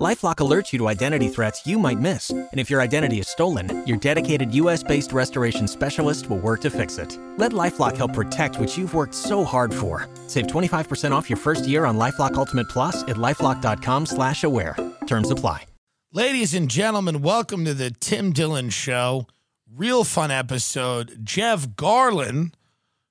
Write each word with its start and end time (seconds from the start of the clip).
LifeLock 0.00 0.36
alerts 0.36 0.72
you 0.72 0.78
to 0.78 0.88
identity 0.88 1.28
threats 1.28 1.66
you 1.66 1.78
might 1.78 1.98
miss, 1.98 2.30
and 2.30 2.48
if 2.54 2.70
your 2.70 2.80
identity 2.80 3.20
is 3.20 3.28
stolen, 3.28 3.86
your 3.86 3.98
dedicated 3.98 4.54
U.S.-based 4.54 5.12
restoration 5.12 5.68
specialist 5.68 6.30
will 6.30 6.38
work 6.38 6.62
to 6.62 6.70
fix 6.70 6.96
it. 6.96 7.18
Let 7.36 7.52
LifeLock 7.52 7.98
help 7.98 8.14
protect 8.14 8.58
what 8.58 8.78
you've 8.78 8.94
worked 8.94 9.14
so 9.14 9.44
hard 9.44 9.74
for. 9.74 10.08
Save 10.26 10.46
25% 10.46 11.12
off 11.12 11.28
your 11.28 11.36
first 11.36 11.68
year 11.68 11.84
on 11.84 11.98
LifeLock 11.98 12.32
Ultimate 12.32 12.70
Plus 12.70 13.02
at 13.02 13.16
lifeLock.com/slash-aware. 13.16 14.74
Terms 15.06 15.30
apply. 15.30 15.66
Ladies 16.14 16.54
and 16.54 16.70
gentlemen, 16.70 17.20
welcome 17.20 17.66
to 17.66 17.74
the 17.74 17.90
Tim 17.90 18.32
Dillon 18.32 18.70
Show. 18.70 19.26
Real 19.70 20.04
fun 20.04 20.30
episode. 20.30 21.26
Jeff 21.26 21.68
Garlin, 21.68 22.54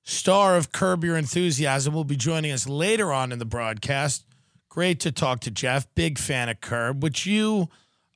star 0.02 0.56
of 0.56 0.72
Curb 0.72 1.04
Your 1.04 1.16
Enthusiasm, 1.16 1.94
will 1.94 2.02
be 2.02 2.16
joining 2.16 2.50
us 2.50 2.68
later 2.68 3.12
on 3.12 3.30
in 3.30 3.38
the 3.38 3.44
broadcast. 3.44 4.24
Great 4.70 5.00
to 5.00 5.12
talk 5.12 5.40
to 5.40 5.50
Jeff. 5.50 5.86
Big 5.94 6.18
fan 6.18 6.48
of 6.48 6.60
Curb, 6.60 7.02
which 7.02 7.26
you 7.26 7.68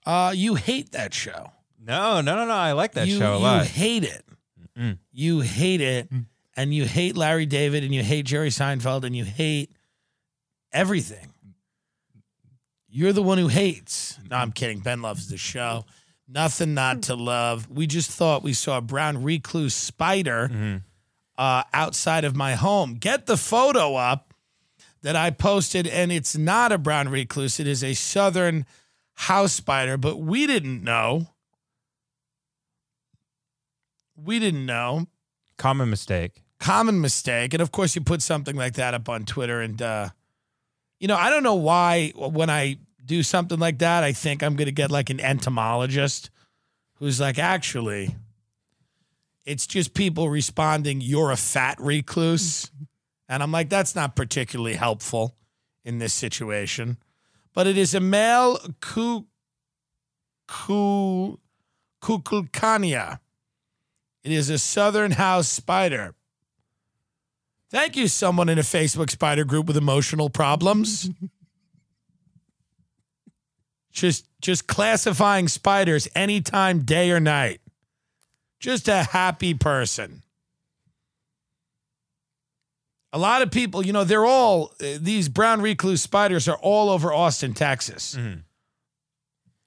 uh, 0.07 0.33
you 0.35 0.55
hate 0.55 0.93
that 0.93 1.13
show. 1.13 1.51
No, 1.79 2.23
no, 2.23 2.37
no, 2.37 2.47
no. 2.47 2.55
I 2.55 2.73
like 2.73 2.93
that 2.93 3.07
you, 3.07 3.19
show 3.19 3.35
a 3.35 3.37
you 3.37 3.43
lot. 3.43 3.59
You 3.65 3.69
hate 3.69 4.05
it. 4.05 4.25
You 5.13 5.41
hate 5.41 5.81
it, 5.81 6.09
and 6.57 6.75
you 6.75 6.85
hate 6.85 7.17
Larry 7.17 7.47
David, 7.47 7.85
and 7.85 7.95
you 7.95 8.03
hate 8.03 8.27
Jerry 8.27 8.49
Seinfeld, 8.49 9.05
and 9.05 9.15
you 9.15 9.25
hate 9.25 9.71
everything. 10.73 11.29
You're 12.89 13.13
the 13.13 13.23
one 13.23 13.39
who 13.39 13.49
hates. 13.49 14.19
No, 14.31 14.37
I'm 14.37 14.51
kidding. 14.53 14.81
Ben 14.81 15.01
loves 15.03 15.29
the 15.29 15.37
show. 15.37 15.85
Nothing 16.29 16.75
not 16.75 17.03
to 17.03 17.15
love. 17.15 17.69
We 17.71 17.87
just 17.87 18.11
thought 18.11 18.43
we 18.43 18.53
saw 18.53 18.79
a 18.79 18.81
brown 18.81 19.23
recluse 19.23 19.75
spider 19.75 20.81
uh, 21.39 21.63
outside 21.73 22.25
of 22.25 22.35
my 22.35 22.55
home. 22.55 22.95
Get 22.95 23.27
the 23.27 23.37
photo 23.37 23.95
up 23.95 24.34
that 25.05 25.17
I 25.17 25.29
posted, 25.29 25.87
and 25.87 26.11
it's 26.11 26.35
not 26.35 26.73
a 26.73 26.79
brown 26.79 27.11
recluse. 27.11 27.61
It 27.61 27.67
is 27.67 27.85
a 27.85 27.93
southern 27.93 28.65
house 29.13 29.53
spider, 29.53 29.99
but 29.99 30.19
we 30.19 30.47
didn't 30.47 30.83
know. 30.83 31.27
We 34.17 34.39
didn't 34.39 34.65
know. 34.65 35.07
Common 35.59 35.91
mistake. 35.91 36.43
Common 36.59 37.03
mistake. 37.03 37.53
And 37.53 37.61
of 37.61 37.71
course, 37.71 37.95
you 37.95 38.01
put 38.01 38.23
something 38.23 38.57
like 38.57 38.75
that 38.75 38.95
up 38.95 39.11
on 39.11 39.27
Twitter. 39.27 39.61
And, 39.61 39.81
uh, 39.83 40.09
you 40.99 41.07
know, 41.07 41.17
I 41.17 41.29
don't 41.29 41.43
know 41.43 41.55
why 41.55 42.13
when 42.17 42.49
I 42.49 42.79
do 43.05 43.23
something 43.23 43.59
like 43.59 43.81
that, 43.81 44.05
I 44.05 44.15
think 44.15 44.43
I'm 44.43 44.57
going 44.57 44.67
to 44.67 44.73
get 44.73 44.91
like 44.91 45.11
an 45.11 45.21
entomologist 45.21 46.31
who's 46.95 47.21
like, 47.21 47.39
actually, 47.39 48.17
it's 49.45 49.67
just 49.67 49.93
people 49.93 50.31
responding, 50.31 51.03
you're 51.03 51.31
a 51.31 51.37
fat 51.37 51.77
recluse. 51.79 52.71
And 53.29 53.43
I'm 53.43 53.53
like, 53.53 53.69
that's 53.69 53.95
not 53.95 54.17
particularly 54.17 54.75
helpful 54.75 55.37
in 55.85 55.99
this 55.99 56.13
situation. 56.13 56.99
But 57.55 57.67
it 57.67 57.79
is 57.79 57.95
a 57.95 58.01
male 58.01 58.59
Kukulcania. 62.03 63.21
It 64.23 64.33
is 64.33 64.51
a 64.51 64.59
southern 64.59 65.13
house 65.13 65.49
spider. 65.49 66.15
Thank 67.71 67.97
you, 67.97 68.09
someone 68.09 68.49
in 68.49 68.59
a 68.59 68.63
Facebook 68.63 69.11
spider 69.11 69.45
group 69.45 69.67
with 69.67 69.77
emotional 69.77 70.31
problems. 70.31 71.11
just 73.93 74.27
just 74.41 74.67
classifying 74.67 75.49
spiders 75.49 76.09
anytime, 76.15 76.81
day 76.81 77.11
or 77.11 77.21
night. 77.21 77.61
Just 78.61 78.89
a 78.89 79.05
happy 79.05 79.55
person. 79.55 80.24
A 83.15 83.19
lot 83.19 83.43
of 83.43 83.53
people, 83.53 83.87
you 83.87 83.93
know, 83.93 84.03
they're 84.03 84.25
all 84.27 84.75
uh, 84.81 84.99
these 85.01 85.29
brown 85.29 85.63
recluse 85.63 86.03
spiders 86.03 86.49
are 86.49 86.59
all 86.61 86.91
over 86.91 87.13
Austin, 87.13 87.55
Texas. 87.55 88.17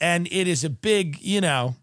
And 0.02 0.28
it 0.28 0.50
is 0.50 0.66
a 0.66 0.70
big, 0.70 1.22
you 1.22 1.40
know, 1.40 1.76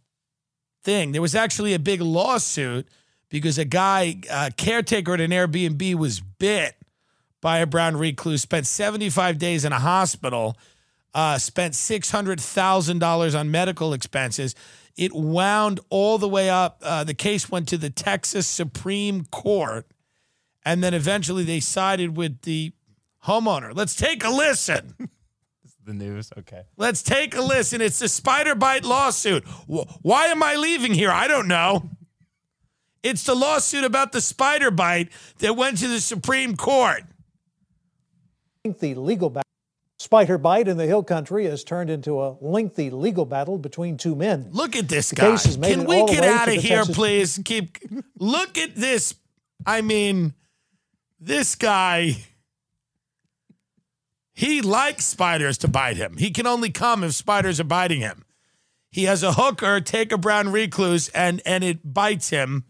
thing. 0.83 1.13
There 1.13 1.23
was 1.23 1.35
actually 1.35 1.73
a 1.73 1.79
big 1.79 2.03
lawsuit 2.03 2.87
because 3.31 3.57
a 3.57 3.65
guy, 3.65 4.21
uh, 4.31 4.51
caretaker 4.59 5.15
at 5.15 5.23
an 5.23 5.31
Airbnb, 5.31 5.95
was 5.95 6.21
bit 6.21 6.77
by 7.41 7.59
a 7.59 7.67
brown 7.67 7.97
recluse, 7.97 8.43
spent 8.43 8.67
75 8.67 9.39
days 9.39 9.65
in 9.65 9.73
a 9.73 9.81
hospital, 9.81 10.59
uh, 11.15 11.39
spent 11.39 11.73
$600,000 11.73 13.41
on 13.41 13.51
medical 13.51 13.95
expenses. 13.95 14.55
It 14.97 15.15
wound 15.15 15.81
all 15.89 16.19
the 16.19 16.29
way 16.29 16.51
up. 16.51 16.81
Uh, 16.83 17.05
the 17.05 17.15
case 17.15 17.51
went 17.51 17.69
to 17.69 17.79
the 17.79 17.91
Texas 17.91 18.47
Supreme 18.47 19.25
Court. 19.25 19.87
And 20.65 20.83
then 20.83 20.95
eventually 20.95 21.45
they 21.45 21.61
sided 21.61 22.17
with 22.17 22.43
the 22.43 22.73
homeowner. 23.27 23.73
Let's 23.75 23.95
take 23.95 24.25
a 24.25 24.31
listen. 24.31 24.95
The 25.87 25.93
news. 25.93 26.31
Okay. 26.39 26.63
Let's 26.79 27.03
take 27.03 27.35
a 27.37 27.43
listen. 27.43 27.83
It's 27.83 27.99
the 27.99 28.09
spider 28.09 28.55
bite 28.55 28.85
lawsuit. 28.87 29.45
Why 29.67 30.25
am 30.29 30.43
I 30.43 30.55
leaving 30.55 30.95
here? 30.95 31.11
I 31.11 31.29
don't 31.29 31.47
know. 31.47 31.91
It's 33.03 33.25
the 33.25 33.35
lawsuit 33.35 33.85
about 33.85 34.13
the 34.13 34.23
spider 34.23 34.71
bite 34.71 35.11
that 35.41 35.57
went 35.57 35.77
to 35.81 35.89
the 35.89 36.01
Supreme 36.01 36.57
Court. 36.57 37.03
lengthy 38.65 38.95
legal 38.95 39.29
battle. 39.29 39.45
Spider 39.99 40.39
bite 40.39 40.69
in 40.69 40.79
the 40.79 40.87
hill 40.87 41.03
country 41.03 41.45
has 41.45 41.63
turned 41.65 41.91
into 41.91 42.19
a 42.19 42.37
lengthy 42.41 42.89
legal 42.89 43.27
battle 43.27 43.59
between 43.59 43.99
two 43.99 44.15
men. 44.15 44.49
Look 44.53 44.77
at 44.77 44.89
this 44.89 45.11
The 45.11 45.17
guy. 45.17 45.31
case 45.33 45.45
has 45.45 45.59
made 45.59 45.75
Can 45.75 45.85
we 45.85 46.07
get 46.07 46.25
out 46.25 46.49
of 46.49 46.55
here, 46.55 46.79
Texas- 46.79 46.97
please? 46.97 47.41
Keep. 47.45 47.77
Look 48.19 48.57
at 48.57 48.75
this. 48.75 49.15
I 49.67 49.83
mean, 49.83 50.33
this 51.25 51.55
guy. 51.55 52.17
He 54.33 54.61
likes 54.61 55.05
spiders 55.05 55.59
to 55.59 55.69
bite 55.69 55.97
him. 55.97 56.17
He 56.17 56.31
can 56.31 56.47
only 56.47 56.71
come 56.71 57.05
if 57.05 57.15
spiders 57.15 57.61
are 57.61 57.65
biting 57.65 58.01
him. 58.01 58.25
He 58.91 59.05
has 59.05 59.23
a 59.23 59.33
hooker 59.35 59.81
take 59.81 60.13
a 60.13 60.19
brown 60.19 60.51
recluse 60.51 61.09
and 61.09 61.41
and 61.47 61.65
it 61.65 61.93
bites 61.93 62.31
him, 62.31 62.65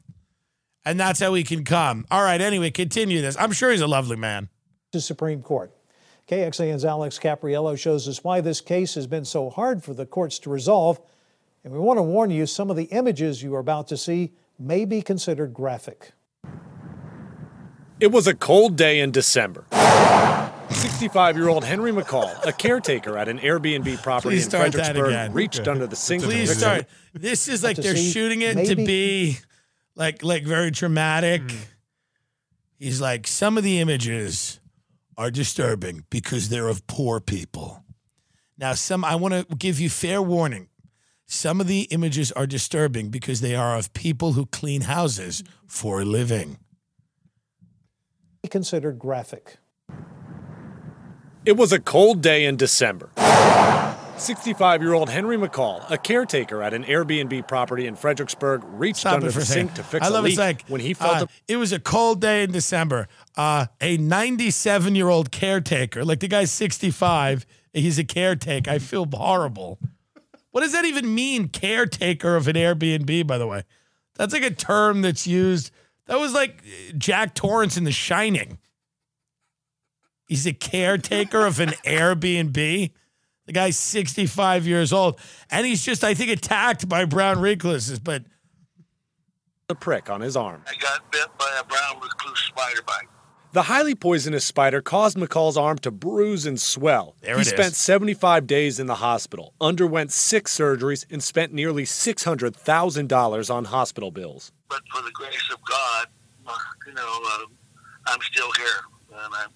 and 0.85 0.99
that's 1.01 1.21
how 1.21 1.35
he 1.35 1.43
can 1.43 1.65
come. 1.65 2.07
All 2.11 2.23
right. 2.23 2.41
Anyway, 2.41 2.71
continue 2.71 3.21
this. 3.21 3.37
I'm 3.39 3.53
sure 3.53 3.71
he's 3.71 3.81
a 3.81 3.87
lovely 3.87 4.17
man. 4.17 4.49
to 4.93 5.01
Supreme 5.01 5.43
Court. 5.43 5.73
KXAN's 6.29 6.85
Alex 6.85 7.19
Caprariello 7.19 7.79
shows 7.79 8.09
us 8.09 8.25
why 8.25 8.41
this 8.41 8.63
case 8.63 8.95
has 8.95 9.07
been 9.07 9.27
so 9.27 9.51
hard 9.51 9.83
for 9.83 9.93
the 9.93 10.07
courts 10.07 10.39
to 10.41 10.51
resolve. 10.51 11.01
And 11.63 11.73
we 11.73 11.79
want 11.79 11.99
to 11.99 12.03
warn 12.03 12.31
you 12.31 12.47
some 12.47 12.71
of 12.71 12.77
the 12.77 12.85
images 12.85 13.43
you 13.43 13.55
are 13.55 13.61
about 13.61 13.89
to 13.89 13.97
see 13.97 14.33
may 14.59 14.85
be 14.85 15.03
considered 15.03 15.53
graphic. 15.53 16.13
It 18.05 18.13
was 18.13 18.27
a 18.27 18.35
cold 18.35 18.77
day 18.77 19.01
in 19.01 19.13
December. 19.13 19.65
65 20.69 21.39
year 21.39 21.49
old 21.49 21.65
Henry 21.65 21.91
McCall, 21.91 22.31
a 22.45 22.53
caretaker 22.53 23.17
at 23.17 23.29
an 23.31 23.39
Airbnb 23.39 24.03
property 24.03 24.35
Please 24.35 24.45
in 24.45 24.51
start 24.51 24.73
Fredericksburg, 24.73 25.07
again. 25.07 25.33
reached 25.33 25.67
under 25.67 25.87
the 25.87 25.97
sink. 25.97 26.21
to 26.21 26.29
Please 26.29 26.55
start. 26.55 26.85
This 27.15 27.49
is 27.49 27.65
like 27.65 27.79
they're 27.79 27.97
see 27.97 28.11
shooting 28.11 28.43
it 28.43 28.67
to 28.67 28.77
be 28.77 29.39
like 29.97 30.23
like 30.23 30.45
very 30.45 30.71
dramatic. 30.71 31.51
Hmm. 31.51 31.57
He's 32.79 33.01
like 33.01 33.27
some 33.27 33.57
of 33.57 33.65
the 33.65 33.81
images 33.81 34.61
are 35.17 35.31
disturbing 35.31 36.05
because 36.11 36.51
they're 36.51 36.69
of 36.69 36.87
poor 36.87 37.21
people. 37.21 37.85
Now, 38.59 38.75
some 38.75 39.03
I 39.03 39.15
want 39.15 39.33
to 39.33 39.57
give 39.57 39.81
you 39.81 39.89
fair 39.89 40.21
warning. 40.21 40.69
Some 41.25 41.59
of 41.59 41.69
the 41.69 41.85
images 41.85 42.33
are 42.33 42.47
disturbing 42.47 43.09
because 43.09 43.41
they 43.41 43.55
are 43.55 43.79
of 43.79 43.95
people 43.95 44.35
who 44.35 44.45
clean 44.45 44.83
houses 44.83 45.43
for 45.67 46.03
a 46.03 46.05
living. 46.05 46.59
Be 48.44 48.49
considered 48.49 48.99
graphic. 48.99 49.56
It 51.47 51.56
was 51.56 51.72
a 51.72 51.81
cold 51.81 52.21
day 52.21 52.44
in 52.44 52.59
December. 52.59 53.09
65 54.19 54.82
year 54.82 54.93
old 54.93 55.09
Henry 55.09 55.38
McCall, 55.38 55.91
a 55.91 55.97
caretaker 55.97 56.62
at 56.62 56.75
an 56.75 56.85
Airbnb 56.85 57.49
property 57.49 57.87
in 57.87 57.96
Fredericksburg, 57.96 58.62
reached 58.67 58.99
Stop 58.99 59.14
under 59.14 59.29
it 59.29 59.32
the 59.32 59.46
sink 59.46 59.73
to 59.73 59.82
fix 59.82 60.05
I 60.05 60.11
a 60.11 60.12
love 60.12 60.25
leak 60.25 60.37
like 60.37 60.67
when 60.67 60.82
he 60.82 60.93
felt 60.93 61.23
uh, 61.23 61.25
a 61.25 61.52
it 61.52 61.56
was 61.56 61.73
a 61.73 61.81
cold 61.81 62.20
day 62.20 62.43
in 62.43 62.52
December. 62.52 63.08
Uh, 63.35 63.64
a 63.81 63.96
97 63.96 64.94
year 64.94 65.08
old 65.08 65.31
caretaker, 65.31 66.05
like 66.05 66.20
the 66.20 66.29
guy's 66.29 66.52
65, 66.52 67.47
he's 67.73 67.99
a 67.99 68.05
caretaker. 68.05 68.70
I 68.70 68.79
feel 68.79 69.08
horrible. 69.11 69.79
What 70.50 70.61
does 70.61 70.73
that 70.73 70.85
even 70.85 71.14
mean, 71.14 71.49
caretaker 71.49 72.37
of 72.37 72.47
an 72.47 72.56
Airbnb? 72.56 73.26
By 73.26 73.38
the 73.38 73.47
way, 73.47 73.62
that's 74.17 74.35
like 74.35 74.44
a 74.44 74.50
term 74.50 75.00
that's 75.00 75.26
used. 75.26 75.70
That 76.06 76.21
was 76.21 76.33
like 76.35 76.62
uh, 76.62 76.93
Jack 76.99 77.35
Torrance 77.35 77.77
in 77.77 77.85
The 77.85 77.93
Shining. 77.93 78.59
He's 80.29 80.47
a 80.47 80.53
caretaker 80.53 81.47
of 81.47 81.61
an 81.61 81.71
Airbnb. 81.87 82.91
The 83.47 83.53
guy's 83.53 83.77
65 83.77 84.67
years 84.67 84.91
old, 84.93 85.21
and 85.51 85.67
he's 85.67 85.85
just, 85.85 86.03
I 86.03 86.15
think, 86.15 86.31
attacked 86.31 86.89
by 86.89 87.05
brown 87.05 87.41
recluses. 87.41 87.99
But 87.99 88.25
The 89.69 89.75
prick 89.75 90.09
on 90.09 90.23
his 90.23 90.35
arm. 90.35 90.62
I 90.67 90.75
got 90.77 91.11
bit 91.12 91.27
by 91.39 91.51
a 91.61 91.65
brown 91.65 92.01
recluse 92.03 92.39
spider 92.39 92.81
bite. 92.87 93.09
The 93.53 93.62
highly 93.65 93.95
poisonous 93.95 94.45
spider 94.45 94.81
caused 94.83 95.17
McCall's 95.17 95.57
arm 95.57 95.79
to 95.79 95.91
bruise 95.93 96.45
and 96.45 96.61
swell. 96.61 97.15
There 97.21 97.35
he 97.37 97.43
it 97.43 97.47
is. 97.47 97.53
spent 97.53 97.75
75 97.75 98.47
days 98.49 98.81
in 98.81 98.87
the 98.89 98.97
hospital, 98.97 99.53
underwent 99.61 100.11
six 100.11 100.57
surgeries, 100.59 101.05
and 101.09 101.23
spent 101.23 101.53
nearly 101.53 101.85
$600,000 101.85 103.55
on 103.55 103.65
hospital 103.67 104.11
bills. 104.11 104.50
But 104.69 104.81
for 104.93 105.02
the 105.02 105.11
grace 105.12 105.49
of 105.52 105.58
God, 105.64 106.06
uh, 106.46 106.52
you 106.87 106.93
know, 106.94 107.20
uh, 107.32 107.38
I'm 108.06 108.20
still 108.22 108.50
here, 108.56 109.19
and 109.25 109.34
I'm 109.34 109.50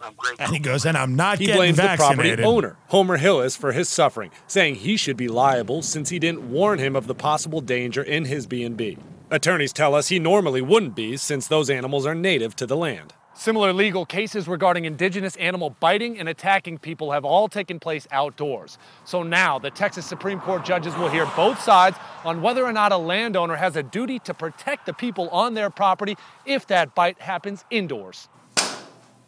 I'm 0.00 0.14
grateful. 0.14 0.44
And 0.44 0.52
he 0.54 0.60
goes, 0.60 0.86
and 0.86 0.96
I'm 0.96 1.16
not 1.16 1.38
He 1.38 1.46
getting 1.46 1.58
blames 1.58 1.76
the 1.76 1.82
property 1.82 1.98
vaccinated. 2.30 2.44
owner, 2.44 2.76
Homer 2.88 3.16
Hillis, 3.16 3.56
for 3.56 3.72
his 3.72 3.88
suffering, 3.88 4.30
saying 4.46 4.76
he 4.76 4.96
should 4.96 5.16
be 5.16 5.26
liable 5.28 5.82
since 5.82 6.08
he 6.10 6.18
didn't 6.20 6.50
warn 6.50 6.78
him 6.78 6.94
of 6.94 7.06
the 7.08 7.14
possible 7.16 7.60
danger 7.60 8.02
in 8.02 8.24
his 8.26 8.46
B&B. 8.46 8.96
Attorneys 9.30 9.72
tell 9.72 9.94
us 9.96 10.08
he 10.08 10.18
normally 10.20 10.62
wouldn't 10.62 10.94
be 10.94 11.16
since 11.16 11.48
those 11.48 11.68
animals 11.68 12.06
are 12.06 12.14
native 12.14 12.54
to 12.56 12.66
the 12.66 12.76
land. 12.76 13.12
Similar 13.38 13.72
legal 13.72 14.04
cases 14.04 14.48
regarding 14.48 14.84
indigenous 14.84 15.36
animal 15.36 15.70
biting 15.78 16.18
and 16.18 16.28
attacking 16.28 16.78
people 16.78 17.12
have 17.12 17.24
all 17.24 17.46
taken 17.48 17.78
place 17.78 18.04
outdoors. 18.10 18.78
So 19.04 19.22
now 19.22 19.60
the 19.60 19.70
Texas 19.70 20.04
Supreme 20.06 20.40
Court 20.40 20.64
judges 20.64 20.92
will 20.96 21.08
hear 21.08 21.24
both 21.36 21.62
sides 21.62 21.96
on 22.24 22.42
whether 22.42 22.64
or 22.64 22.72
not 22.72 22.90
a 22.90 22.96
landowner 22.96 23.54
has 23.54 23.76
a 23.76 23.82
duty 23.84 24.18
to 24.24 24.34
protect 24.34 24.86
the 24.86 24.92
people 24.92 25.28
on 25.28 25.54
their 25.54 25.70
property 25.70 26.16
if 26.46 26.66
that 26.66 26.96
bite 26.96 27.20
happens 27.20 27.64
indoors. 27.70 28.28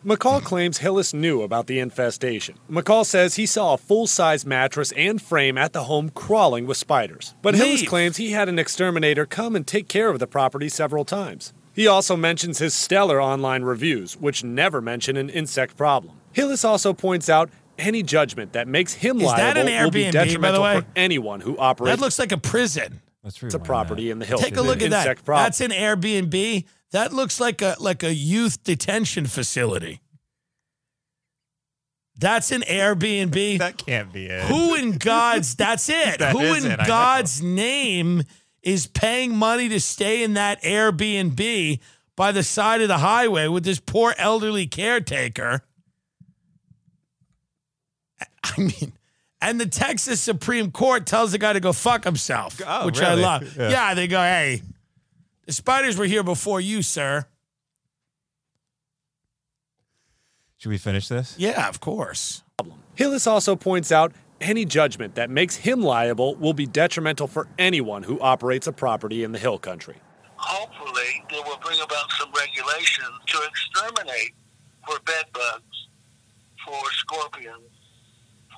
McCall 0.04 0.42
claims 0.42 0.78
Hillis 0.78 1.14
knew 1.14 1.42
about 1.42 1.68
the 1.68 1.78
infestation. 1.78 2.56
McCall 2.68 3.06
says 3.06 3.36
he 3.36 3.46
saw 3.46 3.74
a 3.74 3.78
full 3.78 4.08
size 4.08 4.44
mattress 4.44 4.90
and 4.96 5.22
frame 5.22 5.56
at 5.56 5.72
the 5.72 5.84
home 5.84 6.10
crawling 6.10 6.66
with 6.66 6.78
spiders. 6.78 7.36
But 7.42 7.54
Hillis 7.54 7.86
claims 7.86 8.16
he 8.16 8.32
had 8.32 8.48
an 8.48 8.58
exterminator 8.58 9.24
come 9.24 9.54
and 9.54 9.64
take 9.64 9.86
care 9.86 10.10
of 10.10 10.18
the 10.18 10.26
property 10.26 10.68
several 10.68 11.04
times. 11.04 11.52
He 11.72 11.86
also 11.86 12.16
mentions 12.16 12.58
his 12.58 12.74
stellar 12.74 13.20
online 13.22 13.62
reviews, 13.62 14.16
which 14.16 14.42
never 14.44 14.80
mention 14.80 15.16
an 15.16 15.30
insect 15.30 15.76
problem. 15.76 16.16
Hillis 16.32 16.64
also 16.64 16.92
points 16.92 17.28
out 17.28 17.50
any 17.78 18.02
judgment 18.02 18.52
that 18.52 18.68
makes 18.68 18.94
him 18.94 19.20
Is 19.20 19.26
that 19.28 19.56
liable 19.56 19.72
an 19.72 19.84
will 19.84 19.90
be 19.90 20.04
Airbnb, 20.04 20.12
by 20.12 20.18
the 20.20 20.26
detrimental 20.26 20.62
way? 20.62 20.80
for 20.80 20.86
anyone 20.96 21.40
who 21.40 21.56
operates 21.58 21.96
That 21.96 22.02
looks 22.02 22.18
like 22.18 22.32
a 22.32 22.38
prison. 22.38 23.00
Let's 23.22 23.42
a 23.42 23.46
rewind 23.46 23.64
property 23.64 24.10
in 24.10 24.18
the 24.18 24.26
hills. 24.26 24.42
Take 24.42 24.56
a 24.56 24.62
look 24.62 24.82
at 24.82 24.90
that. 24.90 25.00
Insect 25.06 25.24
problem. 25.24 25.44
That's 25.44 25.60
an 25.60 25.70
Airbnb. 25.70 26.64
That 26.92 27.12
looks 27.12 27.38
like 27.40 27.62
a 27.62 27.76
like 27.78 28.02
a 28.02 28.12
youth 28.12 28.62
detention 28.64 29.26
facility. 29.26 30.00
That's 32.16 32.50
an 32.52 32.62
Airbnb. 32.62 33.58
That 33.58 33.78
can't 33.78 34.12
be 34.12 34.26
it. 34.26 34.42
Who 34.44 34.74
in 34.74 34.98
God's 34.98 35.54
that's 35.54 35.88
it? 35.88 36.18
That 36.18 36.32
Who 36.32 36.40
is 36.40 36.64
in 36.64 36.72
it, 36.72 36.80
I 36.80 36.82
know. 36.82 36.88
God's 36.88 37.42
name 37.42 38.22
is 38.62 38.86
paying 38.86 39.34
money 39.36 39.68
to 39.68 39.80
stay 39.80 40.22
in 40.22 40.34
that 40.34 40.62
Airbnb 40.62 41.80
by 42.16 42.32
the 42.32 42.42
side 42.42 42.80
of 42.82 42.88
the 42.88 42.98
highway 42.98 43.48
with 43.48 43.64
this 43.64 43.80
poor 43.80 44.14
elderly 44.18 44.66
caretaker? 44.66 45.62
I 48.42 48.58
mean, 48.60 48.92
and 49.40 49.60
the 49.60 49.66
Texas 49.66 50.20
Supreme 50.20 50.70
Court 50.70 51.06
tells 51.06 51.32
the 51.32 51.38
guy 51.38 51.52
to 51.54 51.60
go 51.60 51.72
fuck 51.72 52.04
himself, 52.04 52.60
Oh, 52.66 52.86
which 52.86 53.00
I 53.00 53.14
love. 53.14 53.56
Yeah. 53.56 53.70
yeah, 53.70 53.94
they 53.94 54.06
go, 54.06 54.18
hey, 54.20 54.62
the 55.46 55.52
spiders 55.52 55.96
were 55.96 56.04
here 56.06 56.22
before 56.22 56.60
you, 56.60 56.82
sir. 56.82 57.26
Should 60.58 60.68
we 60.68 60.78
finish 60.78 61.08
this? 61.08 61.34
Yeah, 61.38 61.68
of 61.68 61.80
course. 61.80 62.42
Hillis 62.94 63.26
also 63.26 63.56
points 63.56 63.90
out 63.90 64.12
any 64.40 64.64
judgment 64.64 65.14
that 65.14 65.30
makes 65.30 65.56
him 65.56 65.82
liable 65.82 66.34
will 66.36 66.52
be 66.52 66.66
detrimental 66.66 67.26
for 67.26 67.48
anyone 67.58 68.02
who 68.02 68.20
operates 68.20 68.66
a 68.66 68.72
property 68.72 69.22
in 69.22 69.32
the 69.32 69.38
hill 69.38 69.58
country. 69.58 69.96
Hopefully, 70.36 71.24
they 71.30 71.40
will 71.46 71.58
bring 71.58 71.80
about 71.80 72.10
some 72.18 72.30
regulation 72.32 73.04
to 73.26 73.40
exterminate 73.46 74.32
for 74.86 74.98
bed 75.00 75.24
bugs, 75.32 75.88
for 76.66 76.80
scorpions, 76.92 77.70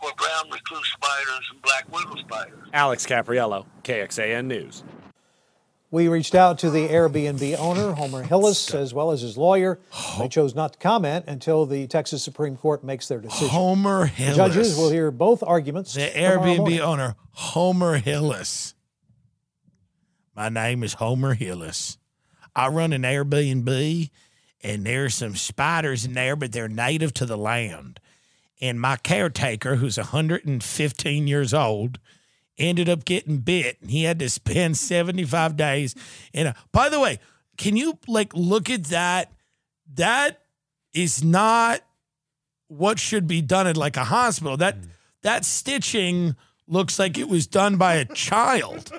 for 0.00 0.10
brown 0.16 0.50
recluse 0.50 0.92
spiders 0.92 1.48
and 1.52 1.62
black 1.62 1.92
widow 1.92 2.16
spiders. 2.16 2.68
Alex 2.72 3.06
Caprariello, 3.06 3.66
KXAN 3.84 4.46
News. 4.46 4.82
We 5.92 6.08
reached 6.08 6.34
out 6.34 6.58
to 6.60 6.70
the 6.70 6.88
Airbnb 6.88 7.58
owner, 7.58 7.92
Homer 7.92 8.22
Hillis, 8.22 8.72
as 8.72 8.94
well 8.94 9.10
as 9.10 9.20
his 9.20 9.36
lawyer. 9.36 9.78
They 10.18 10.26
chose 10.26 10.54
not 10.54 10.72
to 10.72 10.78
comment 10.78 11.26
until 11.28 11.66
the 11.66 11.86
Texas 11.86 12.22
Supreme 12.22 12.56
Court 12.56 12.82
makes 12.82 13.08
their 13.08 13.20
decision. 13.20 13.48
Homer 13.48 14.06
Hillis. 14.06 14.36
Judges 14.36 14.76
will 14.78 14.88
hear 14.88 15.10
both 15.10 15.42
arguments. 15.42 15.92
The 15.92 16.08
Airbnb 16.08 16.80
owner, 16.80 17.14
Homer 17.32 17.98
Hillis. 17.98 18.72
My 20.34 20.48
name 20.48 20.82
is 20.82 20.94
Homer 20.94 21.34
Hillis. 21.34 21.98
I 22.56 22.68
run 22.68 22.94
an 22.94 23.02
Airbnb, 23.02 24.08
and 24.62 24.86
there's 24.86 25.14
some 25.14 25.36
spiders 25.36 26.06
in 26.06 26.14
there, 26.14 26.36
but 26.36 26.52
they're 26.52 26.68
native 26.68 27.12
to 27.14 27.26
the 27.26 27.36
land. 27.36 28.00
And 28.62 28.80
my 28.80 28.96
caretaker, 28.96 29.76
who's 29.76 29.98
115 29.98 31.26
years 31.26 31.52
old, 31.52 31.98
ended 32.58 32.88
up 32.88 33.04
getting 33.04 33.38
bit. 33.38 33.80
And 33.80 33.90
he 33.90 34.04
had 34.04 34.18
to 34.20 34.28
spend 34.30 34.76
75 34.76 35.56
days 35.56 35.94
in 36.32 36.48
a. 36.48 36.54
By 36.72 36.88
the 36.88 37.00
way, 37.00 37.18
can 37.56 37.76
you 37.76 37.98
like 38.06 38.34
look 38.34 38.70
at 38.70 38.84
that? 38.84 39.32
That 39.94 40.42
is 40.94 41.22
not 41.22 41.80
what 42.68 42.98
should 42.98 43.26
be 43.26 43.42
done 43.42 43.66
at 43.66 43.76
like 43.76 43.96
a 43.96 44.04
hospital. 44.04 44.56
That 44.56 44.80
mm. 44.80 44.88
that 45.22 45.44
stitching 45.44 46.36
looks 46.66 46.98
like 46.98 47.18
it 47.18 47.28
was 47.28 47.46
done 47.46 47.76
by 47.76 47.94
a 47.94 48.04
child. 48.04 48.92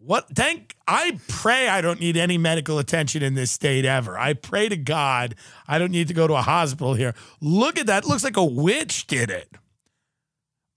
What 0.00 0.28
thank 0.34 0.76
I 0.86 1.18
pray 1.26 1.68
I 1.68 1.80
don't 1.80 2.00
need 2.00 2.16
any 2.16 2.38
medical 2.38 2.78
attention 2.78 3.22
in 3.22 3.34
this 3.34 3.50
state 3.50 3.84
ever. 3.84 4.16
I 4.16 4.32
pray 4.32 4.68
to 4.68 4.76
God 4.76 5.34
I 5.66 5.78
don't 5.78 5.90
need 5.90 6.08
to 6.08 6.14
go 6.14 6.26
to 6.26 6.34
a 6.34 6.42
hospital 6.42 6.94
here. 6.94 7.14
Look 7.40 7.78
at 7.78 7.86
that. 7.86 8.04
Looks 8.04 8.24
like 8.24 8.36
a 8.36 8.44
witch 8.44 9.06
did 9.06 9.28
it. 9.28 9.48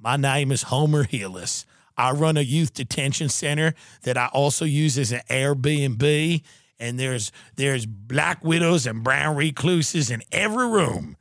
My 0.03 0.17
name 0.17 0.51
is 0.51 0.63
Homer 0.63 1.03
Hillis. 1.03 1.67
I 1.95 2.11
run 2.11 2.35
a 2.35 2.41
youth 2.41 2.73
detention 2.73 3.29
center 3.29 3.75
that 4.01 4.17
I 4.17 4.27
also 4.33 4.65
use 4.65 4.97
as 4.97 5.11
an 5.11 5.21
Airbnb. 5.29 6.41
And 6.79 6.99
there's 6.99 7.31
there's 7.55 7.85
black 7.85 8.43
widows 8.43 8.87
and 8.87 9.03
brown 9.03 9.35
recluses 9.35 10.09
in 10.09 10.23
every 10.31 10.67
room. 10.67 11.17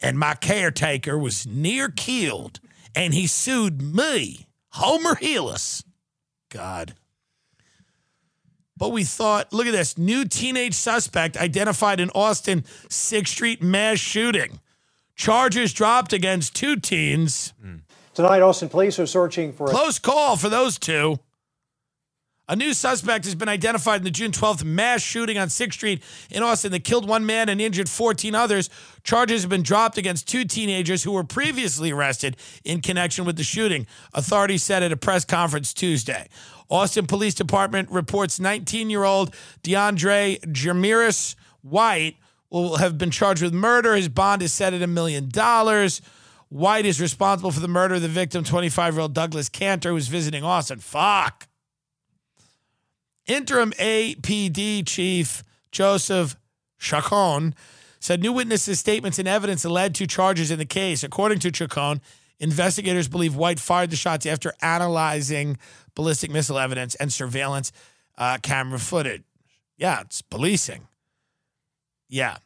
And 0.00 0.18
my 0.18 0.32
caretaker 0.34 1.18
was 1.18 1.46
near 1.46 1.90
killed, 1.90 2.60
and 2.94 3.12
he 3.12 3.26
sued 3.26 3.82
me, 3.82 4.46
Homer 4.70 5.16
Hillis. 5.16 5.84
God. 6.48 6.94
But 8.78 8.92
we 8.92 9.04
thought, 9.04 9.52
look 9.52 9.66
at 9.66 9.72
this 9.72 9.96
new 9.98 10.24
teenage 10.24 10.74
suspect 10.74 11.36
identified 11.36 12.00
in 12.00 12.10
Austin 12.10 12.62
6th 12.88 13.26
Street 13.28 13.62
mass 13.62 13.98
shooting. 13.98 14.60
Charges 15.14 15.72
dropped 15.72 16.12
against 16.12 16.54
two 16.54 16.76
teens. 16.76 17.54
Mm. 17.64 17.80
Tonight, 18.16 18.40
Austin 18.40 18.70
police 18.70 18.98
are 18.98 19.04
searching 19.04 19.52
for 19.52 19.66
a 19.66 19.70
Close 19.70 19.98
call 19.98 20.38
for 20.38 20.48
those 20.48 20.78
two. 20.78 21.18
A 22.48 22.56
new 22.56 22.72
suspect 22.72 23.26
has 23.26 23.34
been 23.34 23.50
identified 23.50 23.98
in 23.98 24.04
the 24.04 24.10
June 24.10 24.32
12th 24.32 24.64
mass 24.64 25.02
shooting 25.02 25.36
on 25.36 25.48
6th 25.48 25.74
Street 25.74 26.02
in 26.30 26.42
Austin 26.42 26.72
that 26.72 26.82
killed 26.82 27.06
one 27.06 27.26
man 27.26 27.50
and 27.50 27.60
injured 27.60 27.90
14 27.90 28.34
others. 28.34 28.70
Charges 29.04 29.42
have 29.42 29.50
been 29.50 29.62
dropped 29.62 29.98
against 29.98 30.26
two 30.26 30.46
teenagers 30.46 31.02
who 31.02 31.12
were 31.12 31.24
previously 31.24 31.90
arrested 31.90 32.38
in 32.64 32.80
connection 32.80 33.26
with 33.26 33.36
the 33.36 33.44
shooting, 33.44 33.86
authorities 34.14 34.62
said 34.62 34.82
at 34.82 34.92
a 34.92 34.96
press 34.96 35.26
conference 35.26 35.74
Tuesday. 35.74 36.26
Austin 36.70 37.06
Police 37.06 37.34
Department 37.34 37.90
reports 37.90 38.40
19 38.40 38.88
year 38.88 39.04
old 39.04 39.34
DeAndre 39.62 40.40
Jamiris 40.40 41.34
White 41.60 42.16
will 42.48 42.78
have 42.78 42.96
been 42.96 43.10
charged 43.10 43.42
with 43.42 43.52
murder. 43.52 43.94
His 43.94 44.08
bond 44.08 44.40
is 44.40 44.54
set 44.54 44.72
at 44.72 44.80
a 44.80 44.86
million 44.86 45.28
dollars. 45.28 46.00
White 46.48 46.86
is 46.86 47.00
responsible 47.00 47.50
for 47.50 47.60
the 47.60 47.68
murder 47.68 47.96
of 47.96 48.02
the 48.02 48.08
victim, 48.08 48.44
25 48.44 48.94
year 48.94 49.00
old 49.00 49.14
Douglas 49.14 49.48
Kantor, 49.48 49.90
who 49.90 49.94
was 49.94 50.08
visiting 50.08 50.44
Austin. 50.44 50.78
Fuck. 50.78 51.48
Interim 53.26 53.72
APD 53.72 54.86
Chief 54.86 55.42
Joseph 55.72 56.36
Chacon 56.78 57.54
said 57.98 58.20
new 58.20 58.32
witnesses' 58.32 58.78
statements 58.78 59.18
and 59.18 59.26
evidence 59.26 59.64
led 59.64 59.94
to 59.96 60.06
charges 60.06 60.50
in 60.52 60.58
the 60.58 60.64
case. 60.64 61.02
According 61.02 61.40
to 61.40 61.50
Chacon, 61.50 62.00
investigators 62.38 63.08
believe 63.08 63.34
White 63.34 63.58
fired 63.58 63.90
the 63.90 63.96
shots 63.96 64.26
after 64.26 64.52
analyzing 64.62 65.58
ballistic 65.96 66.30
missile 66.30 66.58
evidence 66.58 66.94
and 66.96 67.12
surveillance 67.12 67.72
uh, 68.16 68.38
camera 68.42 68.78
footage. 68.78 69.24
Yeah, 69.76 70.02
it's 70.02 70.22
policing. 70.22 70.86
Yeah, 72.08 72.36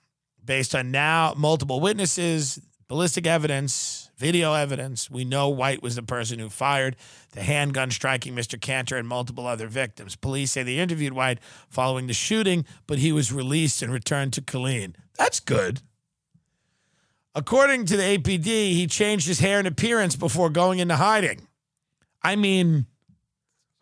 based 0.42 0.74
on 0.74 0.90
now 0.90 1.34
multiple 1.36 1.80
witnesses, 1.80 2.60
ballistic 2.90 3.24
evidence, 3.24 4.10
video 4.16 4.52
evidence, 4.52 5.08
we 5.08 5.24
know 5.24 5.48
White 5.48 5.80
was 5.80 5.94
the 5.94 6.02
person 6.02 6.40
who 6.40 6.48
fired 6.48 6.96
the 7.30 7.42
handgun 7.42 7.88
striking 7.88 8.34
Mr. 8.34 8.60
Kantor 8.60 8.96
and 8.96 9.06
multiple 9.06 9.46
other 9.46 9.68
victims. 9.68 10.16
Police 10.16 10.50
say 10.50 10.64
they 10.64 10.80
interviewed 10.80 11.12
White 11.12 11.38
following 11.68 12.08
the 12.08 12.12
shooting, 12.12 12.66
but 12.88 12.98
he 12.98 13.12
was 13.12 13.32
released 13.32 13.80
and 13.80 13.92
returned 13.92 14.32
to 14.32 14.42
Killeen. 14.42 14.96
That's 15.16 15.38
good. 15.38 15.82
According 17.32 17.86
to 17.86 17.96
the 17.96 18.18
APD, 18.18 18.44
he 18.44 18.88
changed 18.88 19.28
his 19.28 19.38
hair 19.38 19.58
and 19.58 19.68
appearance 19.68 20.16
before 20.16 20.50
going 20.50 20.80
into 20.80 20.96
hiding. 20.96 21.46
I 22.24 22.34
mean, 22.34 22.86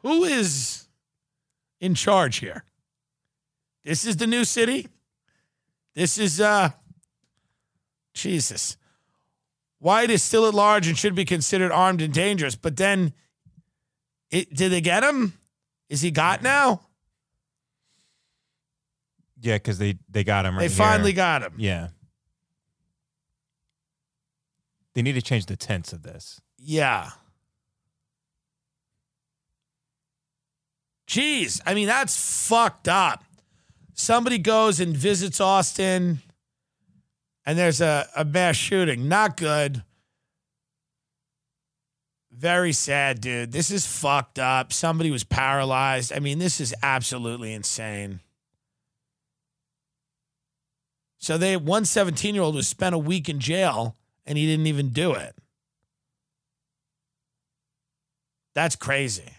who 0.02 0.24
is 0.24 0.86
in 1.80 1.94
charge 1.94 2.40
here? 2.40 2.62
This 3.86 4.04
is 4.04 4.18
the 4.18 4.26
new 4.26 4.44
city? 4.44 4.86
This 5.94 6.18
is 6.18 6.42
uh 6.42 6.72
Jesus. 8.12 8.76
White 9.78 10.10
is 10.10 10.22
still 10.22 10.46
at 10.46 10.54
large 10.54 10.88
and 10.88 10.98
should 10.98 11.14
be 11.14 11.24
considered 11.24 11.70
armed 11.70 12.02
and 12.02 12.12
dangerous. 12.12 12.56
But 12.56 12.76
then, 12.76 13.12
it, 14.30 14.52
did 14.52 14.72
they 14.72 14.80
get 14.80 15.04
him? 15.04 15.34
Is 15.88 16.00
he 16.00 16.10
got 16.10 16.42
now? 16.42 16.80
Yeah, 19.40 19.54
because 19.54 19.78
they 19.78 19.98
they 20.10 20.24
got 20.24 20.44
him 20.44 20.56
right. 20.56 20.62
they 20.62 20.68
finally 20.68 21.10
here. 21.10 21.16
got 21.16 21.42
him. 21.42 21.54
Yeah. 21.56 21.88
They 24.94 25.02
need 25.02 25.12
to 25.12 25.22
change 25.22 25.46
the 25.46 25.56
tense 25.56 25.92
of 25.92 26.02
this. 26.02 26.40
Yeah. 26.58 27.10
Jeez, 31.06 31.60
I 31.64 31.74
mean 31.74 31.86
that's 31.86 32.48
fucked 32.48 32.88
up. 32.88 33.22
Somebody 33.94 34.38
goes 34.38 34.80
and 34.80 34.96
visits 34.96 35.40
Austin, 35.40 36.20
and 37.48 37.56
there's 37.56 37.80
a, 37.80 38.06
a 38.14 38.26
mass 38.26 38.56
shooting. 38.56 39.08
Not 39.08 39.38
good. 39.38 39.82
Very 42.30 42.74
sad, 42.74 43.22
dude. 43.22 43.52
This 43.52 43.70
is 43.70 43.86
fucked 43.86 44.38
up. 44.38 44.70
Somebody 44.70 45.10
was 45.10 45.24
paralyzed. 45.24 46.12
I 46.12 46.18
mean, 46.18 46.38
this 46.40 46.60
is 46.60 46.74
absolutely 46.82 47.54
insane. 47.54 48.20
So 51.16 51.38
they 51.38 51.56
one 51.56 51.86
17 51.86 52.34
year 52.34 52.44
old 52.44 52.54
was 52.54 52.68
spent 52.68 52.94
a 52.94 52.98
week 52.98 53.30
in 53.30 53.40
jail 53.40 53.96
and 54.26 54.36
he 54.36 54.44
didn't 54.44 54.66
even 54.66 54.90
do 54.90 55.14
it. 55.14 55.34
That's 58.54 58.76
crazy. 58.76 59.32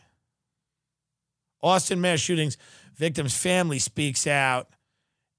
Austin 1.62 2.02
mass 2.02 2.22
shootings 2.22 2.58
victim's 2.96 3.38
family 3.38 3.78
speaks 3.78 4.26
out 4.26 4.68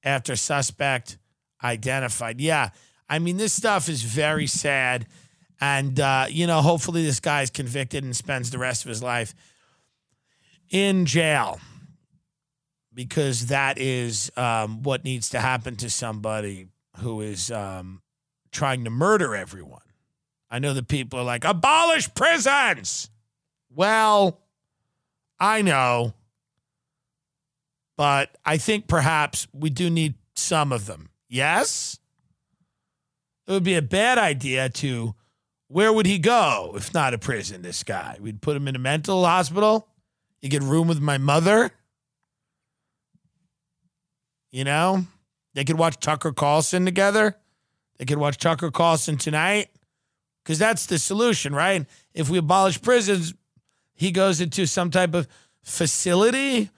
after 0.05 0.37
suspect 0.37 1.19
identified. 1.63 2.41
Yeah, 2.41 2.71
I 3.09 3.19
mean 3.19 3.37
this 3.37 3.53
stuff 3.53 3.89
is 3.89 4.03
very 4.03 4.47
sad, 4.47 5.07
and 5.61 5.99
uh, 5.99 6.27
you 6.29 6.47
know 6.47 6.63
hopefully 6.63 7.05
this 7.05 7.21
guy's 7.21 7.51
convicted 7.51 8.05
and 8.05 8.17
spends 8.17 8.51
the 8.51 8.59
rest 8.59 8.85
of 8.85 8.89
his 8.89 9.03
life 9.03 9.35
in 10.71 11.07
jail 11.07 11.61
because 12.95 13.47
that 13.47 13.79
is 13.79 14.31
um, 14.37 14.83
what 14.83 15.05
needs 15.05 15.31
to 15.31 15.41
happen 15.41 15.77
to 15.77 15.91
somebody 15.91 16.69
who 16.99 17.21
is 17.21 17.51
um, 17.51 18.03
trying 18.53 18.85
to 18.85 18.91
murder 18.91 19.35
everyone. 19.35 19.81
I 20.51 20.59
know 20.59 20.75
that 20.75 20.89
people 20.89 21.21
are 21.21 21.25
like, 21.25 21.45
abolish 21.45 22.13
prisons. 22.15 23.09
Well, 23.73 24.41
I 25.39 25.63
know. 25.63 26.15
But 27.97 28.37
I 28.45 28.57
think 28.57 28.89
perhaps 28.89 29.47
we 29.53 29.71
do 29.71 29.91
need 29.91 30.15
some 30.35 30.73
of 30.73 30.87
them. 30.87 31.10
Yes? 31.31 31.99
It 33.47 33.53
would 33.53 33.65
be 33.65 33.77
a 33.77 33.83
bad 33.83 34.19
idea 34.19 34.69
to, 34.69 35.15
where 35.69 35.93
would 35.93 36.05
he 36.05 36.19
go 36.19 36.73
if 36.77 36.93
not 36.93 37.15
a 37.15 37.19
prison, 37.19 37.63
this 37.63 37.85
guy? 37.85 38.19
We'd 38.21 38.43
put 38.43 38.57
him 38.57 38.69
in 38.69 38.77
a 38.77 38.81
mental 38.81 39.25
hospital. 39.25 39.87
You 40.43 40.49
get 40.49 40.63
room 40.63 40.89
with 40.89 41.01
my 41.01 41.17
mother. 41.17 41.71
You 44.51 44.65
know, 44.65 45.07
they 45.55 45.65
could 45.65 45.79
watch 45.79 46.01
Tucker 46.01 46.33
Carlson 46.33 46.85
together. 46.85 47.37
They 47.99 48.05
could 48.05 48.19
watch 48.19 48.37
Tucker 48.39 48.73
Carlson 48.73 49.17
tonight 49.17 49.69
because 50.43 50.59
that's 50.59 50.87
the 50.87 50.99
solution, 50.99 51.55
right? 51.55 51.87
If 52.13 52.29
we 52.29 52.39
abolish 52.39 52.83
prisons, 52.83 53.35
he 53.95 54.11
goes 54.11 54.41
into 54.41 54.67
some 54.67 54.91
type 54.91 55.15
of 55.15 55.29
facility. 55.63 56.71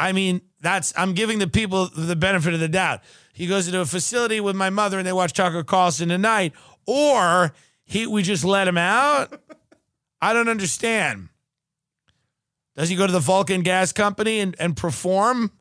I 0.00 0.12
mean, 0.12 0.40
that's 0.62 0.94
I'm 0.96 1.12
giving 1.12 1.38
the 1.38 1.46
people 1.46 1.88
the 1.94 2.16
benefit 2.16 2.54
of 2.54 2.60
the 2.60 2.68
doubt. 2.68 3.00
He 3.34 3.46
goes 3.46 3.66
into 3.66 3.80
a 3.80 3.86
facility 3.86 4.40
with 4.40 4.56
my 4.56 4.70
mother 4.70 4.96
and 4.98 5.06
they 5.06 5.12
watch 5.12 5.34
Tucker 5.34 5.62
Carlson 5.62 6.08
tonight, 6.08 6.54
or 6.86 7.52
he 7.84 8.06
we 8.06 8.22
just 8.22 8.42
let 8.42 8.66
him 8.66 8.78
out. 8.78 9.38
I 10.22 10.32
don't 10.32 10.48
understand. 10.48 11.28
Does 12.76 12.88
he 12.88 12.96
go 12.96 13.06
to 13.06 13.12
the 13.12 13.20
Vulcan 13.20 13.60
Gas 13.60 13.92
Company 13.92 14.40
and, 14.40 14.56
and 14.58 14.74
perform? 14.74 15.52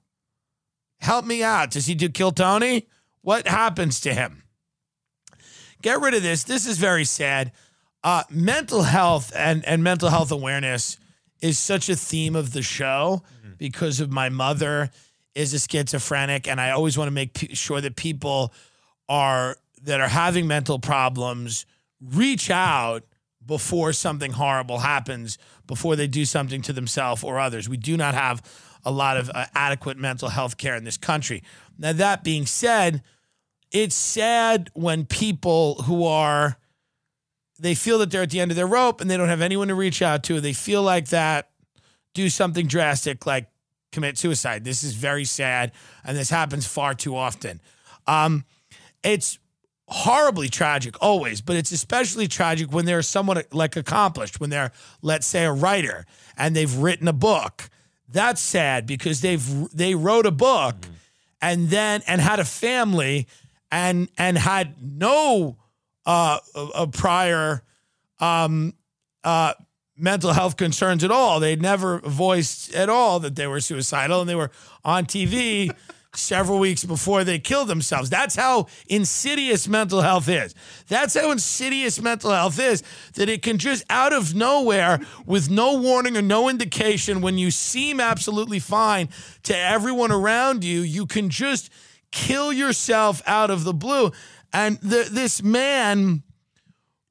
Help 1.00 1.25
me 1.25 1.43
out. 1.43 1.72
Does 1.72 1.86
he 1.86 1.96
do 1.96 2.08
Kill 2.08 2.31
Tony? 2.31 2.88
What 3.22 3.46
happens 3.46 4.00
to 4.01 4.13
him? 4.13 4.43
Get 5.81 6.00
rid 6.00 6.13
of 6.13 6.24
this. 6.24 6.43
This 6.43 6.65
is 6.65 6.77
very 6.77 7.05
sad. 7.05 7.51
Uh, 8.03 8.24
mental 8.29 8.84
health 8.84 9.34
and, 9.36 9.65
and 9.65 9.84
mental 9.84 10.10
health 10.10 10.31
awareness 10.31 10.98
is 11.41 11.58
such 11.60 11.89
a 11.89 11.96
theme 11.96 12.36
of 12.36 12.53
the 12.53 12.62
show 12.62 13.24
because 13.60 14.00
of 14.00 14.12
my 14.12 14.30
mother 14.30 14.89
is 15.36 15.54
a 15.54 15.60
schizophrenic, 15.60 16.48
and 16.48 16.60
I 16.60 16.72
always 16.72 16.98
want 16.98 17.08
to 17.08 17.13
make 17.13 17.36
p- 17.36 17.54
sure 17.54 17.80
that 17.80 17.96
people 17.96 18.51
are 19.08 19.58
that 19.84 20.01
are 20.01 20.08
having 20.08 20.48
mental 20.48 20.80
problems 20.80 21.66
reach 22.01 22.50
out 22.50 23.04
before 23.46 23.94
something 23.94 24.34
horrible 24.34 24.80
happens, 24.80 25.38
before 25.68 25.96
they 25.96 26.08
do 26.08 26.25
something 26.25 26.62
to 26.63 26.74
themselves 26.74 27.24
or 27.24 27.39
others. 27.39 27.70
We 27.70 27.78
do 27.78 27.96
not 27.96 28.13
have 28.16 28.42
a 28.84 28.92
lot 28.92 29.18
of 29.18 29.30
uh, 29.34 29.46
adequate 29.54 29.98
mental 29.98 30.30
health 30.30 30.58
care 30.58 30.75
in 30.75 30.84
this 30.84 30.98
country. 30.98 31.44
Now, 31.78 31.94
that 31.94 32.24
being 32.24 32.46
said, 32.46 33.04
it's 33.72 33.96
sad 33.96 34.70
when 34.74 35.06
people 35.06 35.75
who 35.84 36.06
are 36.06 36.58
they 37.60 37.75
feel 37.75 38.00
that 38.00 38.10
they're 38.10 38.22
at 38.22 38.30
the 38.30 38.39
end 38.39 38.51
of 38.51 38.58
their 38.58 38.68
rope 38.68 39.01
and 39.01 39.12
they 39.12 39.18
don't 39.18 39.28
have 39.28 39.42
anyone 39.42 39.68
to 39.68 39.75
reach 39.75 40.01
out 40.01 40.24
to. 40.24 40.39
They 40.39 40.54
feel 40.54 40.82
like 40.82 41.10
that, 41.10 41.49
do 42.13 42.30
something 42.30 42.68
drastic 42.68 43.25
like 43.25 43.48
commit 43.92 44.18
suicide. 44.18 44.63
This 44.63 44.84
is 44.84 44.94
very 44.94 45.25
sad, 45.25 45.72
and 46.04 46.18
this 46.18 46.30
happens 46.30 46.66
far 46.68 46.94
too 46.94 47.16
often. 47.16 47.62
Um, 48.08 48.46
it's 49.04 49.39
horribly 49.88 50.50
tragic 50.50 50.96
always, 51.01 51.42
but 51.42 51.56
it's 51.56 51.72
especially 51.72 52.28
tragic 52.28 52.72
when 52.72 52.86
they're 52.86 53.01
someone 53.01 53.42
like 53.51 53.75
accomplished, 53.75 54.39
when 54.39 54.50
they're, 54.50 54.72
let's 55.01 55.25
say, 55.25 55.46
a 55.46 55.51
writer 55.51 56.06
and 56.38 56.56
they've 56.56 56.75
written 56.75 57.08
a 57.08 57.13
book. 57.13 57.70
That's 58.08 58.42
sad 58.42 58.86
because 58.86 59.22
they've 59.22 59.70
they 59.72 59.96
wrote 59.96 60.25
a 60.25 60.32
book 60.32 60.75
and 61.42 61.70
then 61.70 62.01
and 62.08 62.22
had 62.22 62.39
a 62.39 62.46
family 62.46 63.28
and 63.72 64.10
and 64.18 64.38
had 64.38 64.75
no 64.82 65.58
uh, 66.06 66.39
a, 66.56 66.60
a 66.75 66.88
prior 66.88 67.62
um, 68.20 68.74
uh, 69.24 69.54
mental 70.00 70.34
health 70.34 70.58
concerns 70.58 71.03
at 71.03 71.12
all. 71.12 71.39
They 71.39 71.56
never 71.56 72.00
voiced 72.00 72.74
at 72.74 72.89
all 72.89 73.20
that 73.20 73.36
they 73.36 73.48
were 73.48 73.60
suicidal, 73.60 74.22
and 74.22 74.29
they 74.29 74.36
were 74.36 74.51
on 74.84 75.06
TV 75.06 75.72
several 76.15 76.60
weeks 76.60 76.84
before 76.84 77.24
they 77.24 77.38
killed 77.39 77.68
themselves. 77.68 78.10
That's 78.10 78.36
how 78.36 78.68
insidious 78.88 79.68
mental 79.68 80.01
health 80.01 80.27
is. 80.27 80.56
That's 80.88 81.13
how 81.13 81.32
insidious 81.32 82.01
mental 82.01 82.32
health 82.32 82.60
is 82.60 82.84
that 83.13 83.29
it 83.29 83.41
can 83.41 83.58
just 83.58 83.84
out 83.89 84.13
of 84.13 84.34
nowhere, 84.34 85.00
with 85.25 85.50
no 85.50 85.79
warning 85.79 86.18
or 86.18 86.22
no 86.22 86.50
indication, 86.50 87.22
when 87.22 87.38
you 87.38 87.51
seem 87.51 88.00
absolutely 88.00 88.60
fine 88.60 89.10
to 89.44 89.56
everyone 89.56 90.12
around 90.12 90.63
you, 90.63 90.82
you 90.82 91.06
can 91.06 91.29
just 91.29 91.70
kill 92.12 92.51
yourself 92.51 93.22
out 93.27 93.51
of 93.51 93.63
the 93.63 93.74
blue. 93.74 94.12
And 94.51 94.79
the, 94.82 95.08
this 95.12 95.44
man 95.44 96.24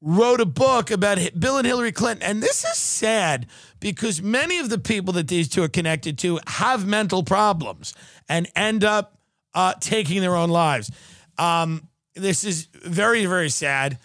wrote 0.01 0.39
a 0.39 0.45
book 0.45 0.91
about 0.91 1.19
Bill 1.37 1.57
and 1.57 1.67
Hillary 1.67 1.91
Clinton. 1.91 2.23
And 2.23 2.41
this 2.41 2.63
is 2.63 2.77
sad 2.77 3.47
because 3.79 4.21
many 4.21 4.59
of 4.59 4.69
the 4.69 4.77
people 4.77 5.13
that 5.13 5.27
these 5.27 5.49
two 5.49 5.63
are 5.63 5.69
connected 5.69 6.17
to 6.19 6.39
have 6.47 6.87
mental 6.87 7.23
problems 7.23 7.93
and 8.27 8.47
end 8.55 8.83
up 8.83 9.17
uh, 9.53 9.73
taking 9.79 10.21
their 10.21 10.35
own 10.35 10.49
lives. 10.49 10.91
Um, 11.37 11.87
this 12.15 12.43
is 12.43 12.67
very, 12.73 13.25
very 13.25 13.49
sad. 13.49 13.99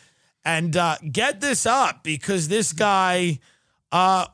And 0.45 0.77
uh, 0.77 0.97
get 1.11 1.41
this 1.41 1.65
up 1.65 2.03
because 2.03 2.49
this 2.49 2.73
guy, 2.73 3.39
uh, 3.93 4.27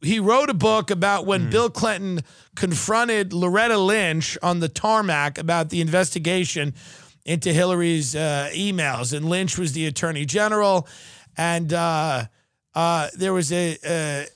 he 0.00 0.18
wrote 0.18 0.50
a 0.50 0.54
book 0.54 0.90
about 0.90 1.24
when 1.24 1.50
Bill 1.50 1.70
Clinton 1.70 2.20
confronted 2.56 3.32
Loretta 3.32 3.78
Lynch 3.78 4.36
on 4.42 4.60
the 4.60 4.68
tarmac 4.68 5.38
about 5.38 5.70
the 5.70 5.80
investigation 5.80 6.74
into 7.24 7.52
Hillary's 7.52 8.14
uh, 8.14 8.50
emails. 8.52 9.16
And 9.16 9.28
Lynch 9.28 9.58
was 9.58 9.72
the 9.72 9.86
attorney 9.86 10.24
general. 10.24 10.86
And 11.36 11.72
uh, 11.72 12.24
uh, 12.74 13.08
there 13.16 13.32
was 13.32 13.52
a, 13.52 13.78
a 13.84 14.26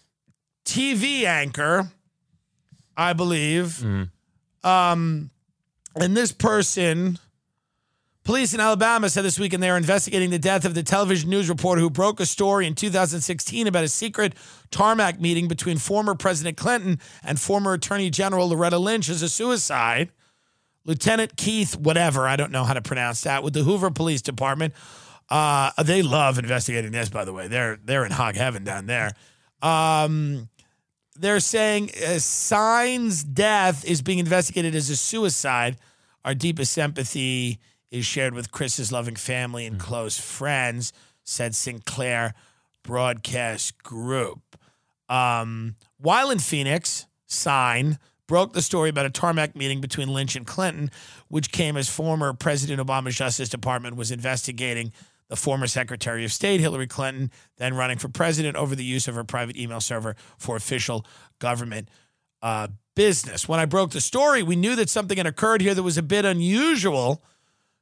TV 0.64 1.24
anchor, 1.24 1.90
I 2.96 3.12
believe. 3.12 3.82
Um, 4.64 5.30
and 5.94 6.16
this 6.16 6.32
person, 6.32 7.18
police 8.24 8.54
in 8.54 8.60
Alabama 8.60 9.08
said 9.08 9.22
this 9.24 9.38
weekend 9.38 9.62
they 9.62 9.70
are 9.70 9.76
investigating 9.76 10.30
the 10.30 10.38
death 10.38 10.64
of 10.64 10.74
the 10.74 10.82
television 10.82 11.30
news 11.30 11.48
reporter 11.48 11.80
who 11.80 11.90
broke 11.90 12.20
a 12.20 12.26
story 12.26 12.66
in 12.66 12.74
2016 12.74 13.66
about 13.66 13.84
a 13.84 13.88
secret 13.88 14.34
tarmac 14.70 15.20
meeting 15.20 15.48
between 15.48 15.78
former 15.78 16.14
President 16.14 16.56
Clinton 16.56 17.00
and 17.22 17.40
former 17.40 17.72
Attorney 17.72 18.10
General 18.10 18.48
Loretta 18.48 18.78
Lynch 18.78 19.08
as 19.08 19.22
a 19.22 19.28
suicide. 19.28 20.10
Lieutenant 20.88 21.36
Keith, 21.36 21.76
whatever, 21.76 22.26
I 22.26 22.36
don't 22.36 22.50
know 22.50 22.64
how 22.64 22.72
to 22.72 22.80
pronounce 22.80 23.20
that, 23.20 23.42
with 23.42 23.52
the 23.52 23.62
Hoover 23.62 23.90
Police 23.90 24.22
Department. 24.22 24.72
Uh, 25.28 25.70
they 25.82 26.00
love 26.00 26.38
investigating 26.38 26.92
this, 26.92 27.10
by 27.10 27.26
the 27.26 27.32
way. 27.34 27.46
They're 27.46 27.78
they're 27.84 28.06
in 28.06 28.10
hog 28.10 28.36
heaven 28.36 28.64
down 28.64 28.86
there. 28.86 29.12
Um, 29.60 30.48
they're 31.14 31.40
saying 31.40 31.90
uh, 31.90 32.18
Sign's 32.18 33.22
death 33.22 33.84
is 33.84 34.00
being 34.00 34.18
investigated 34.18 34.74
as 34.74 34.88
a 34.88 34.96
suicide. 34.96 35.76
Our 36.24 36.34
deepest 36.34 36.72
sympathy 36.72 37.58
is 37.90 38.06
shared 38.06 38.32
with 38.32 38.50
Chris's 38.50 38.90
loving 38.90 39.16
family 39.16 39.66
and 39.66 39.78
close 39.78 40.18
friends, 40.18 40.94
said 41.22 41.54
Sinclair 41.54 42.32
Broadcast 42.82 43.82
Group. 43.82 44.56
Um, 45.10 45.76
while 45.98 46.30
in 46.30 46.38
Phoenix, 46.38 47.04
Sign 47.26 47.98
broke 48.28 48.52
the 48.52 48.62
story 48.62 48.90
about 48.90 49.06
a 49.06 49.10
tarmac 49.10 49.56
meeting 49.56 49.80
between 49.80 50.08
Lynch 50.08 50.36
and 50.36 50.46
Clinton, 50.46 50.92
which 51.26 51.50
came 51.50 51.76
as 51.76 51.88
former 51.88 52.32
President 52.32 52.80
Obama's 52.80 53.16
Justice 53.16 53.48
Department 53.48 53.96
was 53.96 54.12
investigating 54.12 54.92
the 55.28 55.36
former 55.36 55.66
Secretary 55.66 56.24
of 56.24 56.32
State, 56.32 56.60
Hillary 56.60 56.86
Clinton, 56.86 57.30
then 57.56 57.74
running 57.74 57.98
for 57.98 58.08
president 58.08 58.56
over 58.56 58.76
the 58.76 58.84
use 58.84 59.08
of 59.08 59.14
her 59.14 59.24
private 59.24 59.56
email 59.56 59.80
server 59.80 60.14
for 60.38 60.56
official 60.56 61.04
government 61.38 61.88
uh, 62.40 62.68
business. 62.94 63.48
When 63.48 63.60
I 63.60 63.64
broke 63.64 63.90
the 63.90 64.00
story, 64.00 64.42
we 64.42 64.56
knew 64.56 64.76
that 64.76 64.88
something 64.88 65.16
had 65.18 65.26
occurred 65.26 65.60
here 65.60 65.74
that 65.74 65.82
was 65.82 65.98
a 65.98 66.02
bit 66.02 66.24
unusual. 66.24 67.22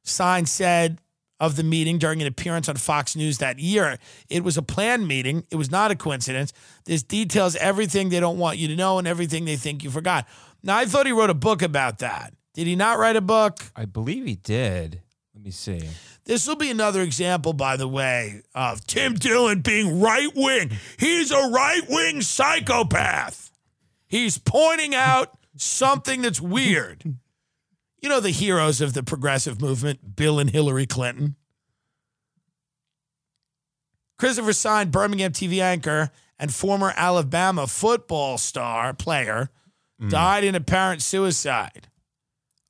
Sign 0.03 0.45
said 0.45 0.99
of 1.39 1.55
the 1.55 1.63
meeting 1.63 1.97
during 1.97 2.21
an 2.21 2.27
appearance 2.27 2.67
on 2.67 2.75
Fox 2.75 3.15
News 3.15 3.37
that 3.37 3.59
year. 3.59 3.97
It 4.29 4.43
was 4.43 4.57
a 4.57 4.61
planned 4.61 5.07
meeting. 5.07 5.45
It 5.51 5.55
was 5.55 5.69
not 5.69 5.91
a 5.91 5.95
coincidence. 5.95 6.53
This 6.85 7.03
details 7.03 7.55
everything 7.57 8.09
they 8.09 8.19
don't 8.19 8.37
want 8.37 8.57
you 8.57 8.67
to 8.69 8.75
know 8.75 8.97
and 8.97 9.07
everything 9.07 9.45
they 9.45 9.55
think 9.55 9.83
you 9.83 9.91
forgot. 9.91 10.27
Now, 10.63 10.77
I 10.77 10.85
thought 10.85 11.05
he 11.05 11.11
wrote 11.11 11.29
a 11.29 11.35
book 11.35 11.61
about 11.61 11.99
that. 11.99 12.33
Did 12.53 12.67
he 12.67 12.75
not 12.75 12.97
write 12.97 13.15
a 13.15 13.21
book? 13.21 13.59
I 13.75 13.85
believe 13.85 14.25
he 14.25 14.35
did. 14.35 15.01
Let 15.35 15.43
me 15.43 15.51
see. 15.51 15.87
This 16.25 16.47
will 16.47 16.55
be 16.55 16.71
another 16.71 17.01
example, 17.01 17.53
by 17.53 17.77
the 17.77 17.87
way, 17.87 18.41
of 18.55 18.85
Tim 18.87 19.13
Dillon 19.13 19.61
being 19.61 20.01
right 20.01 20.29
wing. 20.35 20.71
He's 20.97 21.31
a 21.31 21.49
right 21.51 21.83
wing 21.87 22.21
psychopath. 22.21 23.51
He's 24.07 24.37
pointing 24.37 24.95
out 24.95 25.37
something 25.55 26.23
that's 26.23 26.41
weird. 26.41 27.15
You 27.99 28.09
know, 28.09 28.19
the 28.19 28.29
heroes 28.29 28.79
of 28.79 28.93
the 28.93 29.03
progressive 29.03 29.59
movement, 29.59 30.15
Bill 30.15 30.39
and 30.39 30.49
Hillary 30.49 30.85
Clinton. 30.85 31.35
Christopher 34.19 34.53
Sign, 34.53 34.89
Birmingham 34.89 35.31
TV 35.31 35.61
anchor 35.61 36.11
and 36.39 36.53
former 36.53 36.93
Alabama 36.95 37.67
football 37.67 38.37
star 38.37 38.93
player, 38.93 39.49
mm. 40.01 40.09
died 40.09 40.43
in 40.43 40.55
apparent 40.55 41.01
suicide. 41.01 41.87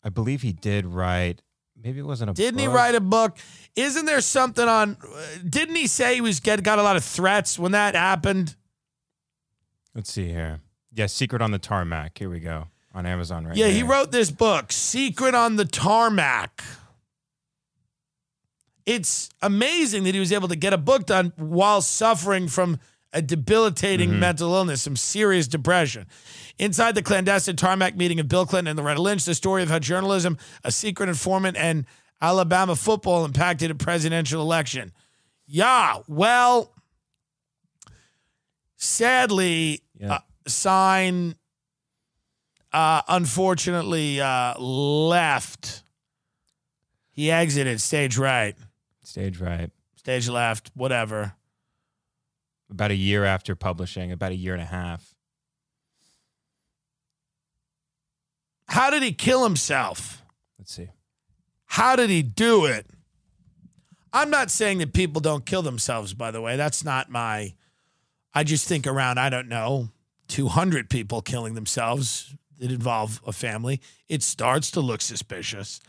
I 0.03 0.09
believe 0.09 0.41
he 0.41 0.53
did 0.53 0.85
write. 0.85 1.41
Maybe 1.81 1.99
it 1.99 2.05
wasn't 2.05 2.31
a. 2.31 2.33
Didn't 2.33 2.59
he 2.59 2.67
write 2.67 2.95
a 2.95 3.01
book? 3.01 3.37
Isn't 3.75 4.05
there 4.05 4.21
something 4.21 4.67
on? 4.67 4.97
Uh, 5.01 5.21
didn't 5.47 5.75
he 5.75 5.87
say 5.87 6.15
he 6.15 6.21
was 6.21 6.39
get 6.39 6.63
got 6.63 6.79
a 6.79 6.83
lot 6.83 6.95
of 6.95 7.03
threats 7.03 7.59
when 7.59 7.73
that 7.73 7.95
happened? 7.95 8.55
Let's 9.93 10.11
see 10.11 10.27
here. 10.27 10.61
Yeah, 10.93 11.05
Secret 11.05 11.41
on 11.41 11.51
the 11.51 11.59
Tarmac. 11.59 12.17
Here 12.17 12.29
we 12.29 12.39
go 12.39 12.67
on 12.97 13.05
Amazon 13.05 13.45
right 13.45 13.55
yeah, 13.55 13.67
he 13.67 13.83
wrote 13.83 14.11
this 14.11 14.31
book, 14.31 14.71
Secret 14.71 15.35
on 15.35 15.55
the 15.55 15.65
Tarmac. 15.65 16.63
It's 18.87 19.29
amazing 19.41 20.03
that 20.05 20.15
he 20.15 20.19
was 20.19 20.31
able 20.33 20.47
to 20.47 20.55
get 20.55 20.73
a 20.73 20.77
book 20.79 21.05
done 21.05 21.31
while 21.35 21.81
suffering 21.81 22.47
from 22.47 22.79
a 23.13 23.21
debilitating 23.21 24.19
mental 24.19 24.53
illness, 24.55 24.81
some 24.81 24.95
serious 24.95 25.47
depression. 25.47 26.07
Inside 26.57 26.95
the 26.95 27.03
clandestine 27.03 27.55
tarmac 27.55 27.95
meeting 27.95 28.19
of 28.19 28.27
Bill 28.27 28.45
Clinton 28.45 28.71
and 28.71 28.79
Loretta 28.79 29.01
Lynch, 29.01 29.25
the 29.25 29.35
story 29.35 29.61
of 29.61 29.69
how 29.69 29.77
journalism, 29.79 30.37
a 30.63 30.71
secret 30.71 31.07
informant, 31.07 31.55
and 31.55 31.85
Alabama 32.19 32.75
football 32.75 33.25
impacted 33.25 33.69
a 33.69 33.75
presidential 33.75 34.41
election. 34.41 34.91
Yeah, 35.45 35.97
well, 36.07 36.73
sadly, 38.77 39.83
Yeah. 39.99 40.13
uh, 40.15 40.19
Sign 40.47 41.35
uh, 42.73 43.01
unfortunately 43.07 44.19
uh, 44.21 44.59
left. 44.59 45.83
He 47.11 47.31
exited 47.31 47.81
stage 47.81 48.17
right, 48.17 48.55
Stage 49.03 49.39
right. 49.39 49.71
stage 49.95 50.29
left, 50.29 50.71
whatever. 50.75 51.33
About 52.69 52.91
a 52.91 52.95
year 52.95 53.23
after 53.23 53.55
publishing, 53.55 54.11
about 54.11 54.31
a 54.33 54.35
year 54.35 54.53
and 54.53 54.61
a 54.61 54.65
half. 54.65 55.15
How 58.67 58.89
did 58.89 59.01
he 59.01 59.13
kill 59.13 59.43
himself? 59.43 60.21
Let's 60.59 60.73
see. 60.73 60.89
How 61.65 61.95
did 61.95 62.09
he 62.09 62.21
do 62.21 62.65
it? 62.65 62.85
I'm 64.13 64.29
not 64.29 64.51
saying 64.51 64.79
that 64.79 64.93
people 64.93 65.21
don't 65.21 65.45
kill 65.45 65.61
themselves, 65.61 66.13
by 66.13 66.31
the 66.31 66.41
way. 66.41 66.55
That's 66.57 66.83
not 66.83 67.09
my. 67.09 67.53
I 68.33 68.43
just 68.43 68.67
think 68.67 68.85
around, 68.85 69.19
I 69.19 69.29
don't 69.29 69.47
know, 69.47 69.89
200 70.27 70.89
people 70.89 71.21
killing 71.21 71.55
themselves 71.55 72.35
that 72.59 72.71
involve 72.71 73.21
a 73.25 73.31
family. 73.31 73.81
It 74.07 74.23
starts 74.23 74.71
to 74.71 74.81
look 74.81 75.01
suspicious. 75.01 75.79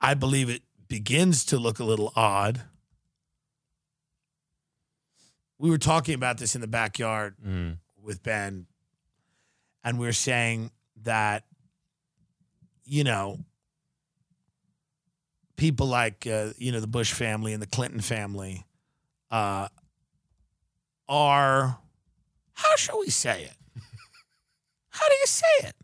I 0.00 0.14
believe 0.14 0.48
it 0.48 0.62
begins 0.88 1.44
to 1.46 1.58
look 1.58 1.78
a 1.78 1.84
little 1.84 2.12
odd. 2.16 2.62
We 5.58 5.70
were 5.70 5.78
talking 5.78 6.14
about 6.14 6.38
this 6.38 6.54
in 6.54 6.60
the 6.60 6.66
backyard 6.66 7.36
Mm. 7.44 7.78
with 8.02 8.22
Ben, 8.22 8.66
and 9.84 9.98
we 9.98 10.08
are 10.08 10.12
saying 10.12 10.72
that, 11.02 11.44
you 12.84 13.04
know, 13.04 13.38
people 15.56 15.86
like 15.86 16.26
uh, 16.26 16.48
you 16.56 16.72
know 16.72 16.80
the 16.80 16.88
Bush 16.88 17.12
family 17.12 17.52
and 17.52 17.62
the 17.62 17.66
Clinton 17.68 18.00
family 18.00 18.64
uh, 19.30 19.68
are 21.08 21.78
how 22.54 22.76
shall 22.76 22.98
we 22.98 23.10
say 23.10 23.44
it? 23.44 23.54
How 24.90 25.08
do 25.08 25.14
you 25.14 25.26
say 25.26 25.46
it? 25.60 25.74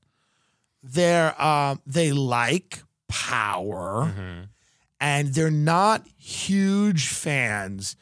They're 0.82 1.40
um, 1.42 1.80
they 1.86 2.12
like 2.12 2.82
power, 3.08 4.12
Mm-hmm. 4.14 4.42
and 5.00 5.34
they're 5.34 5.50
not 5.50 6.06
huge 6.16 7.08
fans 7.08 7.96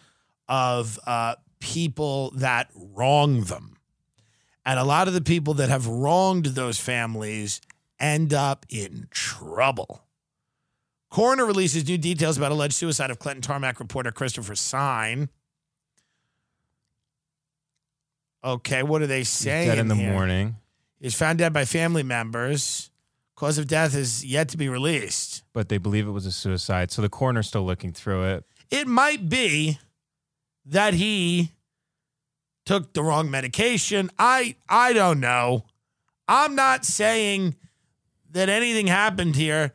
of 0.49 0.99
uh, 1.07 1.37
people 1.61 2.31
that 2.37 2.71
wrong 2.75 3.43
them. 3.45 3.77
And 4.65 4.79
a 4.79 4.85
lot 4.85 5.07
of 5.09 5.15
the 5.15 5.21
people 5.21 5.55
that 5.55 5.69
have 5.69 5.87
wronged 5.87 6.47
those 6.47 6.79
families 6.79 7.61
end 8.01 8.35
up 8.35 8.67
in 8.69 9.07
trouble. 9.11 10.03
Coroner 11.09 11.47
releases 11.47 11.87
new 11.89 11.97
details 11.97 12.37
about 12.37 12.51
alleged 12.53 12.75
suicide 12.75 13.11
of 13.11 13.19
Clinton 13.19 13.41
Tarmac 13.43 13.79
reporter 13.81 14.11
Christopher 14.13 14.55
Sign. 14.57 15.29
Okay, 18.45 18.83
what 18.83 19.03
are 19.03 19.07
they 19.07 19.19
He's 19.19 19.29
saying? 19.29 19.69
dead 19.69 19.79
in 19.79 19.89
the 19.89 19.95
here? 19.95 20.13
morning, 20.13 20.57
He's 21.01 21.15
found 21.15 21.39
dead 21.39 21.53
by 21.53 21.65
family 21.65 22.03
members. 22.03 22.91
Cause 23.37 23.59
of 23.59 23.67
death 23.67 23.95
is 23.95 24.25
yet 24.25 24.49
to 24.49 24.57
be 24.57 24.69
released. 24.69 25.43
but 25.53 25.69
they 25.69 25.77
believe 25.77 26.07
it 26.09 26.11
was 26.13 26.25
a 26.25 26.33
suicide. 26.33 26.91
So 26.91 27.03
the 27.03 27.11
coroner's 27.11 27.49
still 27.49 27.65
looking 27.67 27.93
through 27.93 28.25
it. 28.25 28.45
It 28.71 28.87
might 28.87 29.29
be 29.29 29.79
that 30.65 30.95
he 30.95 31.53
took 32.65 32.95
the 32.95 33.03
wrong 33.03 33.31
medication. 33.31 34.11
I 34.19 34.57
I 34.71 34.95
don't 34.95 35.21
know. 35.21 35.67
I'm 36.27 36.55
not 36.55 36.85
saying 36.87 37.57
that 38.31 38.49
anything 38.49 38.87
happened 38.87 39.37
here. 39.37 39.73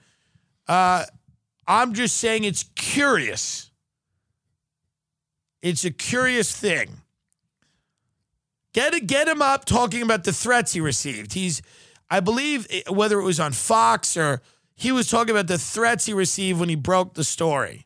Uh, 0.67 1.05
I'm 1.67 1.93
just 1.93 2.17
saying 2.17 2.43
it's 2.43 2.63
curious. 2.75 3.69
It's 5.61 5.85
a 5.85 5.91
curious 5.91 6.55
thing. 6.55 7.00
Get 8.73 9.05
get 9.05 9.27
him 9.27 9.41
up 9.41 9.65
talking 9.65 10.01
about 10.01 10.23
the 10.23 10.33
threats 10.33 10.73
he 10.73 10.79
received. 10.79 11.33
He's, 11.33 11.61
I 12.09 12.19
believe, 12.19 12.67
eh, 12.69 12.83
whether 12.89 13.19
it 13.19 13.23
was 13.23 13.39
on 13.39 13.51
Fox 13.51 14.15
or 14.15 14.41
he 14.75 14.91
was 14.91 15.09
talking 15.09 15.31
about 15.31 15.47
the 15.47 15.57
threats 15.57 16.05
he 16.05 16.13
received 16.13 16.59
when 16.59 16.69
he 16.69 16.75
broke 16.75 17.13
the 17.13 17.23
story. 17.23 17.85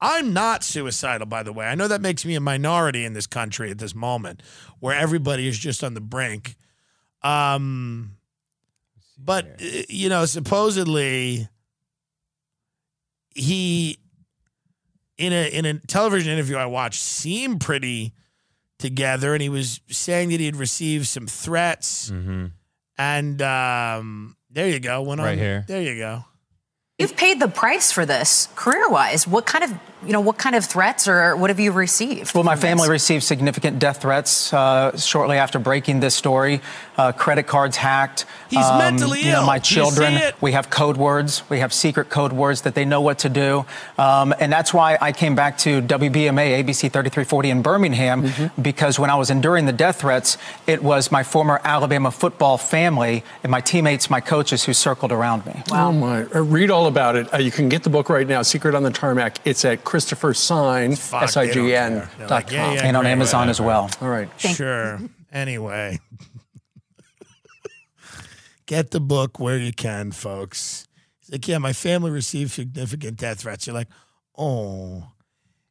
I'm 0.00 0.32
not 0.32 0.64
suicidal, 0.64 1.26
by 1.28 1.44
the 1.44 1.52
way. 1.52 1.66
I 1.66 1.76
know 1.76 1.86
that 1.86 2.00
makes 2.00 2.24
me 2.24 2.34
a 2.34 2.40
minority 2.40 3.04
in 3.04 3.12
this 3.12 3.28
country 3.28 3.70
at 3.70 3.78
this 3.78 3.94
moment, 3.94 4.42
where 4.80 4.98
everybody 4.98 5.46
is 5.46 5.56
just 5.56 5.84
on 5.84 5.94
the 5.94 6.00
brink. 6.00 6.56
Um, 7.22 8.16
but 9.16 9.60
uh, 9.62 9.82
you 9.88 10.08
know, 10.08 10.24
supposedly 10.24 11.48
he 13.34 13.98
in 15.18 15.32
a 15.32 15.48
in 15.48 15.64
a 15.64 15.78
television 15.78 16.32
interview 16.32 16.56
I 16.56 16.66
watched 16.66 17.00
seemed 17.00 17.60
pretty 17.60 18.12
together, 18.82 19.32
and 19.32 19.40
he 19.40 19.48
was 19.48 19.80
saying 19.88 20.28
that 20.28 20.40
he 20.40 20.46
had 20.46 20.56
received 20.56 21.06
some 21.06 21.26
threats, 21.26 22.10
Mm-hmm. 22.10 22.46
and 22.98 23.40
um, 23.42 24.36
there 24.50 24.68
you 24.68 24.78
go. 24.80 25.00
Went 25.02 25.20
on 25.22 25.26
Right 25.26 25.38
here. 25.38 25.64
There 25.66 25.80
you 25.80 25.96
go. 25.96 26.24
You've 27.02 27.16
paid 27.16 27.40
the 27.40 27.48
price 27.48 27.92
for 27.92 28.06
this 28.06 28.48
career-wise. 28.56 29.26
What 29.26 29.44
kind 29.46 29.64
of, 29.64 29.70
you 30.06 30.12
know, 30.12 30.20
what 30.20 30.38
kind 30.38 30.56
of 30.56 30.64
threats 30.64 31.06
or 31.06 31.36
what 31.36 31.50
have 31.50 31.60
you 31.60 31.70
received? 31.72 32.34
Well, 32.34 32.44
my 32.44 32.56
family 32.56 32.84
this? 32.84 32.90
received 32.90 33.24
significant 33.24 33.78
death 33.78 34.02
threats 34.02 34.52
uh, 34.52 34.96
shortly 34.96 35.36
after 35.36 35.58
breaking 35.58 36.00
this 36.00 36.14
story. 36.14 36.60
Uh, 36.96 37.12
credit 37.12 37.44
cards 37.46 37.76
hacked. 37.76 38.22
Um, 38.24 38.28
He's 38.58 38.68
mentally 38.78 39.20
you 39.20 39.32
know, 39.32 39.40
ill. 39.40 39.46
my 39.46 39.58
Do 39.58 39.74
you 39.74 39.80
children. 39.82 40.16
see 40.18 40.24
it? 40.24 40.34
We 40.42 40.52
have 40.52 40.68
code 40.70 40.96
words. 40.98 41.42
We 41.48 41.60
have 41.60 41.72
secret 41.72 42.10
code 42.10 42.32
words 42.32 42.62
that 42.62 42.74
they 42.74 42.84
know 42.84 43.00
what 43.00 43.20
to 43.20 43.28
do, 43.30 43.64
um, 43.96 44.34
and 44.38 44.52
that's 44.52 44.74
why 44.74 44.98
I 45.00 45.12
came 45.12 45.34
back 45.34 45.56
to 45.58 45.80
WBMA 45.80 46.62
ABC 46.62 46.80
3340 46.92 47.50
in 47.50 47.62
Birmingham 47.62 48.22
Mm-hmm. 48.22 48.60
because 48.60 48.98
when 48.98 49.08
I 49.08 49.14
was 49.16 49.30
enduring 49.30 49.64
the 49.66 49.72
death 49.72 50.00
threats, 50.00 50.36
it 50.66 50.82
was 50.82 51.10
my 51.10 51.22
former 51.22 51.60
Alabama 51.64 52.10
football 52.10 52.58
family 52.58 53.24
and 53.42 53.50
my 53.50 53.60
teammates, 53.62 54.10
my 54.10 54.20
coaches, 54.20 54.64
who 54.64 54.74
circled 54.74 55.12
around 55.12 55.46
me. 55.46 55.62
Oh 55.72 55.92
my! 55.92 56.24
Uh, 56.24 56.40
read 56.42 56.70
all 56.70 56.86
about 56.86 56.91
it. 57.16 57.32
Uh, 57.32 57.38
you 57.38 57.50
can 57.50 57.68
get 57.68 57.82
the 57.82 57.90
book 57.90 58.08
right 58.08 58.26
now, 58.26 58.42
"Secret 58.42 58.74
on 58.74 58.82
the 58.82 58.90
Tarmac." 58.90 59.38
It's 59.44 59.64
at 59.64 59.84
Christopher 59.84 60.34
Sign, 60.34 60.96
Fuck, 60.96 61.22
S 61.24 61.36
I 61.36 61.46
they 61.46 61.54
don't 61.54 61.64
G 61.66 61.70
care. 61.72 61.82
N 61.86 61.94
They're 62.18 62.28
dot 62.28 62.30
like, 62.30 62.50
yeah, 62.52 62.64
com. 62.66 62.74
yeah, 62.74 62.86
and 62.86 62.96
on 62.96 63.04
great, 63.04 63.12
Amazon 63.12 63.48
as 63.48 63.60
well. 63.60 63.90
All 64.00 64.08
right. 64.08 64.28
Sure. 64.38 65.00
Anyway, 65.32 65.98
get 68.66 68.90
the 68.90 69.00
book 69.00 69.38
where 69.38 69.58
you 69.58 69.72
can, 69.72 70.12
folks. 70.12 70.86
He's 71.20 71.30
like, 71.32 71.48
yeah, 71.48 71.58
my 71.58 71.72
family 71.72 72.10
received 72.10 72.50
significant 72.52 73.16
death 73.18 73.40
threats. 73.40 73.66
You're 73.66 73.74
like, 73.74 73.88
oh. 74.36 75.08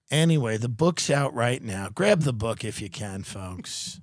Anyway, 0.10 0.58
the 0.58 0.68
book's 0.68 1.10
out 1.10 1.34
right 1.34 1.62
now. 1.64 1.88
Grab 1.94 2.24
the 2.24 2.34
book 2.34 2.66
if 2.66 2.82
you 2.82 2.90
can, 2.90 3.24
folks. 3.24 4.02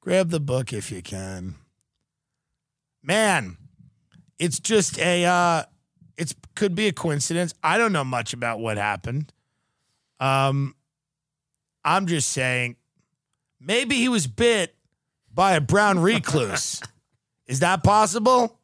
Grab 0.00 0.30
the 0.30 0.40
book 0.40 0.72
if 0.72 0.90
you 0.90 1.02
can. 1.02 1.54
Man, 3.00 3.56
it's 4.38 4.58
just 4.58 4.98
a 4.98 5.24
uh 5.24 5.62
it's 6.16 6.34
could 6.54 6.74
be 6.74 6.86
a 6.86 6.92
coincidence. 6.92 7.54
I 7.62 7.78
don't 7.78 7.92
know 7.92 8.04
much 8.04 8.32
about 8.32 8.60
what 8.60 8.76
happened. 8.76 9.32
Um 10.20 10.74
I'm 11.84 12.06
just 12.06 12.30
saying 12.30 12.76
maybe 13.60 13.96
he 13.96 14.08
was 14.08 14.26
bit 14.26 14.74
by 15.32 15.54
a 15.54 15.60
brown 15.60 15.98
recluse. 15.98 16.80
Is 17.46 17.60
that 17.60 17.84
possible? 17.84 18.58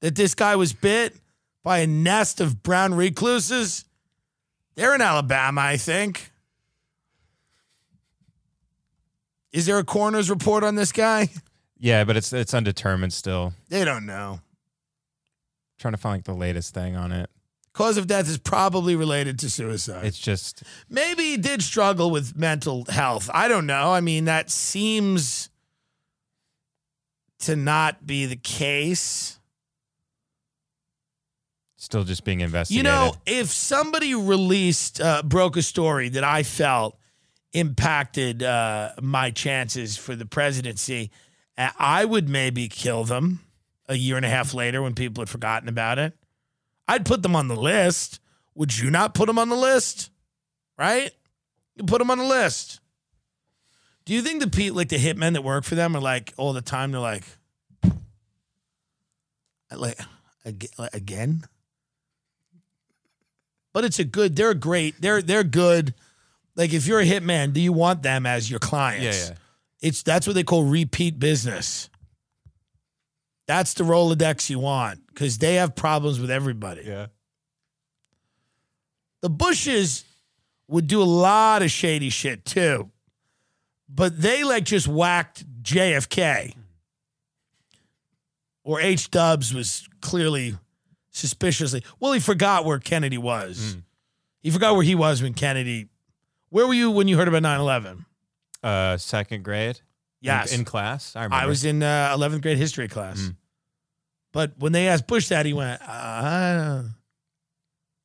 That 0.00 0.14
this 0.14 0.34
guy 0.34 0.54
was 0.56 0.72
bit 0.72 1.16
by 1.62 1.78
a 1.78 1.86
nest 1.86 2.40
of 2.40 2.62
brown 2.62 2.94
recluses? 2.94 3.84
They're 4.76 4.94
in 4.94 5.00
Alabama, 5.00 5.62
I 5.62 5.76
think. 5.76 6.30
Is 9.52 9.66
there 9.66 9.78
a 9.78 9.84
coroner's 9.84 10.28
report 10.30 10.64
on 10.64 10.74
this 10.74 10.92
guy? 10.92 11.28
Yeah, 11.78 12.04
but 12.04 12.16
it's 12.16 12.32
it's 12.32 12.54
undetermined 12.54 13.12
still. 13.12 13.52
They 13.68 13.84
don't 13.84 14.06
know. 14.06 14.40
Trying 15.78 15.92
to 15.92 15.98
find 15.98 16.18
like 16.18 16.24
the 16.24 16.34
latest 16.34 16.74
thing 16.74 16.96
on 16.96 17.12
it. 17.12 17.30
Cause 17.72 17.96
of 17.96 18.06
death 18.06 18.28
is 18.28 18.38
probably 18.38 18.94
related 18.94 19.38
to 19.40 19.50
suicide. 19.50 20.06
It's 20.06 20.18
just 20.18 20.62
Maybe 20.88 21.24
he 21.24 21.36
did 21.36 21.60
struggle 21.60 22.10
with 22.10 22.36
mental 22.36 22.84
health. 22.88 23.28
I 23.34 23.48
don't 23.48 23.66
know. 23.66 23.92
I 23.92 24.00
mean, 24.00 24.26
that 24.26 24.48
seems 24.48 25.50
to 27.40 27.56
not 27.56 28.06
be 28.06 28.26
the 28.26 28.36
case. 28.36 29.40
still 31.76 32.04
just 32.04 32.24
being 32.24 32.40
investigated. 32.40 32.76
You 32.76 32.90
know, 32.90 33.14
if 33.26 33.48
somebody 33.48 34.14
released, 34.14 35.00
uh, 35.00 35.22
broke 35.22 35.56
a 35.56 35.62
story 35.62 36.08
that 36.10 36.24
I 36.24 36.44
felt 36.44 36.96
impacted 37.52 38.42
uh, 38.42 38.92
my 39.02 39.30
chances 39.30 39.96
for 39.96 40.14
the 40.14 40.26
presidency, 40.26 41.10
I 41.56 42.04
would 42.04 42.28
maybe 42.28 42.68
kill 42.68 43.04
them 43.04 43.43
a 43.88 43.94
year 43.94 44.16
and 44.16 44.24
a 44.24 44.28
half 44.28 44.54
later 44.54 44.82
when 44.82 44.94
people 44.94 45.20
had 45.22 45.28
forgotten 45.28 45.68
about 45.68 45.98
it. 45.98 46.14
I'd 46.88 47.04
put 47.04 47.22
them 47.22 47.36
on 47.36 47.48
the 47.48 47.56
list. 47.56 48.20
Would 48.54 48.78
you 48.78 48.90
not 48.90 49.14
put 49.14 49.26
them 49.26 49.38
on 49.38 49.48
the 49.48 49.56
list? 49.56 50.10
Right? 50.78 51.10
You 51.76 51.84
put 51.84 51.98
them 51.98 52.10
on 52.10 52.18
the 52.18 52.24
list. 52.24 52.80
Do 54.04 54.12
you 54.12 54.22
think 54.22 54.40
the 54.40 54.48
pe 54.48 54.70
like 54.70 54.88
the 54.88 54.96
hitmen 54.96 55.32
that 55.32 55.42
work 55.42 55.64
for 55.64 55.74
them 55.74 55.96
are 55.96 56.00
like 56.00 56.34
all 56.36 56.52
the 56.52 56.60
time? 56.60 56.92
They're 56.92 57.00
like, 57.00 57.24
like 59.70 59.98
again. 60.92 61.44
But 63.72 63.84
it's 63.84 63.98
a 63.98 64.04
good. 64.04 64.36
They're 64.36 64.54
great. 64.54 65.00
They're 65.00 65.22
they're 65.22 65.42
good. 65.44 65.94
Like 66.54 66.72
if 66.72 66.86
you're 66.86 67.00
a 67.00 67.06
hitman, 67.06 67.52
do 67.52 67.60
you 67.60 67.72
want 67.72 68.02
them 68.02 68.26
as 68.26 68.50
your 68.50 68.60
clients? 68.60 69.20
Yeah, 69.20 69.28
yeah. 69.30 69.38
It's 69.80 70.02
that's 70.02 70.26
what 70.26 70.34
they 70.34 70.44
call 70.44 70.64
repeat 70.64 71.18
business. 71.18 71.88
That's 73.46 73.74
the 73.74 73.84
Rolodex 73.84 74.48
you 74.48 74.58
want 74.58 75.06
because 75.08 75.38
they 75.38 75.54
have 75.56 75.74
problems 75.74 76.18
with 76.18 76.30
everybody. 76.30 76.82
Yeah. 76.84 77.06
The 79.20 79.30
Bushes 79.30 80.04
would 80.68 80.86
do 80.86 81.02
a 81.02 81.04
lot 81.04 81.62
of 81.62 81.70
shady 81.70 82.10
shit 82.10 82.44
too, 82.44 82.90
but 83.88 84.20
they 84.20 84.44
like 84.44 84.64
just 84.64 84.88
whacked 84.88 85.44
JFK. 85.62 86.54
Or 88.62 88.80
H 88.80 89.10
Dubs 89.10 89.52
was 89.52 89.86
clearly 90.00 90.56
suspiciously. 91.10 91.82
Well, 92.00 92.12
he 92.12 92.20
forgot 92.20 92.64
where 92.64 92.78
Kennedy 92.78 93.18
was. 93.18 93.76
He 94.42 94.50
forgot 94.50 94.74
where 94.74 94.84
he 94.84 94.94
was 94.94 95.22
when 95.22 95.34
Kennedy. 95.34 95.88
Where 96.48 96.66
were 96.66 96.74
you 96.74 96.90
when 96.90 97.08
you 97.08 97.16
heard 97.18 97.28
about 97.28 97.42
9 97.42 97.60
11? 97.60 98.06
Uh, 98.62 98.96
second 98.96 99.44
grade. 99.44 99.80
In- 100.24 100.28
Yes. 100.30 100.52
In, 100.58 100.64
class. 100.64 101.14
I 101.14 101.24
remember. 101.24 101.44
I 101.44 101.46
was 101.46 101.64
in 101.64 101.82
uh, 101.82 102.16
11th 102.16 102.40
grade 102.42 102.56
history 102.56 102.88
class. 102.88 103.20
Mm. 103.20 103.36
But 104.32 104.54
when 104.58 104.72
they 104.72 104.88
asked 104.88 105.06
Bush 105.06 105.28
that, 105.28 105.44
he 105.46 105.52
went, 105.52 105.80
uh, 105.86 106.82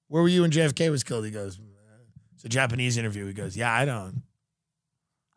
Where 0.10 0.21
were 0.21 0.27
you 0.27 0.41
when 0.41 0.51
JFK 0.51 0.91
was 0.91 1.03
killed? 1.03 1.23
He 1.25 1.32
goes, 1.32 1.58
It's 2.36 2.43
a 2.45 2.49
Japanese 2.49 2.97
interview. 2.97 3.25
He 3.25 3.34
goes, 3.34 3.55
Yeah, 3.58 3.73
I 3.73 3.86
don't. 3.86 4.21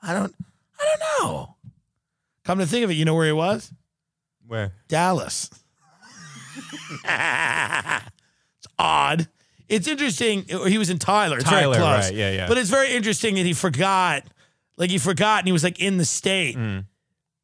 I 0.02 0.12
don't. 0.12 0.34
I 0.80 0.96
don't 0.98 1.30
know. 1.30 1.56
Come 2.44 2.58
to 2.58 2.66
think 2.66 2.82
of 2.84 2.90
it, 2.90 2.94
you 2.94 3.04
know 3.04 3.14
where 3.14 3.26
he 3.26 3.32
was? 3.32 3.72
Where? 4.46 4.72
Dallas. 4.88 5.48
it's 7.04 8.66
odd. 8.78 9.28
It's 9.68 9.86
interesting. 9.86 10.44
He 10.44 10.76
was 10.78 10.90
in 10.90 10.98
Tyler. 10.98 11.38
It's 11.38 11.48
Tyler, 11.48 11.78
right, 11.78 12.12
yeah, 12.12 12.32
yeah. 12.32 12.48
But 12.48 12.58
it's 12.58 12.68
very 12.68 12.92
interesting 12.92 13.36
that 13.36 13.46
he 13.46 13.52
forgot. 13.54 14.24
Like 14.82 14.90
he 14.90 14.98
forgot 14.98 15.38
and 15.38 15.46
he 15.46 15.52
was 15.52 15.62
like 15.62 15.78
in 15.78 15.96
the 15.96 16.04
state. 16.04 16.56
Mm. 16.56 16.86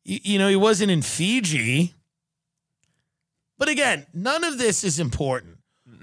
You, 0.03 0.19
you 0.25 0.39
know, 0.41 0.49
he 0.49 0.57
wasn't 0.57 0.91
in 0.91 1.03
Fiji. 1.03 1.95
But 3.57 3.69
again, 3.69 4.09
none 4.13 4.43
of 4.43 4.59
this 4.59 4.83
is 4.83 4.99
important. 4.99 5.59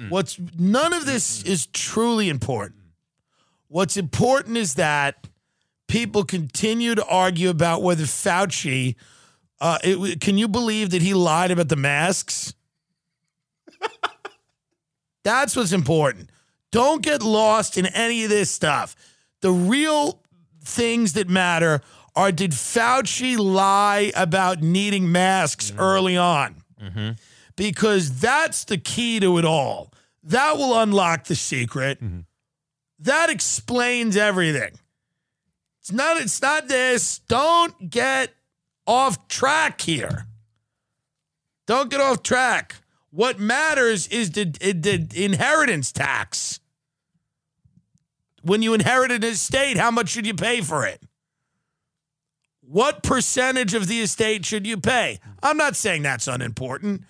What's 0.08 0.40
none 0.58 0.94
of 0.94 1.06
this 1.06 1.44
is 1.44 1.66
truly 1.68 2.30
important. 2.30 2.84
What's 3.68 3.98
important 3.98 4.56
is 4.56 4.76
that 4.76 5.28
people 5.90 6.24
continue 6.24 6.96
to 6.96 7.06
argue 7.06 7.50
about 7.50 7.82
whether 7.82 8.06
Fauci. 8.06 8.96
Uh, 9.60 9.78
it, 9.84 10.22
can 10.22 10.38
you 10.38 10.48
believe 10.48 10.92
that 10.92 11.02
he 11.02 11.14
lied 11.14 11.52
about 11.52 11.68
the 11.68 11.76
masks? 11.76 12.54
That's 15.26 15.54
what's 15.58 15.74
important. 15.74 16.30
Don't 16.72 17.02
get 17.02 17.22
lost 17.22 17.78
in 17.78 17.88
any 17.88 18.24
of 18.24 18.30
this 18.30 18.50
stuff. 18.50 18.96
The 19.42 19.52
real 19.52 20.22
things 20.66 21.14
that 21.14 21.30
matter 21.30 21.82
are 22.16 22.32
did 22.32 22.52
Fauci 22.52 23.38
lie 23.38 24.12
about 24.16 24.62
needing 24.62 25.12
masks 25.12 25.72
mm-hmm. 25.72 25.80
early 25.80 26.18
on? 26.18 26.64
Mm-hmm. 26.82 27.12
Because 27.56 28.20
that's 28.20 28.66
the 28.66 28.78
key 28.78 29.20
to 29.20 29.38
it 29.38 29.46
all. 29.46 29.92
That 30.24 30.58
will 30.58 30.78
unlock 30.80 31.26
the 31.26 31.36
secret. 31.36 32.02
Mm-hmm. 32.04 32.22
That 33.00 33.30
explains 33.30 34.18
everything. 34.18 34.72
It's 35.82 35.92
not 35.92 36.18
it's 36.20 36.42
not 36.42 36.68
this. 36.68 37.20
Don't 37.28 37.90
get 37.90 38.32
off 38.88 39.28
track 39.28 39.82
here. 39.82 40.26
Don't 41.68 41.90
get 41.90 42.00
off 42.00 42.24
track. 42.24 42.76
What 43.12 43.40
matters 43.40 44.08
is 44.08 44.32
the, 44.32 44.46
the 44.46 45.08
inheritance 45.16 45.92
tax. 45.92 46.60
When 48.46 48.62
you 48.62 48.76
inherit 48.76 49.12
an 49.12 49.24
estate, 49.24 49.76
how 49.76 49.90
much 49.90 50.10
should 50.10 50.28
you 50.28 50.36
pay 50.36 50.62
for 50.62 50.86
it? 50.86 51.02
What 52.62 53.02
percentage 53.02 53.74
of 53.74 53.88
the 53.88 54.02
estate 54.02 54.46
should 54.46 54.68
you 54.68 54.78
pay? 54.78 55.20
I'm 55.42 55.58
not 55.58 55.76
saying 55.76 56.04
that's 56.04 56.28
unimportant, 56.28 57.02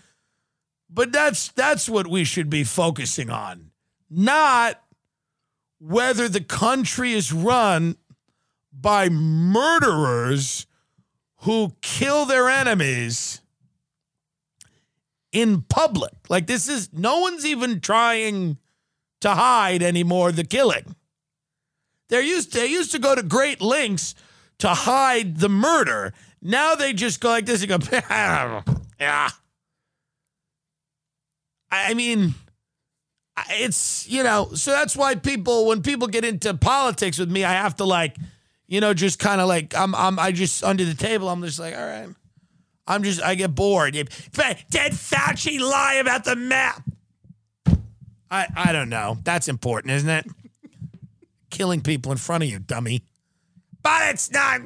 but 0.89 1.12
that's 1.12 1.50
that's 1.50 1.89
what 1.89 2.08
we 2.08 2.24
should 2.24 2.50
be 2.50 2.63
focusing 2.63 3.30
on. 3.30 3.71
Not 4.10 4.82
whether 5.78 6.30
the 6.30 6.39
country 6.39 7.12
is 7.12 7.34
run 7.34 7.98
by 8.71 9.10
murderers 9.10 10.67
who 11.39 11.74
kill 11.82 12.26
their 12.26 12.48
enemies 12.48 13.41
in 15.34 15.63
public. 15.63 16.13
Like 16.30 16.48
this 16.48 16.69
is 16.69 16.93
no 16.93 17.19
one's 17.19 17.45
even 17.45 17.82
trying 17.82 18.58
to 19.19 19.32
hide 19.32 19.84
anymore 19.84 20.32
the 20.32 20.45
killing. 20.45 20.95
They 22.10 22.22
used 22.22 22.54
they 22.54 22.68
used 22.68 22.91
to 22.91 23.00
go 23.00 23.15
to 23.15 23.24
great 23.24 23.62
lengths 23.62 24.15
to 24.60 24.70
hide 24.70 25.38
the 25.38 25.50
murder. 25.50 26.13
Now 26.41 26.76
they 26.76 26.94
just 26.94 27.20
go 27.20 27.30
like 27.30 27.46
this 27.46 27.63
and 27.63 27.70
go, 27.70 27.80
yeah. 29.00 29.30
I 31.72 31.94
mean, 31.94 32.36
it's 33.50 34.08
you 34.08 34.24
know, 34.24 34.50
so 34.54 34.72
that's 34.72 34.96
why 34.96 35.15
people 35.15 35.65
when 35.65 35.82
people 35.82 36.08
get 36.08 36.24
into 36.24 36.54
politics 36.54 37.18
with 37.18 37.32
me, 37.32 37.44
I 37.44 37.54
have 37.54 37.76
to 37.78 37.86
like, 37.86 38.15
you 38.68 38.80
know, 38.80 38.94
just 38.94 39.20
kind 39.20 39.41
of 39.41 39.48
like 39.48 39.76
I'm 39.76 39.96
I'm 39.96 40.20
I 40.20 40.32
just 40.32 40.63
under 40.63 40.86
the 40.86 40.94
table. 40.94 41.30
I'm 41.30 41.41
just 41.41 41.60
like, 41.60 41.76
all 41.76 41.86
right. 41.86 42.10
I'm 42.88 43.02
just 43.02 43.22
I 43.22 43.34
get 43.34 43.56
bored. 43.56 43.94
Did 43.94 44.10
Fauci 44.10 45.60
lie 45.60 45.96
about 45.96 46.24
the 46.24 46.36
map? 46.36 46.84
I 48.30 48.48
I 48.56 48.72
don't 48.72 48.89
know. 48.89 49.18
That's 49.24 49.48
important, 49.48 49.91
isn't 49.94 50.10
it? 50.10 50.28
Killing 51.56 51.82
people 51.82 52.12
in 52.12 52.18
front 52.18 52.44
of 52.44 52.50
you, 52.50 52.60
dummy. 52.60 53.04
But 53.82 54.10
it's 54.10 54.30
not. 54.30 54.62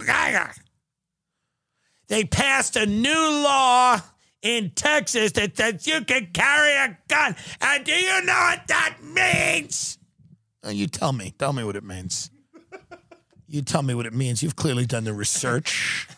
They 2.07 2.23
passed 2.23 2.75
a 2.75 2.87
new 2.87 3.11
law 3.11 3.99
in 4.41 4.71
Texas 4.71 5.33
that 5.33 5.55
says 5.55 5.85
you 5.85 6.03
can 6.03 6.29
carry 6.33 6.71
a 6.71 6.97
gun. 7.07 7.35
And 7.61 7.85
do 7.85 7.91
you 7.91 8.25
know 8.25 8.33
what 8.33 8.67
that 8.69 8.97
means? 9.03 9.99
Oh, 10.63 10.71
you 10.71 10.87
tell 10.87 11.13
me. 11.13 11.35
Tell 11.37 11.53
me 11.53 11.63
what 11.63 11.75
it 11.75 11.83
means. 11.83 12.31
You 13.47 13.61
tell 13.61 13.83
me 13.83 13.93
what 13.93 14.07
it 14.07 14.13
means. 14.13 14.41
You've 14.41 14.55
clearly 14.55 14.87
done 14.87 15.03
the 15.03 15.13
research. 15.13 16.07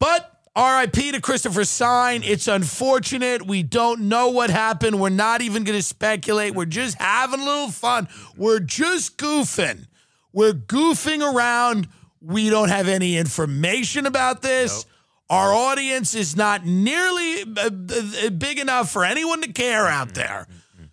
But 0.00 0.39
RIP 0.60 1.14
to 1.14 1.20
Christopher 1.22 1.64
Sign. 1.64 2.22
It's 2.22 2.46
unfortunate. 2.46 3.46
We 3.46 3.62
don't 3.62 4.02
know 4.02 4.28
what 4.28 4.50
happened. 4.50 5.00
We're 5.00 5.08
not 5.08 5.40
even 5.40 5.64
going 5.64 5.78
to 5.78 5.82
speculate. 5.82 6.54
We're 6.54 6.66
just 6.66 7.00
having 7.00 7.40
a 7.40 7.44
little 7.44 7.70
fun. 7.70 8.08
We're 8.36 8.60
just 8.60 9.16
goofing. 9.16 9.86
We're 10.34 10.52
goofing 10.52 11.22
around. 11.22 11.88
We 12.20 12.50
don't 12.50 12.68
have 12.68 12.88
any 12.88 13.16
information 13.16 14.04
about 14.04 14.42
this. 14.42 14.84
Our 15.30 15.54
audience 15.54 16.14
is 16.14 16.36
not 16.36 16.66
nearly 16.66 17.42
uh, 17.42 17.70
uh, 18.26 18.30
big 18.30 18.58
enough 18.58 18.90
for 18.90 19.04
anyone 19.04 19.40
to 19.40 19.52
care 19.52 19.86
out 19.86 20.12
there. 20.14 20.46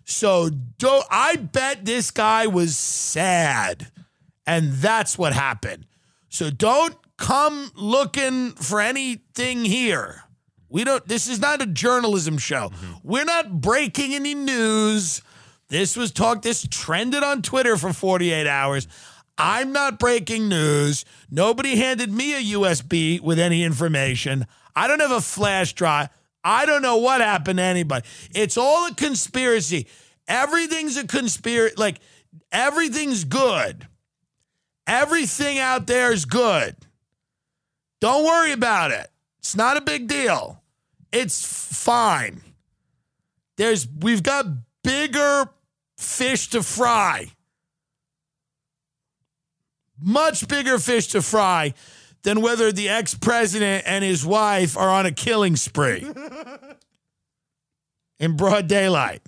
So 0.04 0.48
don't, 0.78 1.04
I 1.10 1.36
bet 1.36 1.84
this 1.84 2.10
guy 2.10 2.46
was 2.46 2.78
sad. 2.78 3.88
And 4.46 4.72
that's 4.74 5.18
what 5.18 5.34
happened. 5.34 5.84
So 6.30 6.48
don't 6.48 6.96
come 7.18 7.70
looking 7.74 8.52
for 8.52 8.80
anything 8.80 9.64
here. 9.64 10.22
We 10.70 10.84
don't 10.84 11.06
this 11.06 11.28
is 11.28 11.40
not 11.40 11.60
a 11.60 11.66
journalism 11.66 12.38
show. 12.38 12.70
Mm-hmm. 12.70 12.92
We're 13.02 13.24
not 13.24 13.60
breaking 13.60 14.14
any 14.14 14.34
news. 14.34 15.22
This 15.68 15.96
was 15.96 16.12
talked 16.12 16.42
this 16.42 16.66
trended 16.70 17.22
on 17.22 17.42
Twitter 17.42 17.76
for 17.76 17.92
48 17.92 18.46
hours. 18.46 18.88
I'm 19.36 19.72
not 19.72 19.98
breaking 19.98 20.48
news. 20.48 21.04
Nobody 21.30 21.76
handed 21.76 22.12
me 22.12 22.34
a 22.34 22.58
USB 22.58 23.20
with 23.20 23.38
any 23.38 23.62
information. 23.62 24.46
I 24.74 24.88
don't 24.88 25.00
have 25.00 25.12
a 25.12 25.20
flash 25.20 25.74
drive. 25.74 26.08
I 26.42 26.66
don't 26.66 26.82
know 26.82 26.96
what 26.96 27.20
happened 27.20 27.58
to 27.58 27.62
anybody. 27.62 28.06
It's 28.34 28.56
all 28.56 28.86
a 28.86 28.94
conspiracy. 28.94 29.86
Everything's 30.26 30.96
a 30.96 31.06
conspiracy. 31.06 31.74
Like 31.76 32.00
everything's 32.50 33.24
good. 33.24 33.86
Everything 34.86 35.58
out 35.58 35.86
there 35.86 36.12
is 36.12 36.24
good. 36.24 36.76
Don't 38.00 38.24
worry 38.24 38.52
about 38.52 38.90
it. 38.90 39.08
It's 39.38 39.56
not 39.56 39.76
a 39.76 39.80
big 39.80 40.08
deal. 40.08 40.62
It's 41.12 41.44
fine. 41.84 42.42
There's 43.56 43.88
we've 44.00 44.22
got 44.22 44.46
bigger 44.84 45.48
fish 45.96 46.48
to 46.50 46.62
fry. 46.62 47.32
Much 50.00 50.46
bigger 50.46 50.78
fish 50.78 51.08
to 51.08 51.22
fry 51.22 51.74
than 52.22 52.40
whether 52.40 52.70
the 52.70 52.88
ex-president 52.88 53.84
and 53.86 54.04
his 54.04 54.24
wife 54.24 54.76
are 54.76 54.90
on 54.90 55.06
a 55.06 55.12
killing 55.12 55.56
spree 55.56 56.06
in 58.20 58.36
broad 58.36 58.68
daylight. 58.68 59.22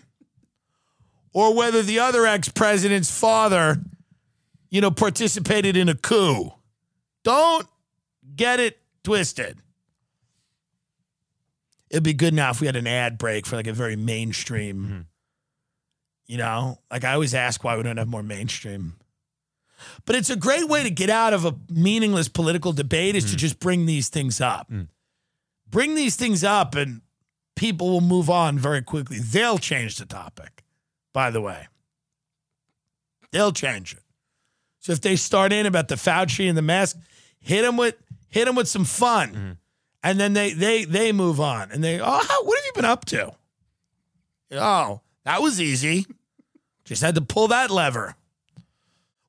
Or 1.32 1.54
whether 1.54 1.82
the 1.82 2.00
other 2.00 2.26
ex-president's 2.26 3.10
father, 3.10 3.78
you 4.68 4.80
know, 4.80 4.90
participated 4.90 5.76
in 5.76 5.88
a 5.88 5.94
coup. 5.94 6.52
Don't 7.22 7.66
get 8.40 8.58
it 8.58 8.78
twisted. 9.04 9.58
It'd 11.90 12.02
be 12.02 12.14
good 12.14 12.32
now 12.32 12.50
if 12.50 12.60
we 12.60 12.66
had 12.66 12.76
an 12.76 12.86
ad 12.86 13.18
break 13.18 13.46
for 13.46 13.56
like 13.56 13.66
a 13.66 13.72
very 13.74 13.96
mainstream. 13.96 14.76
Mm-hmm. 14.76 15.00
You 16.26 16.38
know, 16.38 16.78
like 16.90 17.04
I 17.04 17.12
always 17.12 17.34
ask 17.34 17.62
why 17.62 17.76
we 17.76 17.82
don't 17.82 17.98
have 17.98 18.08
more 18.08 18.22
mainstream. 18.22 18.94
But 20.06 20.16
it's 20.16 20.30
a 20.30 20.36
great 20.36 20.68
way 20.68 20.82
to 20.84 20.90
get 20.90 21.10
out 21.10 21.34
of 21.34 21.44
a 21.44 21.54
meaningless 21.68 22.28
political 22.28 22.72
debate 22.72 23.14
is 23.14 23.30
to 23.30 23.36
mm. 23.36 23.40
just 23.40 23.60
bring 23.60 23.84
these 23.84 24.08
things 24.08 24.40
up. 24.40 24.70
Mm. 24.70 24.88
Bring 25.68 25.94
these 25.94 26.16
things 26.16 26.42
up 26.42 26.74
and 26.74 27.02
people 27.56 27.90
will 27.90 28.00
move 28.00 28.30
on 28.30 28.58
very 28.58 28.82
quickly. 28.82 29.18
They'll 29.18 29.58
change 29.58 29.96
the 29.96 30.06
topic, 30.06 30.64
by 31.12 31.30
the 31.30 31.40
way. 31.40 31.66
They'll 33.32 33.52
change 33.52 33.92
it. 33.92 34.02
So 34.78 34.92
if 34.92 35.00
they 35.00 35.16
start 35.16 35.52
in 35.52 35.66
about 35.66 35.88
the 35.88 35.96
Fauci 35.96 36.48
and 36.48 36.56
the 36.56 36.62
mask, 36.62 36.96
hit 37.40 37.62
them 37.62 37.76
with 37.76 37.96
hit 38.30 38.46
them 38.46 38.54
with 38.54 38.68
some 38.68 38.84
fun, 38.84 39.58
and 40.02 40.20
then 40.20 40.32
they 40.32 40.52
they 40.52 40.84
they 40.84 41.12
move 41.12 41.40
on 41.40 41.70
and 41.70 41.84
they 41.84 42.00
oh 42.00 42.04
how, 42.04 42.44
what 42.44 42.58
have 42.58 42.64
you 42.64 42.72
been 42.74 42.84
up 42.84 43.04
to? 43.06 43.32
Oh 44.52 45.00
that 45.24 45.42
was 45.42 45.60
easy, 45.60 46.06
just 46.84 47.02
had 47.02 47.14
to 47.14 47.20
pull 47.20 47.48
that 47.48 47.70
lever. 47.70 48.14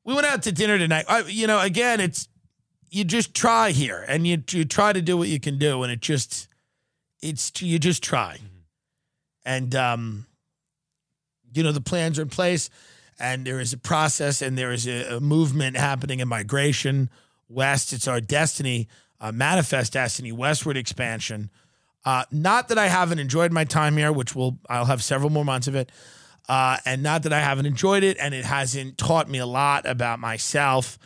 We 0.04 0.16
went 0.16 0.26
out 0.26 0.44
to 0.44 0.52
dinner 0.52 0.78
tonight. 0.78 1.06
I, 1.08 1.22
you 1.22 1.46
know, 1.46 1.60
again, 1.60 2.00
it's 2.00 2.28
you 2.90 3.04
just 3.04 3.34
try 3.34 3.72
here 3.72 4.04
and 4.08 4.26
you 4.26 4.44
you 4.52 4.66
try 4.66 4.94
to 4.94 5.02
do 5.02 5.18
what 5.18 5.28
you 5.28 5.40
can 5.40 5.58
do, 5.58 5.84
and 5.84 5.92
it 5.92 6.00
just 6.00 6.48
it's 7.22 7.52
you 7.62 7.78
just 7.78 8.02
try, 8.02 8.40
and 9.46 9.76
um, 9.76 10.26
you 11.54 11.64
know 11.64 11.72
the 11.72 11.82
plans 11.82 12.18
are 12.18 12.24
in 12.24 12.30
place 12.30 12.70
and 13.20 13.46
there 13.46 13.60
is 13.60 13.72
a 13.72 13.78
process 13.78 14.42
and 14.42 14.58
there 14.58 14.72
is 14.72 14.88
a, 14.88 15.18
a 15.18 15.20
movement 15.20 15.78
happening 15.78 16.20
in 16.20 16.28
migration 16.28 17.10
west. 17.52 17.94
It's 17.94 18.08
our 18.08 18.22
destiny 18.22 18.88
uh, 19.22 19.32
manifest 19.32 19.94
destiny 19.94 20.32
westward 20.32 20.76
expansion. 20.76 21.50
Uh, 22.04 22.26
not 22.32 22.68
that 22.70 22.80
i 22.80 22.88
haven't 22.88 23.20
enjoyed 23.20 23.52
my 23.52 23.64
time 23.64 23.96
here 23.96 24.12
which 24.12 24.36
will 24.36 24.58
i'll 24.68 24.86
have 24.86 25.04
several 25.04 25.30
more 25.30 25.46
months 25.46 25.68
of 25.68 25.76
it. 25.76 25.92
Uh, 26.50 26.78
and 26.86 27.04
not 27.04 27.24
that 27.24 27.32
i 27.32 27.40
haven't 27.40 27.68
enjoyed 27.68 28.04
it 28.04 28.18
and 28.20 28.34
it 28.34 28.44
hasn't 28.44 28.98
taught 28.98 29.30
me 29.30 29.38
a 29.38 29.46
lot 29.46 29.86
about 29.86 30.20
myself 30.20 30.98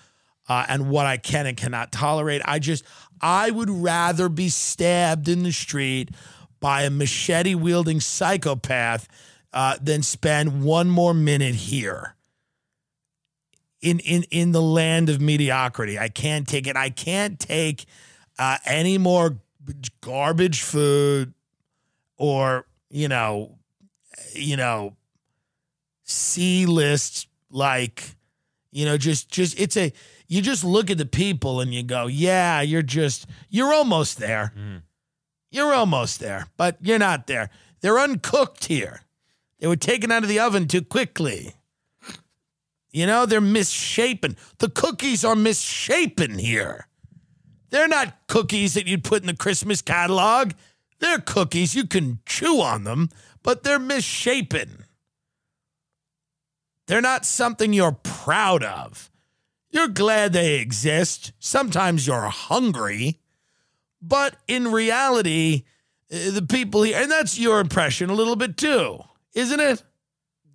uh, 0.47 0.65
and 0.69 0.89
what 0.89 1.05
i 1.05 1.17
can 1.17 1.45
and 1.45 1.57
cannot 1.57 1.91
tolerate. 1.91 2.41
I 2.45 2.59
just 2.59 2.85
i 3.19 3.51
would 3.51 3.69
rather 3.69 4.29
be 4.29 4.47
stabbed 4.49 5.27
in 5.27 5.43
the 5.43 5.51
street 5.51 6.09
by 6.61 6.83
a 6.83 6.89
machete 6.89 7.53
wielding 7.53 7.99
psychopath 7.99 9.07
uh, 9.53 9.77
than 9.81 10.01
spend 10.01 10.63
one 10.63 10.89
more 10.89 11.13
minute 11.13 11.55
here 11.55 12.14
in 13.85 13.99
in 13.99 14.23
in 14.31 14.51
the 14.51 14.61
land 14.61 15.09
of 15.09 15.21
mediocrity. 15.21 15.99
I 15.99 16.09
can't 16.09 16.47
take 16.47 16.65
it. 16.65 16.75
I 16.75 16.89
can't 16.89 17.39
take 17.39 17.85
uh, 18.39 18.57
any 18.65 18.97
more 18.97 19.37
garbage 20.01 20.61
food 20.63 21.33
or 22.17 22.65
you 22.89 23.07
know 23.07 23.59
you 24.33 24.57
know 24.57 24.95
C 26.03 26.65
list 26.65 27.27
like 27.51 28.15
you 28.71 28.85
know 28.85 28.97
just 28.97 29.29
just 29.29 29.59
it's 29.59 29.77
a 29.77 29.93
you 30.27 30.41
just 30.41 30.63
look 30.63 30.89
at 30.89 30.97
the 30.97 31.05
people 31.05 31.61
and 31.61 31.71
you 31.71 31.83
go 31.83 32.07
yeah 32.07 32.61
you're 32.61 32.81
just 32.81 33.27
you're 33.49 33.73
almost 33.73 34.17
there. 34.17 34.51
You're 35.51 35.75
almost 35.75 36.19
there 36.19 36.47
but 36.57 36.77
you're 36.81 36.99
not 36.99 37.27
there. 37.27 37.51
They're 37.81 37.99
uncooked 37.99 38.65
here. 38.65 39.01
They 39.59 39.67
were 39.67 39.75
taken 39.75 40.11
out 40.11 40.23
of 40.23 40.29
the 40.29 40.39
oven 40.39 40.67
too 40.67 40.81
quickly 40.81 41.53
you 42.95 43.05
know 43.05 43.25
they're 43.25 43.41
misshapen 43.41 44.35
the 44.59 44.69
cookies 44.69 45.23
are 45.25 45.35
misshapen 45.35 46.39
here 46.39 46.87
they're 47.69 47.87
not 47.87 48.15
cookies 48.27 48.73
that 48.73 48.87
you'd 48.87 49.03
put 49.03 49.21
in 49.21 49.27
the 49.27 49.35
christmas 49.35 49.81
catalog 49.81 50.51
they're 50.99 51.19
cookies 51.19 51.75
you 51.75 51.85
can 51.85 52.19
chew 52.25 52.61
on 52.61 52.83
them 52.83 53.09
but 53.43 53.63
they're 53.63 53.79
misshapen 53.79 54.85
they're 56.87 57.01
not 57.01 57.25
something 57.25 57.73
you're 57.73 57.97
proud 58.03 58.63
of. 58.63 59.09
You're 59.71 59.87
glad 59.87 60.33
they 60.33 60.55
exist. 60.55 61.31
Sometimes 61.39 62.07
you're 62.07 62.29
hungry. 62.29 63.19
But 64.01 64.37
in 64.47 64.71
reality, 64.71 65.63
uh, 66.11 66.31
the 66.31 66.45
people 66.47 66.83
here, 66.83 66.97
and 67.01 67.11
that's 67.11 67.39
your 67.39 67.59
impression 67.59 68.09
a 68.09 68.13
little 68.13 68.35
bit 68.35 68.55
too, 68.55 68.99
isn't 69.33 69.59
it? 69.59 69.83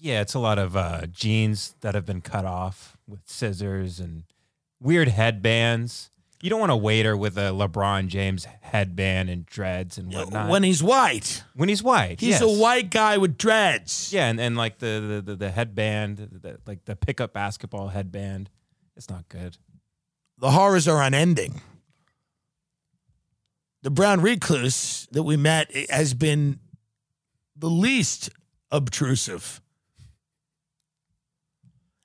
Yeah, 0.01 0.23
it's 0.23 0.35
a 0.35 0.39
lot 0.39 0.59
of 0.59 0.77
uh, 0.77 1.07
jeans 1.07 1.75
that 1.83 1.95
have 1.95 2.07
been 2.07 2.23
cut 2.23 2.47
off 2.47 2.97
with 3.07 3.21
scissors 3.27 4.01
and 4.01 4.25
weird 4.81 5.09
headbands. 5.09 6.11
You 6.41 6.49
don't 6.49 6.59
want 6.59 6.73
a 6.73 6.77
waiter 6.77 7.15
with 7.15 7.37
a 7.37 7.51
LeBron 7.51 8.07
James 8.09 8.47
headband 8.63 9.29
and 9.29 9.45
dreads 9.45 9.99
and 9.99 10.11
whatnot. 10.11 10.49
When 10.49 10.63
he's 10.63 10.83
white, 10.83 11.45
when 11.55 11.69
he's 11.69 11.83
white, 11.83 12.21
he's 12.21 12.31
yes. 12.31 12.41
a 12.41 12.49
white 12.49 12.91
guy 12.91 13.19
with 13.19 13.37
dreads. 13.37 14.11
Yeah, 14.11 14.31
and, 14.31 14.41
and 14.41 14.57
like 14.57 14.79
the 14.79 15.21
the, 15.27 15.33
the, 15.33 15.37
the 15.37 15.51
headband, 15.51 16.17
the, 16.17 16.59
like 16.67 16.87
the 16.87 16.97
pickup 16.97 17.35
basketball 17.35 17.89
headband, 17.89 18.49
it's 18.97 19.11
not 19.11 19.29
good. 19.29 19.59
The 20.39 20.53
horrors 20.53 20.89
are 20.89 21.03
unending. 21.03 21.61
The 23.83 23.91
brown 23.91 24.23
recluse 24.23 25.09
that 25.13 25.25
we 25.25 25.37
met 25.37 25.71
has 25.91 26.15
been 26.15 26.59
the 27.55 27.69
least 27.69 28.31
obtrusive. 28.73 29.61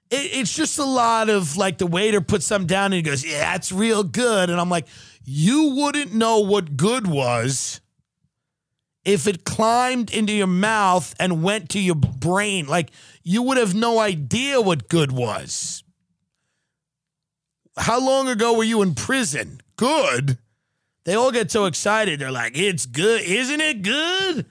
It, 0.10 0.38
it's 0.38 0.56
just 0.56 0.78
a 0.78 0.86
lot 0.86 1.30
of 1.30 1.58
like 1.58 1.78
the 1.78 1.88
waiter 1.88 2.22
puts 2.22 2.46
something 2.46 2.68
down 2.68 2.86
and 2.86 2.96
he 2.96 3.02
goes, 3.02 3.26
Yeah, 3.26 3.54
that's 3.54 3.72
real 3.72 4.04
good. 4.04 4.50
And 4.50 4.60
I'm 4.60 4.70
like, 4.70 4.88
You 5.24 5.76
wouldn't 5.76 6.14
know 6.14 6.40
what 6.40 6.78
good 6.78 7.08
was 7.08 7.82
if 9.04 9.28
it 9.28 9.44
climbed 9.46 10.12
into 10.12 10.34
your 10.34 10.48
mouth 10.48 11.14
and 11.20 11.44
went 11.44 11.70
to 11.70 11.80
your 11.80 11.96
brain. 11.96 12.66
Like, 12.68 12.90
you 13.24 13.44
would 13.44 13.58
have 13.58 13.76
no 13.76 14.00
idea 14.00 14.60
what 14.60 14.90
good 14.90 15.12
was. 15.12 15.84
How 17.78 18.00
long 18.00 18.28
ago 18.28 18.56
were 18.58 18.64
you 18.64 18.82
in 18.82 18.96
prison? 18.96 19.62
Good. 19.76 20.38
They 21.04 21.14
all 21.14 21.32
get 21.32 21.52
so 21.52 21.66
excited. 21.66 22.20
They're 22.20 22.32
like, 22.32 22.58
It's 22.58 22.86
good. 22.86 23.22
Isn't 23.22 23.62
it 23.62 23.82
good? 23.82 24.46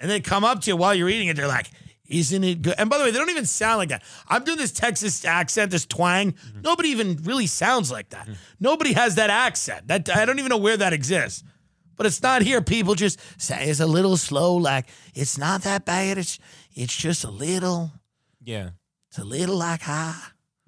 And 0.00 0.10
they 0.10 0.20
come 0.20 0.44
up 0.44 0.60
to 0.62 0.70
you 0.70 0.76
while 0.76 0.94
you're 0.94 1.08
eating 1.08 1.28
it. 1.28 1.36
They're 1.36 1.48
like, 1.48 1.70
isn't 2.08 2.42
it 2.42 2.62
good? 2.62 2.74
And 2.78 2.88
by 2.88 2.98
the 2.98 3.04
way, 3.04 3.10
they 3.10 3.18
don't 3.18 3.30
even 3.30 3.46
sound 3.46 3.78
like 3.78 3.90
that. 3.90 4.02
I'm 4.28 4.42
doing 4.44 4.58
this 4.58 4.72
Texas 4.72 5.24
accent, 5.24 5.70
this 5.70 5.86
twang. 5.86 6.32
Mm-hmm. 6.32 6.62
Nobody 6.62 6.88
even 6.88 7.16
really 7.22 7.46
sounds 7.46 7.92
like 7.92 8.10
that. 8.10 8.26
Mm. 8.26 8.36
Nobody 8.60 8.94
has 8.94 9.16
that 9.16 9.30
accent. 9.30 9.88
That 9.88 10.08
I 10.14 10.24
don't 10.24 10.38
even 10.38 10.48
know 10.48 10.56
where 10.56 10.76
that 10.76 10.92
exists. 10.92 11.44
But 11.96 12.06
it's 12.06 12.22
not 12.22 12.42
here. 12.42 12.62
People 12.62 12.94
just 12.94 13.20
say 13.40 13.68
it's 13.68 13.80
a 13.80 13.86
little 13.86 14.16
slow. 14.16 14.54
Like 14.56 14.86
it's 15.14 15.36
not 15.36 15.62
that 15.62 15.84
bad. 15.84 16.16
It's 16.16 16.38
it's 16.74 16.96
just 16.96 17.24
a 17.24 17.30
little. 17.30 17.92
Yeah. 18.42 18.70
It's 19.10 19.18
a 19.18 19.24
little 19.24 19.56
like 19.56 19.82
high. 19.82 20.18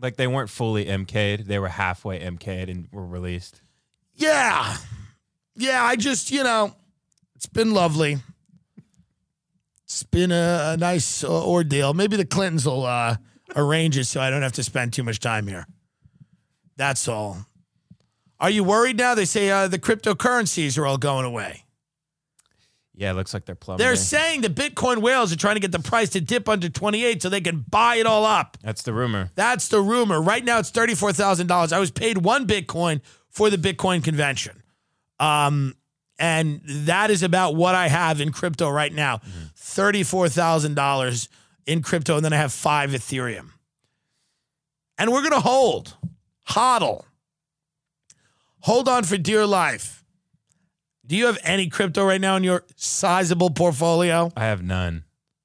Like 0.01 0.17
they 0.17 0.27
weren't 0.27 0.51
fully 0.51 0.87
MK'd. 0.87 1.47
They 1.47 1.59
were 1.59 1.69
halfway 1.69 2.21
MK'd 2.21 2.69
and 2.69 2.89
were 2.91 3.07
released. 3.07 3.63
Yeah, 4.15 4.77
yeah. 5.57 5.85
I 5.85 5.97
just 5.97 6.31
you 6.31 6.43
know, 6.43 6.75
it's 7.37 7.47
been 7.47 7.73
lovely. 7.73 8.19
It's 9.91 10.05
been 10.05 10.31
a, 10.31 10.75
a 10.75 10.77
nice 10.77 11.25
uh, 11.25 11.45
ordeal. 11.45 11.95
Maybe 11.95 12.17
the 12.17 12.25
Clintons 12.25 12.65
will 12.65 12.87
uh, 12.87 13.17
arrange 13.57 13.99
it 13.99 14.05
so 14.05 14.21
I 14.21 14.31
don't 14.31 14.43
have 14.43 14.53
to 14.53 14.63
spend 14.63 14.93
too 14.93 15.03
much 15.03 15.19
time 15.19 15.49
here. 15.49 15.67
That's 16.77 17.09
all. 17.09 17.39
Are 18.39 18.51
you 18.51 18.63
worried 18.63 18.97
now? 18.97 19.17
They 19.17 19.25
say 19.25 19.51
uh, 19.51 19.67
the 19.67 19.81
cryptocurrencies 19.81 20.79
are 20.79 20.87
all 20.87 20.97
going 20.97 21.27
away. 21.27 21.65
Yeah, 22.95 23.11
it 23.11 23.15
looks 23.15 23.35
like 23.35 23.47
they're 23.47 23.57
plummeting. 23.57 23.85
They're 23.85 23.97
saying 23.97 24.43
the 24.43 24.49
Bitcoin 24.49 24.99
whales 24.99 25.33
are 25.33 25.37
trying 25.37 25.57
to 25.57 25.61
get 25.61 25.73
the 25.73 25.81
price 25.81 26.11
to 26.11 26.21
dip 26.21 26.49
under 26.49 26.69
28 26.69 27.21
so 27.21 27.29
they 27.29 27.41
can 27.41 27.65
buy 27.69 27.97
it 27.97 28.07
all 28.07 28.25
up. 28.25 28.59
That's 28.63 28.83
the 28.83 28.93
rumor. 28.93 29.31
That's 29.35 29.67
the 29.67 29.81
rumor. 29.81 30.23
Right 30.23 30.45
now 30.45 30.61
it's 30.61 30.71
$34,000. 30.71 31.73
I 31.73 31.81
was 31.81 31.91
paid 31.91 32.19
one 32.19 32.47
Bitcoin 32.47 33.01
for 33.29 33.51
the 33.51 33.57
Bitcoin 33.57 34.05
convention. 34.05 34.63
Um, 35.19 35.75
and 36.21 36.61
that 36.65 37.11
is 37.11 37.23
about 37.23 37.57
what 37.57 37.75
I 37.75 37.89
have 37.89 38.21
in 38.21 38.31
crypto 38.31 38.69
right 38.69 38.93
now 38.93 39.23
$34,000 39.57 41.29
in 41.67 41.83
crypto. 41.83 42.17
And 42.17 42.25
then 42.25 42.35
I 42.35 42.37
have 42.37 42.53
five 42.53 42.91
Ethereum. 42.91 43.51
And 44.99 45.11
we're 45.11 45.23
going 45.23 45.33
to 45.33 45.41
hold, 45.41 45.97
hodl, 46.51 47.05
hold 48.61 48.87
on 48.87 49.05
for 49.05 49.17
dear 49.17 49.47
life. 49.47 50.05
Do 51.07 51.17
you 51.17 51.27
have 51.27 51.39
any 51.43 51.69
crypto 51.69 52.05
right 52.05 52.21
now 52.21 52.37
in 52.37 52.45
your 52.45 52.65
sizable 52.77 53.51
portfolio? 53.51 54.31
I 54.37 54.45
have 54.45 54.63
none. 54.63 55.05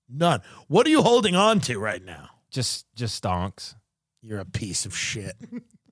None. 0.10 0.42
What 0.68 0.86
are 0.86 0.90
you 0.90 1.02
holding 1.02 1.36
on 1.36 1.62
to 1.62 1.80
right 1.80 2.04
now? 2.04 2.30
Just 2.52 2.86
just 2.96 3.24
stonks. 3.24 3.74
You're 4.22 4.40
a 4.40 4.46
piece 4.46 4.86
of 4.86 4.96
shit. 4.96 5.36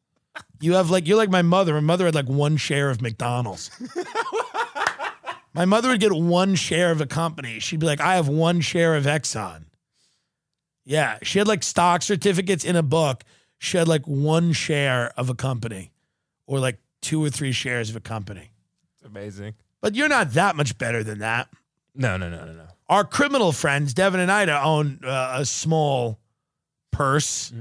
you 0.61 0.73
have 0.73 0.91
like 0.91 1.07
you're 1.07 1.17
like 1.17 1.31
my 1.31 1.41
mother. 1.41 1.73
My 1.73 1.79
mother 1.79 2.05
had 2.05 2.13
like 2.13 2.29
one 2.29 2.57
share 2.57 2.91
of 2.91 3.01
McDonald's. 3.01 3.71
my 5.53 5.65
mother 5.65 5.89
would 5.89 5.99
get 5.99 6.11
one 6.11 6.55
share 6.55 6.91
of 6.91 7.01
a 7.01 7.05
company. 7.05 7.59
She'd 7.59 7.79
be 7.79 7.85
like, 7.85 8.01
I 8.01 8.15
have 8.15 8.27
one 8.27 8.61
share 8.61 8.95
of 8.95 9.05
Exxon. 9.05 9.65
Yeah. 10.85 11.17
She 11.21 11.39
had 11.39 11.47
like 11.47 11.63
stock 11.63 12.01
certificates 12.01 12.65
in 12.65 12.75
a 12.75 12.83
book. 12.83 13.23
She 13.57 13.77
had 13.77 13.87
like 13.87 14.05
one 14.05 14.51
share 14.51 15.13
of 15.15 15.29
a 15.29 15.35
company 15.35 15.91
or 16.47 16.59
like 16.59 16.79
two 17.01 17.23
or 17.23 17.29
three 17.29 17.51
shares 17.51 17.89
of 17.89 17.95
a 17.95 18.01
company. 18.01 18.51
It's 18.95 19.05
amazing. 19.05 19.53
But 19.81 19.95
you're 19.95 20.09
not 20.09 20.31
that 20.33 20.55
much 20.55 20.77
better 20.77 21.03
than 21.03 21.19
that. 21.19 21.49
No, 21.95 22.17
no, 22.17 22.29
no, 22.29 22.45
no, 22.45 22.53
no. 22.53 22.67
Our 22.89 23.03
criminal 23.03 23.51
friends, 23.51 23.93
Devin 23.93 24.19
and 24.19 24.31
Ida, 24.31 24.61
own 24.61 24.99
uh, 25.03 25.35
a 25.37 25.45
small 25.45 26.19
purse 26.91 27.51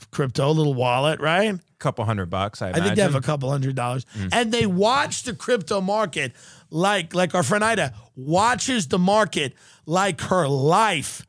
of 0.00 0.10
crypto, 0.10 0.50
little 0.50 0.74
wallet, 0.74 1.20
right? 1.20 1.58
Couple 1.80 2.04
hundred 2.04 2.30
bucks. 2.30 2.62
I, 2.62 2.70
I 2.70 2.72
think 2.74 2.94
they 2.94 3.02
have 3.02 3.16
a 3.16 3.20
couple 3.20 3.50
hundred 3.50 3.74
dollars. 3.74 4.06
And 4.32 4.52
they 4.52 4.66
watch 4.66 5.24
the 5.24 5.34
crypto 5.34 5.80
market 5.80 6.32
like 6.70 7.14
like 7.14 7.34
our 7.34 7.42
friend 7.42 7.64
Ida 7.64 7.94
watches 8.14 8.86
the 8.86 8.98
market 8.98 9.54
like 9.86 10.20
her 10.20 10.46
life 10.46 11.26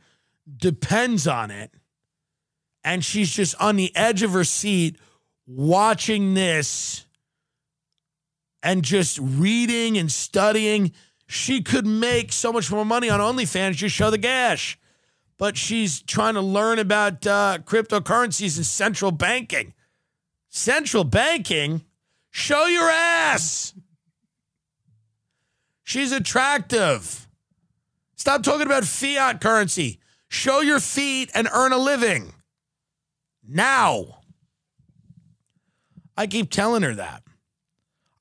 depends 0.58 1.28
on 1.28 1.50
it. 1.50 1.72
And 2.84 3.04
she's 3.04 3.32
just 3.32 3.56
on 3.60 3.76
the 3.76 3.96
edge 3.96 4.24
of 4.24 4.32
her 4.32 4.44
seat 4.44 4.98
watching 5.48 6.34
this 6.34 7.06
and 8.64 8.84
just 8.84 9.18
reading 9.20 9.98
and 9.98 10.12
studying. 10.12 10.92
She 11.28 11.62
could 11.62 11.86
make 11.86 12.34
so 12.34 12.52
much 12.52 12.70
more 12.72 12.86
money 12.86 13.10
on 13.10 13.20
OnlyFans, 13.20 13.76
just 13.76 13.96
show 13.96 14.10
the 14.10 14.18
gash. 14.18 14.78
But 15.38 15.58
she's 15.58 16.02
trying 16.02 16.36
to 16.36 16.42
learn 16.42 16.78
about 16.78 17.26
uh, 17.26 17.60
cryptocurrencies 17.66 18.58
and 18.58 18.66
central 18.66 19.12
banking. 19.12 19.74
Central 20.52 21.06
banking? 21.06 21.82
Show 22.30 22.66
your 22.66 22.90
ass. 22.90 23.74
She's 25.84 26.12
attractive. 26.12 27.28
Stop 28.16 28.44
talking 28.44 28.68
about 28.68 28.84
fiat 28.84 29.42
currency. 29.42 30.00
Show 30.28 30.60
your 30.60 30.80
feet 30.80 31.32
and 31.34 31.48
earn 31.54 31.74
a 31.74 31.78
living. 31.78 32.34
Now. 33.48 34.20
I 36.18 36.28
keep 36.28 36.52
telling 36.52 36.84
her 36.84 36.96
that. 36.96 37.24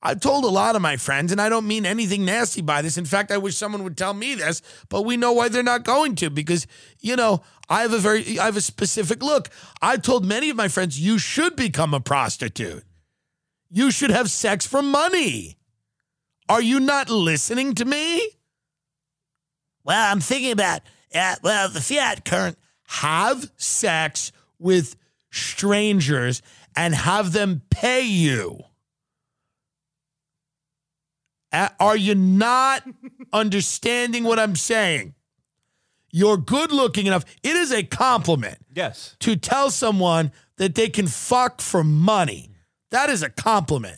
I've 0.03 0.19
told 0.19 0.45
a 0.45 0.49
lot 0.49 0.75
of 0.75 0.81
my 0.81 0.97
friends, 0.97 1.31
and 1.31 1.39
I 1.39 1.47
don't 1.47 1.67
mean 1.67 1.85
anything 1.85 2.25
nasty 2.25 2.61
by 2.61 2.81
this. 2.81 2.97
In 2.97 3.05
fact, 3.05 3.31
I 3.31 3.37
wish 3.37 3.55
someone 3.55 3.83
would 3.83 3.97
tell 3.97 4.13
me 4.13 4.33
this, 4.33 4.61
but 4.89 5.03
we 5.03 5.15
know 5.15 5.31
why 5.31 5.47
they're 5.49 5.61
not 5.61 5.83
going 5.83 6.15
to 6.15 6.29
because, 6.29 6.65
you 6.99 7.15
know, 7.15 7.43
I 7.69 7.81
have 7.83 7.93
a 7.93 7.99
very, 7.99 8.39
I 8.39 8.45
have 8.45 8.57
a 8.57 8.61
specific 8.61 9.21
look. 9.21 9.49
I've 9.81 10.01
told 10.01 10.25
many 10.25 10.49
of 10.49 10.57
my 10.57 10.67
friends, 10.67 10.99
you 10.99 11.19
should 11.19 11.55
become 11.55 11.93
a 11.93 11.99
prostitute. 11.99 12.83
You 13.69 13.91
should 13.91 14.09
have 14.09 14.29
sex 14.31 14.65
for 14.65 14.81
money. 14.81 15.57
Are 16.49 16.61
you 16.61 16.79
not 16.79 17.09
listening 17.09 17.75
to 17.75 17.85
me? 17.85 18.27
Well, 19.83 20.11
I'm 20.11 20.19
thinking 20.19 20.51
about, 20.51 20.81
uh, 21.13 21.35
well, 21.43 21.69
the 21.69 21.79
fiat 21.79 22.25
current, 22.25 22.57
have 22.87 23.51
sex 23.55 24.31
with 24.59 24.95
strangers 25.31 26.41
and 26.75 26.93
have 26.93 27.31
them 27.31 27.61
pay 27.69 28.01
you. 28.01 28.63
Are 31.51 31.97
you 31.97 32.15
not 32.15 32.83
understanding 33.33 34.23
what 34.23 34.39
I'm 34.39 34.55
saying? 34.55 35.15
You're 36.11 36.37
good 36.37 36.71
looking 36.71 37.07
enough. 37.07 37.25
It 37.43 37.55
is 37.55 37.71
a 37.71 37.83
compliment 37.83 38.57
Yes. 38.73 39.15
to 39.19 39.35
tell 39.35 39.69
someone 39.71 40.31
that 40.57 40.75
they 40.75 40.89
can 40.89 41.07
fuck 41.07 41.61
for 41.61 41.83
money. 41.83 42.49
That 42.91 43.09
is 43.09 43.23
a 43.23 43.29
compliment. 43.29 43.97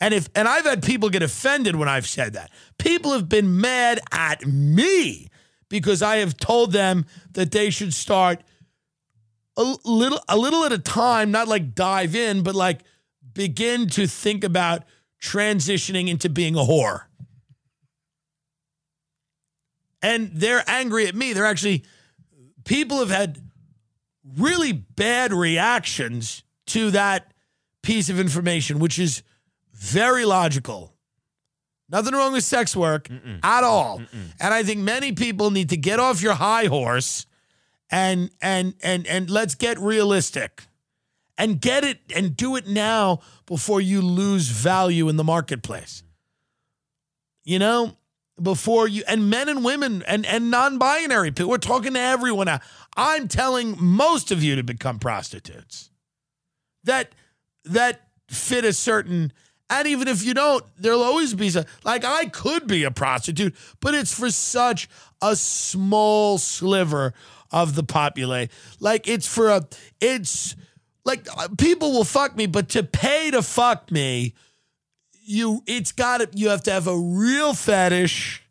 And 0.00 0.14
if 0.14 0.28
and 0.34 0.48
I've 0.48 0.64
had 0.64 0.82
people 0.82 1.10
get 1.10 1.22
offended 1.22 1.76
when 1.76 1.88
I've 1.88 2.06
said 2.06 2.32
that. 2.32 2.50
People 2.78 3.12
have 3.12 3.28
been 3.28 3.60
mad 3.60 4.00
at 4.12 4.46
me 4.46 5.28
because 5.68 6.02
I 6.02 6.16
have 6.16 6.36
told 6.36 6.72
them 6.72 7.04
that 7.32 7.50
they 7.50 7.70
should 7.70 7.92
start 7.92 8.42
a 9.56 9.76
little 9.84 10.20
a 10.28 10.36
little 10.38 10.64
at 10.64 10.72
a 10.72 10.78
time, 10.78 11.30
not 11.30 11.48
like 11.48 11.74
dive 11.74 12.14
in, 12.14 12.42
but 12.42 12.54
like 12.54 12.80
begin 13.34 13.88
to 13.88 14.06
think 14.06 14.42
about 14.42 14.84
transitioning 15.20 16.08
into 16.08 16.28
being 16.28 16.54
a 16.56 16.60
whore. 16.60 17.02
And 20.02 20.30
they're 20.32 20.64
angry 20.66 21.06
at 21.06 21.14
me. 21.14 21.32
They're 21.32 21.44
actually 21.46 21.84
people 22.64 22.98
have 23.00 23.10
had 23.10 23.38
really 24.36 24.72
bad 24.72 25.32
reactions 25.32 26.42
to 26.66 26.90
that 26.92 27.32
piece 27.82 28.08
of 28.08 28.18
information, 28.18 28.78
which 28.78 28.98
is 28.98 29.22
very 29.74 30.24
logical. 30.24 30.94
Nothing 31.90 32.14
wrong 32.14 32.32
with 32.32 32.44
sex 32.44 32.76
work 32.76 33.08
at 33.42 33.64
all. 33.64 34.00
And 34.40 34.54
I 34.54 34.62
think 34.62 34.80
many 34.80 35.12
people 35.12 35.50
need 35.50 35.70
to 35.70 35.76
get 35.76 35.98
off 35.98 36.22
your 36.22 36.34
high 36.34 36.66
horse 36.66 37.26
and 37.90 38.30
and 38.40 38.74
and 38.82 39.06
and 39.06 39.28
let's 39.28 39.54
get 39.56 39.78
realistic. 39.80 40.62
And 41.40 41.58
get 41.58 41.84
it 41.84 42.00
and 42.14 42.36
do 42.36 42.56
it 42.56 42.66
now 42.66 43.20
before 43.46 43.80
you 43.80 44.02
lose 44.02 44.48
value 44.48 45.08
in 45.08 45.16
the 45.16 45.24
marketplace. 45.24 46.02
You 47.44 47.58
know, 47.58 47.96
before 48.40 48.86
you 48.86 49.02
and 49.08 49.30
men 49.30 49.48
and 49.48 49.64
women 49.64 50.02
and 50.06 50.26
and 50.26 50.50
non-binary 50.50 51.30
people. 51.30 51.48
We're 51.48 51.56
talking 51.56 51.94
to 51.94 52.00
everyone 52.00 52.44
now. 52.44 52.60
I'm 52.94 53.26
telling 53.26 53.76
most 53.78 54.30
of 54.30 54.42
you 54.42 54.56
to 54.56 54.62
become 54.62 54.98
prostitutes. 54.98 55.90
That 56.84 57.12
that 57.64 58.08
fit 58.28 58.66
a 58.66 58.74
certain 58.74 59.32
and 59.70 59.86
even 59.86 60.08
if 60.08 60.24
you 60.24 60.34
don't, 60.34 60.64
there'll 60.78 61.02
always 61.02 61.32
be 61.32 61.48
some, 61.48 61.64
like 61.84 62.04
I 62.04 62.26
could 62.26 62.66
be 62.66 62.82
a 62.82 62.90
prostitute, 62.90 63.54
but 63.80 63.94
it's 63.94 64.12
for 64.12 64.30
such 64.30 64.88
a 65.22 65.36
small 65.36 66.38
sliver 66.38 67.14
of 67.52 67.76
the 67.76 67.84
population. 67.84 68.52
Like 68.80 69.08
it's 69.08 69.26
for 69.26 69.48
a 69.48 69.66
it's 70.00 70.56
like 71.04 71.26
uh, 71.36 71.48
people 71.58 71.92
will 71.92 72.04
fuck 72.04 72.36
me, 72.36 72.46
but 72.46 72.68
to 72.70 72.82
pay 72.82 73.30
to 73.30 73.42
fuck 73.42 73.90
me, 73.90 74.34
you 75.22 75.62
it's 75.66 75.92
got 75.92 76.18
to 76.18 76.28
you 76.32 76.48
have 76.48 76.62
to 76.64 76.72
have 76.72 76.86
a 76.86 76.96
real 76.96 77.54
fetish 77.54 78.42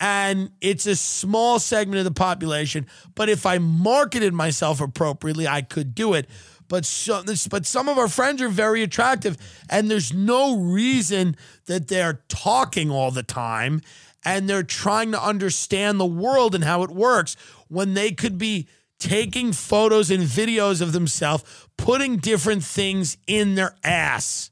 and 0.00 0.50
it's 0.60 0.86
a 0.86 0.96
small 0.96 1.58
segment 1.58 1.98
of 1.98 2.04
the 2.04 2.10
population. 2.10 2.86
But 3.14 3.28
if 3.28 3.46
I 3.46 3.58
marketed 3.58 4.34
myself 4.34 4.80
appropriately, 4.80 5.46
I 5.46 5.62
could 5.62 5.94
do 5.94 6.14
it. 6.14 6.28
But 6.68 6.84
some, 6.84 7.26
but 7.50 7.66
some 7.66 7.88
of 7.88 7.98
our 7.98 8.08
friends 8.08 8.40
are 8.42 8.48
very 8.48 8.82
attractive, 8.82 9.36
and 9.68 9.90
there's 9.90 10.12
no 10.12 10.56
reason 10.56 11.36
that 11.66 11.88
they're 11.88 12.22
talking 12.28 12.90
all 12.90 13.10
the 13.10 13.22
time 13.22 13.82
and 14.24 14.48
they're 14.48 14.62
trying 14.62 15.12
to 15.12 15.22
understand 15.22 16.00
the 16.00 16.06
world 16.06 16.54
and 16.54 16.64
how 16.64 16.82
it 16.82 16.90
works 16.90 17.36
when 17.68 17.94
they 17.94 18.10
could 18.12 18.38
be 18.38 18.66
taking 19.04 19.52
photos 19.52 20.10
and 20.10 20.22
videos 20.22 20.80
of 20.80 20.92
themselves, 20.92 21.44
putting 21.76 22.16
different 22.16 22.64
things 22.64 23.18
in 23.26 23.54
their 23.54 23.74
ass. 23.84 24.50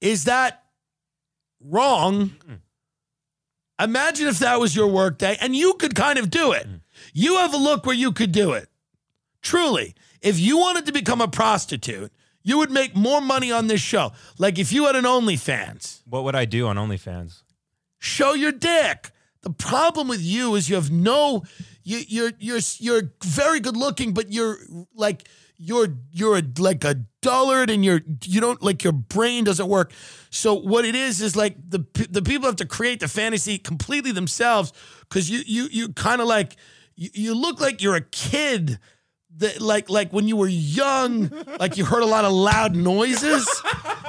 Is 0.00 0.24
that 0.24 0.64
wrong? 1.60 2.32
Imagine 3.80 4.28
if 4.28 4.38
that 4.40 4.60
was 4.60 4.76
your 4.76 4.88
workday 4.88 5.36
and 5.40 5.56
you 5.56 5.74
could 5.74 5.94
kind 5.94 6.18
of 6.18 6.28
do 6.30 6.52
it. 6.52 6.66
You 7.12 7.36
have 7.36 7.54
a 7.54 7.58
look 7.58 7.86
where 7.86 7.94
you 7.94 8.12
could 8.12 8.32
do 8.32 8.52
it. 8.52 8.68
Truly. 9.40 9.94
If 10.20 10.38
you 10.38 10.58
wanted 10.58 10.86
to 10.86 10.92
become 10.92 11.20
a 11.20 11.28
prostitute, 11.28 12.12
you 12.42 12.58
would 12.58 12.70
make 12.70 12.94
more 12.94 13.20
money 13.20 13.50
on 13.50 13.66
this 13.68 13.80
show. 13.80 14.12
Like 14.38 14.58
if 14.58 14.72
you 14.72 14.86
had 14.86 14.96
an 14.96 15.04
OnlyFans, 15.04 16.02
What 16.06 16.24
would 16.24 16.34
I 16.36 16.44
do 16.44 16.66
on 16.66 16.76
OnlyFans? 16.76 17.42
show 17.98 18.34
your 18.34 18.52
dick. 18.52 19.10
The 19.42 19.50
problem 19.50 20.08
with 20.08 20.20
you 20.22 20.54
is 20.54 20.68
you 20.68 20.76
have 20.76 20.90
no 20.90 21.42
you 21.82 22.00
you're 22.06 22.32
you're 22.38 22.60
you're 22.78 23.12
very 23.24 23.60
good 23.60 23.76
looking, 23.76 24.14
but 24.14 24.32
you're 24.32 24.58
like 24.94 25.28
you're 25.56 25.88
you're 26.12 26.38
a, 26.38 26.42
like 26.58 26.84
a 26.84 26.96
dullard 27.22 27.70
and 27.70 27.84
you're 27.84 28.00
you 28.24 28.40
don't 28.40 28.62
like 28.62 28.84
your 28.84 28.92
brain 28.92 29.44
doesn't 29.44 29.68
work. 29.68 29.92
So 30.30 30.54
what 30.54 30.84
it 30.84 30.94
is 30.94 31.20
is 31.20 31.34
like 31.34 31.56
the 31.68 31.84
the 32.08 32.22
people 32.22 32.46
have 32.46 32.56
to 32.56 32.66
create 32.66 33.00
the 33.00 33.08
fantasy 33.08 33.58
completely 33.58 34.12
themselves 34.12 34.72
because 35.00 35.28
you 35.28 35.42
you 35.46 35.68
you 35.70 35.88
kind 35.92 36.20
of 36.20 36.28
like 36.28 36.56
you, 36.94 37.10
you 37.12 37.34
look 37.34 37.60
like 37.60 37.82
you're 37.82 37.96
a 37.96 38.00
kid 38.00 38.78
that 39.38 39.60
like 39.60 39.90
like 39.90 40.12
when 40.12 40.28
you 40.28 40.36
were 40.36 40.48
young, 40.48 41.30
like 41.58 41.76
you 41.76 41.84
heard 41.84 42.02
a 42.02 42.06
lot 42.06 42.24
of 42.24 42.32
loud 42.32 42.76
noises, 42.76 43.48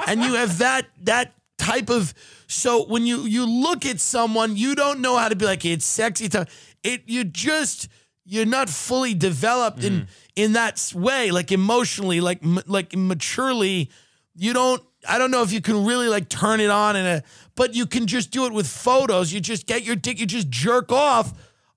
and 0.06 0.22
you 0.22 0.34
have 0.34 0.58
that 0.58 0.86
that 1.02 1.32
type 1.64 1.90
of 1.90 2.12
so 2.46 2.84
when 2.84 3.06
you 3.06 3.22
you 3.22 3.46
look 3.46 3.86
at 3.86 4.00
someone, 4.00 4.56
you 4.56 4.74
don't 4.74 5.00
know 5.00 5.16
how 5.16 5.28
to 5.28 5.36
be 5.36 5.44
like 5.44 5.64
it's 5.64 5.84
sexy 5.84 6.28
time. 6.28 6.46
It 6.82 7.02
you 7.06 7.24
just 7.24 7.88
you're 8.24 8.46
not 8.46 8.68
fully 8.68 9.14
developed 9.14 9.84
in 9.84 9.92
mm-hmm. 9.92 10.04
in 10.36 10.52
that 10.52 10.92
way, 10.94 11.30
like 11.30 11.52
emotionally, 11.52 12.20
like 12.20 12.42
m- 12.42 12.62
like 12.66 12.94
maturely. 12.96 13.90
You 14.34 14.52
don't. 14.52 14.82
I 15.06 15.18
don't 15.18 15.30
know 15.30 15.42
if 15.42 15.52
you 15.52 15.60
can 15.60 15.84
really 15.84 16.08
like 16.08 16.28
turn 16.30 16.60
it 16.60 16.70
on 16.70 16.96
in 16.96 17.04
a, 17.04 17.22
but 17.56 17.74
you 17.74 17.86
can 17.86 18.06
just 18.06 18.30
do 18.30 18.46
it 18.46 18.52
with 18.52 18.66
photos. 18.66 19.32
You 19.32 19.40
just 19.40 19.66
get 19.66 19.84
your 19.84 19.96
dick. 19.96 20.18
You 20.18 20.26
just 20.26 20.48
jerk 20.48 20.90
off 20.92 21.32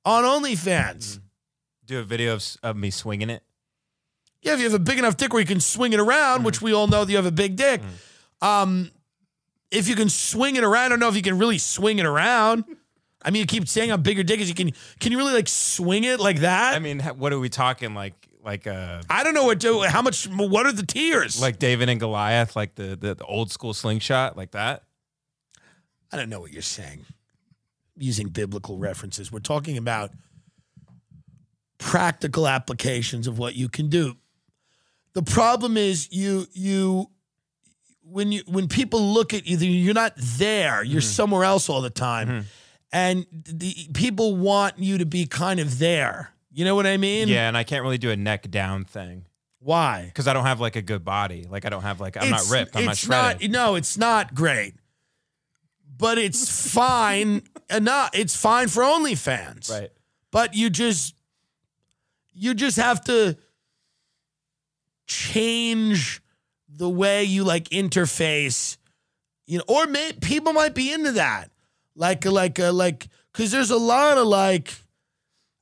on 0.05 0.23
OnlyFans. 0.23 1.17
Mm-hmm. 1.17 1.23
Do 1.85 1.99
a 1.99 2.03
video 2.03 2.33
of, 2.33 2.43
of 2.63 2.75
me 2.75 2.89
swinging 2.89 3.29
it. 3.29 3.43
Yeah, 4.41 4.53
if 4.53 4.59
you 4.59 4.65
have 4.65 4.73
a 4.73 4.79
big 4.79 4.97
enough 4.97 5.17
dick 5.17 5.33
where 5.33 5.41
you 5.41 5.47
can 5.47 5.59
swing 5.59 5.93
it 5.93 5.99
around, 5.99 6.43
which 6.43 6.57
mm-hmm. 6.57 6.65
we 6.65 6.73
all 6.73 6.87
know 6.87 7.03
that 7.03 7.11
you 7.11 7.17
have 7.17 7.25
a 7.25 7.31
big 7.31 7.55
dick. 7.55 7.81
Um, 8.41 8.91
if 9.71 9.87
you 9.87 9.95
can 9.95 10.09
swing 10.09 10.55
it 10.55 10.63
around, 10.63 10.85
I 10.85 10.89
don't 10.89 10.99
know 10.99 11.09
if 11.09 11.15
you 11.15 11.21
can 11.21 11.37
really 11.37 11.57
swing 11.57 11.99
it 11.99 12.05
around. 12.05 12.65
I 13.21 13.31
mean, 13.31 13.41
you 13.41 13.45
keep 13.45 13.67
saying 13.67 13.89
how 13.89 13.97
bigger 13.97 14.23
dick 14.23 14.39
is. 14.39 14.47
You 14.47 14.55
can 14.55 14.71
can 14.99 15.11
you 15.11 15.17
really 15.17 15.33
like 15.33 15.47
swing 15.47 16.03
it 16.03 16.19
like 16.19 16.39
that? 16.39 16.75
I 16.75 16.79
mean, 16.79 16.99
what 16.99 17.33
are 17.33 17.39
we 17.39 17.49
talking 17.49 17.93
like? 17.93 18.13
Like 18.43 18.65
uh, 18.65 19.01
I 19.09 19.23
don't 19.23 19.33
know 19.33 19.43
what 19.43 19.59
to, 19.61 19.81
how 19.83 20.01
much. 20.01 20.25
What 20.25 20.65
are 20.65 20.71
the 20.71 20.85
tiers? 20.85 21.41
like 21.41 21.59
David 21.59 21.89
and 21.89 21.99
Goliath, 21.99 22.55
like 22.55 22.75
the, 22.75 22.95
the 22.95 23.15
the 23.15 23.25
old 23.25 23.51
school 23.51 23.73
slingshot, 23.73 24.37
like 24.37 24.51
that. 24.51 24.83
I 26.13 26.17
don't 26.17 26.29
know 26.29 26.39
what 26.39 26.53
you're 26.53 26.61
saying. 26.61 27.05
Using 27.97 28.29
biblical 28.29 28.77
references, 28.77 29.31
we're 29.31 29.39
talking 29.39 29.77
about 29.77 30.11
practical 31.77 32.47
applications 32.47 33.27
of 33.27 33.37
what 33.37 33.55
you 33.55 33.67
can 33.67 33.89
do. 33.89 34.15
The 35.13 35.23
problem 35.23 35.75
is 35.75 36.07
you 36.11 36.47
you 36.53 37.09
when 38.09 38.31
you 38.31 38.43
when 38.47 38.67
people 38.67 39.13
look 39.13 39.33
at 39.33 39.47
you, 39.47 39.57
you're 39.57 39.93
not 39.93 40.13
there. 40.17 40.83
You're 40.83 41.01
mm-hmm. 41.01 41.07
somewhere 41.07 41.43
else 41.43 41.69
all 41.69 41.81
the 41.81 41.89
time, 41.89 42.27
mm-hmm. 42.27 42.41
and 42.91 43.25
the 43.31 43.73
people 43.93 44.35
want 44.35 44.79
you 44.79 44.97
to 44.99 45.05
be 45.05 45.25
kind 45.25 45.59
of 45.59 45.79
there. 45.79 46.33
You 46.51 46.65
know 46.65 46.75
what 46.75 46.87
I 46.87 46.97
mean? 46.97 47.27
Yeah, 47.27 47.47
and 47.47 47.57
I 47.57 47.63
can't 47.63 47.83
really 47.83 47.97
do 47.97 48.09
a 48.09 48.15
neck 48.15 48.49
down 48.49 48.85
thing 48.85 49.25
Why? 49.59 50.05
because 50.05 50.27
I 50.27 50.33
don't 50.33 50.45
have 50.45 50.59
like 50.59 50.75
a 50.75 50.81
good 50.81 51.05
body. 51.05 51.45
Like 51.49 51.65
I 51.65 51.69
don't 51.69 51.83
have 51.83 51.99
like 51.99 52.17
I'm 52.17 52.23
It's- 52.23 52.49
not 52.49 52.57
ripped. 52.57 52.75
I'm 52.75 52.85
not 52.85 52.97
shredded. 52.97 53.51
no, 53.51 53.75
it's 53.75 53.97
not 53.97 54.33
great, 54.33 54.73
but 55.97 56.17
it's 56.17 56.71
fine 56.73 57.43
enough. 57.69 58.09
It's 58.13 58.35
fine 58.35 58.69
for 58.69 58.83
OnlyFans, 58.83 59.69
right. 59.69 59.91
But 60.31 60.55
you 60.55 60.69
just 60.69 61.15
you 62.33 62.53
just 62.53 62.77
have 62.77 63.03
to 63.05 63.37
change 65.07 66.21
the 66.77 66.89
way 66.89 67.23
you 67.23 67.43
like 67.43 67.69
interface, 67.69 68.77
you 69.45 69.57
know, 69.57 69.63
or 69.67 69.87
may, 69.87 70.13
people 70.21 70.53
might 70.53 70.75
be 70.75 70.91
into 70.91 71.13
that, 71.13 71.51
like 71.95 72.25
like 72.25 72.59
uh, 72.59 72.71
like 72.71 73.07
because 73.33 73.51
there's 73.51 73.71
a 73.71 73.77
lot 73.77 74.17
of 74.17 74.27
like. 74.27 74.73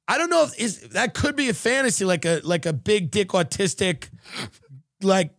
I 0.07 0.19
don't 0.19 0.29
know 0.29 0.43
if 0.43 0.59
is 0.59 0.81
that 0.89 1.15
could 1.15 1.35
be 1.35 1.49
a 1.49 1.53
fantasy, 1.53 2.05
like 2.05 2.25
a 2.25 2.39
like 2.43 2.67
a 2.67 2.73
big 2.73 3.09
dick 3.09 3.29
autistic, 3.29 4.09
like 5.01 5.31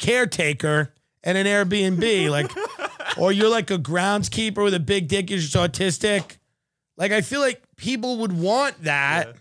caretaker 0.00 0.92
and 1.22 1.38
an 1.38 1.46
Airbnb, 1.46 2.30
like, 2.30 2.50
or 3.18 3.30
you're 3.32 3.50
like 3.50 3.70
a 3.70 3.78
groundskeeper 3.78 4.64
with 4.64 4.74
a 4.74 4.80
big 4.80 5.08
dick, 5.08 5.30
you're 5.30 5.38
just 5.38 5.54
autistic. 5.54 6.38
Like, 6.96 7.12
I 7.12 7.20
feel 7.20 7.40
like 7.40 7.62
people 7.76 8.18
would 8.18 8.32
want 8.32 8.82
that. 8.84 9.36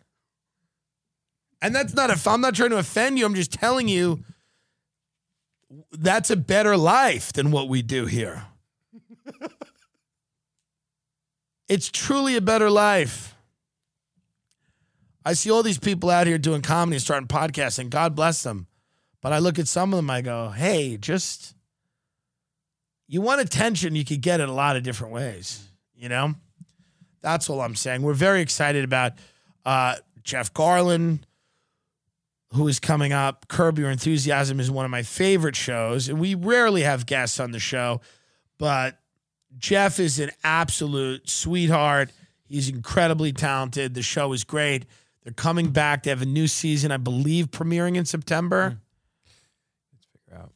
And 1.61 1.75
that's 1.75 1.93
not 1.93 2.09
if 2.09 2.27
I'm 2.27 2.41
not 2.41 2.55
trying 2.55 2.69
to 2.69 2.77
offend 2.77 3.19
you, 3.19 3.25
I'm 3.25 3.35
just 3.35 3.51
telling 3.51 3.87
you 3.87 4.23
that's 5.91 6.29
a 6.29 6.35
better 6.35 6.77
life 6.77 7.33
than 7.33 7.51
what 7.51 7.69
we 7.69 7.81
do 7.81 8.05
here. 8.05 8.45
it's 11.67 11.89
truly 11.89 12.35
a 12.35 12.41
better 12.41 12.69
life. 12.69 13.35
I 15.25 15.33
see 15.33 15.51
all 15.51 15.63
these 15.63 15.77
people 15.77 16.09
out 16.09 16.27
here 16.27 16.37
doing 16.37 16.61
comedy, 16.61 16.95
and 16.95 17.01
starting 17.01 17.27
podcasts, 17.27 17.77
and 17.77 17.91
God 17.91 18.15
bless 18.15 18.43
them. 18.43 18.67
But 19.21 19.33
I 19.33 19.39
look 19.39 19.59
at 19.59 19.67
some 19.67 19.93
of 19.93 19.97
them, 19.97 20.09
I 20.09 20.21
go, 20.21 20.49
hey, 20.49 20.97
just 20.97 21.55
you 23.07 23.21
want 23.21 23.41
attention, 23.41 23.95
you 23.95 24.05
could 24.05 24.21
get 24.21 24.39
it 24.39 24.47
a 24.49 24.53
lot 24.53 24.77
of 24.77 24.83
different 24.83 25.13
ways. 25.13 25.67
You 25.95 26.09
know? 26.09 26.35
That's 27.21 27.49
all 27.49 27.59
I'm 27.59 27.75
saying. 27.75 28.01
We're 28.01 28.13
very 28.13 28.41
excited 28.41 28.85
about 28.85 29.13
uh, 29.65 29.95
Jeff 30.23 30.53
Garlin, 30.53 31.19
who 32.53 32.67
is 32.67 32.79
coming 32.79 33.13
up. 33.13 33.47
Curb 33.47 33.77
Your 33.77 33.91
Enthusiasm 33.91 34.59
is 34.59 34.71
one 34.71 34.85
of 34.85 34.91
my 34.91 35.03
favorite 35.03 35.55
shows, 35.55 36.09
and 36.09 36.19
we 36.19 36.35
rarely 36.35 36.81
have 36.81 37.05
guests 37.05 37.39
on 37.39 37.51
the 37.51 37.59
show, 37.59 38.01
but 38.57 38.99
Jeff 39.57 39.99
is 39.99 40.19
an 40.19 40.31
absolute 40.43 41.29
sweetheart. 41.29 42.11
He's 42.45 42.69
incredibly 42.69 43.31
talented. 43.31 43.93
The 43.93 44.01
show 44.01 44.33
is 44.33 44.43
great. 44.43 44.85
They're 45.23 45.33
coming 45.33 45.71
back. 45.71 46.03
They 46.03 46.09
have 46.09 46.21
a 46.21 46.25
new 46.25 46.47
season, 46.47 46.91
I 46.91 46.97
believe, 46.97 47.51
premiering 47.51 47.95
in 47.95 48.05
September. 48.05 48.71
Mm. 48.71 48.77
Let's 49.93 50.07
figure 50.13 50.41
out. 50.41 50.51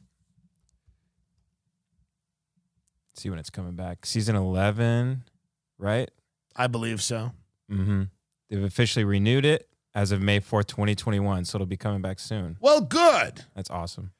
See 3.14 3.30
when 3.30 3.38
it's 3.38 3.50
coming 3.50 3.74
back. 3.74 4.06
Season 4.06 4.34
eleven, 4.34 5.24
right? 5.78 6.10
I 6.56 6.66
believe 6.66 7.02
so. 7.02 7.32
Mm-hmm. 7.70 8.02
They've 8.50 8.64
officially 8.64 9.04
renewed 9.04 9.44
it 9.44 9.68
as 9.94 10.12
of 10.12 10.20
May 10.20 10.40
fourth, 10.40 10.66
twenty 10.66 10.94
twenty 10.94 11.20
one. 11.20 11.44
So 11.44 11.56
it'll 11.56 11.66
be 11.66 11.76
coming 11.76 12.02
back 12.02 12.18
soon. 12.18 12.56
Well, 12.60 12.80
good. 12.80 13.44
That's 13.54 13.70
awesome. 13.70 14.12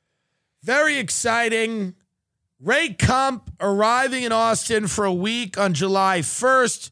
Very 0.62 0.96
exciting. 0.98 1.94
Ray 2.60 2.94
Kump 2.94 3.50
arriving 3.60 4.22
in 4.22 4.32
Austin 4.32 4.86
for 4.86 5.04
a 5.04 5.12
week 5.12 5.58
on 5.58 5.74
July 5.74 6.20
1st, 6.20 6.88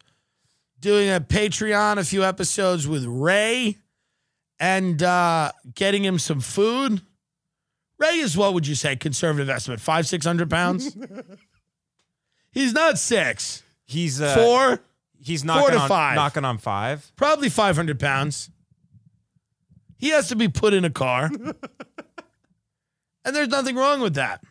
doing 0.80 1.08
a 1.08 1.18
Patreon, 1.20 1.96
a 1.96 2.04
few 2.04 2.22
episodes 2.24 2.86
with 2.86 3.04
Ray, 3.06 3.78
and 4.60 5.02
uh, 5.02 5.52
getting 5.74 6.04
him 6.04 6.18
some 6.18 6.40
food. 6.40 7.00
Ray 7.96 8.16
is 8.18 8.36
what 8.36 8.52
would 8.52 8.66
you 8.66 8.74
say, 8.74 8.96
conservative 8.96 9.48
estimate? 9.48 9.80
Five, 9.80 10.06
six 10.06 10.26
hundred 10.26 10.50
pounds? 10.50 10.94
He's 12.52 12.72
not 12.74 12.98
six. 12.98 13.62
He's 13.86 14.20
uh, 14.20 14.34
Four, 14.34 14.80
He's 15.18 15.42
four 15.44 15.70
to 15.70 15.78
on 15.78 15.88
five. 15.88 16.16
knocking 16.16 16.44
on 16.44 16.58
five. 16.58 17.10
probably 17.16 17.48
500 17.48 17.98
pounds. 17.98 18.50
He 20.02 20.08
has 20.08 20.28
to 20.30 20.36
be 20.36 20.48
put 20.48 20.74
in 20.74 20.84
a 20.84 20.90
car. 20.90 21.30
and 23.24 23.36
there's 23.36 23.46
nothing 23.46 23.76
wrong 23.76 24.00
with 24.00 24.14
that. 24.14 24.42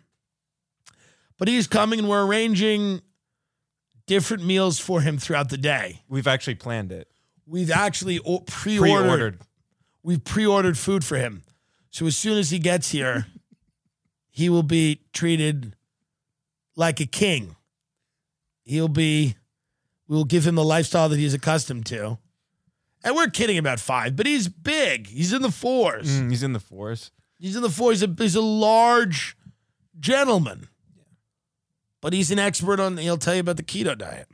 But 1.38 1.50
he's 1.50 1.68
coming 1.68 2.00
and 2.00 2.08
we're 2.08 2.26
arranging 2.26 3.02
different 4.08 4.46
meals 4.46 4.80
for 4.80 5.02
him 5.02 5.18
throughout 5.18 5.50
the 5.50 5.58
day. 5.58 6.04
We've 6.08 6.26
actually 6.26 6.56
planned 6.56 6.94
it. 6.94 7.10
We've 7.46 7.70
actually 7.70 8.20
o- 8.20 8.40
pre-ordered, 8.40 9.02
Pre-ordered. 9.02 9.40
We've 10.04 10.24
pre-ordered 10.24 10.78
food 10.78 11.04
for 11.04 11.18
him. 11.18 11.44
So 11.90 12.06
as 12.06 12.16
soon 12.16 12.38
as 12.38 12.50
he 12.52 12.58
gets 12.58 12.92
here, 12.92 13.28
he 14.30 14.48
will 14.50 14.64
be 14.64 15.02
treated 15.12 15.76
like 16.78 17.02
a 17.02 17.06
king. 17.06 17.58
He'll 18.64 18.88
be 18.88 19.36
we 20.08 20.16
will 20.16 20.24
give 20.24 20.48
him 20.48 20.56
the 20.56 20.64
lifestyle 20.64 21.10
that 21.10 21.20
he's 21.20 21.34
accustomed 21.34 21.88
to. 21.88 22.20
And 23.04 23.16
we're 23.16 23.30
kidding 23.30 23.58
about 23.58 23.80
five, 23.80 24.16
but 24.16 24.26
he's 24.26 24.48
big. 24.48 25.08
He's 25.08 25.34
in 25.34 25.42
the 25.42 25.52
fours. 25.52 26.22
Mm, 26.22 26.30
he's 26.30 26.44
in 26.44 26.54
the 26.54 26.60
force. 26.60 27.12
He's 27.40 27.56
in 27.56 27.64
the 27.64 27.70
fours. 27.70 28.02
He's 28.02 28.10
a, 28.10 28.16
he's 28.18 28.36
a 28.36 28.42
large 28.42 29.36
gentleman. 30.00 30.68
But 32.00 32.14
he's 32.14 32.32
an 32.32 32.40
expert 32.40 32.80
on, 32.80 32.98
he'll 32.98 33.18
tell 33.18 33.34
you 33.34 33.42
about 33.42 33.58
the 33.58 33.64
keto 33.64 33.98
diet. 33.98 34.28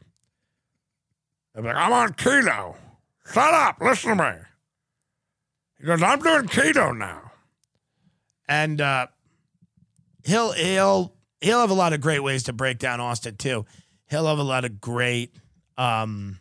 I'm 1.56 1.66
like, 1.66 1.76
I'm 1.76 1.94
on 1.94 2.14
keto. 2.14 2.76
Shut 3.34 3.54
up. 3.54 3.78
Listen 3.82 4.18
to 4.18 4.24
me. 4.24 4.38
He 5.80 5.86
goes, 5.86 6.02
I'm 6.02 6.20
doing 6.20 6.48
keto 6.48 6.96
now. 6.98 7.32
And 8.48 8.80
uh, 8.80 9.08
he'll 10.24 10.54
he'll 10.54 11.14
he'll 11.42 11.60
have 11.60 11.70
a 11.70 11.76
lot 11.76 11.94
of 11.94 12.00
great 12.02 12.20
ways 12.20 12.44
to 12.44 12.54
break 12.54 12.80
down 12.80 13.00
Austin 13.02 13.36
too. 13.36 13.66
He'll 14.10 14.28
have 14.28 14.38
a 14.40 14.44
lot 14.44 14.64
of 14.66 14.80
great 14.80 15.36
um 15.78 16.40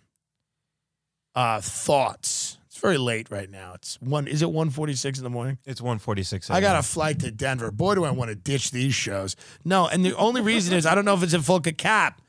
uh 1.36 1.60
thoughts. 1.60 2.58
It's 2.66 2.80
very 2.82 2.98
late 2.98 3.30
right 3.30 3.48
now. 3.48 3.74
It's 3.74 4.00
one 4.00 4.26
is 4.26 4.42
it 4.42 4.46
146 4.46 5.18
in 5.18 5.24
the 5.24 5.30
morning? 5.30 5.58
It's 5.64 5.80
146. 5.80 6.50
I 6.50 6.60
got 6.60 6.76
a 6.76 6.82
flight 6.82 7.20
to 7.20 7.30
Denver. 7.30 7.70
Boy, 7.70 7.94
do 7.94 8.04
I 8.04 8.10
want 8.10 8.30
to 8.30 8.34
ditch 8.34 8.70
these 8.70 8.94
shows. 8.94 9.36
No, 9.64 9.86
and 9.86 10.04
the 10.04 10.16
only 10.16 10.40
reason 10.40 10.74
is 10.74 10.86
I 10.86 10.94
don't 10.94 11.04
know 11.04 11.14
if 11.14 11.22
it's 11.22 11.34
a 11.34 11.40
full 11.40 11.60
cap. 11.60 12.20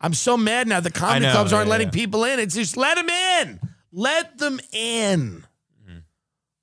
I'm 0.00 0.14
so 0.14 0.36
mad 0.36 0.68
now. 0.68 0.80
The 0.80 0.90
comedy 0.90 1.26
know, 1.26 1.32
clubs 1.32 1.52
aren't 1.52 1.66
yeah, 1.66 1.72
letting 1.72 1.88
yeah. 1.88 1.92
people 1.92 2.24
in. 2.24 2.38
It's 2.38 2.54
just 2.54 2.76
let 2.76 2.96
them 2.96 3.08
in. 3.10 3.60
Let 3.92 4.38
them 4.38 4.60
in. 4.72 5.44
Mm-hmm. 5.84 5.98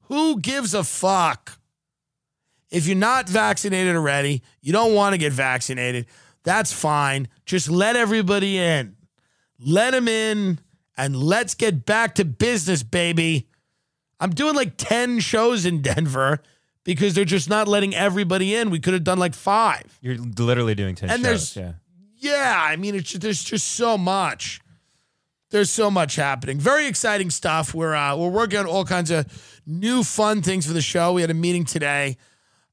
Who 0.03 0.39
gives 0.39 0.73
a 0.73 0.83
fuck? 0.83 1.59
If 2.71 2.87
you're 2.87 2.97
not 2.97 3.29
vaccinated 3.29 3.95
already, 3.95 4.41
you 4.61 4.73
don't 4.73 4.93
want 4.93 5.13
to 5.13 5.17
get 5.17 5.31
vaccinated, 5.31 6.07
that's 6.43 6.73
fine. 6.73 7.27
Just 7.45 7.69
let 7.69 7.95
everybody 7.95 8.57
in. 8.57 8.95
Let 9.59 9.91
them 9.91 10.07
in 10.07 10.59
and 10.97 11.15
let's 11.15 11.53
get 11.55 11.85
back 11.85 12.15
to 12.15 12.25
business, 12.25 12.83
baby. 12.83 13.47
I'm 14.19 14.31
doing 14.31 14.55
like 14.55 14.73
10 14.77 15.19
shows 15.19 15.65
in 15.65 15.81
Denver 15.81 16.41
because 16.83 17.13
they're 17.13 17.25
just 17.25 17.49
not 17.49 17.67
letting 17.67 17.93
everybody 17.93 18.55
in. 18.55 18.69
We 18.71 18.79
could 18.79 18.93
have 18.93 19.03
done 19.03 19.19
like 19.19 19.35
five. 19.35 19.97
You're 20.01 20.17
literally 20.17 20.73
doing 20.75 20.95
10 20.95 21.09
And 21.09 21.19
shows. 21.23 21.53
there's- 21.53 21.55
Yeah. 21.57 21.73
Yeah, 22.19 22.65
I 22.67 22.77
mean, 22.77 22.95
it's 22.95 23.13
there's 23.13 23.43
just 23.43 23.67
so 23.73 23.95
much. 23.95 24.59
There's 25.51 25.69
so 25.69 25.91
much 25.91 26.15
happening. 26.15 26.59
Very 26.59 26.87
exciting 26.87 27.29
stuff. 27.29 27.75
We're 27.75 27.93
uh, 27.93 28.15
we're 28.17 28.29
working 28.29 28.57
on 28.57 28.65
all 28.65 28.85
kinds 28.85 29.11
of 29.11 29.27
new 29.67 30.03
fun 30.03 30.41
things 30.41 30.65
for 30.65 30.73
the 30.73 30.81
show. 30.81 31.13
We 31.13 31.21
had 31.21 31.29
a 31.29 31.35
meeting 31.35 31.63
today 31.63 32.17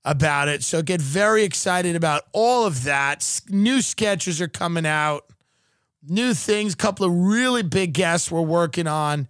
about 0.02 0.48
it, 0.48 0.62
so 0.62 0.80
get 0.80 1.00
very 1.02 1.44
excited 1.44 1.94
about 1.94 2.22
all 2.32 2.64
of 2.64 2.84
that. 2.84 3.18
S- 3.18 3.42
New 3.50 3.82
sketches 3.82 4.40
are 4.40 4.48
coming 4.48 4.86
out, 4.86 5.26
new 6.08 6.34
things. 6.34 6.74
couple 6.74 7.06
of 7.06 7.12
really 7.12 7.62
big 7.62 7.92
guests 7.92 8.30
we're 8.30 8.40
working 8.42 8.86
on, 8.86 9.28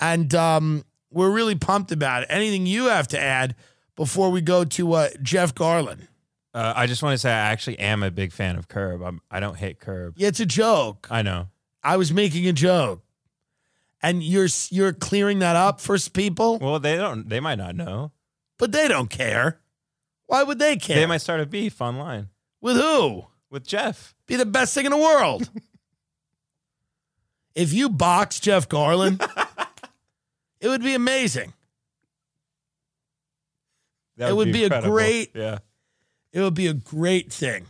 and 0.00 0.34
um, 0.34 0.84
we're 1.10 1.30
really 1.30 1.54
pumped 1.54 1.92
about 1.92 2.22
it. 2.22 2.26
Anything 2.30 2.66
you 2.66 2.86
have 2.86 3.08
to 3.08 3.20
add 3.20 3.54
before 3.96 4.30
we 4.30 4.40
go 4.40 4.64
to 4.64 4.92
uh, 4.94 5.08
Jeff 5.22 5.54
Garlin? 5.54 6.06
Uh, 6.52 6.72
I 6.76 6.86
just 6.86 7.02
want 7.02 7.14
to 7.14 7.18
say 7.18 7.30
I 7.30 7.50
actually 7.50 7.78
am 7.80 8.02
a 8.02 8.10
big 8.10 8.32
fan 8.32 8.56
of 8.56 8.68
Curb. 8.68 9.02
I'm, 9.02 9.20
I 9.30 9.40
don't 9.40 9.56
hate 9.56 9.80
Curb. 9.80 10.14
Yeah, 10.16 10.28
it's 10.28 10.38
a 10.40 10.46
joke. 10.46 11.08
I 11.10 11.22
know. 11.22 11.48
I 11.82 11.96
was 11.96 12.12
making 12.12 12.46
a 12.46 12.52
joke. 12.52 13.02
And 14.02 14.22
you're 14.22 14.48
you're 14.70 14.92
clearing 14.92 15.38
that 15.38 15.56
up 15.56 15.80
for 15.80 15.98
people, 15.98 16.58
Well, 16.58 16.78
they 16.78 16.96
don't. 16.96 17.28
They 17.28 17.40
might 17.40 17.56
not 17.56 17.74
know. 17.74 18.12
but 18.58 18.70
they 18.70 18.86
don't 18.86 19.08
care. 19.08 19.60
Why 20.26 20.42
would 20.42 20.58
they 20.58 20.76
care? 20.76 20.96
They 20.96 21.06
might 21.06 21.22
start 21.22 21.40
a 21.40 21.46
beef 21.46 21.80
online 21.80 22.28
With 22.60 22.76
who? 22.76 23.24
with 23.50 23.66
Jeff. 23.66 24.14
Be 24.26 24.36
the 24.36 24.46
best 24.46 24.74
thing 24.74 24.84
in 24.84 24.90
the 24.92 24.98
world. 24.98 25.48
if 27.54 27.72
you 27.72 27.88
box 27.88 28.40
Jeff 28.40 28.68
Garlin, 28.68 29.20
it 30.60 30.68
would 30.68 30.82
be 30.82 30.94
amazing. 30.94 31.52
That 34.16 34.30
It 34.30 34.36
would 34.36 34.52
be 34.52 34.64
a 34.64 34.80
great- 34.80 35.30
Yeah. 35.34 35.58
It 36.32 36.40
would 36.40 36.54
be 36.54 36.66
a 36.66 36.74
great 36.74 37.32
thing. 37.32 37.66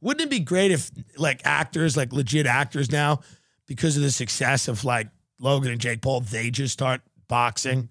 Wouldn't 0.00 0.24
it 0.26 0.30
be 0.30 0.38
great 0.38 0.70
if 0.70 0.90
like 1.16 1.40
actors, 1.44 1.96
like 1.96 2.12
legit 2.12 2.46
actors 2.46 2.92
now, 2.92 3.20
because 3.66 3.96
of 3.96 4.02
the 4.04 4.12
success 4.12 4.68
of 4.68 4.84
like 4.84 5.08
Logan 5.40 5.72
and 5.72 5.80
Jake 5.80 6.00
Paul, 6.00 6.20
they 6.20 6.50
just 6.50 6.72
start 6.72 7.00
boxing? 7.26 7.88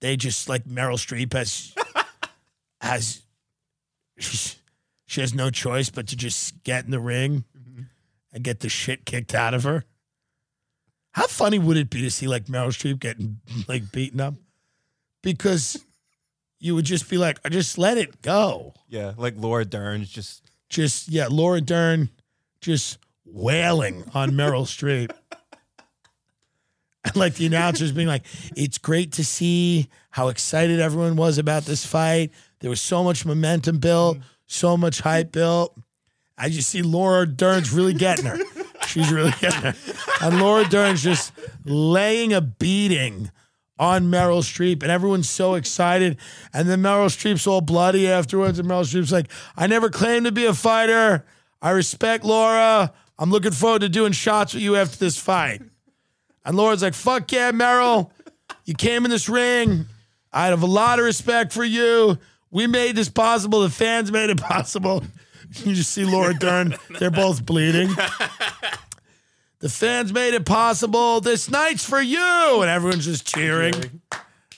They 0.00 0.16
just 0.16 0.48
like 0.48 0.64
Meryl 0.66 0.94
Streep 0.94 1.32
has 1.32 1.74
has 2.80 3.22
she 5.08 5.20
has 5.20 5.34
no 5.34 5.50
choice 5.50 5.90
but 5.90 6.06
to 6.08 6.16
just 6.16 6.62
get 6.62 6.84
in 6.84 6.92
the 6.92 7.00
ring 7.00 7.44
and 8.36 8.44
get 8.44 8.60
the 8.60 8.68
shit 8.68 9.06
kicked 9.06 9.34
out 9.34 9.54
of 9.54 9.64
her. 9.64 9.84
How 11.12 11.26
funny 11.26 11.58
would 11.58 11.78
it 11.78 11.88
be 11.88 12.02
to 12.02 12.10
see 12.10 12.28
like 12.28 12.44
Meryl 12.44 12.68
Streep 12.68 13.00
getting 13.00 13.40
like 13.68 13.90
beaten 13.90 14.20
up? 14.20 14.34
Because 15.22 15.82
you 16.60 16.74
would 16.74 16.84
just 16.84 17.08
be 17.08 17.16
like, 17.16 17.40
I 17.44 17.48
just 17.48 17.78
let 17.78 17.96
it 17.96 18.20
go. 18.20 18.74
Yeah. 18.88 19.14
Like 19.16 19.34
Laura 19.36 19.64
Dern's 19.64 20.10
just. 20.10 20.42
Just 20.68 21.08
yeah, 21.08 21.28
Laura 21.30 21.60
Dern 21.60 22.10
just 22.60 22.98
wailing 23.24 24.04
on 24.12 24.32
Meryl 24.32 24.66
Streep. 24.66 25.10
And 27.04 27.16
like 27.16 27.36
the 27.36 27.46
announcers 27.46 27.92
being 27.92 28.08
like, 28.08 28.26
it's 28.54 28.78
great 28.78 29.12
to 29.12 29.24
see 29.24 29.88
how 30.10 30.28
excited 30.28 30.80
everyone 30.80 31.16
was 31.16 31.38
about 31.38 31.64
this 31.64 31.86
fight. 31.86 32.32
There 32.60 32.68
was 32.68 32.80
so 32.82 33.02
much 33.02 33.24
momentum 33.24 33.78
built, 33.78 34.18
so 34.46 34.76
much 34.76 35.00
hype 35.00 35.32
built. 35.32 35.78
I 36.38 36.48
just 36.50 36.68
see 36.68 36.82
Laura 36.82 37.26
Dern's 37.26 37.72
really 37.72 37.94
getting 37.94 38.26
her. 38.26 38.38
She's 38.86 39.10
really 39.10 39.32
getting 39.40 39.72
her. 39.72 39.74
And 40.20 40.40
Laura 40.40 40.68
Dern's 40.68 41.02
just 41.02 41.32
laying 41.64 42.32
a 42.32 42.40
beating 42.40 43.30
on 43.78 44.04
Meryl 44.10 44.40
Streep, 44.40 44.82
and 44.82 44.90
everyone's 44.90 45.28
so 45.28 45.54
excited. 45.54 46.18
And 46.52 46.68
then 46.68 46.82
Meryl 46.82 47.06
Streep's 47.06 47.46
all 47.46 47.60
bloody 47.60 48.08
afterwards, 48.08 48.58
and 48.58 48.68
Meryl 48.68 48.84
Streep's 48.84 49.12
like, 49.12 49.30
I 49.56 49.66
never 49.66 49.90
claimed 49.90 50.26
to 50.26 50.32
be 50.32 50.46
a 50.46 50.54
fighter. 50.54 51.26
I 51.60 51.70
respect 51.70 52.24
Laura. 52.24 52.92
I'm 53.18 53.30
looking 53.30 53.52
forward 53.52 53.80
to 53.80 53.88
doing 53.88 54.12
shots 54.12 54.54
with 54.54 54.62
you 54.62 54.76
after 54.76 54.96
this 54.98 55.18
fight. 55.18 55.62
And 56.44 56.56
Laura's 56.56 56.82
like, 56.82 56.94
fuck 56.94 57.30
yeah, 57.32 57.50
Meryl. 57.52 58.10
You 58.64 58.74
came 58.74 59.04
in 59.04 59.10
this 59.10 59.28
ring. 59.28 59.86
I 60.32 60.46
have 60.46 60.62
a 60.62 60.66
lot 60.66 60.98
of 60.98 61.04
respect 61.04 61.52
for 61.52 61.64
you. 61.64 62.18
We 62.50 62.66
made 62.66 62.94
this 62.94 63.08
possible. 63.08 63.60
The 63.60 63.70
fans 63.70 64.12
made 64.12 64.30
it 64.30 64.40
possible. 64.40 65.02
You 65.64 65.74
just 65.74 65.90
see 65.90 66.04
Laura 66.04 66.34
Dern. 66.34 66.76
They're 66.98 67.10
both 67.10 67.44
bleeding. 67.46 67.90
The 69.58 69.70
fans 69.70 70.12
made 70.12 70.34
it 70.34 70.44
possible. 70.44 71.20
This 71.20 71.50
night's 71.50 71.84
for 71.84 72.00
you. 72.00 72.60
And 72.60 72.70
everyone's 72.70 73.06
just 73.06 73.26
cheering. 73.26 74.02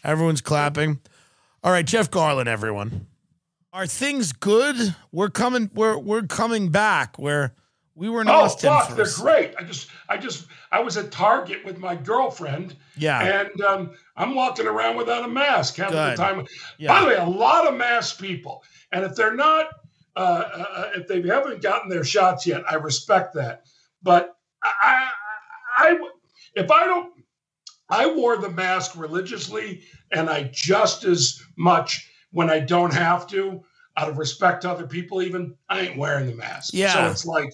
Everyone's 0.02 0.40
clapping. 0.40 0.98
All 1.62 1.70
right, 1.70 1.86
Jeff 1.86 2.10
Garlin, 2.10 2.46
everyone. 2.46 3.06
Are 3.72 3.86
things 3.86 4.32
good? 4.32 4.96
We're 5.12 5.30
coming, 5.30 5.70
we're 5.72 5.96
we're 5.98 6.22
coming 6.22 6.70
back. 6.70 7.16
Where 7.18 7.54
we 7.94 8.08
were 8.08 8.22
in 8.22 8.28
Oh 8.28 8.40
Austin 8.40 8.70
fuck, 8.70 8.96
they're 8.96 9.06
great. 9.14 9.54
I 9.58 9.62
just, 9.62 9.88
I 10.08 10.16
just, 10.16 10.46
I 10.72 10.80
was 10.80 10.96
at 10.96 11.12
Target 11.12 11.64
with 11.64 11.78
my 11.78 11.94
girlfriend. 11.94 12.74
Yeah. 12.96 13.42
And 13.42 13.60
um, 13.60 13.90
I'm 14.16 14.34
walking 14.34 14.66
around 14.66 14.96
without 14.96 15.24
a 15.24 15.28
mask 15.28 15.76
Good. 15.76 15.90
the 15.90 16.14
time. 16.16 16.44
Yeah. 16.78 16.88
By 16.88 17.00
the 17.00 17.06
way, 17.06 17.14
a 17.14 17.24
lot 17.24 17.68
of 17.68 17.76
mask 17.76 18.20
people, 18.20 18.64
and 18.90 19.04
if 19.04 19.14
they're 19.14 19.34
not, 19.36 19.66
uh, 20.18 20.66
uh, 20.76 20.90
if 20.96 21.06
they 21.08 21.22
haven't 21.22 21.62
gotten 21.62 21.88
their 21.88 22.04
shots 22.04 22.46
yet, 22.46 22.62
I 22.70 22.74
respect 22.74 23.34
that. 23.34 23.62
But 24.02 24.34
I, 24.62 24.72
I, 25.78 25.90
I, 25.90 26.08
if 26.54 26.70
I 26.70 26.84
don't, 26.86 27.12
I 27.88 28.06
wore 28.12 28.36
the 28.36 28.50
mask 28.50 28.96
religiously, 28.96 29.82
and 30.12 30.28
I 30.28 30.50
just 30.52 31.04
as 31.04 31.40
much 31.56 32.10
when 32.32 32.50
I 32.50 32.60
don't 32.60 32.92
have 32.92 33.26
to. 33.28 33.62
Out 33.96 34.08
of 34.08 34.16
respect 34.16 34.62
to 34.62 34.70
other 34.70 34.86
people, 34.86 35.22
even 35.22 35.56
I 35.68 35.80
ain't 35.80 35.98
wearing 35.98 36.26
the 36.26 36.34
mask. 36.36 36.72
Yeah. 36.72 36.92
So 36.92 37.10
it's 37.10 37.26
like, 37.26 37.52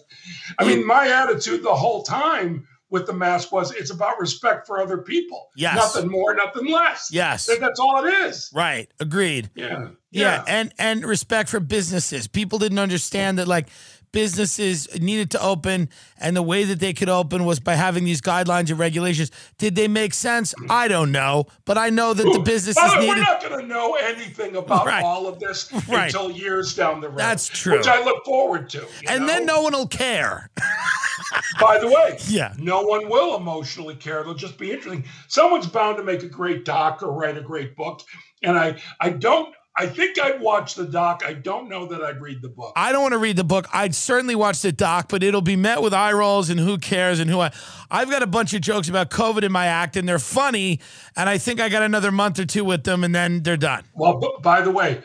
I 0.58 0.66
mean, 0.66 0.86
my 0.86 1.08
attitude 1.08 1.62
the 1.62 1.74
whole 1.74 2.02
time 2.02 2.68
with 2.90 3.06
the 3.06 3.14
mask 3.14 3.50
was 3.50 3.72
it's 3.72 3.90
about 3.90 4.20
respect 4.20 4.66
for 4.66 4.78
other 4.78 4.98
people. 4.98 5.48
Yes. 5.56 5.74
Nothing 5.74 6.10
more, 6.10 6.34
nothing 6.34 6.66
less. 6.70 7.08
Yes. 7.10 7.46
That- 7.46 7.60
That's 7.60 7.80
all 7.80 8.04
it 8.04 8.12
is. 8.12 8.50
Right. 8.52 8.90
Agreed. 9.00 9.48
Yeah. 9.54 9.88
Yeah, 10.20 10.44
and 10.46 10.72
and 10.78 11.04
respect 11.04 11.48
for 11.48 11.60
businesses. 11.60 12.26
People 12.28 12.58
didn't 12.58 12.78
understand 12.78 13.38
that 13.38 13.48
like 13.48 13.68
businesses 14.12 14.86
needed 15.00 15.28
to 15.32 15.42
open, 15.42 15.88
and 16.20 16.36
the 16.36 16.42
way 16.42 16.62
that 16.62 16.78
they 16.78 16.92
could 16.92 17.08
open 17.08 17.44
was 17.44 17.58
by 17.58 17.74
having 17.74 18.04
these 18.04 18.20
guidelines 18.20 18.70
and 18.70 18.78
regulations. 18.78 19.32
Did 19.58 19.74
they 19.74 19.88
make 19.88 20.14
sense? 20.14 20.54
I 20.70 20.86
don't 20.86 21.10
know, 21.10 21.46
but 21.64 21.76
I 21.78 21.90
know 21.90 22.14
that 22.14 22.22
the 22.22 22.38
businesses 22.38 22.80
By 22.80 23.00
needed. 23.00 23.08
We're 23.08 23.22
not 23.22 23.42
going 23.42 23.60
to 23.60 23.66
know 23.66 23.94
anything 23.96 24.54
about 24.54 24.86
Right. 24.86 25.02
all 25.02 25.26
of 25.26 25.40
this 25.40 25.68
Right. 25.88 26.04
until 26.06 26.30
years 26.30 26.76
down 26.76 27.00
the 27.00 27.08
road. 27.08 27.18
That's 27.18 27.48
true. 27.48 27.76
Which 27.76 27.88
I 27.88 28.04
look 28.04 28.24
forward 28.24 28.70
to. 28.70 28.86
and 29.08 29.28
then 29.28 29.46
no 29.46 29.62
one 29.62 29.72
will 29.72 29.88
care. 29.88 30.48
By 31.60 31.78
the 31.78 31.88
way, 31.88 32.16
Yeah. 32.28 32.52
no 32.56 32.82
one 32.82 33.08
will 33.08 33.36
emotionally 33.36 33.96
care. 33.96 34.20
It'll 34.20 34.34
just 34.34 34.58
be 34.58 34.70
interesting. 34.70 35.04
Someone's 35.28 35.66
bound 35.66 35.96
to 35.96 36.04
make 36.04 36.22
a 36.22 36.28
great 36.28 36.64
doc 36.64 37.02
or 37.02 37.12
write 37.12 37.36
a 37.36 37.40
great 37.42 37.74
book. 37.76 38.02
And 38.44 38.56
I, 38.56 38.76
I 39.00 39.10
don't. 39.10 39.52
I 39.76 39.86
think 39.86 40.20
I'd 40.20 40.40
watch 40.40 40.76
the 40.76 40.84
doc. 40.84 41.24
I 41.26 41.32
don't 41.32 41.68
know 41.68 41.86
that 41.86 42.00
I'd 42.00 42.20
read 42.20 42.42
the 42.42 42.48
book. 42.48 42.72
I 42.76 42.92
don't 42.92 43.02
want 43.02 43.12
to 43.12 43.18
read 43.18 43.36
the 43.36 43.42
book. 43.44 43.66
I'd 43.72 43.94
certainly 43.94 44.36
watch 44.36 44.62
the 44.62 44.70
doc, 44.70 45.08
but 45.08 45.24
it'll 45.24 45.40
be 45.40 45.56
met 45.56 45.82
with 45.82 45.92
eye 45.92 46.12
rolls 46.12 46.48
and 46.48 46.60
who 46.60 46.78
cares 46.78 47.18
and 47.18 47.28
who 47.28 47.40
I. 47.40 47.52
I've 47.90 48.08
got 48.08 48.22
a 48.22 48.26
bunch 48.28 48.54
of 48.54 48.60
jokes 48.60 48.88
about 48.88 49.10
COVID 49.10 49.42
in 49.42 49.50
my 49.50 49.66
act, 49.66 49.96
and 49.96 50.08
they're 50.08 50.20
funny. 50.20 50.80
And 51.16 51.28
I 51.28 51.38
think 51.38 51.60
I 51.60 51.68
got 51.68 51.82
another 51.82 52.12
month 52.12 52.38
or 52.38 52.44
two 52.44 52.64
with 52.64 52.84
them, 52.84 53.02
and 53.02 53.12
then 53.12 53.42
they're 53.42 53.56
done. 53.56 53.82
Well, 53.94 54.20
b- 54.20 54.30
by 54.42 54.60
the 54.60 54.70
way, 54.70 55.02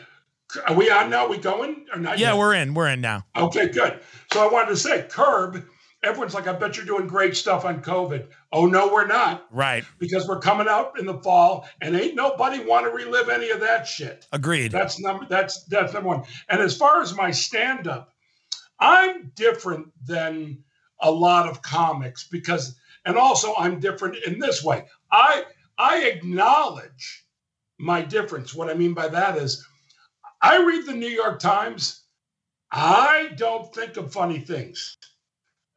are 0.68 0.74
we 0.74 0.88
on 0.88 1.10
now? 1.10 1.26
we 1.26 1.38
going 1.38 1.86
or 1.92 1.98
not? 1.98 2.20
Yeah, 2.20 2.28
yet? 2.32 2.38
we're 2.38 2.54
in. 2.54 2.74
We're 2.74 2.88
in 2.88 3.00
now. 3.00 3.24
Okay, 3.36 3.68
good. 3.70 3.98
So 4.32 4.48
I 4.48 4.52
wanted 4.52 4.68
to 4.70 4.76
say, 4.76 5.06
Curb. 5.08 5.64
Everyone's 6.02 6.32
like, 6.32 6.46
I 6.46 6.54
bet 6.54 6.76
you're 6.76 6.86
doing 6.86 7.06
great 7.06 7.36
stuff 7.36 7.66
on 7.66 7.82
COVID. 7.82 8.28
Oh 8.52 8.66
no, 8.66 8.92
we're 8.92 9.06
not. 9.06 9.46
Right. 9.50 9.84
Because 9.98 10.26
we're 10.26 10.38
coming 10.38 10.66
out 10.66 10.98
in 10.98 11.04
the 11.04 11.18
fall, 11.18 11.68
and 11.82 11.94
ain't 11.94 12.14
nobody 12.14 12.64
want 12.64 12.86
to 12.86 12.90
relive 12.90 13.28
any 13.28 13.50
of 13.50 13.60
that 13.60 13.86
shit. 13.86 14.26
Agreed. 14.32 14.72
That's 14.72 14.98
number. 14.98 15.26
That's 15.28 15.64
that's 15.64 15.92
number 15.92 16.08
one. 16.08 16.24
And 16.48 16.60
as 16.60 16.76
far 16.76 17.02
as 17.02 17.14
my 17.14 17.30
stand-up, 17.30 18.14
I'm 18.78 19.30
different 19.34 19.88
than 20.06 20.64
a 21.00 21.10
lot 21.10 21.48
of 21.48 21.60
comics 21.60 22.26
because, 22.28 22.78
and 23.04 23.16
also 23.16 23.54
I'm 23.58 23.78
different 23.78 24.16
in 24.26 24.38
this 24.38 24.64
way. 24.64 24.86
I 25.12 25.44
I 25.76 26.04
acknowledge 26.04 27.26
my 27.78 28.00
difference. 28.00 28.54
What 28.54 28.70
I 28.70 28.74
mean 28.74 28.94
by 28.94 29.08
that 29.08 29.36
is, 29.36 29.66
I 30.40 30.62
read 30.64 30.86
the 30.86 30.94
New 30.94 31.08
York 31.08 31.40
Times. 31.40 32.04
I 32.72 33.30
don't 33.36 33.74
think 33.74 33.96
of 33.96 34.12
funny 34.12 34.38
things. 34.38 34.96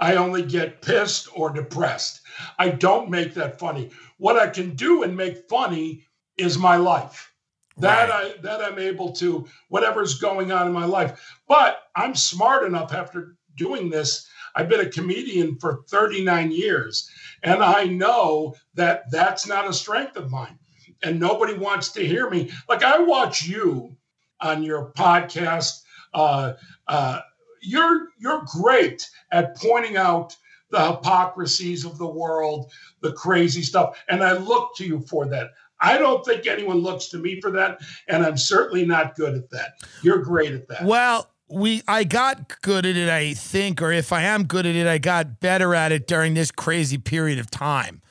I 0.03 0.17
only 0.17 0.41
get 0.41 0.81
pissed 0.81 1.29
or 1.33 1.49
depressed. 1.49 2.19
I 2.59 2.67
don't 2.67 3.09
make 3.09 3.33
that 3.35 3.57
funny. 3.57 3.89
What 4.17 4.37
I 4.37 4.49
can 4.49 4.75
do 4.75 5.03
and 5.03 5.15
make 5.15 5.47
funny 5.47 6.03
is 6.35 6.57
my 6.57 6.75
life. 6.75 7.31
That 7.77 8.11
I 8.11 8.33
that 8.41 8.61
I'm 8.61 8.79
able 8.79 9.13
to 9.13 9.47
whatever's 9.69 10.19
going 10.19 10.51
on 10.51 10.67
in 10.67 10.73
my 10.73 10.83
life. 10.83 11.39
But 11.47 11.83
I'm 11.95 12.15
smart 12.15 12.65
enough 12.65 12.91
after 12.93 13.37
doing 13.55 13.89
this. 13.89 14.27
I've 14.55 14.67
been 14.67 14.85
a 14.85 14.89
comedian 14.89 15.55
for 15.55 15.85
39 15.89 16.51
years 16.51 17.09
and 17.41 17.63
I 17.63 17.85
know 17.85 18.55
that 18.73 19.09
that's 19.09 19.47
not 19.47 19.69
a 19.69 19.73
strength 19.73 20.17
of 20.17 20.29
mine. 20.29 20.59
And 21.01 21.17
nobody 21.17 21.53
wants 21.53 21.93
to 21.93 22.05
hear 22.05 22.29
me. 22.29 22.51
Like 22.67 22.83
I 22.83 22.99
watch 22.99 23.45
you 23.45 23.95
on 24.41 24.63
your 24.63 24.91
podcast 24.91 25.79
uh, 26.13 26.53
uh, 26.89 27.21
you're 27.63 28.09
you're 28.17 28.43
great 28.45 29.09
at 29.31 29.55
pointing 29.57 29.97
out 29.97 30.35
the 30.69 30.79
hypocrisies 30.79 31.85
of 31.85 31.97
the 31.97 32.07
world, 32.07 32.71
the 33.01 33.13
crazy 33.13 33.61
stuff, 33.61 33.97
and 34.09 34.23
I 34.23 34.33
look 34.33 34.75
to 34.77 34.85
you 34.85 35.01
for 35.01 35.25
that. 35.27 35.51
I 35.79 35.97
don't 35.97 36.25
think 36.25 36.47
anyone 36.47 36.77
looks 36.77 37.07
to 37.09 37.17
me 37.17 37.41
for 37.41 37.51
that, 37.51 37.79
and 38.07 38.25
I'm 38.25 38.37
certainly 38.37 38.85
not 38.85 39.15
good 39.15 39.35
at 39.35 39.49
that. 39.51 39.73
You're 40.01 40.19
great 40.19 40.53
at 40.53 40.67
that. 40.69 40.85
Well, 40.85 41.29
we 41.49 41.83
I 41.87 42.03
got 42.03 42.61
good 42.61 42.85
at 42.85 42.95
it, 42.95 43.09
I 43.09 43.33
think, 43.33 43.81
or 43.81 43.91
if 43.91 44.11
I 44.11 44.23
am 44.23 44.45
good 44.45 44.65
at 44.65 44.75
it, 44.75 44.87
I 44.87 44.97
got 44.97 45.39
better 45.39 45.75
at 45.75 45.91
it 45.91 46.07
during 46.07 46.33
this 46.33 46.51
crazy 46.51 46.97
period 46.97 47.39
of 47.39 47.51
time. 47.51 48.01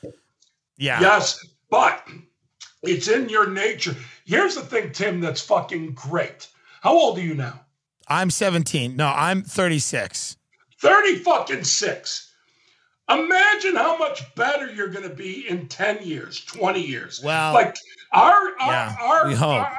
Yeah. 0.77 1.01
Yes, 1.01 1.45
but 1.71 2.07
it's 2.83 3.09
in 3.09 3.29
your 3.29 3.49
nature. 3.49 3.97
Here's 4.25 4.55
the 4.55 4.63
thing, 4.63 4.93
Tim, 4.93 5.21
that's 5.21 5.41
fucking 5.41 5.93
great. 5.95 6.49
How 6.83 6.93
old 6.93 7.19
are 7.19 7.23
you 7.23 7.35
now? 7.35 7.61
I'm 8.09 8.31
17. 8.31 8.97
No, 8.97 9.09
I'm 9.09 9.43
36. 9.43 10.37
30 10.81 11.17
fucking 11.17 11.65
six. 11.65 12.33
Imagine 13.09 13.77
how 13.77 13.97
much 13.99 14.35
better 14.35 14.73
you're 14.73 14.89
going 14.89 15.09
to 15.09 15.15
be 15.15 15.49
in 15.49 15.69
10 15.69 16.03
years, 16.03 16.45
20 16.45 16.81
years. 16.81 17.23
Well, 17.23 17.53
like 17.53 17.77
our 18.13 18.33
our, 18.61 18.73
yeah, 18.73 18.97
our, 19.01 19.29
we 19.29 19.35
hope. 19.35 19.61
our 19.61 19.77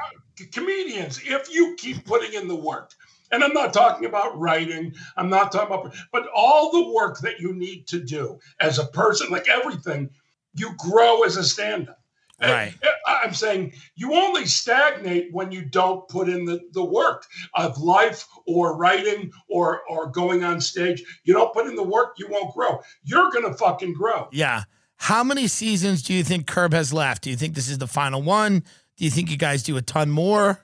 comedians, 0.52 1.20
if 1.24 1.52
you 1.52 1.74
keep 1.76 2.04
putting 2.04 2.34
in 2.34 2.48
the 2.48 2.54
work, 2.54 2.92
and 3.32 3.42
I'm 3.42 3.52
not 3.52 3.72
talking 3.72 4.06
about 4.06 4.38
writing, 4.38 4.94
I'm 5.16 5.28
not 5.28 5.50
talking 5.50 5.74
about, 5.74 5.96
but 6.12 6.28
all 6.34 6.70
the 6.70 6.92
work 6.92 7.18
that 7.20 7.40
you 7.40 7.52
need 7.52 7.86
to 7.88 8.00
do 8.00 8.38
as 8.60 8.78
a 8.78 8.86
person, 8.86 9.30
like 9.30 9.48
everything, 9.48 10.10
you 10.54 10.72
grow 10.78 11.22
as 11.22 11.36
a 11.36 11.44
stand-up. 11.44 11.98
And 11.98 12.03
Eh, 12.40 12.52
right. 12.52 12.74
Eh, 12.82 12.88
I'm 13.06 13.34
saying 13.34 13.72
you 13.94 14.14
only 14.14 14.46
stagnate 14.46 15.32
when 15.32 15.52
you 15.52 15.64
don't 15.64 16.06
put 16.08 16.28
in 16.28 16.44
the, 16.44 16.60
the 16.72 16.84
work 16.84 17.26
of 17.54 17.78
life 17.78 18.26
or 18.46 18.76
writing 18.76 19.30
or 19.48 19.82
or 19.88 20.08
going 20.08 20.44
on 20.44 20.60
stage. 20.60 21.02
You 21.24 21.34
don't 21.34 21.52
put 21.52 21.66
in 21.66 21.76
the 21.76 21.82
work, 21.82 22.14
you 22.18 22.28
won't 22.28 22.54
grow. 22.54 22.80
You're 23.04 23.30
gonna 23.30 23.54
fucking 23.54 23.94
grow. 23.94 24.28
Yeah. 24.32 24.64
How 24.96 25.22
many 25.22 25.48
seasons 25.48 26.02
do 26.02 26.14
you 26.14 26.24
think 26.24 26.46
Curb 26.46 26.72
has 26.72 26.92
left? 26.92 27.22
Do 27.22 27.30
you 27.30 27.36
think 27.36 27.54
this 27.54 27.68
is 27.68 27.78
the 27.78 27.86
final 27.86 28.22
one? 28.22 28.64
Do 28.96 29.04
you 29.04 29.10
think 29.10 29.30
you 29.30 29.36
guys 29.36 29.62
do 29.62 29.76
a 29.76 29.82
ton 29.82 30.10
more? 30.10 30.63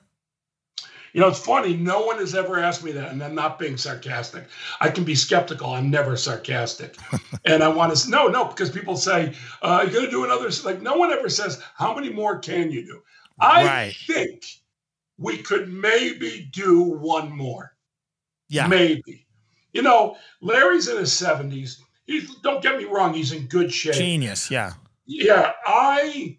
You 1.13 1.21
know, 1.21 1.27
it's 1.27 1.39
funny. 1.39 1.75
No 1.75 2.05
one 2.05 2.17
has 2.19 2.35
ever 2.35 2.57
asked 2.59 2.83
me 2.83 2.91
that, 2.93 3.11
and 3.11 3.21
I'm 3.23 3.35
not 3.35 3.59
being 3.59 3.77
sarcastic. 3.77 4.45
I 4.79 4.89
can 4.89 5.03
be 5.03 5.15
skeptical. 5.15 5.71
I'm 5.71 5.89
never 5.89 6.15
sarcastic, 6.15 6.95
and 7.45 7.63
I 7.63 7.67
want 7.67 7.95
to 7.95 8.09
no, 8.09 8.27
no, 8.27 8.45
because 8.45 8.69
people 8.69 8.95
say, 8.95 9.33
uh, 9.61 9.81
"You're 9.83 9.91
going 9.93 10.05
to 10.05 10.11
do 10.11 10.23
another." 10.25 10.49
Like, 10.63 10.81
no 10.81 10.95
one 10.95 11.11
ever 11.11 11.29
says, 11.29 11.61
"How 11.75 11.93
many 11.93 12.09
more 12.09 12.39
can 12.39 12.71
you 12.71 12.85
do?" 12.85 13.01
I 13.39 13.65
Right. 13.65 13.95
think 14.07 14.45
we 15.17 15.37
could 15.37 15.71
maybe 15.71 16.49
do 16.51 16.81
one 16.81 17.31
more. 17.35 17.75
Yeah. 18.49 18.67
maybe. 18.67 19.25
You 19.73 19.81
know, 19.81 20.17
Larry's 20.41 20.87
in 20.89 20.97
his 20.97 21.11
70s. 21.11 21.77
He's 22.05 22.35
don't 22.37 22.61
get 22.61 22.77
me 22.77 22.83
wrong. 22.85 23.13
He's 23.13 23.31
in 23.31 23.47
good 23.47 23.71
shape. 23.71 23.93
Genius. 23.93 24.51
Yeah. 24.51 24.73
Yeah, 25.05 25.53
I 25.65 26.37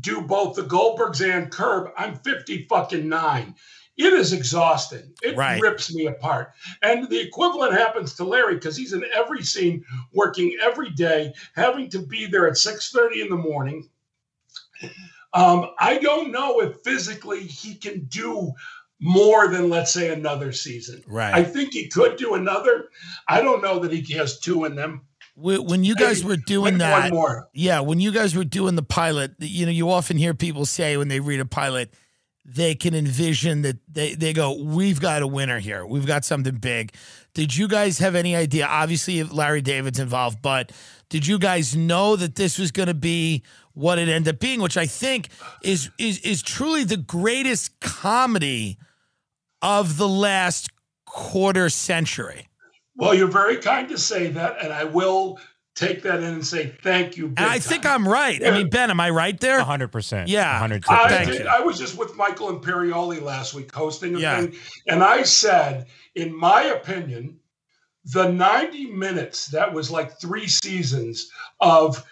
do 0.00 0.20
both 0.22 0.56
the 0.56 0.62
Goldbergs 0.62 1.20
and 1.26 1.50
Curb. 1.50 1.90
I'm 1.96 2.16
50 2.16 2.66
fucking 2.68 3.08
nine. 3.08 3.54
It 3.96 4.12
is 4.12 4.34
exhausting. 4.34 5.14
It 5.22 5.36
Right. 5.36 5.60
rips 5.60 5.92
me 5.92 6.06
apart. 6.06 6.52
And 6.82 7.08
the 7.08 7.18
equivalent 7.18 7.72
happens 7.72 8.14
to 8.14 8.24
Larry 8.24 8.54
because 8.54 8.76
he's 8.76 8.92
in 8.92 9.04
every 9.14 9.42
scene, 9.42 9.84
working 10.12 10.56
every 10.62 10.90
day, 10.90 11.32
having 11.54 11.88
to 11.90 12.00
be 12.00 12.26
there 12.26 12.46
at 12.46 12.58
6:30 12.58 13.22
in 13.22 13.30
the 13.30 13.36
morning. 13.36 13.88
Um, 15.32 15.70
I 15.78 15.98
don't 15.98 16.30
know 16.30 16.60
if 16.60 16.80
physically 16.82 17.42
he 17.44 17.74
can 17.74 18.04
do 18.04 18.52
more 19.00 19.48
than 19.48 19.68
let's 19.68 19.92
say 19.92 20.12
another 20.12 20.52
season. 20.52 21.02
Right. 21.06 21.34
I 21.34 21.44
think 21.44 21.72
he 21.72 21.88
could 21.88 22.16
do 22.16 22.34
another. 22.34 22.88
I 23.28 23.42
don't 23.42 23.62
know 23.62 23.78
that 23.80 23.92
he 23.92 24.14
has 24.14 24.40
two 24.40 24.64
in 24.64 24.74
them. 24.74 25.02
Wh- 25.36 25.62
When 25.64 25.84
you 25.84 25.94
guys 25.94 26.24
were 26.24 26.36
doing 26.36 26.78
that, 26.78 27.12
yeah, 27.54 27.80
when 27.80 28.00
you 28.00 28.10
guys 28.12 28.34
were 28.34 28.44
doing 28.44 28.74
the 28.74 28.82
pilot, 28.82 29.32
you 29.38 29.66
know, 29.66 29.72
you 29.72 29.90
often 29.90 30.16
hear 30.16 30.34
people 30.34 30.66
say 30.66 30.96
when 30.96 31.08
they 31.08 31.20
read 31.20 31.40
a 31.40 31.44
pilot, 31.46 31.92
they 32.44 32.74
can 32.74 32.94
envision 32.94 33.62
that 33.62 33.76
they, 33.88 34.14
they 34.14 34.32
go, 34.32 34.52
We've 34.62 35.00
got 35.00 35.22
a 35.22 35.26
winner 35.26 35.58
here. 35.58 35.84
We've 35.84 36.06
got 36.06 36.24
something 36.24 36.56
big. 36.56 36.92
Did 37.34 37.56
you 37.56 37.68
guys 37.68 37.98
have 37.98 38.14
any 38.14 38.34
idea? 38.36 38.66
Obviously, 38.66 39.18
if 39.18 39.32
Larry 39.32 39.60
David's 39.62 39.98
involved, 39.98 40.40
but 40.42 40.72
did 41.10 41.26
you 41.26 41.38
guys 41.38 41.76
know 41.76 42.16
that 42.16 42.34
this 42.36 42.58
was 42.58 42.70
going 42.72 42.88
to 42.88 42.94
be 42.94 43.42
what 43.74 43.98
it 43.98 44.08
ended 44.08 44.34
up 44.36 44.40
being, 44.40 44.60
which 44.62 44.76
I 44.78 44.86
think 44.86 45.28
is 45.62 45.90
is 45.98 46.18
is 46.20 46.40
truly 46.40 46.84
the 46.84 46.96
greatest 46.96 47.78
comedy 47.80 48.78
of 49.60 49.98
the 49.98 50.08
last 50.08 50.68
quarter 51.04 51.68
century? 51.68 52.48
Well, 52.96 53.14
you're 53.14 53.28
very 53.28 53.56
kind 53.58 53.88
to 53.90 53.98
say 53.98 54.28
that, 54.28 54.62
and 54.62 54.72
I 54.72 54.84
will 54.84 55.38
take 55.74 56.02
that 56.02 56.18
in 56.20 56.24
and 56.34 56.46
say 56.46 56.74
thank 56.82 57.16
you. 57.18 57.26
And 57.36 57.40
I 57.40 57.58
think. 57.58 57.84
I'm 57.84 58.08
right. 58.08 58.42
I 58.44 58.50
mean, 58.50 58.70
Ben, 58.70 58.90
am 58.90 58.98
I 58.98 59.10
right 59.10 59.38
there? 59.38 59.60
100%. 59.60 60.24
Yeah. 60.28 60.50
100 60.52 60.84
I, 60.88 61.08
Thank 61.08 61.30
did- 61.30 61.40
you. 61.42 61.46
I 61.48 61.60
was 61.60 61.78
just 61.78 61.98
with 61.98 62.16
Michael 62.16 62.58
Imperioli 62.58 63.20
last 63.20 63.52
week 63.52 63.72
hosting 63.74 64.14
a 64.14 64.18
Yeah. 64.18 64.40
thing, 64.40 64.54
and 64.86 65.02
I 65.04 65.22
said, 65.22 65.86
in 66.14 66.34
my 66.34 66.62
opinion, 66.62 67.38
the 68.06 68.30
90 68.32 68.86
minutes 68.92 69.46
that 69.48 69.72
was 69.72 69.90
like 69.90 70.18
three 70.20 70.46
seasons 70.46 71.28
of 71.60 72.02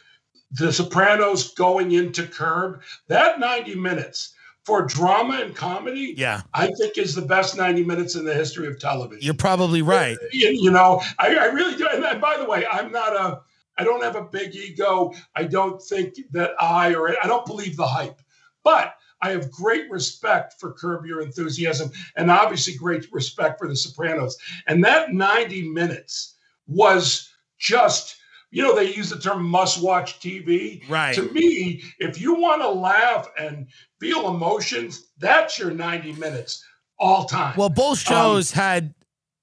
The 0.51 0.72
Sopranos 0.72 1.55
going 1.55 1.93
into 1.93 2.26
Curb, 2.26 2.82
that 3.09 3.41
90 3.41 3.76
minutes 3.76 4.35
for 4.65 4.83
drama 4.83 5.41
and 5.43 5.55
comedy, 5.55 6.15
Yeah. 6.17 6.43
I 6.55 6.69
think 6.79 6.97
is 6.97 7.15
the 7.15 7.23
best 7.23 7.57
90 7.57 7.85
minutes 7.85 8.15
in 8.15 8.25
the 8.25 8.35
history 8.35 8.67
of 8.67 8.79
television. 8.79 9.23
You're 9.23 9.35
probably 9.35 9.83
right. 9.83 10.17
you, 10.33 10.71
know, 10.71 11.03
I, 11.19 11.37
I 11.37 11.45
really 11.47 11.77
do. 11.77 11.87
And, 11.87 12.03
and 12.05 12.21
by 12.21 12.39
the 12.39 12.47
way, 12.47 12.65
I'm 12.71 12.91
not 12.91 13.15
a, 13.15 13.41
I 13.77 13.85
don't 13.85 14.03
have 14.03 14.17
a 14.17 14.23
big 14.23 14.55
ego. 14.55 15.12
I 15.37 15.45
don't 15.45 15.83
think 15.83 16.15
that 16.33 16.53
I, 16.61 16.95
or 16.95 17.11
I 17.11 17.27
don't 17.27 17.45
believe 17.45 17.77
the 17.77 17.87
hype, 17.87 18.21
but 18.62 18.95
I 19.21 19.31
have 19.31 19.51
great 19.51 19.91
respect 19.91 20.55
for 20.59 20.73
Curb 20.73 21.05
Your 21.05 21.21
Enthusiasm 21.21 21.91
and 22.17 22.31
obviously 22.31 22.75
great 22.75 23.07
respect 23.12 23.59
for 23.59 23.69
The 23.69 23.77
Sopranos. 23.77 24.37
And 24.67 24.83
that 24.85 25.12
90 25.12 25.69
minutes 25.69 26.37
was 26.67 27.31
just, 27.59 28.17
you 28.55 28.63
know, 28.63 28.73
they 28.73 28.95
use 28.95 29.11
the 29.11 29.19
term 29.19 29.45
must 29.45 29.83
watch 29.83 30.21
TV. 30.21 30.89
Right. 30.89 31.13
To 31.17 31.23
me, 31.33 31.83
if 31.99 32.21
you 32.21 32.35
want 32.35 32.63
to 32.63 32.69
laugh 32.69 33.29
and 33.37 33.67
feel 33.99 34.29
emotions, 34.29 35.09
that's 35.19 35.59
your 35.59 35.73
90 35.73 36.13
minutes 36.13 36.65
all 36.97 37.25
time. 37.25 37.57
Well, 37.57 37.69
both 37.69 37.99
shows 37.99 38.53
had 38.53 38.95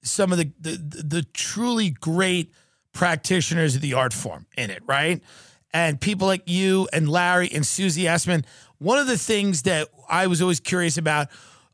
some 0.02 0.32
of 0.32 0.38
the, 0.38 0.52
the 0.60 0.78
the 1.04 1.24
truly 1.34 1.90
great 1.90 2.54
practitioners 2.94 3.76
of 3.76 3.82
the 3.82 3.94
art 3.94 4.14
form 4.14 4.46
in 4.58 4.70
it, 4.70 4.82
right? 4.88 5.22
And 5.74 6.00
people 6.00 6.26
like 6.26 6.44
you 6.46 6.88
and 6.94 7.10
Larry 7.10 7.50
and 7.54 7.68
Susie 7.68 8.04
Essman. 8.04 8.46
One 8.78 8.98
of 8.98 9.08
the 9.08 9.18
things 9.18 9.64
that 9.64 9.90
I 10.10 10.28
was 10.28 10.42
always 10.42 10.62
curious 10.62 10.98
about, 10.98 11.28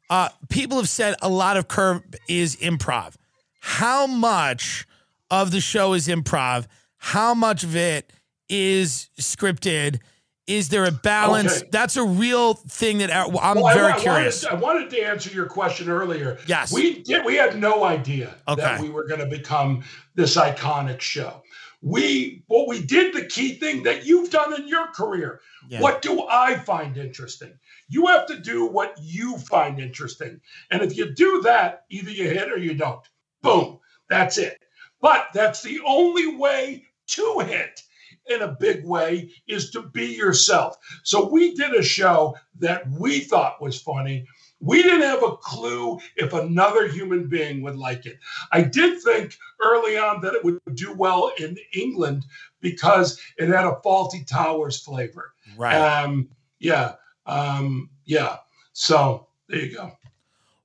uh, 0.10 0.30
people 0.50 0.78
have 0.78 0.90
said 0.90 1.16
a 1.22 1.30
lot 1.30 1.56
of 1.56 1.68
Curb 1.68 2.16
is 2.28 2.56
improv. 2.56 3.14
How 3.62 4.08
much 4.08 4.88
of 5.30 5.52
the 5.52 5.62
show 5.62 5.94
is 5.94 6.08
improv? 6.08 6.66
How 7.08 7.34
much 7.34 7.64
of 7.64 7.74
it 7.74 8.12
is 8.49 9.10
scripted? 9.18 10.01
Is 10.45 10.68
there 10.68 10.84
a 10.84 10.91
balance? 10.91 11.60
Okay. 11.60 11.70
That's 11.72 11.95
a 11.95 12.03
real 12.03 12.55
thing 12.55 12.97
that 12.97 13.10
uh, 13.10 13.30
I'm 13.41 13.62
Well, 13.62 13.74
very 13.74 13.93
I, 13.93 13.97
curious. 13.97 14.43
Wanted, 14.43 14.58
I 14.58 14.60
wanted 14.60 14.89
to 14.89 15.01
answer 15.03 15.30
your 15.30 15.45
question 15.45 15.88
earlier. 15.88 16.38
Yes. 16.47 16.74
We 16.74 17.03
did, 17.03 17.24
we 17.24 17.36
had 17.36 17.58
no 17.58 17.86
idea 17.86 18.36
that 18.45 18.82
we 18.82 18.89
were 18.89 19.08
going 19.08 19.22
to 19.22 19.26
become 19.26 19.86
this 20.16 20.36
iconic 20.36 20.99
show. 20.99 21.43
We 21.82 22.43
what 22.47 22.68
we 22.68 22.84
did 22.84 23.14
the 23.14 23.26
key 23.26 23.53
thing 23.53 23.84
that 23.84 24.05
you've 24.05 24.30
done 24.30 24.53
in 24.60 24.68
your 24.68 24.88
career. 24.88 25.39
Yeah. 25.70 25.80
What 25.80 26.01
do 26.01 26.28
I 26.30 26.58
find 26.58 26.97
interesting? 26.97 27.53
You 27.88 28.08
have 28.08 28.26
to 28.26 28.38
do 28.38 28.66
what 28.66 28.97
you 29.01 29.38
find 29.38 29.80
interesting. 29.80 30.41
And 30.72 30.82
if 30.82 30.97
you 30.97 31.14
do 31.14 31.39
that, 31.43 31.86
either 31.89 32.12
you 32.12 32.26
hit 32.26 32.51
or 32.51 32.58
you 32.58 32.74
don't. 32.74 33.08
Boom. 33.41 33.80
That's 34.10 34.38
it. 34.38 34.60
But 34.99 35.28
that's 35.34 35.62
the 35.62 35.80
only 35.86 36.36
way 36.36 36.84
to 37.08 37.39
hit 37.39 37.82
in 38.30 38.41
a 38.41 38.55
big 38.60 38.86
way 38.86 39.30
is 39.47 39.72
to 39.72 39.82
be 39.82 40.05
yourself. 40.05 40.78
So 41.03 41.30
we 41.30 41.55
did 41.55 41.74
a 41.74 41.84
show 41.84 42.36
that 42.60 42.89
we 42.91 43.22
thought 43.22 43.62
was 43.62 43.82
funny. 43.82 44.26
We 44.60 44.82
didn't 44.82 45.01
have 45.01 45.24
a 45.24 45.38
clue 45.38 45.99
if 46.16 46.34
another 46.34 46.88
human 46.88 47.28
being 47.28 47.62
would 47.62 47.76
like 47.76 48.05
it. 48.05 48.18
I 48.51 48.62
did 48.62 49.01
think 49.01 49.36
early 49.62 49.97
on 49.97 50.22
that 50.22 50.34
it 50.34 50.43
would 50.43 50.60
do 50.76 50.93
well 50.93 51.32
in 51.39 51.58
England 51.74 52.26
because 52.60 53.20
it 53.38 53.49
had 53.49 53.66
a 53.66 53.80
Fawlty 53.86 54.26
Towers 54.26 54.82
flavor. 54.82 55.34
Right. 55.58 55.76
Um, 55.76 56.30
yeah. 56.60 56.93
Um, 57.28 57.91
yeah. 58.05 58.38
So 58.74 59.28
there 59.47 59.60
you 59.60 59.76
go. 59.76 59.91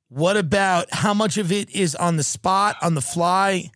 What 0.09 0.37
about 0.37 0.93
how 0.93 1.15
much 1.15 1.37
of 1.39 1.53
it 1.53 1.71
is 1.71 1.95
on 1.95 2.17
the 2.17 2.23
spot, 2.23 2.77
on 2.83 2.95
the 2.95 3.01
fly? 3.01 3.71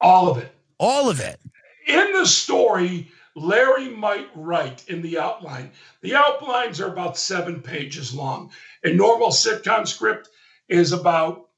All 0.00 0.28
of 0.30 0.38
it. 0.38 0.52
All 0.78 1.10
of 1.10 1.20
it. 1.20 1.40
In 1.88 2.12
the 2.12 2.26
story, 2.26 3.10
Larry 3.34 3.88
might 3.88 4.28
write 4.34 4.88
in 4.88 5.02
the 5.02 5.18
outline. 5.18 5.72
The 6.02 6.14
outlines 6.14 6.80
are 6.80 6.92
about 6.92 7.16
seven 7.16 7.62
pages 7.62 8.14
long. 8.14 8.50
A 8.84 8.92
normal 8.92 9.28
sitcom 9.28 9.86
script 9.86 10.28
is 10.68 10.92
about 10.92 11.48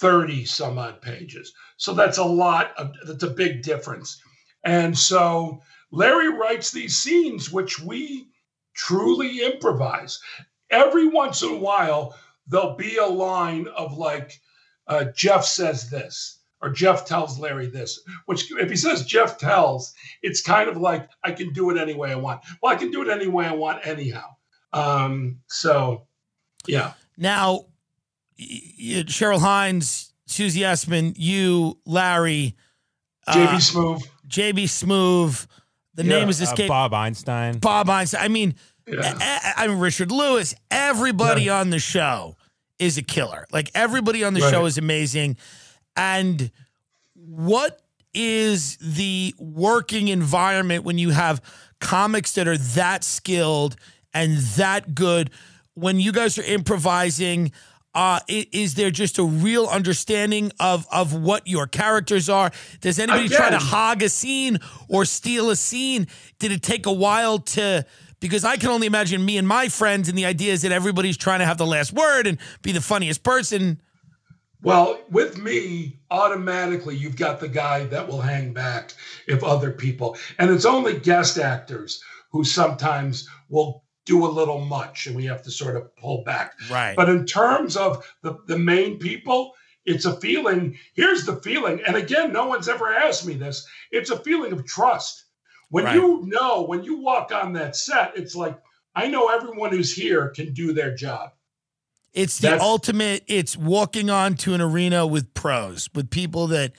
30 0.00 0.44
some 0.44 0.78
odd 0.78 1.02
pages. 1.02 1.52
So 1.76 1.92
that's 1.92 2.18
a 2.18 2.24
lot 2.24 2.72
of 2.76 2.94
that's 3.06 3.24
a 3.24 3.30
big 3.30 3.62
difference. 3.62 4.22
And 4.64 4.96
so 4.96 5.62
Larry 5.90 6.28
writes 6.28 6.70
these 6.70 6.98
scenes 6.98 7.50
which 7.50 7.80
we 7.80 8.28
truly 8.74 9.40
improvise. 9.40 10.20
Every 10.70 11.08
once 11.08 11.42
in 11.42 11.50
a 11.50 11.56
while, 11.56 12.14
there'll 12.46 12.76
be 12.76 12.96
a 12.96 13.06
line 13.06 13.66
of 13.68 13.96
like, 13.98 14.40
uh, 14.86 15.04
Jeff 15.16 15.44
says 15.44 15.90
this, 15.90 16.37
or 16.60 16.70
Jeff 16.70 17.04
tells 17.04 17.38
Larry 17.38 17.66
this, 17.66 18.00
which 18.26 18.50
if 18.52 18.68
he 18.70 18.76
says 18.76 19.04
Jeff 19.04 19.38
tells, 19.38 19.94
it's 20.22 20.40
kind 20.42 20.68
of 20.68 20.76
like 20.76 21.08
I 21.24 21.32
can 21.32 21.52
do 21.52 21.70
it 21.70 21.78
any 21.78 21.94
way 21.94 22.10
I 22.12 22.16
want. 22.16 22.40
Well, 22.62 22.72
I 22.72 22.76
can 22.76 22.90
do 22.90 23.02
it 23.02 23.08
any 23.08 23.26
way 23.28 23.46
I 23.46 23.52
want 23.52 23.86
anyhow. 23.86 24.34
Um, 24.72 25.40
so 25.48 26.06
yeah. 26.66 26.92
Now, 27.16 27.66
y- 28.38 28.46
y- 28.78 29.04
Cheryl 29.06 29.40
Hines, 29.40 30.12
Susie 30.26 30.60
Essman, 30.60 31.14
you, 31.16 31.78
Larry, 31.86 32.54
JB 33.28 33.46
uh, 33.46 33.56
Smoove. 33.58 34.02
JB 34.28 34.64
Smoove. 34.64 35.46
The 35.94 36.04
Yeah, 36.04 36.18
name 36.20 36.28
is 36.28 36.40
Uh, 36.40 36.44
escaped. 36.44 36.68
Bob 36.68 36.92
Einstein. 36.94 37.58
Bob 37.58 37.88
Einstein. 37.90 38.20
I 38.22 38.28
mean, 38.28 38.54
Yeah. 38.86 39.16
I, 39.20 39.64
I 39.64 39.66
mean 39.68 39.78
Richard 39.78 40.10
Lewis. 40.12 40.54
Everybody 40.70 41.48
on 41.48 41.70
the 41.70 41.78
show 41.78 42.36
is 42.78 42.96
a 42.98 43.02
killer. 43.02 43.46
Like 43.52 43.70
everybody 43.74 44.22
on 44.22 44.34
the 44.34 44.40
Right. 44.40 44.50
show 44.50 44.66
is 44.66 44.78
amazing. 44.78 45.36
And 45.98 46.50
what 47.14 47.82
is 48.14 48.78
the 48.78 49.34
working 49.38 50.08
environment 50.08 50.84
when 50.84 50.96
you 50.96 51.10
have 51.10 51.42
comics 51.80 52.32
that 52.34 52.48
are 52.48 52.56
that 52.56 53.04
skilled 53.04 53.76
and 54.14 54.38
that 54.56 54.94
good? 54.94 55.30
When 55.74 56.00
you 56.00 56.12
guys 56.12 56.38
are 56.38 56.44
improvising, 56.44 57.52
uh, 57.94 58.20
is 58.28 58.74
there 58.74 58.90
just 58.90 59.18
a 59.18 59.24
real 59.24 59.66
understanding 59.66 60.52
of 60.60 60.86
of 60.92 61.14
what 61.14 61.46
your 61.46 61.66
characters 61.66 62.28
are? 62.28 62.52
Does 62.80 62.98
anybody 62.98 63.28
try 63.28 63.50
to 63.50 63.58
hog 63.58 64.02
a 64.02 64.08
scene 64.08 64.58
or 64.88 65.04
steal 65.04 65.50
a 65.50 65.56
scene? 65.56 66.06
Did 66.38 66.52
it 66.52 66.62
take 66.62 66.86
a 66.86 66.92
while 66.92 67.38
to? 67.40 67.84
Because 68.20 68.44
I 68.44 68.56
can 68.56 68.70
only 68.70 68.86
imagine 68.86 69.24
me 69.24 69.36
and 69.36 69.46
my 69.46 69.68
friends, 69.68 70.08
and 70.08 70.18
the 70.18 70.26
idea 70.26 70.52
is 70.52 70.62
that 70.62 70.72
everybody's 70.72 71.16
trying 71.16 71.38
to 71.38 71.46
have 71.46 71.58
the 71.58 71.66
last 71.66 71.92
word 71.92 72.26
and 72.26 72.38
be 72.62 72.72
the 72.72 72.80
funniest 72.80 73.22
person. 73.22 73.80
Well, 74.62 75.00
with 75.10 75.38
me, 75.38 76.00
automatically 76.10 76.96
you've 76.96 77.16
got 77.16 77.40
the 77.40 77.48
guy 77.48 77.84
that 77.86 78.08
will 78.08 78.20
hang 78.20 78.52
back 78.52 78.92
if 79.26 79.44
other 79.44 79.70
people, 79.70 80.16
and 80.38 80.50
it's 80.50 80.64
only 80.64 80.98
guest 80.98 81.38
actors 81.38 82.02
who 82.32 82.44
sometimes 82.44 83.28
will 83.48 83.84
do 84.04 84.26
a 84.26 84.28
little 84.28 84.64
much 84.64 85.06
and 85.06 85.14
we 85.14 85.26
have 85.26 85.42
to 85.42 85.50
sort 85.50 85.76
of 85.76 85.94
pull 85.96 86.24
back. 86.24 86.54
Right. 86.70 86.96
But 86.96 87.08
in 87.10 87.26
terms 87.26 87.76
of 87.76 88.04
the, 88.22 88.38
the 88.46 88.58
main 88.58 88.98
people, 88.98 89.54
it's 89.84 90.06
a 90.06 90.18
feeling. 90.20 90.78
Here's 90.94 91.24
the 91.24 91.36
feeling. 91.36 91.80
And 91.86 91.94
again, 91.94 92.32
no 92.32 92.46
one's 92.46 92.68
ever 92.68 92.92
asked 92.92 93.26
me 93.26 93.34
this. 93.34 93.66
It's 93.92 94.10
a 94.10 94.18
feeling 94.18 94.52
of 94.52 94.66
trust. 94.66 95.24
When 95.70 95.84
Right. 95.84 95.94
you 95.96 96.22
know, 96.24 96.62
when 96.62 96.84
you 96.84 97.00
walk 97.00 97.32
on 97.32 97.52
that 97.52 97.76
set, 97.76 98.16
it's 98.16 98.34
like, 98.34 98.58
I 98.94 99.08
know 99.08 99.28
everyone 99.28 99.70
who's 99.70 99.94
here 99.94 100.30
can 100.30 100.54
do 100.54 100.72
their 100.72 100.94
job. 100.94 101.30
It's 102.14 102.38
the 102.38 102.48
That's- 102.48 102.62
ultimate. 102.62 103.22
It's 103.26 103.56
walking 103.56 104.08
onto 104.10 104.54
an 104.54 104.60
arena 104.60 105.06
with 105.06 105.32
pros, 105.34 105.88
with 105.94 106.10
people 106.10 106.46
that 106.48 106.72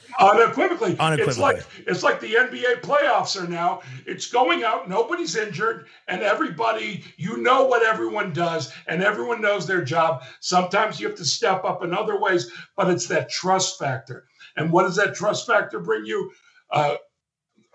Unequivocally. 0.99 1.29
It's 1.29 1.37
like 1.37 1.87
it's 1.87 2.03
like 2.03 2.19
the 2.19 2.33
NBA 2.33 2.81
playoffs 2.81 3.41
are 3.41 3.47
now. 3.47 3.81
It's 4.05 4.27
going 4.29 4.63
out, 4.63 4.89
nobody's 4.89 5.35
injured, 5.35 5.87
and 6.07 6.21
everybody, 6.23 7.03
you 7.17 7.37
know 7.37 7.65
what 7.65 7.83
everyone 7.83 8.33
does, 8.33 8.73
and 8.87 9.03
everyone 9.03 9.39
knows 9.41 9.67
their 9.67 9.83
job. 9.83 10.23
Sometimes 10.39 10.99
you 10.99 11.07
have 11.07 11.17
to 11.17 11.25
step 11.25 11.63
up 11.63 11.83
in 11.83 11.93
other 11.93 12.19
ways, 12.19 12.51
but 12.75 12.89
it's 12.89 13.07
that 13.07 13.29
trust 13.29 13.77
factor. 13.77 14.25
And 14.57 14.71
what 14.71 14.83
does 14.83 14.95
that 14.95 15.13
trust 15.15 15.45
factor 15.45 15.79
bring 15.79 16.05
you? 16.05 16.31
Uh, 16.71 16.95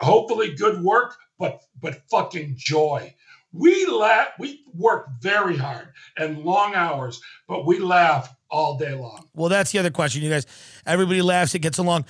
hopefully 0.01 0.55
good 0.55 0.83
work, 0.83 1.17
but 1.39 1.63
but 1.81 2.03
fucking 2.11 2.55
joy. 2.57 3.15
We 3.57 3.87
laugh, 3.87 4.29
we 4.39 4.65
work 4.77 5.07
very 5.21 5.57
hard 5.57 5.89
and 6.19 6.39
long 6.45 6.75
hours, 6.75 7.21
but 7.47 7.65
we 7.65 7.79
laugh 7.79 8.35
all 8.51 8.77
day 8.77 8.95
long. 8.95 9.29
Well, 9.35 9.49
that's 9.49 9.71
the 9.71 9.79
other 9.79 9.91
question, 9.91 10.23
you 10.23 10.31
guys. 10.31 10.45
Everybody 10.85 11.23
laughs, 11.23 11.55
it 11.55 11.61
gets 11.61 11.79
along. 11.79 12.05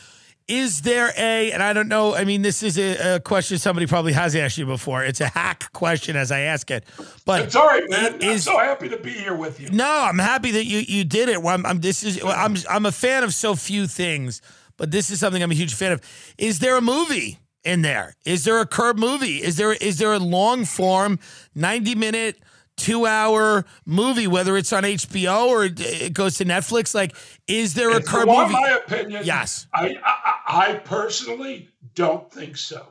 Is 0.48 0.82
there 0.82 1.12
a, 1.16 1.52
and 1.52 1.62
I 1.62 1.72
don't 1.72 1.88
know, 1.88 2.14
I 2.14 2.24
mean, 2.24 2.42
this 2.42 2.62
is 2.62 2.78
a, 2.78 3.16
a 3.16 3.20
question 3.20 3.56
somebody 3.58 3.86
probably 3.86 4.12
has 4.12 4.34
asked 4.36 4.58
you 4.58 4.66
before. 4.66 5.02
It's 5.04 5.20
a 5.20 5.28
hack 5.28 5.70
question 5.72 6.16
as 6.16 6.30
I 6.32 6.40
ask 6.40 6.70
it. 6.70 6.84
But 7.24 7.42
It's 7.42 7.56
all 7.56 7.66
right, 7.66 7.88
man. 7.88 8.18
I'm 8.22 8.38
so 8.38 8.58
happy 8.58 8.88
to 8.90 8.98
be 8.98 9.12
here 9.12 9.34
with 9.34 9.60
you. 9.60 9.70
no, 9.70 9.88
I'm 10.02 10.18
happy 10.18 10.50
that 10.52 10.66
you 10.66 10.78
you 10.80 11.04
did 11.04 11.30
it. 11.30 11.42
Well, 11.42 11.54
I'm, 11.54 11.64
I'm 11.64 11.80
this 11.80 12.02
is 12.04 12.22
I'm 12.22 12.56
I'm 12.68 12.84
a 12.84 12.92
fan 12.92 13.24
of 13.24 13.32
so 13.32 13.54
few 13.54 13.86
things, 13.86 14.42
but 14.76 14.90
this 14.90 15.10
is 15.10 15.18
something 15.18 15.42
I'm 15.42 15.50
a 15.50 15.54
huge 15.54 15.74
fan 15.74 15.92
of. 15.92 16.02
Is 16.36 16.58
there 16.58 16.76
a 16.76 16.82
movie 16.82 17.38
in 17.64 17.82
there? 17.82 18.14
Is 18.24 18.44
there 18.44 18.60
a 18.60 18.66
curb 18.66 18.98
movie? 18.98 19.42
Is 19.42 19.56
there 19.56 19.72
is 19.72 19.98
there 19.98 20.12
a 20.12 20.18
long 20.18 20.64
form, 20.64 21.18
90 21.54 21.94
minute, 21.94 22.38
two 22.76 23.06
hour 23.06 23.64
movie, 23.86 24.26
whether 24.26 24.56
it's 24.56 24.72
on 24.72 24.82
HBO 24.84 25.46
or 25.48 25.64
it 25.64 26.12
goes 26.12 26.36
to 26.38 26.44
Netflix? 26.44 26.94
Like, 26.94 27.16
is 27.46 27.74
there 27.74 27.90
a 27.90 27.96
If 27.96 28.06
curb 28.06 28.26
movie? 28.28 28.52
my 28.52 28.78
opinion, 28.84 29.22
Yes. 29.24 29.66
I, 29.74 29.96
I 30.04 30.70
I 30.70 30.74
personally 30.74 31.70
don't 31.94 32.30
think 32.30 32.56
so, 32.56 32.86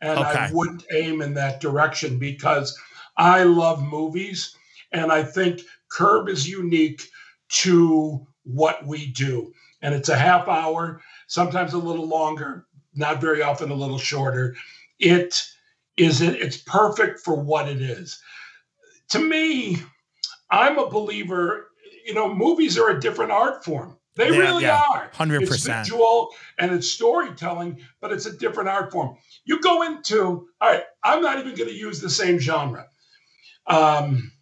and 0.00 0.18
I 0.18 0.50
wouldn't 0.52 0.84
aim 0.94 1.22
in 1.22 1.34
that 1.34 1.60
direction 1.60 2.18
because 2.18 2.78
I 3.16 3.42
love 3.44 3.82
movies, 3.82 4.56
and 4.92 5.10
I 5.10 5.22
think 5.24 5.62
Curb 5.90 6.28
is 6.28 6.46
unique 6.48 7.02
to 7.62 8.26
what 8.44 8.86
we 8.86 9.06
do, 9.06 9.52
and 9.82 9.94
it's 9.94 10.08
a 10.10 10.16
half 10.16 10.48
hour, 10.48 11.00
sometimes 11.28 11.72
a 11.72 11.78
little 11.78 12.06
longer, 12.06 12.66
not 12.98 13.20
very 13.20 13.42
often 13.42 13.70
a 13.70 13.74
little 13.74 13.98
shorter. 13.98 14.56
It 14.98 15.42
is 15.96 16.20
it, 16.20 16.36
it's 16.36 16.56
perfect 16.56 17.20
for 17.20 17.34
what 17.34 17.68
it 17.68 17.80
is. 17.80 18.20
To 19.10 19.18
me, 19.18 19.78
I'm 20.50 20.78
a 20.78 20.88
believer. 20.88 21.70
You 22.06 22.14
know, 22.14 22.34
movies 22.34 22.78
are 22.78 22.90
a 22.90 23.00
different 23.00 23.32
art 23.32 23.64
form. 23.64 23.96
They 24.16 24.30
Yeah, 24.30 24.38
really 24.38 24.64
yeah, 24.64 24.82
are. 24.92 25.10
100%. 25.14 25.42
It's 25.42 25.64
visual 25.64 26.30
and 26.58 26.72
it's 26.72 26.90
storytelling, 26.90 27.80
but 28.00 28.12
it's 28.12 28.26
a 28.26 28.36
different 28.36 28.68
art 28.68 28.90
form. 28.90 29.16
You 29.44 29.60
go 29.60 29.82
into 29.82 30.48
all 30.60 30.70
right. 30.70 30.82
I'm 31.04 31.22
not 31.22 31.38
even 31.38 31.54
going 31.54 31.68
to 31.68 31.74
use 31.74 32.00
the 32.00 32.10
same 32.10 32.38
genre. 32.38 32.86
Um, 33.66 34.32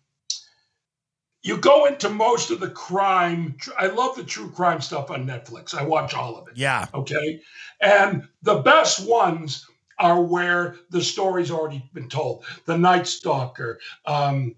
you 1.42 1.58
go 1.58 1.84
into 1.84 2.08
most 2.08 2.50
of 2.50 2.58
the 2.58 2.70
crime. 2.70 3.56
I 3.78 3.86
love 3.86 4.16
the 4.16 4.24
true 4.24 4.50
crime 4.50 4.80
stuff 4.80 5.10
on 5.12 5.26
Netflix. 5.26 5.74
I 5.74 5.84
watch 5.84 6.12
all 6.14 6.36
of 6.36 6.48
it. 6.48 6.56
Yeah. 6.56 6.86
Okay. 6.92 7.40
And 7.80 8.26
the 8.42 8.60
best 8.60 9.06
ones 9.06 9.66
are 9.98 10.22
where 10.22 10.76
the 10.90 11.02
story's 11.02 11.50
already 11.50 11.88
been 11.94 12.08
told. 12.08 12.44
The 12.66 12.76
Night 12.76 13.06
Stalker, 13.06 13.80
um, 14.04 14.54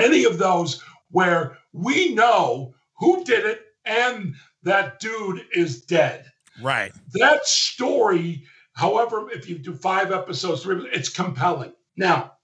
any 0.00 0.24
of 0.24 0.38
those 0.38 0.82
where 1.10 1.58
we 1.72 2.14
know 2.14 2.74
who 2.98 3.24
did 3.24 3.44
it 3.44 3.62
and 3.84 4.34
that 4.62 5.00
dude 5.00 5.44
is 5.52 5.82
dead. 5.82 6.26
Right. 6.62 6.92
That 7.14 7.46
story, 7.46 8.44
however, 8.74 9.30
if 9.30 9.48
you 9.48 9.58
do 9.58 9.74
five 9.74 10.12
episodes, 10.12 10.62
three, 10.62 10.88
it's 10.92 11.08
compelling. 11.08 11.72
Now, 11.96 12.34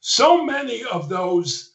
so 0.00 0.44
many 0.44 0.84
of 0.84 1.08
those 1.08 1.72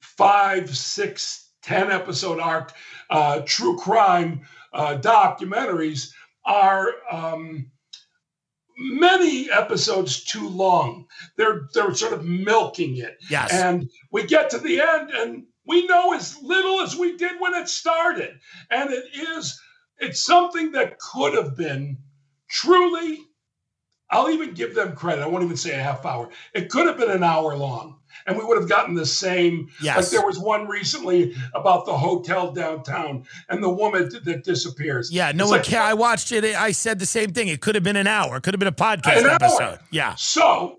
five, 0.00 0.76
six, 0.76 1.50
ten 1.62 1.90
episode 1.90 2.40
arc 2.40 2.72
uh, 3.10 3.42
true 3.44 3.76
crime 3.78 4.42
uh, 4.72 4.98
documentaries 4.98 6.12
are 6.46 6.92
um, 7.10 7.70
many 8.78 9.50
episodes 9.50 10.24
too 10.24 10.48
long. 10.48 11.06
They're 11.36 11.68
they're 11.74 11.94
sort 11.94 12.12
of 12.12 12.24
milking 12.24 12.96
it. 12.98 13.16
Yes. 13.30 13.52
And 13.52 13.90
we 14.12 14.26
get 14.26 14.50
to 14.50 14.58
the 14.58 14.80
end 14.80 15.10
and 15.10 15.44
we 15.66 15.86
know 15.86 16.14
as 16.14 16.40
little 16.42 16.80
as 16.80 16.96
we 16.96 17.16
did 17.16 17.40
when 17.40 17.54
it 17.54 17.68
started. 17.68 18.38
And 18.70 18.90
it 18.90 19.04
is 19.14 19.60
it's 19.98 20.24
something 20.24 20.72
that 20.72 20.98
could 20.98 21.34
have 21.34 21.56
been 21.56 21.98
truly 22.48 23.20
I'll 24.10 24.30
even 24.30 24.54
give 24.54 24.74
them 24.74 24.94
credit. 24.94 25.22
I 25.22 25.26
won't 25.26 25.44
even 25.44 25.56
say 25.56 25.72
a 25.74 25.82
half 25.82 26.06
hour. 26.06 26.30
It 26.54 26.70
could 26.70 26.86
have 26.86 26.96
been 26.96 27.10
an 27.10 27.24
hour 27.24 27.56
long, 27.56 27.98
and 28.26 28.36
we 28.38 28.44
would 28.44 28.58
have 28.58 28.68
gotten 28.68 28.94
the 28.94 29.06
same. 29.06 29.68
Yes. 29.82 29.96
Like 29.96 30.06
there 30.10 30.26
was 30.26 30.38
one 30.38 30.66
recently 30.68 31.34
about 31.54 31.86
the 31.86 31.96
hotel 31.96 32.52
downtown 32.52 33.24
and 33.48 33.62
the 33.62 33.70
woman 33.70 34.08
that- 34.24 34.44
disappears. 34.44 35.10
Yeah, 35.12 35.32
no 35.32 35.44
It's 35.44 35.50
one 35.50 35.58
like, 35.60 35.66
care. 35.66 35.82
I 35.82 35.94
watched 35.94 36.32
it. 36.32 36.44
I 36.44 36.72
said 36.72 36.98
the 36.98 37.06
same 37.06 37.32
thing. 37.32 37.48
It 37.48 37.60
could 37.60 37.74
have 37.74 37.84
been 37.84 37.96
an 37.96 38.06
hour. 38.06 38.36
It 38.36 38.42
could 38.42 38.54
have 38.54 38.58
been 38.58 38.68
a 38.68 38.72
podcast 38.72 39.18
An 39.18 39.24
hour. 39.26 39.30
episode. 39.32 39.78
Yeah. 39.90 40.14
So, 40.16 40.78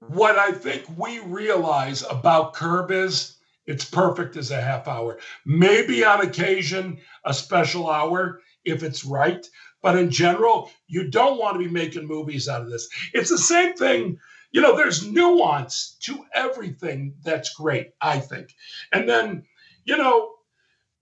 what 0.00 0.38
I 0.38 0.52
think 0.52 0.84
we 0.96 1.18
realize 1.20 2.02
about 2.08 2.54
Curb 2.54 2.90
is 2.90 3.36
it's 3.66 3.84
perfect 3.84 4.36
as 4.36 4.50
a 4.50 4.60
half 4.60 4.86
hour. 4.86 5.18
Maybe 5.44 6.04
on 6.04 6.20
occasion, 6.20 6.98
a 7.24 7.34
special 7.34 7.90
hour 7.90 8.40
if 8.64 8.82
it's 8.82 9.04
right. 9.04 9.44
But 9.82 9.96
in 9.96 10.10
general, 10.10 10.70
you 10.88 11.10
don't 11.10 11.38
want 11.38 11.54
to 11.54 11.58
be 11.64 11.70
making 11.72 12.06
movies 12.06 12.48
out 12.48 12.62
of 12.62 12.70
this. 12.70 12.88
It's 13.14 13.30
the 13.30 13.38
same 13.38 13.74
thing. 13.74 14.18
You 14.56 14.62
know, 14.62 14.74
there's 14.74 15.06
nuance 15.06 15.98
to 16.04 16.24
everything 16.32 17.12
that's 17.22 17.52
great, 17.52 17.90
I 18.00 18.20
think. 18.20 18.54
And 18.90 19.06
then, 19.06 19.42
you 19.84 19.98
know, 19.98 20.32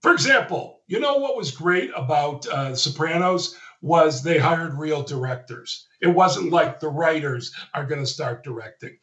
for 0.01 0.11
example, 0.11 0.81
you 0.87 0.99
know 0.99 1.19
what 1.19 1.37
was 1.37 1.51
great 1.51 1.89
about 1.95 2.45
uh, 2.47 2.75
Sopranos 2.75 3.55
was 3.81 4.21
they 4.21 4.37
hired 4.37 4.73
real 4.77 5.03
directors. 5.03 5.87
It 6.01 6.07
wasn't 6.07 6.51
like 6.51 6.81
the 6.81 6.89
writers 6.89 7.53
are 7.73 7.85
going 7.85 8.01
to 8.01 8.05
start 8.05 8.43
directing. 8.43 8.97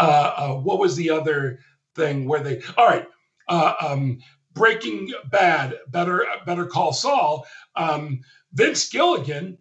Uh, 0.00 0.32
uh, 0.38 0.54
what 0.54 0.78
was 0.78 0.96
the 0.96 1.10
other 1.10 1.58
thing 1.94 2.26
where 2.26 2.40
they? 2.40 2.62
All 2.78 2.86
right, 2.86 3.06
uh, 3.50 3.74
um, 3.78 4.20
Breaking 4.54 5.12
Bad, 5.30 5.74
Better 5.88 6.24
Better 6.46 6.64
Call 6.64 6.94
Saul. 6.94 7.46
Um, 7.76 8.20
Vince 8.54 8.88
Gilligan 8.88 9.58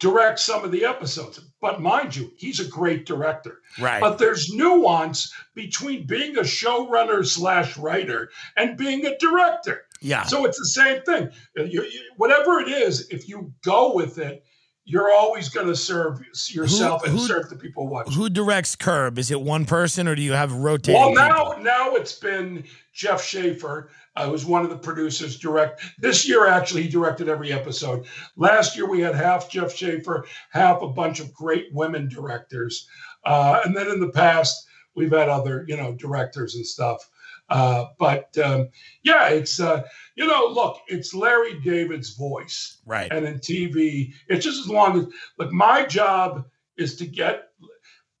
directs 0.00 0.42
some 0.42 0.64
of 0.64 0.72
the 0.72 0.84
episodes, 0.84 1.38
but 1.60 1.80
mind 1.80 2.16
you, 2.16 2.32
he's 2.36 2.58
a 2.58 2.64
great 2.64 3.06
director. 3.06 3.60
Right. 3.78 4.00
But 4.00 4.18
there's 4.18 4.48
nuance 4.52 5.32
between 5.54 6.06
being 6.06 6.36
a 6.38 6.42
showrunner 6.42 7.24
slash 7.24 7.76
writer 7.76 8.30
and 8.56 8.76
being 8.76 9.06
a 9.06 9.16
director. 9.18 9.82
Yeah. 10.00 10.22
So 10.24 10.46
it's 10.46 10.58
the 10.58 10.66
same 10.66 11.02
thing. 11.02 11.28
You- 11.54 11.84
you- 11.84 12.10
whatever 12.16 12.60
it 12.60 12.68
is, 12.68 13.08
if 13.10 13.28
you 13.28 13.52
go 13.62 13.94
with 13.94 14.18
it, 14.18 14.42
you're 14.84 15.12
always 15.12 15.48
going 15.48 15.66
to 15.66 15.76
serve 15.76 16.20
yourself 16.50 17.04
and 17.04 17.12
who- 17.12 17.26
serve 17.26 17.48
the 17.48 17.56
people 17.56 17.86
watching. 17.88 18.14
Who 18.14 18.28
directs 18.28 18.76
Curb? 18.76 19.18
Is 19.18 19.30
it 19.30 19.40
one 19.40 19.64
person 19.64 20.08
or 20.08 20.14
do 20.14 20.22
you 20.22 20.32
have 20.32 20.52
rotating? 20.52 21.00
Well, 21.00 21.10
people? 21.10 21.24
now 21.24 21.56
now 21.60 21.94
it's 21.94 22.18
been 22.18 22.64
Jeff 22.92 23.22
Schaffer, 23.22 23.90
uh, 24.16 24.28
was 24.30 24.44
one 24.44 24.64
of 24.64 24.70
the 24.70 24.78
producers. 24.78 25.38
Direct 25.38 25.82
this 25.98 26.28
year, 26.28 26.46
actually, 26.46 26.82
he 26.82 26.88
directed 26.88 27.28
every 27.28 27.52
episode. 27.52 28.06
Last 28.36 28.76
year, 28.76 28.88
we 28.88 29.00
had 29.00 29.14
half 29.14 29.48
Jeff 29.50 29.74
Schaffer, 29.74 30.26
half 30.50 30.82
a 30.82 30.88
bunch 30.88 31.20
of 31.20 31.32
great 31.32 31.66
women 31.72 32.08
directors, 32.08 32.88
uh, 33.24 33.60
and 33.64 33.76
then 33.76 33.88
in 33.88 34.00
the 34.00 34.10
past, 34.10 34.66
we've 34.94 35.12
had 35.12 35.28
other 35.28 35.64
you 35.68 35.76
know 35.76 35.94
directors 35.94 36.54
and 36.54 36.66
stuff. 36.66 37.08
Uh, 37.48 37.86
but 37.98 38.36
um, 38.38 38.68
yeah, 39.02 39.28
it's 39.28 39.60
uh, 39.60 39.82
you 40.20 40.26
know, 40.26 40.48
look, 40.48 40.80
it's 40.86 41.14
Larry 41.14 41.58
David's 41.60 42.10
voice, 42.10 42.82
Right. 42.84 43.10
and 43.10 43.24
in 43.26 43.38
TV, 43.38 44.12
it's 44.28 44.44
just 44.44 44.60
as 44.60 44.68
long 44.68 44.98
as 44.98 45.06
look. 45.38 45.50
My 45.50 45.82
job 45.86 46.44
is 46.76 46.96
to 46.96 47.06
get 47.06 47.44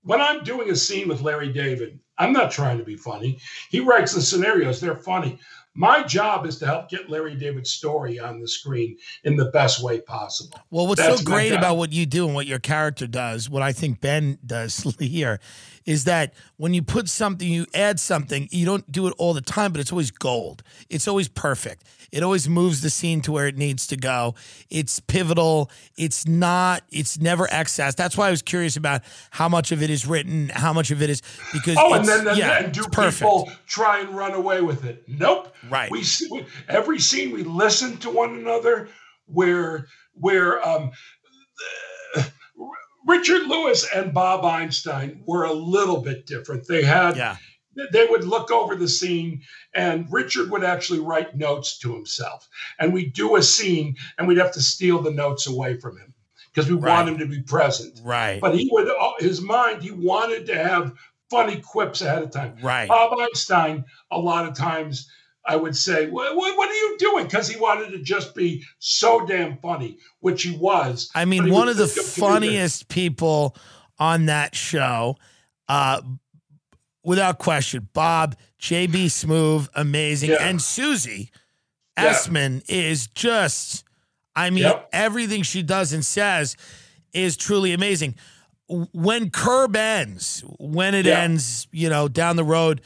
when 0.02 0.18
I'm 0.18 0.42
doing 0.42 0.70
a 0.70 0.76
scene 0.76 1.08
with 1.08 1.20
Larry 1.20 1.52
David, 1.52 2.00
I'm 2.16 2.32
not 2.32 2.50
trying 2.52 2.78
to 2.78 2.84
be 2.84 2.96
funny. 2.96 3.38
He 3.68 3.80
writes 3.80 4.14
the 4.14 4.22
scenarios, 4.22 4.80
they're 4.80 4.96
funny. 4.96 5.38
My 5.80 6.02
job 6.02 6.44
is 6.44 6.58
to 6.58 6.66
help 6.66 6.90
get 6.90 7.08
Larry 7.08 7.34
David's 7.34 7.70
story 7.70 8.20
on 8.20 8.38
the 8.38 8.46
screen 8.46 8.98
in 9.24 9.36
the 9.36 9.46
best 9.46 9.82
way 9.82 9.98
possible. 9.98 10.60
Well, 10.70 10.86
what's 10.86 11.00
That's 11.00 11.20
so 11.20 11.24
great 11.24 11.52
about 11.52 11.78
what 11.78 11.90
you 11.90 12.04
do 12.04 12.26
and 12.26 12.34
what 12.34 12.46
your 12.46 12.58
character 12.58 13.06
does, 13.06 13.48
what 13.48 13.62
I 13.62 13.72
think 13.72 14.02
Ben 14.02 14.38
does 14.44 14.94
here, 14.98 15.40
is 15.86 16.04
that 16.04 16.34
when 16.58 16.74
you 16.74 16.82
put 16.82 17.08
something, 17.08 17.48
you 17.48 17.64
add 17.72 17.98
something, 17.98 18.46
you 18.50 18.66
don't 18.66 18.92
do 18.92 19.06
it 19.06 19.14
all 19.16 19.32
the 19.32 19.40
time, 19.40 19.72
but 19.72 19.80
it's 19.80 19.90
always 19.90 20.10
gold. 20.10 20.62
It's 20.90 21.08
always 21.08 21.28
perfect. 21.28 21.84
It 22.12 22.22
always 22.22 22.48
moves 22.48 22.80
the 22.80 22.90
scene 22.90 23.20
to 23.22 23.32
where 23.32 23.46
it 23.46 23.56
needs 23.56 23.86
to 23.86 23.96
go. 23.96 24.34
It's 24.68 25.00
pivotal. 25.00 25.70
It's 25.96 26.26
not, 26.26 26.82
it's 26.90 27.18
never 27.18 27.48
excess. 27.50 27.94
That's 27.94 28.16
why 28.16 28.28
I 28.28 28.30
was 28.30 28.42
curious 28.42 28.76
about 28.76 29.02
how 29.30 29.48
much 29.48 29.72
of 29.72 29.82
it 29.82 29.90
is 29.90 30.06
written, 30.06 30.50
how 30.50 30.72
much 30.72 30.90
of 30.90 31.02
it 31.02 31.08
is 31.08 31.22
because 31.52 31.76
Oh, 31.78 31.94
and 31.94 32.04
then, 32.04 32.24
then 32.24 32.36
yeah, 32.36 32.64
and 32.64 32.72
do 32.72 32.80
it's 32.80 32.88
perfect. 32.88 33.20
people 33.20 33.50
try 33.66 34.00
and 34.00 34.10
run 34.10 34.32
away 34.34 34.60
with 34.60 34.84
it? 34.84 35.04
Nope. 35.08 35.54
Right. 35.70 35.90
We, 35.90 36.00
s- 36.00 36.22
we 36.30 36.44
every 36.68 36.98
scene 36.98 37.32
we 37.32 37.44
listen 37.44 37.96
to 37.98 38.10
one 38.10 38.34
another. 38.38 38.88
Where 39.26 39.86
where 40.14 40.66
um, 40.66 40.90
Richard 43.06 43.46
Lewis 43.46 43.86
and 43.94 44.12
Bob 44.12 44.44
Einstein 44.44 45.22
were 45.26 45.44
a 45.44 45.52
little 45.52 46.00
bit 46.02 46.26
different. 46.26 46.66
They 46.66 46.82
had 46.82 47.16
Yeah. 47.16 47.36
they 47.92 48.06
would 48.06 48.24
look 48.24 48.50
over 48.50 48.74
the 48.76 48.88
scene 48.88 49.42
and 49.74 50.06
Richard 50.10 50.50
would 50.50 50.64
actually 50.64 51.00
write 51.00 51.36
notes 51.36 51.78
to 51.78 51.94
himself. 51.94 52.48
And 52.78 52.92
we'd 52.92 53.12
do 53.14 53.36
a 53.36 53.42
scene 53.42 53.96
and 54.18 54.26
we'd 54.28 54.38
have 54.38 54.52
to 54.52 54.60
steal 54.62 55.00
the 55.00 55.12
notes 55.12 55.46
away 55.46 55.78
from 55.78 55.96
him 55.96 56.12
because 56.52 56.68
we 56.70 56.76
Right. 56.76 56.92
want 56.92 57.08
him 57.08 57.18
to 57.18 57.26
be 57.26 57.42
present. 57.42 58.00
Right. 58.02 58.40
But 58.40 58.54
he 58.58 58.68
would, 58.72 58.88
uh, 58.88 59.12
his 59.18 59.40
mind, 59.40 59.82
he 59.82 59.92
wanted 59.92 60.46
to 60.46 60.54
have 60.62 60.92
funny 61.30 61.60
quips 61.60 62.02
ahead 62.02 62.22
of 62.24 62.30
time. 62.32 62.56
Right. 62.60 62.88
Bob 62.88 63.16
Einstein, 63.18 63.84
a 64.10 64.18
lot 64.18 64.46
of 64.46 64.54
times, 64.54 65.08
I 65.46 65.56
would 65.56 65.76
say, 65.76 66.08
what, 66.08 66.36
what, 66.36 66.68
are 66.68 66.74
you 66.74 66.96
doing? 66.98 67.24
Because 67.24 67.48
he 67.48 67.58
wanted 67.58 67.90
to 67.92 67.98
just 68.02 68.34
be 68.34 68.62
so 68.78 69.26
damn 69.26 69.56
funny, 69.58 69.98
which 70.20 70.42
he 70.42 70.56
was. 70.56 71.10
I 71.14 71.24
mean, 71.24 71.50
one 71.50 71.68
of 71.68 71.76
the 71.76 71.86
funniest 71.86 72.88
people 72.88 73.56
on 73.98 74.26
that 74.26 74.54
show, 74.54 75.16
uh, 75.68 76.02
without 77.02 77.38
question, 77.38 77.88
Bob, 77.94 78.36
JB 78.60 79.06
Smoove, 79.06 79.68
amazing. 79.74 80.30
Yeah. 80.30 80.46
And 80.46 80.60
Susie 80.60 81.30
Yeah. 81.98 82.12
Essman 82.12 82.62
is 82.68 83.06
just, 83.08 83.84
I 84.36 84.50
mean, 84.50 84.64
Yep. 84.64 84.88
everything 84.92 85.42
she 85.42 85.62
does 85.62 85.92
and 85.92 86.04
says 86.04 86.56
is 87.12 87.36
truly 87.36 87.72
amazing. 87.72 88.14
When 88.68 89.30
Curb 89.30 89.74
ends, 89.74 90.44
when 90.58 90.94
it 90.94 91.06
Yeah. 91.06 91.20
ends, 91.20 91.66
you 91.72 91.88
know, 91.88 92.08
down 92.08 92.36
the 92.36 92.44
road, 92.44 92.82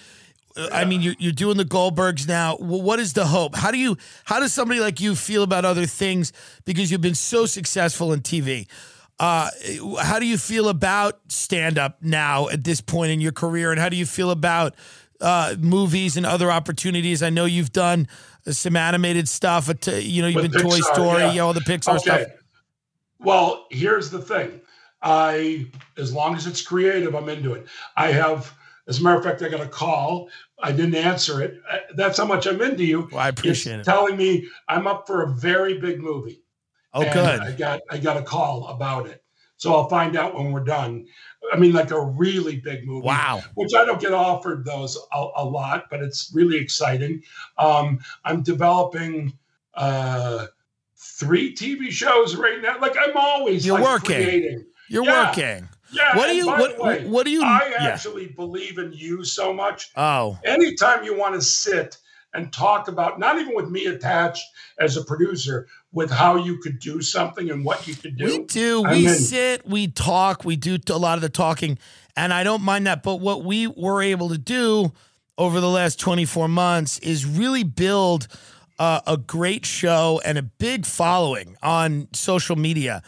uh, 0.56 0.68
I 0.72 0.84
mean, 0.84 1.02
you're, 1.02 1.14
you're 1.18 1.32
doing 1.32 1.56
the 1.56 1.64
Goldbergs 1.64 2.28
now. 2.28 2.56
What 2.56 2.98
is 2.98 3.12
the 3.12 3.26
hope? 3.26 3.56
How 3.56 3.70
do 3.70 3.78
you, 3.78 3.96
how 4.24 4.40
does 4.40 4.52
somebody 4.52 4.80
like 4.80 5.00
you 5.00 5.14
feel 5.14 5.42
about 5.42 5.64
other 5.64 5.86
things 5.86 6.32
because 6.64 6.90
you've 6.90 7.00
been 7.00 7.14
so 7.14 7.46
successful 7.46 8.12
in 8.12 8.20
TV? 8.20 8.66
Uh, 9.18 9.48
how 10.00 10.18
do 10.18 10.26
you 10.26 10.36
feel 10.36 10.68
about 10.68 11.20
stand 11.28 11.78
up 11.78 11.98
now 12.02 12.48
at 12.48 12.64
this 12.64 12.80
point 12.80 13.12
in 13.12 13.20
your 13.20 13.32
career, 13.32 13.70
and 13.70 13.80
how 13.80 13.88
do 13.88 13.96
you 13.96 14.06
feel 14.06 14.30
about 14.30 14.74
uh, 15.20 15.54
movies 15.60 16.16
and 16.16 16.26
other 16.26 16.50
opportunities? 16.50 17.22
I 17.22 17.30
know 17.30 17.44
you've 17.44 17.72
done 17.72 18.08
some 18.46 18.74
animated 18.74 19.28
stuff. 19.28 19.68
You 19.86 20.22
know, 20.22 20.28
you've 20.28 20.42
With 20.42 20.52
been 20.52 20.62
Toy 20.62 20.80
Story, 20.80 21.20
yeah. 21.20 21.30
you 21.30 21.38
know, 21.38 21.46
all 21.46 21.52
the 21.52 21.60
Pixar 21.60 22.00
stuff. 22.00 22.26
Well, 23.20 23.66
here's 23.70 24.10
the 24.10 24.20
thing. 24.20 24.60
I, 25.00 25.66
as 25.96 26.12
long 26.12 26.34
as 26.34 26.46
it's 26.46 26.62
creative, 26.62 27.14
I'm 27.14 27.28
into 27.28 27.52
it. 27.52 27.66
I 27.96 28.10
have, 28.10 28.52
as 28.88 29.00
a 29.00 29.02
matter 29.02 29.18
of 29.18 29.24
fact, 29.24 29.42
I 29.42 29.48
got 29.48 29.60
a 29.60 29.68
call 29.68 30.28
I 30.64 30.72
didn't 30.72 30.94
answer 30.96 31.42
it. 31.42 31.60
Uh, 31.70 31.78
That's 31.94 32.18
how 32.18 32.24
much 32.24 32.46
I'm 32.46 32.60
into 32.62 32.84
you. 32.84 33.08
Well, 33.12 33.20
I 33.20 33.28
appreciate 33.28 33.78
it's 33.80 33.86
it. 33.88 33.90
Telling 33.90 34.16
me 34.16 34.48
I'm 34.68 34.86
up 34.86 35.06
for 35.06 35.22
a 35.22 35.28
very 35.34 35.78
big 35.78 36.00
movie. 36.00 36.40
Oh, 36.94 37.02
And 37.02 37.12
good. 37.12 37.40
I 37.40 37.52
got 37.52 37.80
I 37.90 37.98
got 37.98 38.16
a 38.16 38.22
call 38.22 38.68
about 38.68 39.06
it, 39.06 39.22
so 39.56 39.74
I'll 39.74 39.88
find 39.88 40.16
out 40.16 40.34
when 40.34 40.52
we're 40.52 40.64
done. 40.64 41.06
I 41.52 41.56
mean, 41.58 41.72
like 41.72 41.90
a 41.90 42.00
really 42.02 42.56
big 42.56 42.86
movie. 42.86 43.06
Wow. 43.06 43.42
Which 43.54 43.74
I 43.74 43.84
don't 43.84 44.00
get 44.00 44.14
offered 44.14 44.64
those 44.64 44.96
a, 45.12 45.26
a 45.36 45.44
lot, 45.44 45.84
but 45.90 46.00
it's 46.00 46.30
really 46.34 46.56
exciting. 46.56 47.22
Um, 47.58 47.98
I'm 48.24 48.42
developing 48.42 49.36
uh, 49.74 50.46
three 50.96 51.54
TV 51.54 51.90
shows 51.90 52.36
right 52.36 52.62
now. 52.62 52.78
Like 52.80 52.96
I'm 52.98 53.16
always 53.16 53.66
You're 53.66 53.78
like, 53.78 53.84
working. 53.88 54.16
creating. 54.22 54.64
You're 54.88 55.04
Yeah. 55.04 55.28
working. 55.28 55.68
Yeah. 55.94 56.16
What 56.16 56.26
do 56.28 56.34
you- 56.36 56.46
what- 56.46 56.78
way, 56.78 57.04
what 57.06 57.24
do 57.24 57.30
you- 57.30 57.42
I 57.44 57.68
yeah. 57.72 57.86
actually 57.88 58.26
believe 58.28 58.78
in 58.78 58.92
you 58.92 59.24
so 59.24 59.52
much. 59.52 59.90
Oh, 59.96 60.38
Anytime 60.44 61.04
you 61.04 61.16
want 61.16 61.34
to 61.34 61.40
sit 61.42 61.98
and 62.34 62.52
talk 62.52 62.88
about, 62.88 63.18
not 63.18 63.38
even 63.38 63.54
with 63.54 63.68
me 63.70 63.86
attached 63.86 64.44
as 64.80 64.96
a 64.96 65.04
producer, 65.04 65.66
with 65.92 66.10
how 66.10 66.34
you 66.36 66.58
could 66.58 66.80
do 66.80 67.00
something 67.00 67.48
and 67.50 67.64
what 67.64 67.86
you 67.86 67.94
could 67.94 68.16
do. 68.16 68.24
we 68.26 68.38
do. 68.44 68.84
I'm 68.84 68.90
We 68.98 69.06
in. 69.06 69.14
sit. 69.14 69.64
We 69.66 69.86
talk. 69.86 70.44
We 70.44 70.56
do 70.56 70.76
a 70.90 70.98
lot 70.98 71.16
of 71.16 71.22
the 71.22 71.28
talking, 71.28 71.78
and 72.16 72.32
I 72.32 72.42
don't 72.42 72.62
mind 72.62 72.86
that. 72.88 73.04
But 73.04 73.16
what 73.20 73.44
we 73.44 73.68
were 73.68 74.02
able 74.02 74.28
to 74.30 74.38
do 74.38 74.92
over 75.38 75.60
the 75.60 75.68
last 75.70 76.00
24 76.00 76.48
months 76.48 76.98
is 76.98 77.24
really 77.24 77.62
build 77.62 78.26
uh, 78.80 79.00
a 79.06 79.16
great 79.16 79.64
show 79.64 80.20
and 80.24 80.36
a 80.36 80.42
big 80.42 80.84
following 80.84 81.56
on 81.62 82.08
social 82.12 82.56
media. 82.56 83.04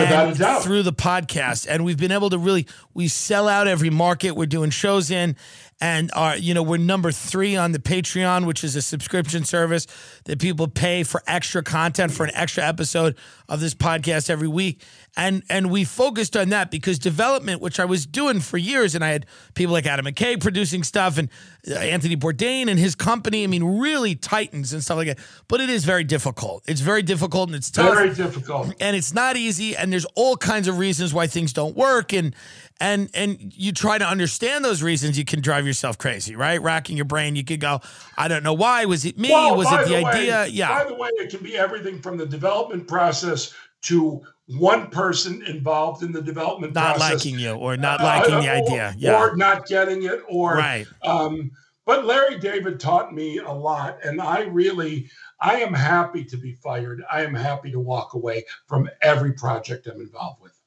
Without 0.00 0.56
And 0.56 0.64
through 0.64 0.82
the 0.82 0.92
podcast, 0.92 1.66
and 1.68 1.84
we've 1.84 1.98
been 1.98 2.12
able 2.12 2.30
to 2.30 2.38
really 2.38 2.66
we 2.92 3.08
sell 3.08 3.48
out 3.48 3.66
every 3.66 3.90
market 3.90 4.32
we're 4.32 4.46
doing 4.46 4.70
shows 4.70 5.10
in, 5.10 5.36
and 5.80 6.10
are 6.14 6.36
you 6.36 6.54
know 6.54 6.62
we're 6.62 6.78
number 6.78 7.12
three 7.12 7.56
on 7.56 7.72
the 7.72 7.78
Patreon, 7.78 8.46
which 8.46 8.64
is 8.64 8.76
a 8.76 8.82
subscription 8.82 9.44
service 9.44 9.86
that 10.24 10.38
people 10.40 10.68
pay 10.68 11.02
for 11.02 11.22
extra 11.26 11.62
content 11.62 12.12
for 12.12 12.24
an 12.24 12.30
extra 12.34 12.64
episode 12.64 13.16
of 13.48 13.60
this 13.60 13.74
podcast 13.74 14.30
every 14.30 14.48
week. 14.48 14.80
And 15.16 15.44
and 15.48 15.70
we 15.70 15.84
focused 15.84 16.36
on 16.36 16.48
that 16.48 16.70
because 16.72 16.98
development, 16.98 17.60
which 17.60 17.78
I 17.78 17.84
was 17.84 18.04
doing 18.04 18.40
for 18.40 18.58
years, 18.58 18.94
and 18.96 19.04
I 19.04 19.10
had 19.10 19.26
people 19.54 19.72
like 19.72 19.86
Adam 19.86 20.06
McKay 20.06 20.40
producing 20.40 20.82
stuff, 20.82 21.18
and 21.18 21.28
uh, 21.70 21.74
Anthony 21.74 22.16
Bourdain 22.16 22.68
and 22.68 22.78
his 22.80 22.96
company. 22.96 23.44
I 23.44 23.46
mean, 23.46 23.62
really 23.78 24.16
titans 24.16 24.72
and 24.72 24.82
stuff 24.82 24.96
like 24.96 25.06
that. 25.06 25.18
But 25.46 25.60
it 25.60 25.70
is 25.70 25.84
very 25.84 26.02
difficult. 26.02 26.64
It's 26.66 26.80
very 26.80 27.02
difficult 27.02 27.48
and 27.50 27.54
it's 27.56 27.70
tough 27.70 27.94
Very 27.94 28.12
difficult. 28.12 28.74
and 28.80 28.96
it's 28.96 29.14
not 29.14 29.36
easy 29.36 29.76
and 29.76 29.92
there's 29.92 30.06
all 30.16 30.36
kinds 30.36 30.66
of 30.68 30.78
reasons 30.78 31.14
why 31.14 31.26
things 31.26 31.52
don't 31.52 31.76
work 31.76 32.12
and 32.12 32.34
and 32.80 33.08
and 33.14 33.36
you 33.56 33.70
try 33.72 33.98
to 33.98 34.04
understand 34.06 34.64
those 34.64 34.82
reasons 34.82 35.16
you 35.16 35.24
can 35.24 35.40
drive 35.40 35.66
yourself 35.66 35.96
crazy 35.98 36.34
right 36.34 36.60
racking 36.60 36.96
your 36.96 37.04
brain 37.04 37.36
you 37.36 37.44
could 37.44 37.60
go 37.60 37.80
i 38.18 38.26
don't 38.28 38.42
know 38.42 38.52
why 38.52 38.84
was 38.84 39.04
it 39.04 39.16
me 39.18 39.30
Well, 39.30 39.56
was 39.56 39.70
it 39.70 39.86
the, 39.88 39.94
way- 39.94 40.04
idea 40.04 40.46
yeah 40.46 40.82
By 40.82 40.88
the 40.88 40.94
way, 40.94 41.08
it 41.14 41.30
can 41.30 41.40
be 41.42 41.56
everything 41.56 42.00
from 42.02 42.16
the 42.16 42.26
development 42.26 42.88
process 42.88 43.52
to 43.82 44.22
one 44.46 44.88
person 44.90 45.42
involved 45.46 46.02
in 46.02 46.12
the 46.12 46.20
development 46.20 46.74
not 46.74 46.96
process. 46.96 47.24
liking 47.24 47.38
you 47.38 47.52
or 47.52 47.76
not 47.76 48.00
Uh, 48.00 48.04
liking 48.04 48.30
the 48.40 48.50
or- 48.50 48.66
idea 48.66 48.94
yeah 48.98 49.18
Or 49.18 49.36
not 49.36 49.66
getting 49.66 50.02
it, 50.02 50.20
or 50.28 50.56
Right. 50.56 50.86
Um, 51.02 51.50
but 51.86 52.04
Larry 52.06 52.38
David 52.38 52.80
taught 52.80 53.14
me 53.14 53.38
a 53.38 53.50
lot, 53.52 53.98
and 54.04 54.20
I 54.20 54.42
really, 54.42 55.10
I 55.40 55.56
am 55.60 55.72
happy 55.74 56.24
to 56.24 56.36
be 56.36 56.52
fired. 56.54 57.02
I 57.10 57.22
am 57.22 57.34
happy 57.34 57.70
to 57.72 57.78
walk 57.80 58.14
away 58.14 58.44
from 58.66 58.88
every 59.02 59.32
project 59.32 59.86
I'm 59.86 60.00
involved 60.00 60.40
with, 60.42 60.58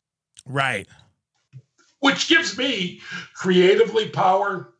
right 0.46 0.88
which 2.00 2.28
gives 2.30 2.56
me 2.58 3.02
creatively 3.34 4.08
power 4.08 4.74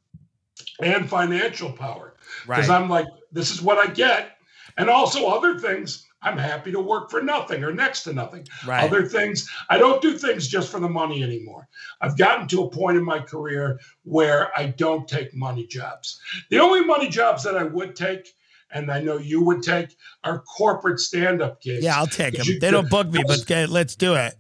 and 0.80 1.10
financial 1.10 1.72
power. 1.72 2.14
Because 2.46 2.70
right 2.70 2.80
I'm 2.80 2.90
like, 2.90 3.08
this 3.32 3.50
is 3.52 3.60
what 3.62 3.78
I 3.80 3.92
get, 3.92 4.38
and 4.78 4.90
also 4.90 5.28
other 5.28 5.58
things. 5.60 6.06
I'm 6.28 6.38
happy 6.38 6.72
to 6.72 6.80
work 6.80 7.10
for 7.10 7.22
nothing 7.22 7.64
or 7.64 7.72
next 7.72 8.04
to 8.04 8.14
nothing. 8.14 8.46
Right. 8.66 8.84
Other 8.84 9.06
things, 9.08 9.50
I 9.70 9.78
don't 9.78 10.02
do 10.02 10.18
things 10.18 10.48
just 10.48 10.70
for 10.70 10.80
the 10.80 10.90
money 10.90 11.24
anymore. 11.24 11.68
I've 12.02 12.18
gotten 12.18 12.48
to 12.50 12.64
a 12.64 12.70
point 12.70 12.98
in 12.98 13.04
my 13.04 13.20
career 13.20 13.80
where 14.04 14.52
I 14.58 14.68
don't 14.68 15.08
take 15.08 15.34
money 15.34 15.66
jobs. 15.68 16.20
The 16.50 16.60
only 16.60 16.84
money 16.84 17.08
jobs 17.10 17.44
that 17.44 17.56
I 17.58 17.64
would 17.64 17.96
take, 17.96 18.28
and 18.72 18.92
I 18.92 19.00
know 19.02 19.18
you 19.18 19.44
would 19.46 19.64
take, 19.64 19.96
are 20.26 20.40
corporate 20.42 21.00
stand-up 21.00 21.62
gigs. 21.62 21.84
yeah 21.86 21.98
i'll 21.98 22.06
take 22.08 22.36
them 22.36 22.46
You- 22.46 22.60
they 22.60 22.70
don't 22.72 22.90
bug 22.90 23.14
me 23.14 23.24
but 23.26 23.50
let's 23.70 23.96
do 23.96 24.16
it 24.16 24.36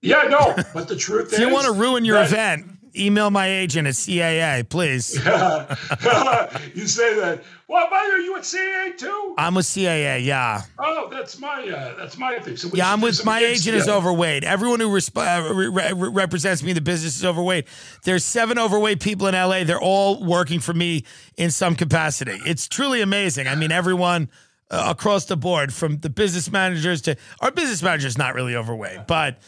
Yeah, 0.00 0.22
no, 0.28 0.54
but 0.72 0.88
the 0.88 0.96
truth 0.96 1.28
if 1.28 1.34
is, 1.34 1.38
you 1.40 1.50
want 1.52 1.66
to 1.66 1.72
ruin 1.72 2.04
your 2.04 2.22
event 2.22 2.70
email 2.98 3.30
my 3.30 3.46
agent 3.48 3.86
at 3.88 3.94
caa 3.94 4.68
please 4.68 5.14
you 6.74 6.86
say 6.86 7.14
that. 7.20 7.42
Well, 7.68 7.88
by 7.90 8.04
the 8.04 8.10
way, 8.10 8.14
are 8.14 8.18
you 8.20 8.36
at 8.36 8.42
CAA 8.42 8.96
too? 8.98 9.34
i'm 9.38 9.54
with 9.54 9.66
caa 9.66 10.24
yeah 10.24 10.62
Oh, 10.78 11.08
that's 11.10 11.38
my 11.40 11.68
uh, 11.68 11.96
that's 11.96 12.16
my 12.16 12.38
thing. 12.38 12.56
So 12.56 12.68
Yeah, 12.72 12.92
I'm 12.92 13.00
with 13.00 13.24
my 13.24 13.40
agent 13.40 13.76
is 13.76 13.88
overweight. 13.88 14.44
Everyone 14.44 14.80
who 14.80 14.88
resp- 14.88 15.16
uh, 15.16 15.52
re- 15.54 15.68
re- 15.92 16.08
represents 16.10 16.62
me 16.62 16.70
in 16.70 16.74
the 16.74 16.80
business 16.80 17.16
is 17.16 17.24
overweight. 17.24 17.66
There's 18.04 18.24
seven 18.24 18.58
overweight 18.58 19.00
people 19.00 19.26
in 19.26 19.34
LA. 19.34 19.64
They're 19.64 19.80
all 19.80 20.22
working 20.24 20.60
for 20.60 20.72
me 20.74 21.04
in 21.36 21.50
some 21.50 21.74
capacity. 21.74 22.38
It's 22.46 22.68
truly 22.68 23.00
amazing. 23.02 23.48
I 23.48 23.54
mean, 23.56 23.72
everyone 23.72 24.30
uh, 24.70 24.86
across 24.90 25.26
the 25.26 25.36
board, 25.36 25.72
from 25.72 25.98
the 25.98 26.10
business 26.10 26.50
managers 26.50 27.02
to 27.02 27.16
our 27.40 27.50
business 27.50 27.82
manager 27.82 28.06
is 28.08 28.18
not 28.18 28.34
really 28.34 28.54
overweight, 28.56 29.06
but 29.06 29.38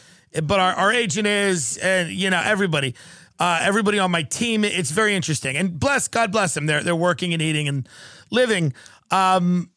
but 0.43 0.59
our, 0.59 0.73
our 0.73 0.91
agent 0.93 1.25
is, 1.27 1.77
and 1.77 2.09
you 2.09 2.29
know 2.29 2.41
everybody. 2.43 2.95
Uh, 3.39 3.59
everybody 3.61 3.97
on 3.99 4.11
my 4.11 4.23
team, 4.23 4.65
it's 4.65 4.91
very 4.91 5.15
interesting, 5.15 5.55
and 5.55 5.79
bless 5.79 6.07
God 6.07 6.31
bless 6.31 6.53
them. 6.53 6.65
They're 6.65 6.83
they're 6.83 6.95
working 6.95 7.33
and 7.33 7.41
eating 7.41 7.67
and 7.67 7.87
living. 8.31 8.73
Um, 9.11 9.71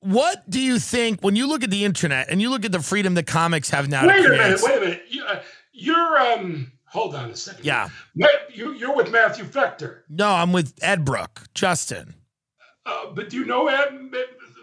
what 0.00 0.48
do 0.50 0.60
you 0.60 0.78
think 0.78 1.20
when 1.22 1.36
you 1.36 1.46
look 1.46 1.62
at 1.62 1.70
the 1.70 1.84
internet 1.84 2.28
and 2.30 2.40
you 2.40 2.50
look 2.50 2.64
at 2.64 2.72
the 2.72 2.80
freedom 2.80 3.14
that 3.14 3.26
comics 3.26 3.70
have 3.70 3.88
now? 3.88 4.06
Wait 4.06 4.24
a 4.24 4.28
minute. 4.30 4.60
Wait 4.62 4.76
a 4.76 4.80
minute. 4.80 5.02
You, 5.08 5.24
uh, 5.24 5.42
you're 5.72 6.18
um. 6.18 6.72
Hold 6.86 7.14
on 7.14 7.30
a 7.30 7.36
second. 7.36 7.64
Yeah. 7.64 7.88
You, 8.52 8.74
you're 8.74 8.94
with 8.94 9.10
Matthew 9.10 9.46
Fechter. 9.46 10.00
No, 10.10 10.28
I'm 10.28 10.52
with 10.52 10.74
Ed 10.82 11.06
Brook, 11.06 11.44
Justin. 11.54 12.14
Uh, 12.84 13.06
but 13.14 13.30
do 13.30 13.38
you 13.38 13.46
know 13.46 13.68
Ed? 13.68 14.10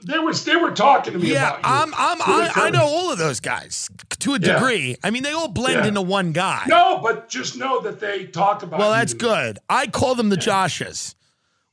They 0.04 0.20
was 0.20 0.46
they 0.46 0.56
were 0.56 0.72
talking 0.72 1.14
to 1.14 1.20
me 1.20 1.34
Yeah, 1.34 1.60
about. 1.60 1.60
I'm. 1.64 1.94
I'm. 1.96 2.22
I, 2.22 2.52
I 2.56 2.70
know 2.70 2.86
all 2.86 3.12
of 3.12 3.18
those 3.18 3.40
guys 3.40 3.90
to 4.20 4.34
a 4.34 4.40
Yeah. 4.40 4.54
degree. 4.54 4.96
I 5.04 5.10
mean, 5.10 5.24
they 5.24 5.32
all 5.32 5.48
blend 5.48 5.82
Yeah. 5.82 5.88
into 5.88 6.02
one 6.02 6.32
guy. 6.32 6.64
No, 6.68 7.00
but 7.02 7.30
just 7.30 7.58
know 7.58 7.82
that 7.82 8.00
they 8.00 8.26
talk 8.26 8.64
about. 8.64 8.80
Well, 8.80 8.92
that's 8.92 9.14
good. 9.14 9.60
I 9.70 9.88
call 9.88 10.16
them 10.16 10.30
the 10.30 10.38
Joshes, 10.38 11.16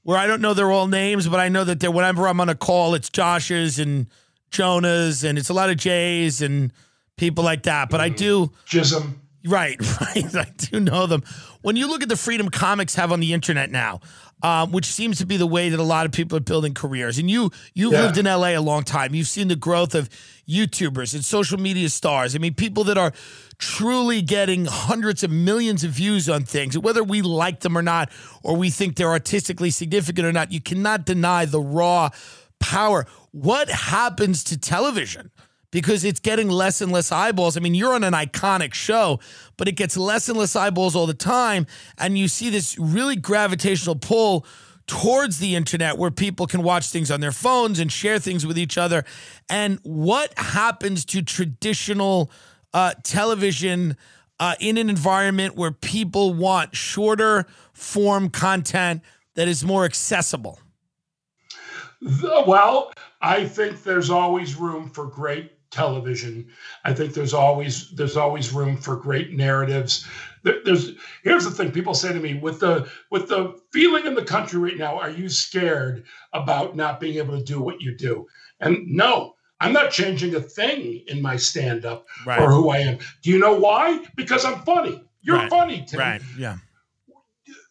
where 0.03 0.19
I 0.19 0.27
don't 0.27 0.41
know 0.41 0.55
their 0.55 0.71
all 0.71 0.87
names, 0.87 1.29
but 1.29 1.41
I 1.41 1.49
know 1.49 1.65
that 1.65 1.81
they're 1.81 1.91
whenever 1.91 2.27
I'm 2.29 2.41
on 2.41 2.49
a 2.49 2.55
call, 2.55 2.95
it's 2.95 3.11
Joshes 3.11 3.79
and 3.79 4.07
Jonas, 4.51 5.23
and 5.25 5.39
it's 5.39 5.49
a 5.49 5.55
lot 5.55 5.71
of 5.71 5.77
J's 5.77 6.43
and 6.43 6.73
people 7.17 7.45
like 7.45 7.65
that. 7.65 7.91
But 7.91 8.01
I 8.01 8.09
mm-hmm. 8.09 8.17
do. 8.17 8.53
Jism. 8.67 9.15
Right, 9.45 9.81
right. 10.01 10.35
I 10.37 10.47
do 10.57 10.81
know 10.81 11.07
them. 11.07 11.23
When 11.63 11.77
you 11.77 11.89
look 11.89 12.03
at 12.03 12.09
the 12.09 12.17
freedom 12.17 12.49
comics 12.49 12.97
have 12.97 13.13
on 13.13 13.21
the 13.21 13.33
internet 13.33 13.71
now, 13.71 14.01
um, 14.43 14.71
which 14.73 14.87
seems 14.87 15.19
to 15.19 15.27
be 15.27 15.37
the 15.37 15.47
way 15.47 15.69
that 15.71 15.81
a 15.81 15.83
lot 15.83 16.07
of 16.07 16.13
people 16.13 16.37
are 16.37 16.41
building 16.43 16.75
careers, 16.75 17.19
and 17.19 17.31
you 17.31 17.51
you've 17.75 17.93
Yeah. 17.93 18.03
lived 18.03 18.19
in 18.19 18.27
LA 18.27 18.49
a 18.57 18.61
long 18.61 18.83
time. 18.85 19.15
You've 19.15 19.29
seen 19.29 19.49
the 19.49 19.57
growth 19.57 19.95
of 19.95 20.09
YouTubers 20.49 21.15
and 21.15 21.25
social 21.25 21.59
media 21.59 21.89
stars. 21.89 22.35
I 22.35 22.39
mean, 22.39 22.55
people 22.55 22.85
that 22.85 22.99
are 22.99 23.13
truly 23.59 24.21
getting 24.23 24.67
hundreds 24.67 25.25
of 25.25 25.31
millions 25.31 25.83
of 25.83 25.91
views 25.91 26.29
on 26.29 26.45
things, 26.45 26.77
whether 26.79 27.03
we 27.03 27.23
like 27.23 27.61
them 27.61 27.77
or 27.77 27.83
not, 27.83 28.11
or 28.43 28.55
we 28.57 28.69
think 28.71 28.97
they're 28.97 29.11
artistically 29.11 29.71
significant 29.71 30.27
or 30.27 30.33
not. 30.33 30.53
You 30.53 30.61
cannot 30.61 31.07
deny 31.07 31.47
the 31.47 31.61
raw 31.61 32.11
power. 32.61 33.07
What 33.33 33.69
happens 33.71 34.45
to 34.45 34.59
television? 34.59 35.31
Because 35.77 36.05
it's 36.05 36.21
getting 36.21 36.49
less 36.49 36.81
and 36.81 36.91
less 36.91 37.13
eyeballs. 37.13 37.55
I 37.55 37.61
mean, 37.61 37.75
you're 37.75 37.93
on 37.93 38.03
an 38.03 38.15
iconic 38.15 38.73
show, 38.73 39.21
but 39.59 39.69
it 39.69 39.73
gets 39.73 39.95
less 39.95 40.27
and 40.27 40.39
less 40.39 40.57
eyeballs 40.57 40.97
all 40.97 41.07
the 41.07 41.13
time. 41.13 41.67
And 41.99 42.17
you 42.17 42.29
see 42.29 42.49
this 42.49 42.79
really 42.79 43.15
gravitational 43.15 43.95
pull 43.95 44.47
towards 44.87 45.39
the 45.39 45.55
internet 45.55 45.99
where 45.99 46.11
people 46.11 46.47
can 46.47 46.63
watch 46.63 46.89
things 46.89 47.11
on 47.11 47.21
their 47.21 47.31
phones 47.31 47.79
and 47.79 47.93
share 47.93 48.19
things 48.19 48.47
with 48.47 48.57
each 48.57 48.79
other. 48.79 49.05
And 49.51 49.79
what 49.83 50.33
happens 50.39 51.05
to 51.05 51.21
traditional 51.21 52.31
uh, 52.73 52.95
television 53.03 53.99
uh, 54.41 54.55
in 54.59 54.79
an 54.79 54.89
environment 54.89 55.57
where 55.57 55.73
people 55.73 56.33
want 56.33 56.75
shorter 56.75 57.45
form 57.75 58.31
content 58.31 59.03
that 59.35 59.47
is 59.47 59.63
more 59.63 59.85
accessible? 59.85 60.59
Well, 62.47 62.93
I 63.21 63.45
think 63.45 63.83
there's 63.83 64.09
always 64.09 64.55
room 64.57 64.89
for 64.89 65.05
great 65.05 65.56
television. 65.71 66.47
I 66.85 66.93
think 66.95 67.15
there's 67.15 67.35
always 67.35 67.91
there's 67.93 68.17
always 68.17 68.53
room 68.53 68.77
for 68.77 68.97
great 68.97 69.33
narratives. 69.33 70.07
There- 70.43 70.63
There's 70.65 70.93
here's 71.25 71.45
the 71.45 71.51
thing: 71.51 71.73
people 71.73 71.95
say 71.95 72.13
to 72.13 72.21
me, 72.21 72.35
with 72.35 72.61
the 72.61 72.89
with 73.11 73.29
the 73.29 73.59
feeling 73.73 74.07
in 74.07 74.15
the 74.15 74.25
country 74.25 74.61
right 74.61 74.77
now, 74.79 74.99
are 74.99 75.11
you 75.11 75.29
scared 75.29 76.05
about 76.33 76.77
not 76.77 77.01
being 77.01 77.17
able 77.19 77.37
to 77.39 77.45
do 77.45 77.61
what 77.61 77.81
you 77.81 77.97
do? 77.97 78.27
And 78.61 78.87
no, 78.87 79.35
I'm 79.61 79.73
not 79.73 79.91
changing 79.91 80.35
a 80.35 80.41
thing 80.41 81.03
in 81.09 81.21
my 81.21 81.37
stand 81.37 81.85
up 81.85 82.07
Right. 82.25 82.41
or 82.41 82.51
who 82.53 82.71
I 82.71 82.79
am. 82.79 82.99
Do 83.23 83.31
you 83.31 83.39
know 83.39 83.55
why? 83.55 84.05
Because 84.17 84.45
I'm 84.45 84.61
funny. 84.63 85.03
You're 85.23 85.37
Right. 85.39 85.51
funny, 85.51 85.85
Tim 85.89 85.99
Right. 86.01 86.23
Yeah. 86.39 86.59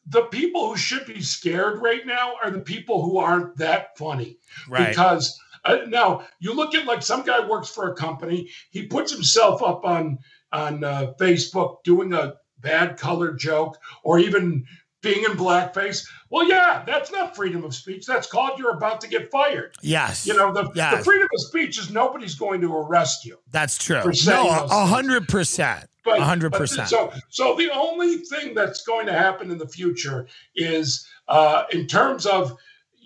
the 0.07 0.23
people 0.23 0.67
who 0.69 0.77
should 0.77 1.05
be 1.07 1.21
scared 1.21 1.81
right 1.81 2.05
now 2.05 2.33
are 2.43 2.51
the 2.51 2.59
people 2.59 3.01
who 3.03 3.17
aren't 3.17 3.57
that 3.57 3.97
funny. 3.97 4.37
Right. 4.69 4.89
Because 4.89 5.39
uh, 5.65 5.79
now 5.87 6.25
you 6.39 6.53
look 6.53 6.75
at 6.75 6.85
like 6.85 7.01
some 7.01 7.23
guy 7.23 7.45
works 7.45 7.69
for 7.69 7.91
a 7.91 7.95
company, 7.95 8.49
he 8.71 8.87
puts 8.87 9.11
himself 9.11 9.61
up 9.61 9.85
on 9.85 10.19
on 10.51 10.83
uh, 10.83 11.13
Facebook 11.19 11.83
doing 11.83 12.13
a 12.13 12.33
bad 12.59 12.97
color 12.97 13.33
joke 13.33 13.77
or 14.03 14.19
even 14.19 14.65
being 15.01 15.23
in 15.23 15.31
blackface. 15.37 16.05
Well, 16.31 16.47
yeah, 16.49 16.83
that's 16.85 17.11
not 17.11 17.35
freedom 17.35 17.63
of 17.63 17.75
speech. 17.75 18.05
That's 18.07 18.25
called 18.27 18.57
you're 18.57 18.75
about 18.75 19.01
to 19.01 19.07
get 19.07 19.29
fired. 19.29 19.75
Yes. 19.81 20.25
You 20.25 20.35
know, 20.35 20.51
the, 20.51 20.71
Yes. 20.73 20.97
the 20.97 21.03
freedom 21.03 21.27
of 21.31 21.41
speech 21.41 21.77
is 21.77 21.91
nobody's 21.91 22.33
going 22.33 22.61
to 22.61 22.75
arrest 22.75 23.23
you. 23.23 23.37
That's 23.51 23.77
true. 23.77 24.01
No, 24.25 24.49
a 24.49 24.85
hundred 24.85 25.27
percent. 25.27 25.85
A 26.07 26.21
hundred 26.21 26.53
percent. 26.53 26.89
So, 26.89 27.13
so 27.29 27.55
the 27.55 27.69
only 27.71 28.17
thing 28.17 28.55
that's 28.55 28.83
going 28.83 29.05
to 29.05 29.13
happen 29.13 29.51
in 29.51 29.57
the 29.59 29.67
future 29.67 30.27
is, 30.55 31.07
uh, 31.27 31.63
in 31.71 31.85
terms 31.87 32.25
of 32.25 32.55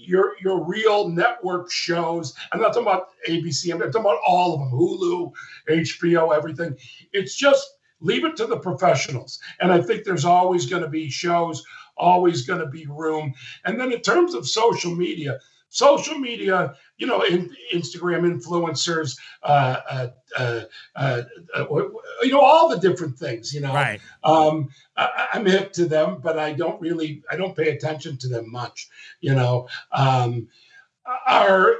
your 0.10 0.34
your 0.42 0.66
real 0.66 1.08
network 1.08 1.72
shows. 1.72 2.34
I'm 2.52 2.60
not 2.60 2.74
talking 2.74 2.84
about 2.84 3.10
ABC. 3.28 3.72
I'm 3.72 3.80
talking 3.80 4.02
about 4.02 4.20
all 4.26 4.54
of 4.54 4.60
them: 4.60 4.72
Hulu, 4.72 5.32
HBO, 5.70 6.36
everything. 6.36 6.76
It's 7.14 7.36
just 7.36 7.66
leave 8.02 8.26
it 8.26 8.36
to 8.38 8.48
the 8.48 8.58
professionals. 8.58 9.40
And 9.60 9.72
I 9.72 9.82
think 9.82 10.04
there's 10.04 10.26
always 10.26 10.66
going 10.66 10.84
to 10.84 10.90
be 10.90 11.10
shows, 11.10 11.64
always 11.98 12.46
going 12.48 12.62
to 12.62 12.68
be 12.68 12.86
room. 12.88 13.34
And 13.66 13.80
then 13.80 13.92
in 13.92 14.02
terms 14.02 14.34
of 14.34 14.48
social 14.48 14.96
media. 14.96 15.40
Social 15.70 16.18
media, 16.18 16.76
you 16.98 17.06
know, 17.06 17.22
in, 17.22 17.56
Instagram 17.74 18.22
influencers, 18.22 19.18
uh, 19.44 19.78
uh, 19.90 20.08
uh, 20.38 20.62
uh, 20.96 21.22
you 22.24 22.32
know, 22.32 22.42
all 22.42 22.70
the 22.70 22.80
different 22.80 23.18
things. 23.18 23.54
You 23.54 23.62
know, 23.62 23.74
Right. 23.74 24.02
um, 24.24 24.70
I, 24.98 25.28
I'm 25.34 25.46
hip 25.46 25.74
to 25.74 25.86
them, 25.86 26.20
but 26.22 26.40
I 26.40 26.54
don't 26.54 26.82
really, 26.82 27.24
I 27.32 27.36
don't 27.36 27.56
pay 27.56 27.70
attention 27.70 28.18
to 28.18 28.28
them 28.28 28.52
much. 28.52 28.90
You 29.22 29.36
know, 29.36 29.68
um, 29.92 30.48
are 31.28 31.76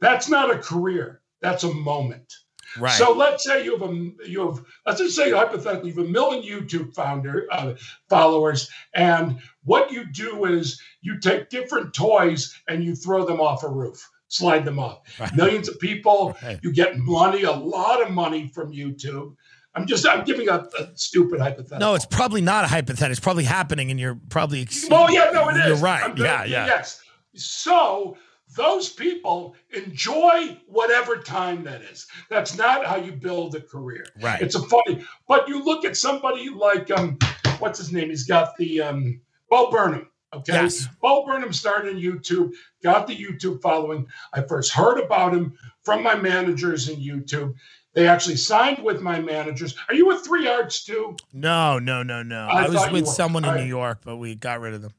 that's 0.00 0.28
not 0.28 0.50
a 0.50 0.58
career. 0.58 1.20
That's 1.40 1.64
a 1.64 1.72
moment. 1.72 2.34
Right. 2.78 2.92
So 2.92 3.12
let's 3.12 3.44
say 3.44 3.64
you 3.64 3.72
have 3.78 3.88
a 3.88 3.94
you 4.28 4.46
have 4.48 4.64
let's 4.86 5.00
just 5.00 5.16
say 5.16 5.30
hypothetically 5.30 5.90
you 5.90 5.96
have 5.96 6.06
a 6.06 6.08
million 6.08 6.42
YouTube 6.42 6.94
founder 6.94 7.46
uh, 7.50 7.74
followers, 8.08 8.70
and 8.94 9.38
what 9.64 9.90
you 9.92 10.04
do 10.12 10.44
is 10.46 10.80
you 11.00 11.18
take 11.20 11.48
different 11.50 11.94
toys 11.94 12.54
and 12.68 12.82
you 12.84 12.94
throw 12.94 13.24
them 13.26 13.40
off 13.40 13.62
a 13.62 13.68
roof, 13.68 14.08
slide 14.28 14.64
them 14.64 14.78
off. 14.78 15.00
Right. 15.20 15.34
Millions 15.36 15.68
of 15.68 15.78
people, 15.80 16.36
Right. 16.42 16.58
you 16.62 16.72
get 16.72 16.96
money, 16.98 17.42
a 17.42 17.52
lot 17.52 18.02
of 18.02 18.10
money 18.10 18.48
from 18.48 18.72
YouTube. 18.72 19.34
I'm 19.74 19.86
just 19.86 20.06
I'm 20.06 20.24
giving 20.24 20.48
a, 20.50 20.66
a 20.78 20.88
stupid 20.96 21.40
hypothetical. 21.40 21.78
no, 21.78 21.94
it's 21.94 22.04
probably 22.06 22.42
not 22.42 22.64
a 22.64 22.68
hypothetical. 22.68 23.10
It's 23.10 23.20
probably 23.20 23.44
happening, 23.44 23.90
and 23.90 23.98
you're 23.98 24.18
probably. 24.28 24.68
Well, 24.90 25.10
yeah, 25.12 25.30
no, 25.32 25.48
it 25.48 25.56
is. 25.56 25.66
You're 25.66 25.76
right. 25.76 26.04
I'm 26.04 26.16
yeah, 26.16 26.38
very- 26.38 26.50
yeah. 26.50 26.66
Yes. 26.66 27.00
So 27.34 28.16
those 28.54 28.88
people 28.88 29.54
enjoy 29.70 30.58
whatever 30.66 31.16
time 31.16 31.64
that 31.64 31.82
is. 31.82 32.06
That's 32.28 32.56
not 32.56 32.84
how 32.84 32.96
you 32.96 33.12
build 33.12 33.54
a 33.54 33.60
career. 33.60 34.06
Right. 34.20 34.40
It's 34.40 34.54
a 34.54 34.62
funny, 34.62 35.04
but 35.28 35.48
you 35.48 35.64
look 35.64 35.84
at 35.84 35.96
somebody 35.96 36.48
like 36.48 36.90
um, 36.90 37.18
what's 37.58 37.78
his 37.78 37.92
name? 37.92 38.10
He's 38.10 38.24
got 38.24 38.56
the 38.56 38.82
um, 38.82 39.20
Bo 39.48 39.70
Burnham. 39.70 40.08
Okay. 40.34 40.54
Yes. 40.54 40.88
Bo 41.00 41.26
Burnham 41.26 41.52
started 41.52 41.96
in 41.96 42.02
YouTube, 42.02 42.52
got 42.82 43.06
the 43.06 43.16
YouTube 43.16 43.60
following. 43.60 44.06
I 44.32 44.42
first 44.42 44.72
heard 44.72 44.98
about 44.98 45.34
him 45.34 45.58
from 45.82 46.02
my 46.02 46.14
managers 46.14 46.88
in 46.88 46.98
YouTube. 47.00 47.54
They 47.94 48.08
actually 48.08 48.36
signed 48.36 48.82
with 48.82 49.02
my 49.02 49.20
managers. 49.20 49.76
Are 49.88 49.94
you 49.94 50.06
with 50.06 50.24
Three 50.24 50.48
Arts 50.48 50.84
too? 50.84 51.16
No, 51.34 51.78
no, 51.78 52.02
no, 52.02 52.22
no. 52.22 52.48
I 52.50 52.64
I, 52.64 52.68
was 52.68 52.90
with 52.90 53.06
someone 53.06 53.44
in 53.44 53.50
All 53.50 53.56
New. 53.56 53.64
York, 53.64 53.98
but 54.02 54.16
we 54.16 54.34
got 54.34 54.60
rid 54.60 54.72
of 54.72 54.80
them. 54.80 54.92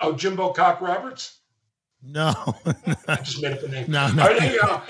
Oh, 0.00 0.14
Jimbo 0.14 0.54
Cock 0.54 0.80
Roberts? 0.80 1.39
No, 2.02 2.32
I 3.08 3.16
just 3.16 3.42
made 3.42 3.52
up 3.52 3.62
a 3.62 3.68
name. 3.68 3.90
No, 3.90 4.10
no. 4.12 4.22
All 4.22 4.28
right, 4.30 4.40
hang. 4.40 4.58
Uh, 4.62 4.80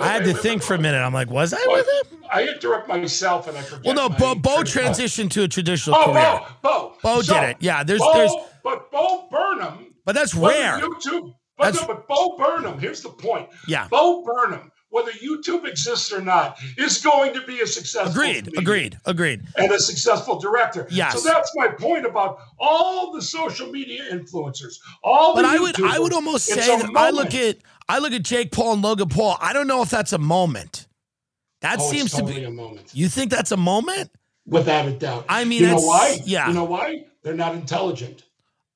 I 0.00 0.08
had 0.08 0.24
to 0.24 0.34
think 0.34 0.60
for 0.62 0.74
a 0.74 0.78
minute. 0.78 0.98
I'm 0.98 1.14
like, 1.14 1.30
was 1.30 1.54
I 1.54 1.58
Well, 1.68 1.76
with 1.76 2.12
him? 2.12 2.24
I 2.32 2.48
interrupt 2.48 2.88
myself 2.88 3.46
and 3.46 3.56
I 3.56 3.62
forget. 3.62 3.84
Well, 3.84 3.94
no, 3.94 4.08
Bo, 4.08 4.34
Bo 4.34 4.62
train 4.64 4.86
of 4.88 4.96
thought. 4.96 5.04
transitioned 5.04 5.30
to 5.30 5.44
a 5.44 5.48
traditional 5.48 5.96
Oh, 5.96 6.06
career. 6.12 6.40
Bo, 6.62 6.68
Bo. 6.68 6.96
Bo 7.00 7.22
So, 7.22 7.34
did 7.34 7.50
it. 7.50 7.56
Yeah, 7.60 7.84
there's, 7.84 8.00
Bo, 8.00 8.12
there's, 8.14 8.32
but 8.64 8.90
Bo 8.90 9.28
Burnham. 9.30 9.94
but 10.04 10.16
that's 10.16 10.34
rare. 10.34 10.80
YouTube. 10.80 11.32
But, 11.56 11.74
That's- 11.74 11.86
no, 11.88 11.94
but 11.94 12.08
Bo 12.08 12.36
Burnham. 12.36 12.80
Here's 12.80 13.02
the 13.02 13.10
point. 13.10 13.48
Yeah. 13.68 13.86
Bo 13.88 14.24
Burnham, 14.24 14.71
whether 14.92 15.10
YouTube 15.12 15.66
exists 15.66 16.12
or 16.12 16.20
not, 16.20 16.58
is 16.76 16.98
going 17.02 17.32
to 17.34 17.40
be 17.46 17.60
a 17.62 17.66
successful. 17.66 18.12
Agreed, 18.12 18.56
agreed, 18.56 18.98
agreed. 19.06 19.42
And 19.56 19.72
a 19.72 19.78
successful 19.80 20.38
director. 20.38 20.86
Yes. 20.90 21.20
So 21.20 21.28
that's 21.28 21.50
my 21.56 21.68
point 21.68 22.06
about 22.06 22.38
all 22.60 23.12
the 23.12 23.22
social 23.22 23.70
media 23.72 24.02
influencers. 24.12 24.74
All 25.02 25.34
But 25.34 25.42
the 25.42 25.48
I 25.48 25.58
would, 25.58 25.82
I 25.82 25.98
would 25.98 26.12
almost 26.12 26.44
say 26.46 26.56
that 26.56 26.90
I 26.94 27.10
look 27.10 27.34
at, 27.34 27.56
I 27.88 27.98
look 27.98 28.12
at 28.12 28.22
Jake 28.22 28.52
Paul 28.52 28.74
and 28.74 28.82
Logan 28.82 29.08
Paul. 29.08 29.36
I 29.40 29.52
don't 29.52 29.66
know 29.66 29.82
if 29.82 29.90
that's 29.90 30.12
a 30.12 30.18
moment. 30.18 30.86
That 31.62 31.78
Oh, 31.80 31.90
seems 31.90 32.12
totally 32.12 32.34
to 32.34 32.40
be. 32.40 32.46
a 32.46 32.50
moment. 32.50 32.90
You 32.92 33.08
think 33.08 33.30
that's 33.30 33.52
a 33.52 33.56
moment? 33.56 34.10
Without 34.46 34.86
a 34.88 34.92
doubt. 34.92 35.24
I 35.28 35.44
mean, 35.44 35.62
you 35.62 35.68
know 35.68 35.76
why? 35.80 36.18
yeah. 36.24 36.48
You 36.48 36.54
know 36.54 36.64
why? 36.64 37.06
They're 37.22 37.34
not 37.34 37.54
intelligent. 37.54 38.24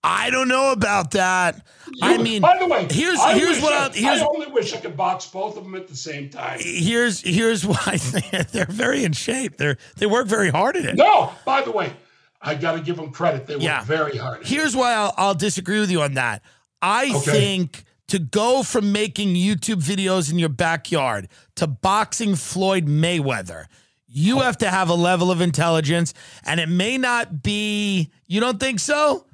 I 0.08 0.30
don't 0.30 0.46
know 0.48 0.70
about 0.70 1.10
that. 1.12 1.66
I 2.00 2.16
mean, 2.18 2.40
by 2.42 2.58
the 2.58 2.66
way, 2.66 2.86
here's 2.90 3.18
I 3.18 3.34
here's 3.36 3.60
what 3.60 3.72
I, 3.72 3.86
I, 3.86 3.90
here's 3.90 4.22
I 4.22 4.26
only 4.26 4.46
wish 4.46 4.72
I 4.72 4.78
could 4.78 4.96
box 4.96 5.26
both 5.26 5.56
of 5.56 5.64
them 5.64 5.74
at 5.74 5.88
the 5.88 5.96
same 5.96 6.30
time. 6.30 6.58
here's 6.60 7.20
here's 7.20 7.66
why 7.66 7.98
they're 8.52 8.66
very 8.66 9.04
in 9.04 9.12
shape. 9.12 9.56
They're 9.56 9.78
they 9.96 10.06
work 10.06 10.26
very 10.28 10.50
hard 10.50 10.76
at 10.76 10.84
it. 10.84 10.94
No, 10.96 11.32
by 11.44 11.62
the 11.62 11.72
way, 11.72 11.92
I 12.40 12.54
got 12.54 12.72
to 12.72 12.80
give 12.80 12.96
them 12.96 13.10
credit. 13.10 13.46
They 13.46 13.56
work 13.56 13.64
Yeah. 13.64 13.82
very 13.84 14.16
hard. 14.16 14.36
at 14.36 14.42
it. 14.42 14.48
Here's 14.48 14.76
why 14.76 14.92
I'll, 14.94 15.14
I'll 15.16 15.34
disagree 15.34 15.80
with 15.80 15.90
you 15.90 16.02
on 16.02 16.14
that. 16.14 16.42
I 16.80 17.10
Okay. 17.16 17.30
think 17.32 17.84
to 18.08 18.20
go 18.20 18.62
from 18.62 18.92
making 18.92 19.34
YouTube 19.34 19.82
videos 19.82 20.30
in 20.30 20.38
your 20.38 20.48
backyard 20.48 21.28
to 21.56 21.66
boxing 21.66 22.36
Floyd 22.36 22.86
Mayweather, 22.86 23.64
you 24.06 24.36
oh. 24.36 24.40
have 24.42 24.56
to 24.58 24.70
have 24.70 24.88
a 24.88 24.94
level 24.94 25.30
of 25.32 25.40
intelligence, 25.40 26.14
and 26.44 26.60
it 26.60 26.68
may 26.68 26.96
not 26.98 27.42
be. 27.42 28.10
You 28.28 28.38
don't 28.40 28.60
think 28.60 28.78
so? 28.78 29.26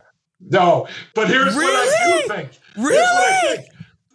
No, 0.45 0.89
but 1.15 1.29
here's 1.29 1.55
what 1.55 1.65
I 1.65 2.23
do 2.23 2.29
think. 2.29 2.51
Here's 2.75 2.89
what 2.89 2.95
I 2.95 3.41
Really? 3.43 3.57
think. 3.57 3.69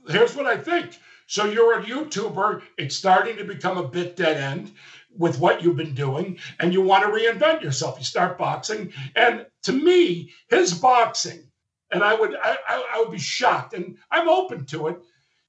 Here's 0.10 0.36
what 0.36 0.46
I 0.46 0.58
think. 0.58 1.00
So 1.28 1.46
you're 1.46 1.80
a 1.80 1.84
YouTuber. 1.84 2.62
It's 2.78 2.96
starting 2.96 3.38
to 3.38 3.44
become 3.44 3.78
a 3.78 3.88
bit 3.88 4.16
dead 4.16 4.38
end 4.38 4.72
with 5.18 5.40
what 5.40 5.62
you've 5.64 5.76
been 5.78 5.96
doing, 5.96 6.38
and 6.60 6.72
you 6.74 6.82
want 6.82 7.04
to 7.04 7.10
reinvent 7.10 7.62
yourself. 7.62 7.98
You 7.98 8.06
start 8.06 8.38
boxing, 8.38 8.94
and 9.16 9.46
to 9.64 9.74
me, 9.74 10.32
his 10.50 10.74
boxing, 10.74 11.50
and 11.92 12.04
I 12.04 12.14
would, 12.14 12.36
I, 12.36 12.58
I, 12.68 12.90
I 12.94 13.00
would 13.00 13.12
be 13.12 13.18
shocked, 13.18 13.74
and 13.74 13.98
I'm 14.12 14.30
open 14.30 14.66
to 14.68 14.88
it. 14.88 14.98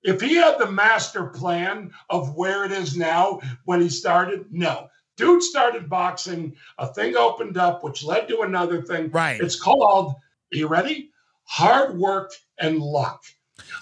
If 0.02 0.20
he 0.20 0.34
had 0.36 0.58
the 0.58 0.70
master 0.70 1.26
plan 1.26 1.90
of 2.08 2.34
where 2.34 2.64
it 2.64 2.72
is 2.72 2.96
now 2.96 3.40
when 3.64 3.80
he 3.80 3.88
started, 3.88 4.46
no. 4.50 4.88
Dude 5.16 5.42
started 5.42 5.90
boxing, 5.90 6.54
a 6.78 6.86
thing 6.86 7.16
opened 7.16 7.58
up, 7.58 7.82
which 7.82 8.04
led 8.04 8.28
to 8.28 8.40
another 8.42 8.80
thing. 8.82 9.10
Right. 9.10 9.40
It's 9.40 9.60
called, 9.60 10.14
are 10.52 10.56
you 10.56 10.66
ready? 10.68 11.10
Hard 11.44 11.98
work 11.98 12.32
and 12.58 12.78
luck. 12.78 13.22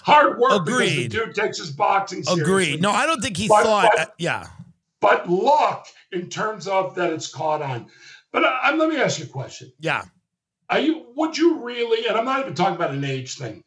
Hard 0.03 0.39
work 0.39 0.53
Agreed. 0.63 1.11
because 1.11 1.21
the 1.21 1.27
dude 1.27 1.35
takes 1.35 1.59
his 1.59 1.71
boxing 1.71 2.23
seriously. 2.23 2.43
Agreed. 2.43 2.83
No, 2.83 2.91
I 2.91 3.07
don't 3.07 3.21
think 3.21 3.37
he 3.37 3.49
But- 3.49 3.65
thought. 3.65 3.91
but- 3.95 4.09
uh, 4.09 4.11
yeah. 4.19 4.47
But 5.01 5.29
luck 5.29 5.87
in 6.13 6.29
terms 6.29 6.67
of 6.67 6.95
that 6.95 7.13
it's 7.13 7.29
caught 7.33 7.63
on. 7.63 7.87
But 8.33 8.45
uh, 8.45 8.73
let 8.77 8.89
me 8.89 8.97
ask 8.97 9.19
you 9.19 9.27
a 9.27 9.29
question. 9.29 9.73
Yeah. 9.79 10.05
Are 10.71 10.81
you 10.81 11.07
would 11.15 11.37
you 11.39 11.63
really, 11.63 12.07
and 12.09 12.17
I'm 12.17 12.25
not 12.25 12.41
even 12.41 12.55
talking 12.55 12.75
about 12.75 12.91
an 12.91 13.05
age 13.05 13.37
thing, 13.37 13.63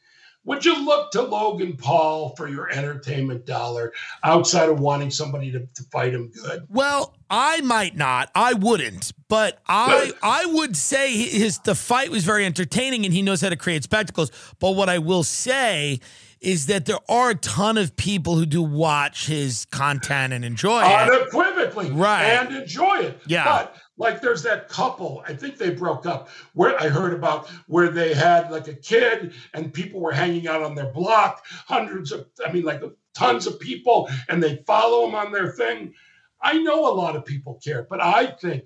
would 0.45 0.65
you 0.65 0.83
look 0.85 1.11
to 1.11 1.21
Logan 1.21 1.75
Paul 1.77 2.35
for 2.35 2.47
your 2.47 2.69
entertainment 2.71 3.45
dollar 3.45 3.93
outside 4.23 4.69
of 4.69 4.79
wanting 4.79 5.11
somebody 5.11 5.51
to, 5.51 5.59
to 5.59 5.83
fight 5.91 6.13
him 6.13 6.29
good? 6.29 6.65
Well, 6.69 7.13
I 7.29 7.61
might 7.61 7.95
not. 7.95 8.31
I 8.33 8.53
wouldn't. 8.53 9.11
But 9.27 9.59
I 9.67 10.11
I 10.23 10.45
would 10.45 10.75
say 10.75 11.15
his 11.15 11.59
the 11.59 11.75
fight 11.75 12.09
was 12.09 12.23
very 12.23 12.45
entertaining 12.45 13.05
and 13.05 13.13
he 13.13 13.21
knows 13.21 13.41
how 13.41 13.49
to 13.49 13.55
create 13.55 13.83
spectacles. 13.83 14.31
But 14.59 14.71
what 14.71 14.89
I 14.89 14.97
will 14.97 15.23
say 15.23 15.99
is 16.41 16.67
that 16.67 16.85
there 16.85 16.97
are 17.09 17.31
a 17.31 17.35
ton 17.35 17.77
of 17.77 17.95
people 17.97 18.35
who 18.37 18.45
do 18.45 18.61
watch 18.63 19.27
his 19.27 19.65
content 19.65 20.31
and 20.33 20.43
enjoy 20.45 20.81
it. 20.81 20.85
unequivocally 21.11 21.91
Right. 21.91 22.23
and 22.23 22.55
enjoy 22.55 22.99
it. 22.99 23.21
Yeah. 23.27 23.43
But 23.43 23.75
like 23.99 24.21
there's 24.21 24.41
that 24.43 24.69
couple, 24.69 25.23
I 25.27 25.33
think 25.33 25.57
they 25.57 25.69
broke 25.71 26.05
up, 26.07 26.29
where 26.53 26.79
I 26.81 26.87
heard 26.87 27.13
about 27.13 27.47
where 27.67 27.89
they 27.89 28.13
had 28.13 28.49
like 28.49 28.67
a 28.69 28.73
kid 28.73 29.33
and 29.53 29.71
people 29.73 29.99
were 29.99 30.13
hanging 30.13 30.47
out 30.47 30.63
on 30.63 30.73
their 30.73 30.91
block, 30.91 31.45
hundreds 31.67 32.11
of, 32.13 32.25
I 32.43 32.51
mean, 32.51 32.63
like 32.63 32.81
tons 33.13 33.45
of 33.45 33.59
people, 33.59 34.09
and 34.29 34.41
they 34.41 34.63
follow 34.65 35.05
them 35.05 35.15
on 35.15 35.31
their 35.33 35.51
thing. 35.51 35.93
I 36.41 36.53
know 36.57 36.89
a 36.91 36.95
lot 36.95 37.17
of 37.17 37.25
people 37.25 37.59
care, 37.63 37.85
but 37.89 38.01
I 38.01 38.27
think 38.27 38.63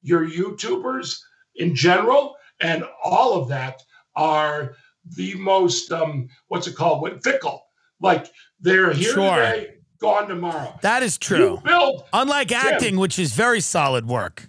your 0.00 0.24
YouTubers 0.26 1.18
in 1.56 1.74
general 1.74 2.36
and 2.60 2.84
all 3.02 3.34
of 3.42 3.48
that 3.48 3.82
are 4.14 4.76
the 5.16 5.34
most 5.36 5.90
um 5.90 6.28
what's 6.48 6.66
it 6.68 6.76
called 6.76 7.00
what 7.00 7.22
fickle 7.24 7.64
like 8.00 8.26
they're 8.60 8.92
here 8.92 9.12
Sure. 9.14 9.36
today 9.36 9.74
gone 9.98 10.28
tomorrow 10.28 10.78
That 10.82 11.02
is 11.02 11.16
you 11.16 11.26
true. 11.36 11.60
build 11.64 12.04
Unlike 12.12 12.52
acting, 12.52 12.96
which 12.98 13.18
is 13.18 13.32
very 13.32 13.60
solid 13.60 14.06
work. 14.06 14.48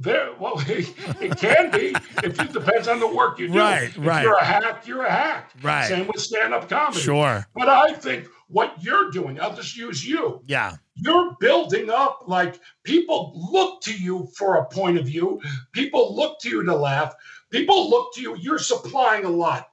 There, 0.00 0.30
well, 0.38 0.54
it 0.68 1.36
can 1.38 1.70
be. 1.70 1.94
If 2.22 2.40
it 2.40 2.52
depends 2.52 2.86
on 2.86 3.00
the 3.00 3.08
work 3.08 3.38
you 3.38 3.48
do. 3.48 3.58
Right, 3.58 3.88
if 3.88 3.98
right. 3.98 4.22
You're 4.22 4.36
a 4.36 4.44
hack. 4.44 4.86
You're 4.86 5.04
a 5.04 5.10
hack. 5.10 5.50
Right. 5.62 5.88
Same 5.88 6.06
with 6.06 6.20
stand-up 6.20 6.68
comedy. 6.68 7.00
Sure. 7.00 7.44
But 7.54 7.68
I 7.68 7.92
think 7.94 8.28
what 8.46 8.82
you're 8.82 9.10
doing, 9.10 9.40
I'll 9.40 9.54
just 9.54 9.76
use 9.76 10.06
you. 10.06 10.42
Yeah. 10.46 10.76
You're 10.94 11.36
building 11.40 11.90
up 11.90 12.24
like 12.26 12.60
people 12.84 13.32
look 13.52 13.80
to 13.82 13.92
you 13.96 14.28
for 14.36 14.56
a 14.56 14.66
point 14.66 14.98
of 14.98 15.06
view. 15.06 15.40
People 15.72 16.14
look 16.14 16.38
to 16.40 16.48
you 16.48 16.62
to 16.64 16.76
laugh. 16.76 17.14
People 17.50 17.90
look 17.90 18.14
to 18.14 18.22
you. 18.22 18.36
You're 18.36 18.58
supplying 18.58 19.24
a 19.24 19.30
lot. 19.30 19.68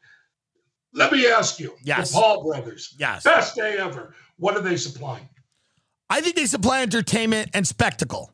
Let 0.93 1.11
me 1.11 1.27
ask 1.27 1.59
you. 1.59 1.75
Yes. 1.83 2.11
The 2.11 2.19
Paul 2.19 2.43
brothers. 2.43 2.95
Yes. 2.97 3.23
Best 3.23 3.55
day 3.55 3.77
ever. 3.77 4.15
What 4.37 4.55
are 4.55 4.61
they 4.61 4.77
supplying? 4.77 5.27
I 6.09 6.21
think 6.21 6.35
they 6.35 6.45
supply 6.45 6.81
entertainment 6.81 7.49
and 7.53 7.67
spectacle. 7.67 8.31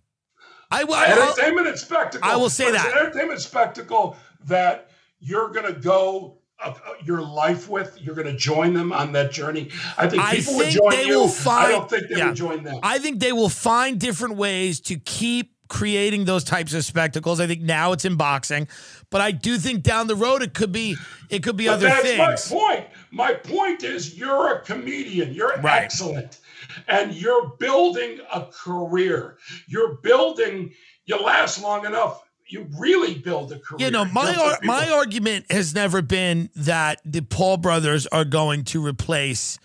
I 0.72 0.84
entertainment 0.84 1.68
and 1.68 1.78
spectacle. 1.78 2.28
I 2.30 2.36
will 2.36 2.50
say 2.50 2.66
But 2.66 2.76
it's 2.76 2.84
that. 2.84 2.94
an 2.94 3.00
entertainment 3.08 3.42
spectacle 3.42 4.16
that 4.46 4.90
you're 5.20 5.50
going 5.50 5.66
to 5.74 5.80
go 5.80 6.38
uh, 6.64 6.70
uh, 6.70 6.94
your 7.04 7.22
life 7.22 7.70
with. 7.70 7.98
You're 8.02 8.16
going 8.16 8.28
to 8.28 8.36
join 8.38 8.74
them 8.74 8.94
on 8.94 9.12
that 9.14 9.32
journey. 9.32 9.70
I 9.98 10.08
think 10.08 10.24
I 10.24 10.36
people 10.38 10.56
would 10.58 10.70
join 10.70 10.92
they 10.92 11.06
you. 11.08 11.20
will 11.20 11.28
find. 11.28 11.68
I 11.68 11.72
don't 11.72 11.90
think 11.90 12.08
they 12.10 12.18
yeah. 12.18 12.28
would 12.28 12.36
join 12.36 12.64
them. 12.64 12.80
I 12.84 13.00
think 13.00 13.20
they 13.20 13.32
will 13.34 13.50
find 13.50 14.00
different 14.00 14.36
ways 14.36 14.80
to 14.82 14.98
keep 14.98 15.52
creating 15.68 16.26
those 16.26 16.44
types 16.44 16.74
of 16.74 16.84
spectacles. 16.84 17.40
I 17.40 17.48
think 17.48 17.62
now 17.62 17.94
it's 17.94 18.04
in 18.04 18.16
boxing, 18.18 18.68
but 19.10 19.22
I 19.22 19.32
do 19.32 19.58
think 19.58 19.84
down 19.84 20.08
the 20.08 20.16
road 20.16 20.42
it 20.42 20.54
could 20.54 20.72
be 20.74 20.98
it 21.30 21.44
could 21.44 21.56
be 21.56 21.66
But 21.68 21.76
other 21.76 21.88
that's 21.88 22.02
things. 22.02 22.18
That's 22.18 22.52
my 22.52 22.58
point. 22.60 22.88
My 23.12 23.34
point 23.34 23.84
is 23.84 24.18
you're 24.18 24.56
a 24.56 24.62
comedian. 24.62 25.34
You're 25.34 25.56
Right. 25.62 25.82
excellent. 25.84 26.40
And 26.88 27.14
you're 27.14 27.50
building 27.60 28.20
a 28.34 28.46
career. 28.46 29.38
You're 29.68 29.96
building, 29.96 30.72
you 31.06 31.18
last 31.18 31.62
long 31.62 31.86
enough. 31.86 32.22
You 32.48 32.68
really 32.78 33.16
build 33.16 33.52
a 33.54 33.60
career. 33.60 33.86
You 33.88 33.92
know, 33.92 34.04
my 34.06 34.36
ar- 34.36 34.60
my 34.64 34.90
argument 34.90 35.46
has 35.52 35.74
never 35.74 36.02
been 36.02 36.50
that 36.56 37.00
the 37.06 37.22
Paul 37.22 37.58
brothers 37.58 38.08
are 38.08 38.26
going 38.26 38.66
to 38.66 38.86
replace 38.86 39.58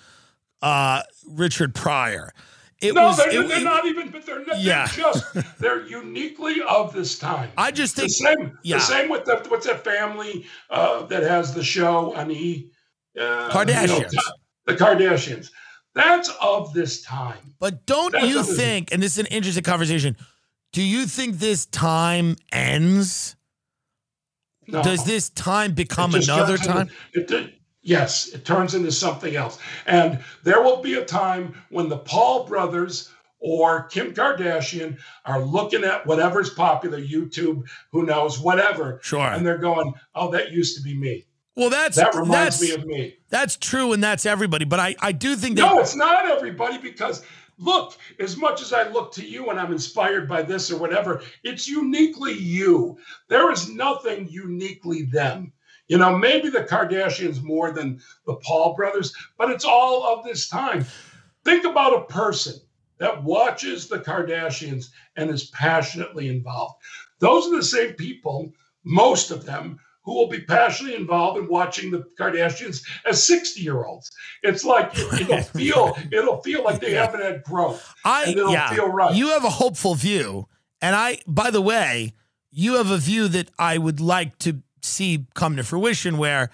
uh, 0.62 1.02
Richard 1.28 1.74
Pryor. 1.74 2.32
It 2.80 2.94
no, 2.94 3.06
was. 3.06 3.16
they're, 3.16 3.30
it- 3.42 3.48
they're 3.48 3.60
it- 3.60 3.64
not 3.64 3.86
even, 3.86 4.10
but 4.10 4.24
they're, 4.24 4.44
not, 4.44 4.60
Yeah. 4.60 4.86
they're 4.86 5.04
just, 5.12 5.34
they're 5.58 5.84
uniquely 5.86 6.60
of 6.68 6.92
this 6.92 7.18
time. 7.18 7.50
I 7.56 7.70
just 7.72 7.96
the 7.96 8.02
think. 8.02 8.12
same, 8.12 8.58
yeah. 8.62 8.76
the 8.76 8.82
same 8.82 9.08
with 9.08 9.24
the, 9.24 9.44
what's 9.48 9.66
that 9.66 9.82
family 9.82 10.44
uh, 10.70 11.06
that 11.06 11.22
has 11.24 11.54
the 11.54 11.64
show 11.64 12.14
on 12.14 12.30
E? 12.30 12.70
Uh, 13.18 13.50
Kardashians. 13.50 14.14
the 14.66 14.74
Kardashians. 14.76 15.50
That's 15.96 16.30
of 16.42 16.74
this 16.74 17.02
time. 17.02 17.54
But 17.58 17.86
don't 17.86 18.12
That's 18.12 18.26
you 18.28 18.36
what 18.36 18.46
it 18.46 18.50
is. 18.50 18.56
think, 18.56 18.92
and 18.92 19.02
this 19.02 19.14
is 19.14 19.18
an 19.18 19.26
interesting 19.26 19.64
conversation, 19.64 20.16
do 20.72 20.82
you 20.82 21.06
think 21.06 21.38
this 21.38 21.64
time 21.66 22.36
ends? 22.52 23.34
No. 24.68 24.82
Does 24.82 25.04
this 25.04 25.30
time 25.30 25.72
become 25.72 26.14
another 26.14 26.58
turns 26.58 26.66
into- 26.66 26.72
time? 26.72 26.90
it 27.14 27.54
yes, 27.82 28.28
it 28.28 28.44
turns 28.44 28.74
into 28.74 28.92
something 28.92 29.34
else. 29.36 29.58
And 29.86 30.22
there 30.44 30.62
will 30.62 30.82
be 30.82 30.94
a 30.94 31.04
time 31.04 31.54
when 31.70 31.88
the 31.88 31.98
Paul 31.98 32.44
brothers 32.44 33.10
or 33.38 33.84
Kim 33.84 34.12
Kardashian 34.12 34.98
are 35.24 35.40
looking 35.40 35.82
at 35.84 36.04
whatever's 36.06 36.50
popular, 36.50 37.00
YouTube, 37.00 37.62
who 37.92 38.04
knows, 38.04 38.38
whatever. 38.38 38.98
Sure. 39.02 39.20
And 39.26 39.46
they're 39.46 39.56
going, 39.58 39.94
oh, 40.14 40.30
that 40.32 40.52
used 40.52 40.76
to 40.76 40.82
be 40.82 40.94
me. 40.94 41.26
Well, 41.56 41.70
that's 41.70 41.96
That 41.96 42.14
reminds 42.14 42.58
that's 42.58 42.62
me 42.62 42.74
of 42.74 42.86
me. 42.86 43.16
that's 43.30 43.56
true, 43.56 43.92
and 43.92 44.04
that's 44.04 44.26
everybody. 44.26 44.64
But 44.64 44.80
I 44.80 44.94
I 45.00 45.12
do 45.12 45.36
think 45.36 45.56
that 45.56 45.62
No, 45.62 45.78
it's 45.80 45.96
not 45.96 46.26
everybody 46.26 46.78
because 46.78 47.22
look, 47.58 47.96
as 48.20 48.36
much 48.36 48.60
as 48.60 48.72
I 48.72 48.88
look 48.88 49.12
to 49.12 49.26
you 49.26 49.48
and 49.48 49.58
I'm 49.58 49.72
inspired 49.72 50.28
by 50.28 50.42
this 50.42 50.70
or 50.70 50.76
whatever, 50.78 51.22
it's 51.42 51.66
uniquely 51.66 52.34
you. 52.34 52.98
There 53.28 53.50
is 53.50 53.70
nothing 53.70 54.28
uniquely 54.28 55.02
them. 55.02 55.52
You 55.88 55.98
know, 55.98 56.18
maybe 56.18 56.50
the 56.50 56.64
Kardashians 56.64 57.42
more 57.42 57.70
than 57.70 58.00
the 58.26 58.34
Paul 58.34 58.74
brothers, 58.74 59.14
but 59.38 59.50
it's 59.50 59.64
all 59.64 60.04
of 60.04 60.24
this 60.24 60.48
time. 60.48 60.84
Think 61.44 61.64
about 61.64 61.96
a 61.96 62.12
person 62.12 62.54
that 62.98 63.22
watches 63.22 63.86
the 63.86 64.00
Kardashians 64.00 64.88
and 65.16 65.30
is 65.30 65.50
passionately 65.50 66.28
involved. 66.28 66.82
Those 67.20 67.46
are 67.46 67.56
the 67.56 67.62
same 67.62 67.92
people, 67.92 68.52
most 68.84 69.30
of 69.30 69.44
them, 69.44 69.78
who 70.06 70.14
will 70.14 70.28
be 70.28 70.40
passionately 70.40 70.96
involved 70.96 71.38
in 71.38 71.48
watching 71.48 71.90
the 71.90 72.04
Kardashians 72.18 72.82
as 73.04 73.22
60 73.26 73.60
year 73.60 73.84
olds. 73.84 74.10
It's 74.42 74.64
like 74.64 74.96
it'll 75.20 75.42
feel 75.42 75.98
it'll 76.10 76.40
feel 76.40 76.64
like 76.64 76.80
they 76.80 76.94
haven't 76.94 77.20
had 77.20 77.42
growth. 77.42 77.92
I 78.04 78.24
and 78.24 78.50
yeah, 78.50 78.70
feel 78.70 78.88
right. 78.88 79.14
you 79.14 79.28
have 79.30 79.44
a 79.44 79.50
hopeful 79.50 79.96
view, 79.96 80.46
and 80.80 80.94
I 80.96 81.18
by 81.26 81.50
the 81.50 81.60
way, 81.60 82.14
you 82.50 82.76
have 82.76 82.90
a 82.90 82.98
view 82.98 83.28
that 83.28 83.50
I 83.58 83.76
would 83.76 84.00
like 84.00 84.38
to 84.38 84.62
see 84.80 85.26
come 85.34 85.56
to 85.56 85.64
fruition, 85.64 86.16
where 86.16 86.50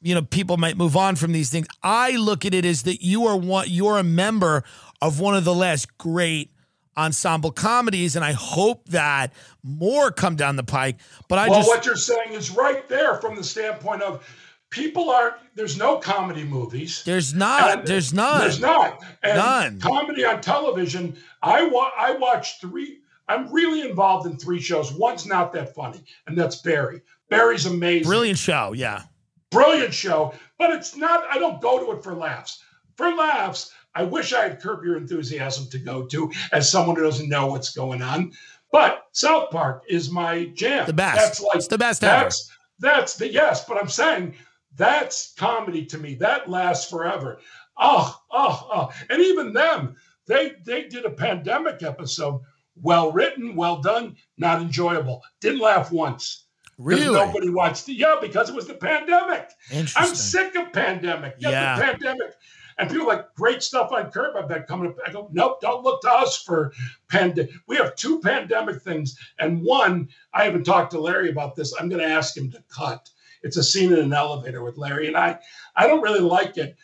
you 0.00 0.14
know 0.14 0.22
people 0.22 0.56
might 0.56 0.78
move 0.78 0.96
on 0.96 1.14
from 1.14 1.32
these 1.32 1.50
things. 1.50 1.66
I 1.82 2.12
look 2.12 2.46
at 2.46 2.54
it 2.54 2.64
as 2.64 2.84
that 2.84 3.04
you 3.04 3.26
are 3.26 3.36
one, 3.36 3.66
you're 3.68 3.98
a 3.98 4.02
member 4.02 4.64
of 5.02 5.20
one 5.20 5.36
of 5.36 5.44
the 5.44 5.54
last 5.54 5.98
great 5.98 6.53
ensemble 6.96 7.50
comedies, 7.50 8.16
and 8.16 8.24
I 8.24 8.32
hope 8.32 8.88
that 8.88 9.32
more 9.62 10.10
come 10.10 10.36
down 10.36 10.56
the 10.56 10.64
pike. 10.64 10.96
But 11.28 11.38
I 11.38 11.48
well, 11.48 11.60
just 11.60 11.68
what 11.68 11.86
you're 11.86 11.96
saying 11.96 12.32
is 12.32 12.50
right 12.50 12.88
there 12.88 13.16
from 13.16 13.36
the 13.36 13.44
standpoint 13.44 14.02
of 14.02 14.26
people 14.70 15.10
are 15.10 15.38
there's 15.54 15.76
no 15.78 15.98
comedy 15.98 16.44
movies. 16.44 17.02
there's 17.04 17.32
not, 17.32 17.78
And 17.78 17.86
there's 17.86 18.12
none. 18.12 18.40
There's 18.40 18.60
not. 18.60 19.02
And 19.22 19.38
None. 19.38 19.80
Comedy 19.80 20.24
on 20.24 20.40
television. 20.40 21.16
I 21.42 21.64
wa- 21.68 21.92
I 21.96 22.12
watch 22.12 22.60
three. 22.60 22.98
I'm 23.28 23.50
really 23.52 23.88
involved 23.88 24.26
in 24.26 24.36
three 24.36 24.60
shows. 24.60 24.92
One's 24.92 25.26
not 25.26 25.52
that 25.54 25.74
funny, 25.74 26.02
and 26.26 26.36
that's 26.36 26.56
Barry. 26.56 27.00
Barry's 27.30 27.66
amazing. 27.66 28.04
Brilliant 28.06 28.38
show, 28.38 28.72
yeah. 28.74 29.02
brilliant 29.50 29.94
show, 29.94 30.34
but 30.58 30.70
it's 30.70 30.94
not, 30.96 31.24
I 31.30 31.38
don't 31.38 31.60
go 31.60 31.84
to 31.84 31.96
it 31.96 32.02
for 32.04 32.14
laughs. 32.14 32.62
For 32.96 33.08
laughs, 33.14 33.72
I 33.94 34.02
wish 34.04 34.32
I 34.32 34.42
had 34.48 34.60
Curb 34.60 34.84
Your 34.84 34.96
Enthusiasm 34.96 35.68
to 35.70 35.78
go 35.78 36.04
to 36.06 36.30
as 36.52 36.70
someone 36.70 36.96
who 36.96 37.02
doesn't 37.02 37.28
know 37.28 37.46
what's 37.46 37.74
going 37.74 38.02
on. 38.02 38.32
But 38.72 39.04
South 39.12 39.50
Park 39.50 39.84
is 39.88 40.10
my 40.10 40.46
jam. 40.54 40.86
The 40.86 40.92
best. 40.92 41.16
That's 41.16 41.40
like 41.40 41.56
It's 41.56 41.68
the 41.68 41.78
best 41.78 42.02
ever. 42.02 42.24
that's 42.24 42.50
that's 42.80 43.14
the 43.16 43.30
yes, 43.30 43.64
but 43.64 43.76
I'm 43.78 43.88
saying 43.88 44.34
that's 44.76 45.32
comedy 45.34 45.86
to 45.86 45.98
me. 45.98 46.14
That 46.16 46.50
lasts 46.50 46.90
forever. 46.90 47.38
Oh, 47.78 48.20
oh, 48.32 48.68
oh. 48.72 48.92
And 49.10 49.22
even 49.22 49.52
them, 49.52 49.94
they 50.26 50.52
they 50.64 50.88
did 50.88 51.04
a 51.04 51.10
pandemic 51.10 51.82
episode. 51.84 52.40
Well 52.82 53.12
written, 53.12 53.54
well 53.54 53.80
done, 53.80 54.16
not 54.36 54.60
enjoyable. 54.60 55.22
Didn't 55.40 55.60
laugh 55.60 55.92
once. 55.92 56.46
Really? 56.76 57.14
Nobody 57.14 57.50
watched 57.50 57.88
it. 57.88 57.92
Yeah, 57.94 58.16
because 58.20 58.50
it 58.50 58.56
was 58.56 58.66
the 58.66 58.74
pandemic. 58.74 59.48
I'm 59.72 59.86
sick 60.16 60.56
of 60.56 60.72
pandemic. 60.72 61.38
Get 61.38 61.52
Yeah. 61.52 61.76
the 61.76 61.82
pandemic. 61.84 62.32
And 62.78 62.90
people 62.90 63.06
like 63.06 63.34
great 63.34 63.62
stuff 63.62 63.92
on 63.92 64.10
Curb. 64.10 64.36
I've 64.36 64.48
been 64.48 64.64
coming 64.64 64.90
up. 64.90 64.96
I 65.06 65.12
go, 65.12 65.28
nope, 65.32 65.60
don't 65.60 65.84
look 65.84 66.02
to 66.02 66.10
us 66.10 66.42
for 66.42 66.72
pandemic. 67.08 67.52
We 67.66 67.76
have 67.76 67.94
two 67.96 68.20
pandemic 68.20 68.82
things. 68.82 69.16
And 69.38 69.62
one, 69.62 70.08
I 70.32 70.44
haven't 70.44 70.64
talked 70.64 70.90
to 70.92 71.00
Larry 71.00 71.30
about 71.30 71.54
this. 71.54 71.74
I'm 71.78 71.88
going 71.88 72.02
to 72.02 72.08
ask 72.08 72.36
him 72.36 72.50
to 72.50 72.62
cut. 72.68 73.08
It's 73.42 73.56
a 73.56 73.62
scene 73.62 73.92
in 73.92 73.98
an 73.98 74.12
elevator 74.12 74.64
with 74.64 74.78
Larry 74.78 75.06
and 75.06 75.16
I. 75.16 75.38
I 75.76 75.86
don't 75.86 76.02
really 76.02 76.20
like 76.20 76.56
it 76.56 76.76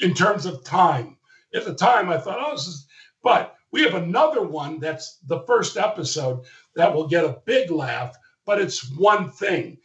in 0.00 0.12
terms 0.14 0.44
of 0.44 0.64
time. 0.64 1.16
At 1.54 1.64
the 1.64 1.74
time, 1.74 2.10
I 2.10 2.18
thought, 2.18 2.38
oh, 2.40 2.52
this 2.52 2.66
is, 2.66 2.86
but 3.22 3.56
we 3.70 3.82
have 3.82 3.94
another 3.94 4.42
one 4.42 4.80
that's 4.80 5.18
the 5.26 5.40
first 5.46 5.76
episode 5.76 6.44
that 6.74 6.94
will 6.94 7.06
get 7.06 7.24
a 7.24 7.40
big 7.44 7.70
laugh, 7.70 8.16
but 8.44 8.60
it's 8.60 8.90
one 8.96 9.30
thing. 9.30 9.78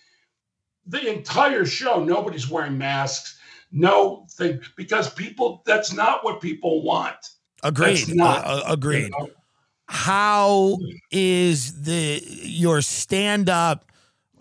The 0.88 1.12
entire 1.12 1.66
show, 1.66 2.04
nobody's 2.04 2.50
wearing 2.50 2.78
masks, 2.78 3.35
no 3.76 4.26
thing, 4.32 4.62
because 4.76 5.14
people, 5.14 5.62
that's 5.66 5.94
not 5.94 6.24
what 6.24 6.42
people 6.42 6.82
want. 6.82 7.18
Agreed. 7.62 8.16
Not. 8.16 8.46
Uh, 8.46 8.64
agreed. 8.68 9.04
You 9.04 9.10
know? 9.10 9.30
How 9.88 10.78
is 11.12 11.84
the 11.84 12.24
your 12.26 12.82
stand 12.82 13.50
up? 13.50 13.92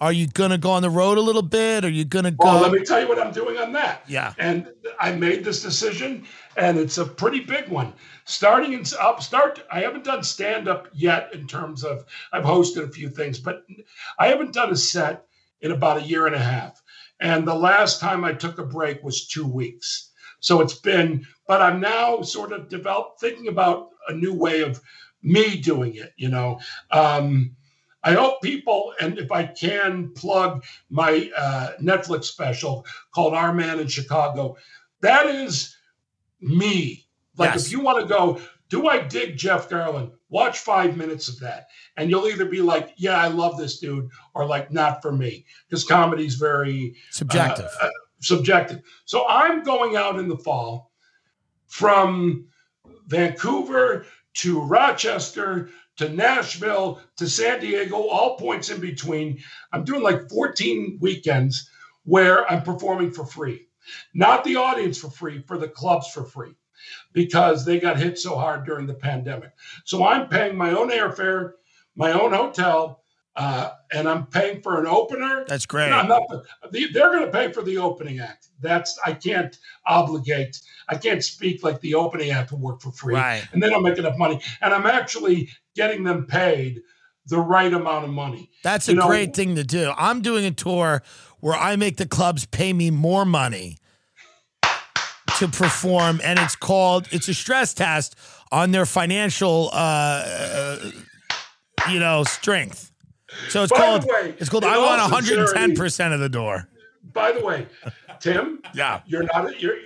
Are 0.01 0.13
you 0.13 0.27
gonna 0.27 0.59
go 0.59 0.71
on 0.71 0.83
the 0.83 0.91
road 0.91 1.19
a 1.19 1.21
little 1.21 1.43
bit? 1.43 1.85
Are 1.85 1.91
you 1.91 2.05
gonna 2.05 2.31
go? 2.31 2.45
Well, 2.45 2.61
let 2.61 2.73
me 2.73 2.85
tell 2.85 3.01
you 3.01 3.09
what 3.09 3.19
I'm 3.19 3.33
doing 3.33 3.59
on 3.59 3.73
that. 3.73 4.05
Yeah. 4.09 4.35
And 4.39 4.69
I 5.01 5.13
made 5.13 5.45
this 5.45 5.63
decision, 5.63 6.27
and 6.57 6.79
it's 6.79 6.99
a 6.99 7.05
pretty 7.05 7.41
big 7.41 7.69
one. 7.69 7.93
Starting 8.25 8.73
in 8.73 8.85
up 9.01 9.23
start, 9.23 9.63
I 9.71 9.81
haven't 9.81 10.05
done 10.05 10.23
stand 10.23 10.69
up 10.69 10.89
yet 10.93 11.31
in 11.35 11.47
terms 11.47 11.85
of 11.85 12.05
I've 12.33 12.45
hosted 12.45 12.85
a 12.85 12.89
few 12.89 13.09
things, 13.09 13.39
but 13.39 13.65
I 14.19 14.29
haven't 14.29 14.53
done 14.53 14.71
a 14.71 14.77
set 14.77 15.27
in 15.61 15.73
about 15.73 15.99
a 15.99 16.03
year 16.03 16.27
and 16.27 16.35
a 16.35 16.39
half. 16.39 16.83
And 17.21 17.47
the 17.47 17.55
last 17.55 18.01
time 18.01 18.25
I 18.25 18.33
took 18.33 18.59
a 18.59 18.65
break 18.65 19.03
was 19.03 19.27
two 19.27 19.47
weeks. 19.47 20.11
So 20.41 20.61
it's 20.61 20.75
been, 20.75 21.27
but 21.47 21.63
I'm 21.63 21.81
now 21.81 22.21
sort 22.23 22.53
of 22.53 22.69
developed 22.69 23.21
thinking 23.21 23.49
about 23.49 23.89
a 24.09 24.15
new 24.15 24.35
way 24.35 24.61
of 24.61 24.81
me 25.23 25.57
doing 25.57 25.95
it. 25.97 26.13
You 26.17 26.29
know. 26.29 26.61
Um, 26.91 27.57
I 28.05 28.13
hope 28.13 28.43
people, 28.43 28.93
and 29.01 29.19
if 29.19 29.33
I 29.33 29.45
can 29.47 30.11
plug 30.11 30.63
my 30.91 31.31
uh, 31.37 31.73
Netflix 31.81 32.25
special 32.25 32.85
called 33.15 33.33
Our 33.33 33.55
Man 33.55 33.81
in 33.81 33.89
Chicago, 33.89 34.57
that 35.01 35.27
is 35.27 35.75
me. 36.41 37.07
Like 37.39 37.55
Yes. 37.55 37.67
if 37.67 37.73
you 37.73 37.81
want 37.81 38.01
to 38.01 38.07
go, 38.07 38.41
do 38.69 38.89
I 38.89 39.01
dig 39.01 39.39
Jeff 39.39 39.71
Garlin 39.71 40.13
Watch 40.35 40.59
five 40.59 40.97
minutes 40.97 41.29
of 41.29 41.39
that, 41.39 41.69
and 41.97 42.11
you'll 42.11 42.27
either 42.27 42.45
be 42.45 42.61
like, 42.61 42.93
"Yeah, 42.97 43.17
I 43.17 43.29
love 43.29 43.57
this 43.57 43.79
dude," 43.79 44.09
or 44.35 44.45
like, 44.47 44.73
"Not 44.73 45.01
for 45.01 45.13
me," 45.13 45.47
because 45.69 45.85
comedy's 45.85 46.35
very 46.35 46.97
Subjective. 47.13 47.71
uh, 47.81 47.87
uh, 47.87 47.91
subjective. 48.21 48.83
So 49.05 49.29
I'm 49.29 49.63
going 49.63 49.95
out 49.95 50.19
in 50.19 50.27
the 50.27 50.37
fall 50.37 50.91
from 51.69 52.49
Vancouver 53.07 54.07
to 54.39 54.61
Rochester 54.61 55.71
to 55.99 56.09
Nashville 56.09 57.01
to 57.19 57.29
San 57.29 57.61
Diego, 57.61 58.09
all 58.09 58.37
points 58.37 58.71
in 58.71 58.81
between. 58.81 59.39
I'm 59.73 59.85
doing 59.85 60.03
like 60.03 60.29
14 60.29 60.99
weekends 61.01 61.71
where 62.03 62.51
I'm 62.51 62.63
performing 62.63 63.13
for 63.13 63.25
free. 63.25 63.69
Not 64.15 64.43
the 64.43 64.57
audience 64.57 64.99
for 64.99 65.11
free, 65.11 65.45
for 65.47 65.59
the 65.59 65.69
clubs 65.69 66.11
for 66.11 66.25
free, 66.25 66.57
because 67.13 67.65
they 67.65 67.79
got 67.79 67.99
hit 67.99 68.19
so 68.19 68.37
hard 68.37 68.65
during 68.65 68.87
the 68.87 68.95
pandemic. 68.95 69.53
So 69.85 70.05
I'm 70.05 70.29
paying 70.29 70.57
my 70.57 70.71
own 70.71 70.91
airfare, 70.91 71.53
my 71.97 72.13
own 72.13 72.33
hotel, 72.33 73.01
uh, 73.37 73.71
and 73.93 74.09
I'm 74.09 74.27
paying 74.27 74.63
for 74.63 74.81
an 74.81 74.87
opener. 74.87 75.45
That's 75.49 75.67
great. 75.67 75.91
No, 75.91 76.03
not, 76.03 76.23
they're 76.71 77.11
going 77.11 77.25
to 77.25 77.33
pay 77.33 77.51
for 77.51 77.63
the 77.63 77.79
opening 77.79 78.21
act. 78.21 78.49
That's 78.61 78.99
I 79.05 79.13
can't 79.13 79.59
obligate. 79.87 80.61
I 80.89 80.97
can't 80.97 81.23
speak 81.23 81.65
like 81.65 81.81
the 81.81 81.95
opening 81.95 82.31
act 82.31 82.53
will 82.53 82.61
work 82.61 82.81
for 82.81 82.93
free, 82.93 83.15
Right. 83.15 83.47
and 83.53 83.63
they 83.63 83.69
don't 83.69 83.83
make 83.83 83.99
enough 83.99 84.17
money. 84.19 84.41
And 84.61 84.73
I'm 84.73 84.87
actually 84.87 85.51
getting 85.75 86.05
them 86.05 86.27
paid 86.27 86.83
the 87.27 87.41
right 87.41 87.73
amount 87.73 88.05
of 88.05 88.11
money. 88.11 88.51
That's 88.63 88.89
a 88.89 88.95
know, 88.95 89.07
great 89.09 89.35
thing 89.35 89.57
to 89.57 89.65
do. 89.65 89.93
I'm 89.97 90.21
doing 90.21 90.45
a 90.45 90.51
tour 90.51 91.03
where 91.41 91.55
I 91.55 91.75
make 91.77 91.97
the 91.97 92.07
clubs 92.07 92.47
pay 92.47 92.73
me 92.73 92.91
more 92.91 93.25
money 93.25 93.79
to 95.39 95.49
perform, 95.49 96.21
and 96.23 96.39
it's 96.39 96.57
called 96.57 97.09
it's 97.11 97.29
a 97.29 97.35
stress 97.35 97.75
test 97.75 98.17
on 98.53 98.71
their 98.71 98.87
financial, 98.87 99.71
uh, 99.73 99.77
uh, 99.77 100.91
you 101.91 101.99
know, 101.99 102.25
strength. 102.25 102.91
So 103.49 103.63
it's 103.65 103.73
By 103.73 103.79
called 103.79 104.05
way, 104.05 104.35
it's 104.39 104.49
called 104.49 104.65
I 104.65 104.79
want 104.79 105.01
110 105.01 105.47
sincerity- 105.49 105.75
percent 105.75 106.15
of 106.15 106.21
the 106.21 106.29
door. 106.29 106.69
By 107.13 107.33
the 107.33 107.45
way, 107.45 107.67
Tim, 108.21 108.61
Yeah. 108.75 109.01
you're 109.07 109.25
not 109.25 109.61
you're 109.61 109.77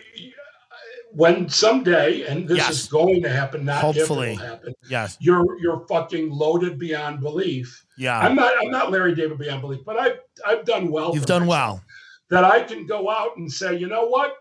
when 1.12 1.48
someday, 1.48 2.22
and 2.26 2.46
this 2.46 2.58
Yes. 2.58 2.70
is 2.70 2.86
going 2.88 3.22
to 3.22 3.30
happen, 3.30 3.64
not 3.64 3.80
Hopefully. 3.80 4.34
happen. 4.34 4.74
Yes. 4.90 5.16
You're 5.20 5.58
you're 5.60 5.86
fucking 5.88 6.30
loaded 6.30 6.78
beyond 6.78 7.20
belief. 7.20 7.84
Yeah. 7.96 8.18
I'm 8.18 8.34
not 8.34 8.52
I'm 8.62 8.70
not 8.70 8.90
Larry 8.90 9.14
David 9.14 9.38
beyond 9.38 9.62
belief, 9.62 9.80
but 9.86 9.98
I've 9.98 10.18
I've 10.46 10.64
done 10.66 10.90
well. 10.90 11.14
You've 11.14 11.26
done 11.26 11.46
myself. 11.46 11.80
well. 11.80 11.82
That 12.30 12.44
I 12.44 12.62
can 12.62 12.86
go 12.86 13.08
out 13.10 13.38
and 13.38 13.50
say, 13.50 13.74
you 13.76 13.86
know 13.88 14.06
what? 14.06 14.34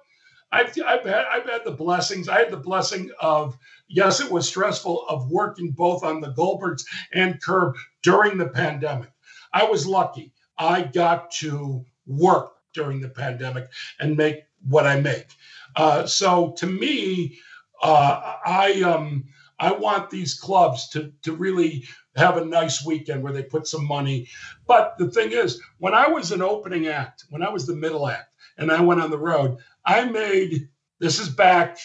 I've 0.51 0.77
I've 0.85 1.03
had 1.03 1.25
I've 1.31 1.49
had 1.49 1.65
the 1.65 1.71
blessings. 1.71 2.29
I 2.29 2.39
had 2.39 2.51
the 2.51 2.57
blessing 2.57 3.11
of 3.19 3.57
yes, 3.87 4.19
it 4.19 4.31
was 4.31 4.47
stressful 4.47 5.05
of 5.09 5.29
working 5.29 5.71
both 5.71 6.03
on 6.03 6.21
the 6.21 6.31
Goldbergs 6.33 6.83
and 7.13 7.41
Curb 7.41 7.75
during 8.03 8.37
the 8.37 8.47
pandemic. 8.47 9.09
I 9.53 9.65
was 9.65 9.85
lucky. 9.85 10.33
I 10.57 10.83
got 10.83 11.31
to 11.31 11.85
work 12.05 12.53
during 12.73 13.01
the 13.01 13.09
pandemic 13.09 13.69
and 13.99 14.17
make 14.17 14.43
what 14.67 14.87
I 14.87 14.99
make. 14.99 15.27
Uh, 15.75 16.05
so 16.05 16.53
to 16.57 16.65
me, 16.65 17.37
uh, 17.81 18.35
I 18.45 18.81
um, 18.81 19.25
I 19.59 19.71
want 19.71 20.09
these 20.09 20.33
clubs 20.33 20.89
to 20.89 21.11
to 21.23 21.33
really 21.33 21.83
have 22.15 22.37
a 22.37 22.45
nice 22.45 22.83
weekend 22.85 23.21
where 23.21 23.33
they 23.33 23.43
put 23.43 23.67
some 23.67 23.85
money. 23.85 24.27
But 24.65 24.97
the 24.97 25.09
thing 25.11 25.31
is, 25.31 25.61
when 25.77 25.93
I 25.93 26.07
was 26.07 26.31
an 26.31 26.41
opening 26.41 26.87
act, 26.87 27.25
when 27.29 27.43
I 27.43 27.49
was 27.49 27.67
the 27.67 27.75
middle 27.75 28.07
act, 28.07 28.33
and 28.57 28.71
I 28.71 28.81
went 28.81 29.01
on 29.01 29.11
the 29.11 29.17
road, 29.17 29.57
I 29.85 30.05
made 30.05 30.69
this 30.99 31.19
is 31.19 31.29
back, 31.29 31.77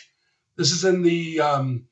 this 0.57 0.73
is 0.73 0.85
in 0.85 1.03
the 1.03 1.41
um, 1.41 1.85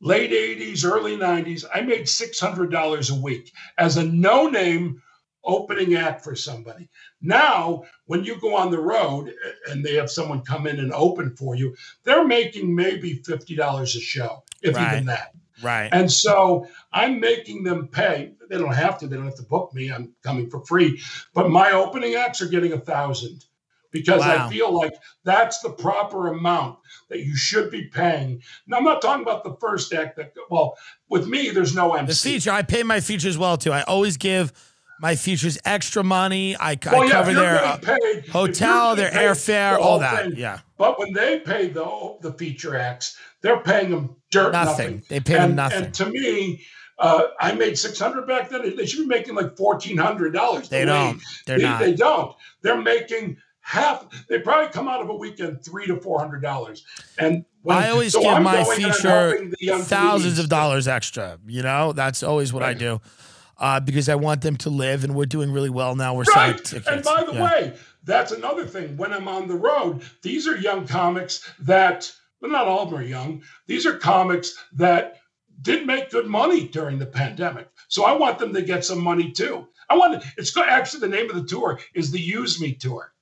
late 0.00 0.30
80s, 0.30 0.84
early 0.84 1.16
90s. 1.16 1.64
I 1.72 1.80
made 1.80 2.02
$600 2.02 3.10
a 3.10 3.20
week 3.20 3.52
as 3.78 3.96
a 3.96 4.04
no 4.04 4.48
name 4.48 5.02
opening 5.44 5.94
act 5.94 6.22
for 6.22 6.34
somebody. 6.34 6.88
Now, 7.22 7.84
when 8.06 8.24
you 8.24 8.38
go 8.38 8.54
on 8.56 8.70
the 8.70 8.80
road 8.80 9.32
and 9.68 9.84
they 9.84 9.94
have 9.94 10.10
someone 10.10 10.42
come 10.42 10.66
in 10.66 10.78
and 10.78 10.92
open 10.92 11.34
for 11.34 11.54
you, 11.54 11.74
they're 12.04 12.26
making 12.26 12.74
maybe 12.74 13.20
$50 13.20 13.82
a 13.82 14.00
show, 14.00 14.44
if 14.62 14.76
Right. 14.76 14.92
even 14.92 15.06
that. 15.06 15.32
Right. 15.62 15.90
And 15.92 16.10
so 16.10 16.66
I'm 16.92 17.20
making 17.20 17.64
them 17.64 17.88
pay. 17.88 18.32
They 18.48 18.56
don't 18.58 18.74
have 18.74 18.98
to. 18.98 19.06
They 19.06 19.16
don't 19.16 19.26
have 19.26 19.36
to 19.36 19.42
book 19.42 19.74
me. 19.74 19.92
I'm 19.92 20.14
coming 20.22 20.48
for 20.48 20.64
free. 20.64 21.00
But 21.34 21.50
my 21.50 21.72
opening 21.72 22.14
acts 22.14 22.40
are 22.40 22.48
getting 22.48 22.72
a 22.72 22.80
thousand 22.80 23.44
because 23.90 24.20
Wow. 24.20 24.46
I 24.46 24.50
feel 24.50 24.72
like 24.76 24.92
that's 25.24 25.60
the 25.60 25.70
proper 25.70 26.28
amount 26.28 26.78
that 27.08 27.20
you 27.20 27.36
should 27.36 27.70
be 27.70 27.86
paying. 27.86 28.42
Now 28.66 28.78
I'm 28.78 28.84
not 28.84 29.02
talking 29.02 29.22
about 29.22 29.44
the 29.44 29.56
first 29.60 29.92
act. 29.92 30.16
That 30.16 30.32
well, 30.50 30.76
with 31.08 31.26
me, 31.26 31.50
there's 31.50 31.74
no 31.74 31.94
MC. 31.94 32.06
The 32.30 32.30
feature, 32.34 32.50
I 32.50 32.62
pay 32.62 32.82
my 32.82 33.00
features 33.00 33.36
well 33.38 33.56
too. 33.56 33.72
I 33.72 33.82
always 33.82 34.16
give 34.16 34.52
my 35.00 35.14
features 35.16 35.58
extra 35.64 36.04
money. 36.04 36.54
I, 36.56 36.76
Well, 36.84 37.02
I 37.02 37.04
yeah, 37.06 37.10
cover 37.12 37.32
their 37.32 37.64
uh, 37.64 37.76
paid- 37.78 38.28
hotel, 38.28 38.94
their 38.96 39.10
airfare, 39.10 39.78
all 39.78 39.98
that. 40.00 40.24
thing, 40.24 40.36
Yeah. 40.36 40.58
But 40.76 40.98
when 40.98 41.12
they 41.14 41.40
pay 41.40 41.68
the 41.68 42.16
the 42.20 42.32
feature 42.34 42.76
acts, 42.76 43.16
they're 43.42 43.60
paying 43.60 43.90
them 43.90 44.16
dirt 44.30 44.52
Nothing. 44.52 44.96
nothing. 44.96 45.02
They 45.08 45.20
pay 45.20 45.34
them 45.34 45.54
nothing. 45.54 45.84
And 45.86 45.94
to 45.94 46.06
me, 46.06 46.64
uh, 46.98 47.22
I 47.40 47.52
made 47.52 47.78
six 47.78 47.98
hundred 47.98 48.26
back 48.26 48.50
then. 48.50 48.76
They 48.76 48.84
should 48.84 49.00
be 49.00 49.06
making 49.06 49.34
like 49.34 49.56
fourteen 49.56 49.96
hundred 49.96 50.34
dollars. 50.34 50.68
They 50.68 50.84
don't. 50.84 51.18
They're 51.46 51.56
they, 51.58 51.64
not. 51.64 51.80
They 51.80 51.94
don't. 51.94 52.36
They're 52.60 52.80
making 52.82 53.38
half. 53.60 54.06
They 54.28 54.38
probably 54.40 54.72
come 54.72 54.88
out 54.88 55.00
of 55.00 55.08
a 55.08 55.14
weekend 55.14 55.64
three 55.64 55.86
to 55.86 55.96
four 56.00 56.18
hundred 56.18 56.40
dollars. 56.42 56.84
And 57.18 57.44
when, 57.62 57.76
I 57.76 57.90
always 57.90 58.12
so 58.12 58.22
give 58.22 58.32
I'm 58.32 58.42
my 58.42 58.64
feature 58.64 59.08
helping 59.08 59.50
the 59.50 59.56
young 59.60 59.82
thousands 59.82 60.38
of 60.38 60.48
dollars 60.48 60.88
extra. 60.88 61.38
You 61.46 61.62
know, 61.62 61.92
that's 61.92 62.22
always 62.22 62.52
what 62.52 62.62
I 62.62 62.74
do 62.74 63.00
uh, 63.58 63.78
because 63.78 64.08
I 64.08 64.14
want 64.14 64.40
them 64.40 64.56
to 64.58 64.70
live, 64.70 65.04
and 65.04 65.14
we're 65.14 65.26
doing 65.26 65.52
really 65.52 65.70
well 65.70 65.94
now. 65.94 66.14
We're 66.14 66.24
Right. 66.34 66.56
tickets. 66.56 66.88
And 66.88 67.04
by 67.04 67.22
the 67.24 67.34
Yeah. 67.34 67.44
way, 67.44 67.72
that's 68.04 68.32
another 68.32 68.66
thing. 68.66 68.96
When 68.96 69.12
I'm 69.12 69.28
on 69.28 69.46
the 69.46 69.54
road, 69.54 70.02
these 70.22 70.48
are 70.48 70.56
young 70.56 70.86
comics 70.86 71.48
that, 71.60 72.10
well, 72.40 72.50
not 72.50 72.66
all 72.66 72.80
of 72.84 72.90
them 72.90 72.98
are 72.98 73.04
young. 73.04 73.42
These 73.66 73.84
are 73.86 73.96
comics 73.98 74.56
that 74.72 75.18
did 75.60 75.86
make 75.86 76.10
good 76.10 76.26
money 76.26 76.66
during 76.66 76.98
the 76.98 77.06
pandemic. 77.06 77.68
So 77.88 78.04
I 78.04 78.12
want 78.12 78.38
them 78.38 78.54
to 78.54 78.62
get 78.62 78.84
some 78.84 79.02
money 79.02 79.30
too. 79.30 79.68
I 79.90 79.96
want 79.96 80.24
it's 80.38 80.56
actually 80.56 81.00
the 81.00 81.14
name 81.14 81.28
of 81.28 81.36
the 81.36 81.44
tour 81.44 81.80
is 81.94 82.10
the 82.10 82.20
Use 82.20 82.60
Me 82.60 82.72
Tour. 82.72 83.12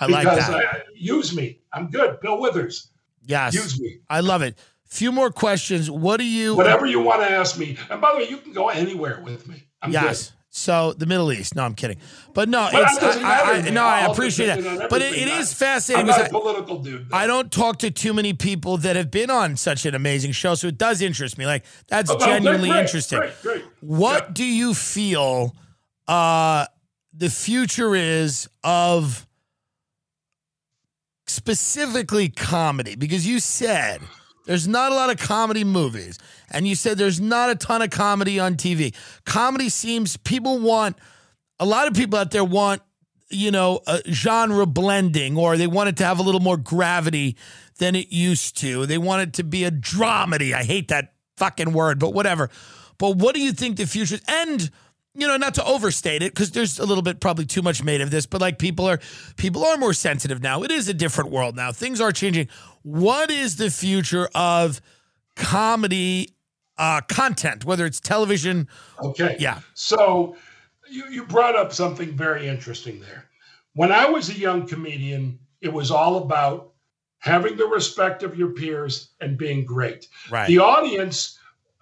I 0.00 0.06
like 0.06 0.24
that. 0.24 0.50
I, 0.54 0.82
use 0.94 1.34
me. 1.34 1.60
I'm 1.72 1.88
good. 1.88 2.20
Bill 2.20 2.40
Withers. 2.40 2.88
yes, 3.24 3.54
use 3.54 3.80
me. 3.80 3.98
I 4.08 4.20
love 4.20 4.42
it. 4.42 4.58
Few 4.86 5.10
more 5.12 5.30
questions. 5.30 5.90
What 5.90 6.18
do 6.18 6.24
you? 6.24 6.54
Whatever 6.54 6.86
you 6.86 7.00
want 7.00 7.22
to 7.22 7.30
ask 7.30 7.58
me. 7.58 7.76
And 7.90 8.00
by 8.00 8.12
the 8.12 8.18
way, 8.18 8.28
you 8.28 8.36
can 8.38 8.52
go 8.52 8.68
anywhere 8.68 9.20
with 9.24 9.48
me. 9.48 9.64
I'm 9.82 9.90
yes. 9.92 10.32
So 10.50 10.92
the 10.92 11.06
Middle 11.06 11.32
East. 11.32 11.56
No, 11.56 11.64
I'm 11.64 11.74
kidding. 11.74 11.96
But 12.32 12.48
no, 12.48 12.68
But 12.70 12.82
it's 12.82 12.98
doesn't 12.98 13.24
I, 13.24 13.66
I, 13.66 13.70
no, 13.70 13.82
I 13.82 14.06
appreciate 14.06 14.62
that. 14.62 14.88
But 14.88 15.02
it, 15.02 15.12
it 15.14 15.26
is 15.26 15.52
fascinating. 15.52 16.08
I'm 16.08 16.16
not 16.20 16.28
a 16.28 16.30
political 16.30 16.78
dude. 16.78 17.08
I, 17.12 17.24
I 17.24 17.26
don't 17.26 17.50
talk 17.50 17.80
to 17.80 17.90
too 17.90 18.14
many 18.14 18.34
people 18.34 18.76
that 18.78 18.94
have 18.94 19.10
been 19.10 19.30
on 19.30 19.56
such 19.56 19.84
an 19.84 19.96
amazing 19.96 20.30
show, 20.30 20.54
so 20.54 20.68
it 20.68 20.78
does 20.78 21.02
interest 21.02 21.38
me. 21.38 21.46
Like 21.46 21.64
that's 21.88 22.08
Oh, 22.08 22.18
genuinely 22.20 22.68
great, 22.68 22.82
interesting. 22.82 23.18
great, 23.18 23.42
great. 23.42 23.64
What 23.80 24.32
do 24.32 24.44
you 24.44 24.74
feel 24.74 25.56
uh, 26.06 26.66
the 27.12 27.30
future 27.30 27.96
is 27.96 28.48
of 28.62 29.26
specifically 31.26 32.28
comedy? 32.28 32.96
Because 32.96 33.26
you 33.26 33.40
said 33.40 34.00
there's 34.46 34.68
not 34.68 34.92
a 34.92 34.94
lot 34.94 35.10
of 35.10 35.18
comedy 35.18 35.64
movies, 35.64 36.18
and 36.50 36.66
you 36.66 36.74
said 36.74 36.98
there's 36.98 37.20
not 37.20 37.50
a 37.50 37.54
ton 37.54 37.82
of 37.82 37.90
comedy 37.90 38.38
on 38.38 38.56
TV. 38.56 38.94
Comedy 39.24 39.68
seems 39.68 40.16
people 40.18 40.58
want 40.58 40.96
a 41.58 41.66
lot 41.66 41.88
of 41.88 41.94
people 41.94 42.18
out 42.18 42.30
there 42.30 42.44
want 42.44 42.82
you 43.30 43.50
know 43.50 43.80
a 43.86 44.00
genre 44.10 44.66
blending, 44.66 45.36
or 45.36 45.56
they 45.56 45.66
want 45.66 45.88
it 45.88 45.96
to 45.98 46.04
have 46.04 46.18
a 46.18 46.22
little 46.22 46.40
more 46.40 46.56
gravity 46.56 47.36
than 47.78 47.94
it 47.94 48.12
used 48.12 48.56
to. 48.58 48.86
They 48.86 48.98
want 48.98 49.22
it 49.22 49.32
to 49.34 49.44
be 49.44 49.64
a 49.64 49.70
dramedy. 49.70 50.52
I 50.52 50.62
hate 50.62 50.88
that 50.88 51.14
fucking 51.36 51.72
word, 51.72 51.98
but 51.98 52.14
whatever. 52.14 52.50
But 52.98 53.16
what 53.16 53.34
do 53.34 53.40
you 53.40 53.52
think 53.52 53.76
the 53.76 53.86
future 53.86 54.18
and 54.28 54.70
you 55.14 55.28
know, 55.28 55.36
not 55.36 55.54
to 55.54 55.64
overstate 55.64 56.22
it, 56.22 56.34
because 56.34 56.50
there's 56.50 56.78
a 56.78 56.84
little 56.84 57.02
bit 57.02 57.20
probably 57.20 57.46
too 57.46 57.62
much 57.62 57.82
made 57.82 58.00
of 58.00 58.10
this, 58.10 58.26
but 58.26 58.40
like 58.40 58.58
people 58.58 58.86
are 58.86 58.98
people 59.36 59.64
are 59.64 59.76
more 59.76 59.92
sensitive 59.92 60.42
now. 60.42 60.62
It 60.62 60.70
is 60.70 60.88
a 60.88 60.94
different 60.94 61.30
world 61.30 61.54
now. 61.54 61.72
Things 61.72 62.00
are 62.00 62.12
changing. 62.12 62.48
What 62.82 63.30
is 63.30 63.56
the 63.56 63.70
future 63.70 64.28
of 64.34 64.80
comedy 65.36 66.30
uh, 66.76 67.00
content, 67.02 67.64
whether 67.64 67.86
it's 67.86 68.00
television? 68.00 68.68
Okay. 69.00 69.36
Yeah. 69.38 69.60
So 69.74 70.36
you, 70.90 71.06
you 71.08 71.24
brought 71.24 71.56
up 71.56 71.72
something 71.72 72.16
very 72.16 72.48
interesting 72.48 73.00
there. 73.00 73.26
When 73.74 73.92
I 73.92 74.06
was 74.06 74.28
a 74.30 74.34
young 74.34 74.66
comedian, 74.66 75.38
it 75.60 75.72
was 75.72 75.90
all 75.90 76.18
about 76.18 76.72
having 77.18 77.56
the 77.56 77.66
respect 77.66 78.22
of 78.22 78.36
your 78.36 78.50
peers 78.50 79.10
and 79.20 79.38
being 79.38 79.64
great. 79.64 80.08
Right. 80.30 80.46
The 80.46 80.58
audience, 80.58 81.38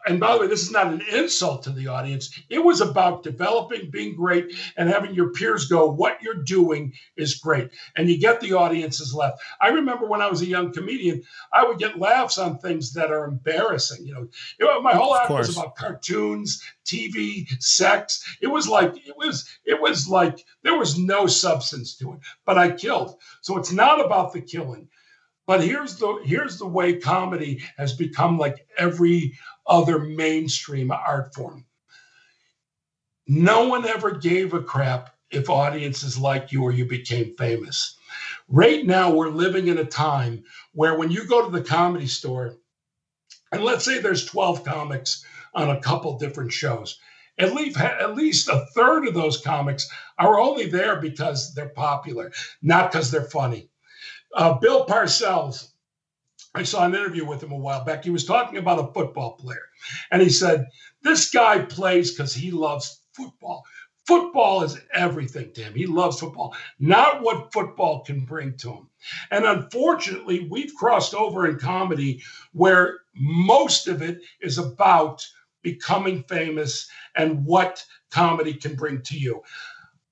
and 0.06 0.18
by 0.18 0.32
the 0.32 0.40
way, 0.40 0.46
this 0.48 0.62
is 0.62 0.72
not 0.72 0.88
an 0.88 1.02
insult 1.12 1.62
to 1.64 1.70
the 1.70 1.86
audience. 1.86 2.36
It 2.48 2.58
was 2.58 2.80
about 2.80 3.22
developing, 3.22 3.90
being 3.90 4.16
great, 4.16 4.52
and 4.76 4.88
having 4.88 5.14
your 5.14 5.30
peers 5.30 5.66
go, 5.66 5.90
What 5.90 6.22
you're 6.22 6.42
doing 6.42 6.92
is 7.16 7.36
great. 7.36 7.70
And 7.96 8.08
you 8.08 8.18
get 8.18 8.40
the 8.40 8.54
audience's 8.54 9.14
left. 9.14 9.40
I 9.60 9.68
remember 9.68 10.06
when 10.06 10.20
I 10.20 10.28
was 10.28 10.42
a 10.42 10.46
young 10.46 10.72
comedian, 10.72 11.22
I 11.52 11.64
would 11.64 11.78
get 11.78 11.98
laughs 11.98 12.38
on 12.38 12.58
things 12.58 12.92
that 12.94 13.10
are 13.10 13.24
embarrassing. 13.24 14.04
You 14.06 14.14
know, 14.14 14.28
you 14.58 14.66
know 14.66 14.80
my 14.80 14.94
whole 14.94 15.14
act 15.14 15.30
was 15.30 15.56
about 15.56 15.76
cartoons, 15.76 16.62
TV, 16.84 17.48
sex. 17.62 18.24
It 18.40 18.48
was 18.48 18.68
like, 18.68 18.96
it 19.06 19.16
was, 19.16 19.48
it 19.64 19.80
was 19.80 20.08
like 20.08 20.44
there 20.62 20.78
was 20.78 20.98
no 20.98 21.26
substance 21.26 21.96
to 21.98 22.14
it, 22.14 22.20
but 22.44 22.58
I 22.58 22.72
killed. 22.72 23.16
So 23.40 23.56
it's 23.58 23.72
not 23.72 24.04
about 24.04 24.32
the 24.32 24.40
killing. 24.40 24.88
But 25.44 25.64
here's 25.64 25.96
the 25.96 26.20
here's 26.24 26.58
the 26.58 26.68
way 26.68 26.98
comedy 27.00 27.62
has 27.76 27.92
become 27.92 28.38
like 28.38 28.66
every 28.78 29.36
other 29.66 29.98
mainstream 29.98 30.90
art 30.90 31.34
form. 31.34 31.64
No 33.26 33.68
one 33.68 33.86
ever 33.86 34.12
gave 34.12 34.52
a 34.52 34.62
crap 34.62 35.14
if 35.30 35.48
audiences 35.48 36.18
liked 36.18 36.52
you 36.52 36.62
or 36.62 36.72
you 36.72 36.84
became 36.84 37.34
famous. 37.36 37.96
Right 38.48 38.84
now, 38.84 39.12
we're 39.12 39.30
living 39.30 39.68
in 39.68 39.78
a 39.78 39.84
time 39.84 40.44
where 40.72 40.98
when 40.98 41.10
you 41.10 41.26
go 41.26 41.44
to 41.44 41.50
the 41.50 41.64
comedy 41.64 42.06
store, 42.06 42.56
and 43.50 43.64
let's 43.64 43.84
say 43.84 43.98
there's 43.98 44.26
12 44.26 44.64
comics 44.64 45.24
on 45.54 45.70
a 45.70 45.80
couple 45.80 46.18
different 46.18 46.52
shows, 46.52 46.98
at 47.38 47.54
least 47.54 47.78
at 47.78 48.14
least 48.14 48.48
a 48.48 48.66
third 48.74 49.06
of 49.06 49.14
those 49.14 49.40
comics 49.40 49.88
are 50.18 50.38
only 50.38 50.66
there 50.66 50.96
because 50.96 51.54
they're 51.54 51.68
popular, 51.70 52.32
not 52.60 52.92
because 52.92 53.10
they're 53.10 53.22
funny. 53.22 53.70
Uh, 54.34 54.54
Bill 54.54 54.86
Parcells 54.86 55.71
I 56.54 56.64
saw 56.64 56.84
an 56.84 56.94
interview 56.94 57.24
with 57.24 57.42
him 57.42 57.52
a 57.52 57.56
while 57.56 57.82
back. 57.82 58.04
He 58.04 58.10
was 58.10 58.26
talking 58.26 58.58
about 58.58 58.78
a 58.78 58.92
football 58.92 59.32
player, 59.32 59.70
and 60.10 60.20
he 60.20 60.28
said, 60.28 60.66
This 61.00 61.30
guy 61.30 61.60
plays 61.60 62.10
because 62.10 62.34
he 62.34 62.50
loves 62.50 63.00
football. 63.14 63.64
Football 64.06 64.62
is 64.62 64.78
everything 64.92 65.52
to 65.54 65.62
him. 65.62 65.74
He 65.74 65.86
loves 65.86 66.20
football, 66.20 66.54
not 66.78 67.22
what 67.22 67.52
football 67.52 68.04
can 68.04 68.26
bring 68.26 68.56
to 68.58 68.72
him. 68.72 68.90
And 69.30 69.46
unfortunately, 69.46 70.46
we've 70.50 70.74
crossed 70.74 71.14
over 71.14 71.48
in 71.48 71.58
comedy 71.58 72.22
where 72.52 73.00
most 73.14 73.88
of 73.88 74.02
it 74.02 74.20
is 74.42 74.58
about 74.58 75.26
becoming 75.62 76.24
famous 76.24 76.90
and 77.16 77.46
what 77.46 77.82
comedy 78.10 78.54
can 78.54 78.74
bring 78.74 79.00
to 79.02 79.18
you. 79.18 79.42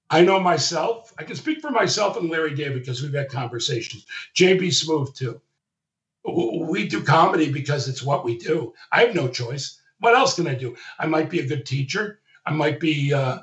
I 0.09 0.23
know 0.23 0.41
myself, 0.41 1.13
I 1.19 1.25
can 1.25 1.37
speak 1.37 1.61
for 1.61 1.71
myself 1.71 2.17
and 2.17 2.31
Larry 2.31 2.55
David 2.55 2.81
because 2.81 3.03
we've 3.03 3.13
had 3.13 3.29
conversations. 3.29 4.07
JB 4.35 4.69
Smoove, 4.69 5.15
too 5.15 5.41
we 6.25 6.87
do 6.87 7.03
comedy 7.03 7.51
because 7.51 7.89
it's 7.89 8.03
what 8.03 8.25
we 8.25 8.39
do. 8.39 8.75
I 8.93 9.05
have 9.05 9.15
no 9.15 9.29
choice. 9.29 9.81
What 10.01 10.15
else 10.15 10.35
can 10.35 10.47
I 10.47 10.55
do? 10.55 10.77
I 10.99 11.07
might 11.07 11.31
be 11.31 11.41
a 11.41 11.47
good 11.47 11.67
teacher. 11.67 12.21
I 12.47 12.53
might 12.53 12.81
be 12.81 13.13
uh, 13.13 13.39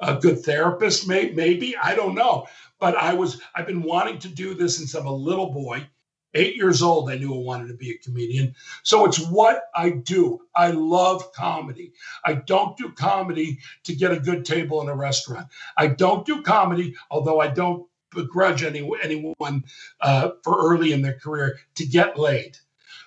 a 0.00 0.16
good 0.16 0.40
therapist. 0.40 1.08
May, 1.08 1.30
maybe 1.30 1.76
I 1.76 1.94
don't 1.94 2.14
know. 2.14 2.46
But 2.78 2.96
I 2.96 3.14
was 3.14 3.40
I've 3.54 3.66
been 3.66 3.82
wanting 3.82 4.18
to 4.20 4.28
do 4.28 4.54
this 4.54 4.78
since 4.78 4.94
I'm 4.94 5.06
a 5.06 5.14
little 5.14 5.52
boy. 5.52 5.86
Eight 6.34 6.54
years 6.54 6.80
old, 6.80 7.10
I 7.10 7.16
knew 7.16 7.34
I 7.34 7.38
wanted 7.38 7.66
to 7.68 7.74
be 7.74 7.90
a 7.90 7.98
comedian. 7.98 8.54
So 8.84 9.04
it's 9.04 9.18
what 9.18 9.64
I 9.74 9.90
do. 9.90 10.40
I 10.54 10.70
love 10.70 11.32
comedy. 11.32 11.92
I 12.24 12.34
don't 12.34 12.76
do 12.76 12.92
comedy 12.92 13.58
to 13.82 13.96
get 13.96 14.12
a 14.12 14.20
good 14.20 14.44
table 14.44 14.80
in 14.80 14.88
a 14.88 14.94
restaurant. 14.94 15.48
I 15.76 15.88
don't 15.88 16.24
do 16.24 16.42
comedy, 16.42 16.94
although 17.10 17.40
I 17.40 17.48
don't 17.48 17.89
begrudge 18.10 18.62
any, 18.62 18.88
anyone 19.02 19.64
uh, 20.00 20.30
for 20.42 20.72
early 20.72 20.92
in 20.92 21.02
their 21.02 21.18
career 21.18 21.58
to 21.76 21.86
get 21.86 22.18
laid. 22.18 22.56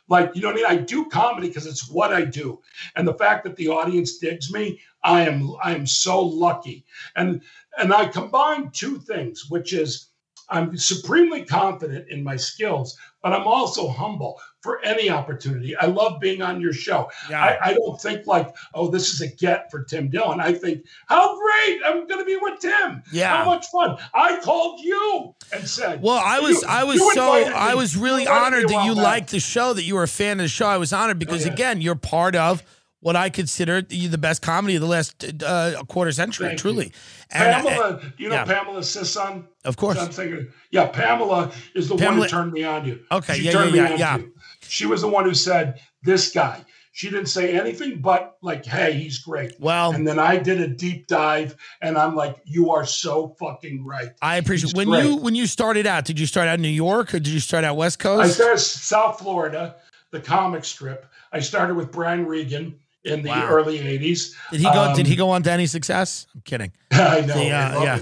Like, 0.10 0.36
you 0.36 0.42
know 0.42 0.50
what 0.50 0.66
I 0.66 0.74
mean? 0.76 0.80
I 0.80 0.84
do 0.84 1.06
comedy 1.06 1.48
because 1.48 1.66
it's 1.66 1.90
what 1.90 2.14
I 2.14 2.26
do. 2.26 2.62
And 2.96 3.08
the 3.08 3.14
fact 3.14 3.46
that 3.46 3.56
the 3.56 3.70
audience 3.70 4.18
digs 4.18 4.52
me, 4.52 4.82
I 5.04 5.22
am 5.22 5.54
I 5.64 5.74
am 5.76 5.88
so 5.88 6.22
lucky. 6.22 6.86
And 7.16 7.42
and 7.78 7.94
I 7.94 8.08
combine 8.08 8.72
two 8.72 9.00
things, 9.00 9.46
which 9.50 9.74
is 9.74 10.10
I'm 10.54 10.78
supremely 10.78 11.44
confident 11.44 12.10
in 12.10 12.24
my 12.24 12.36
skills, 12.36 12.96
but 13.24 13.34
I'm 13.34 13.48
also 13.48 13.90
humble 13.90 14.40
for 14.62 14.84
any 14.86 15.10
opportunity. 15.10 15.76
I 15.76 15.88
love 15.88 16.22
being 16.22 16.44
on 16.44 16.62
your 16.62 16.74
show. 16.74 17.10
Yeah. 17.30 17.44
I, 17.44 17.72
I, 17.72 17.74
don't 17.74 18.00
think 18.00 18.28
like, 18.28 18.56
oh, 18.76 18.88
this 18.88 19.12
is 19.14 19.22
a 19.22 19.28
get 19.28 19.72
for 19.72 19.84
Tim 19.84 20.10
Dillon. 20.10 20.40
I 20.40 20.54
think, 20.54 20.86
how 21.08 21.38
great! 21.40 21.82
I'm 21.86 22.08
going 22.08 22.20
to 22.20 22.26
be 22.26 22.38
with 22.40 22.60
Tim. 22.60 23.02
Yeah, 23.12 23.36
how 23.36 23.46
much 23.46 23.66
fun! 23.68 23.98
I 24.14 24.40
called 24.42 24.80
you 24.82 25.34
and 25.52 25.68
said, 25.68 26.02
well, 26.02 26.22
I 26.24 26.40
was, 26.40 26.64
I 26.64 26.84
was 26.84 27.00
so, 27.14 27.32
I 27.32 27.74
was 27.74 27.98
really 27.98 28.28
honored 28.28 28.70
that 28.70 28.86
you 28.86 28.94
liked 28.94 29.32
the 29.32 29.40
show, 29.40 29.74
that 29.74 29.84
you 29.84 29.96
were 29.96 30.04
a 30.04 30.08
fan 30.08 30.40
of 30.40 30.44
the 30.44 30.50
show. 30.50 30.68
I 30.68 30.78
was 30.78 30.94
honored 30.94 31.18
because, 31.18 31.44
oh, 31.44 31.48
yeah. 31.48 31.54
again, 31.54 31.82
you're 31.82 31.96
part 31.96 32.36
of 32.36 32.64
what 33.04 33.18
I 33.18 33.30
consider 33.30 33.82
the 33.82 34.18
best 34.18 34.42
comedy 34.42 34.76
of 34.76 34.82
the 34.82 34.88
last 34.88 35.44
uh, 35.44 35.84
quarter 35.88 36.12
century, 36.14 36.48
Thank 36.48 36.60
truly. 36.60 36.92
And, 37.32 37.66
Pamela, 37.66 38.02
you 38.18 38.30
know 38.30 38.36
yeah. 38.36 38.46
Pamela 38.46 38.82
Sisson? 38.82 39.46
Of 39.66 39.76
course. 39.76 40.00
I'm 40.00 40.10
thinking, 40.10 40.48
yeah, 40.72 40.88
Pamela 40.88 41.52
is 41.76 41.90
the 41.90 41.98
Pamela, 41.98 42.20
one 42.20 42.30
who 42.30 42.30
turned 42.30 42.54
me 42.54 42.64
on 42.64 42.86
you. 42.86 43.04
Okay, 43.12 43.36
she 43.36 43.44
yeah, 43.44 43.66
yeah, 43.66 43.90
yeah, 43.90 43.96
yeah. 43.98 44.18
She 44.62 44.86
was 44.86 45.02
the 45.02 45.10
one 45.10 45.26
who 45.26 45.34
said, 45.34 45.82
this 46.04 46.32
guy. 46.32 46.64
She 46.94 47.10
didn't 47.10 47.26
say 47.26 47.60
anything 47.60 48.00
but 48.02 48.38
like, 48.42 48.66
hey, 48.66 48.94
he's 48.94 49.18
great. 49.18 49.56
Well, 49.60 49.94
and 49.94 50.08
then 50.08 50.20
I 50.20 50.38
did 50.38 50.62
a 50.62 50.68
deep 50.68 51.08
dive 51.08 51.56
and 51.82 51.98
I'm 51.98 52.16
like, 52.16 52.38
you 52.46 52.72
are 52.72 52.86
so 52.86 53.36
fucking 53.40 53.84
right. 53.84 54.12
I 54.22 54.38
appreciate 54.38 54.68
he's 54.68 54.76
when 54.76 54.88
great. 54.90 55.06
you 55.06 55.16
when 55.18 55.34
you 55.34 55.48
started 55.48 55.88
out, 55.88 56.06
did 56.06 56.20
you 56.20 56.28
start 56.28 56.48
out 56.48 56.56
in 56.56 56.62
New 56.62 56.68
York 56.68 57.16
or 57.16 57.20
did 57.20 57.30
you 57.30 57.40
start 57.40 57.64
out 57.64 57.78
West 57.78 57.98
Coast? 57.98 58.24
I 58.24 58.28
started 58.28 58.60
South 58.60 59.18
Florida, 59.18 59.78
the 60.12 60.20
comic 60.20 60.64
strip. 60.64 61.08
I 61.32 61.40
started 61.40 61.74
with 61.74 61.92
Brian 61.92 62.28
Regan 62.28 62.80
in 63.06 63.22
the 63.22 63.30
wow. 63.30 63.50
early 63.50 63.80
80s. 63.80 64.34
Did 64.52 64.62
he 64.62 64.64
go 64.64 64.84
um, 64.84 64.96
did 64.96 65.08
he 65.08 65.16
go 65.16 65.30
on 65.30 65.44
to 65.44 65.52
any 65.52 65.66
success? 65.66 66.28
I'm 66.34 66.42
kidding. 66.42 66.72
I 66.92 67.22
know. 67.22 67.34
The, 67.34 67.50
uh, 67.52 67.84
yeah. 67.84 68.00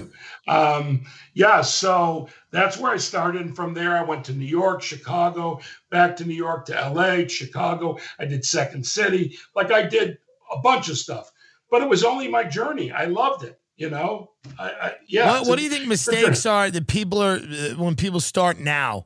Um, 0.48 1.04
yeah, 1.34 1.60
so 1.62 2.28
that's 2.50 2.78
where 2.78 2.92
I 2.92 2.96
started. 2.96 3.42
And 3.42 3.56
from 3.56 3.74
there 3.74 3.96
I 3.96 4.02
went 4.02 4.24
to 4.26 4.32
New 4.32 4.46
York, 4.46 4.82
Chicago, 4.82 5.60
back 5.90 6.16
to 6.16 6.24
New 6.24 6.34
York 6.34 6.66
to 6.66 6.72
LA, 6.72 7.26
Chicago. 7.26 7.98
I 8.18 8.26
did 8.26 8.44
Second 8.44 8.86
City. 8.86 9.36
Like 9.54 9.72
I 9.72 9.82
did 9.82 10.18
a 10.52 10.58
bunch 10.58 10.88
of 10.88 10.98
stuff. 10.98 11.30
But 11.70 11.82
it 11.82 11.88
was 11.88 12.04
only 12.04 12.28
my 12.28 12.44
journey. 12.44 12.92
I 12.92 13.06
loved 13.06 13.44
it. 13.44 13.58
You 13.76 13.90
know, 13.90 14.30
I, 14.58 14.64
I 14.64 14.94
yeah. 15.08 15.40
What, 15.40 15.48
what 15.48 15.58
do 15.58 15.64
you 15.64 15.70
think 15.70 15.88
mistakes 15.88 16.44
are 16.44 16.70
that 16.70 16.86
people 16.86 17.20
are 17.20 17.36
uh, 17.36 17.74
when 17.76 17.96
people 17.96 18.20
start 18.20 18.60
now? 18.60 19.04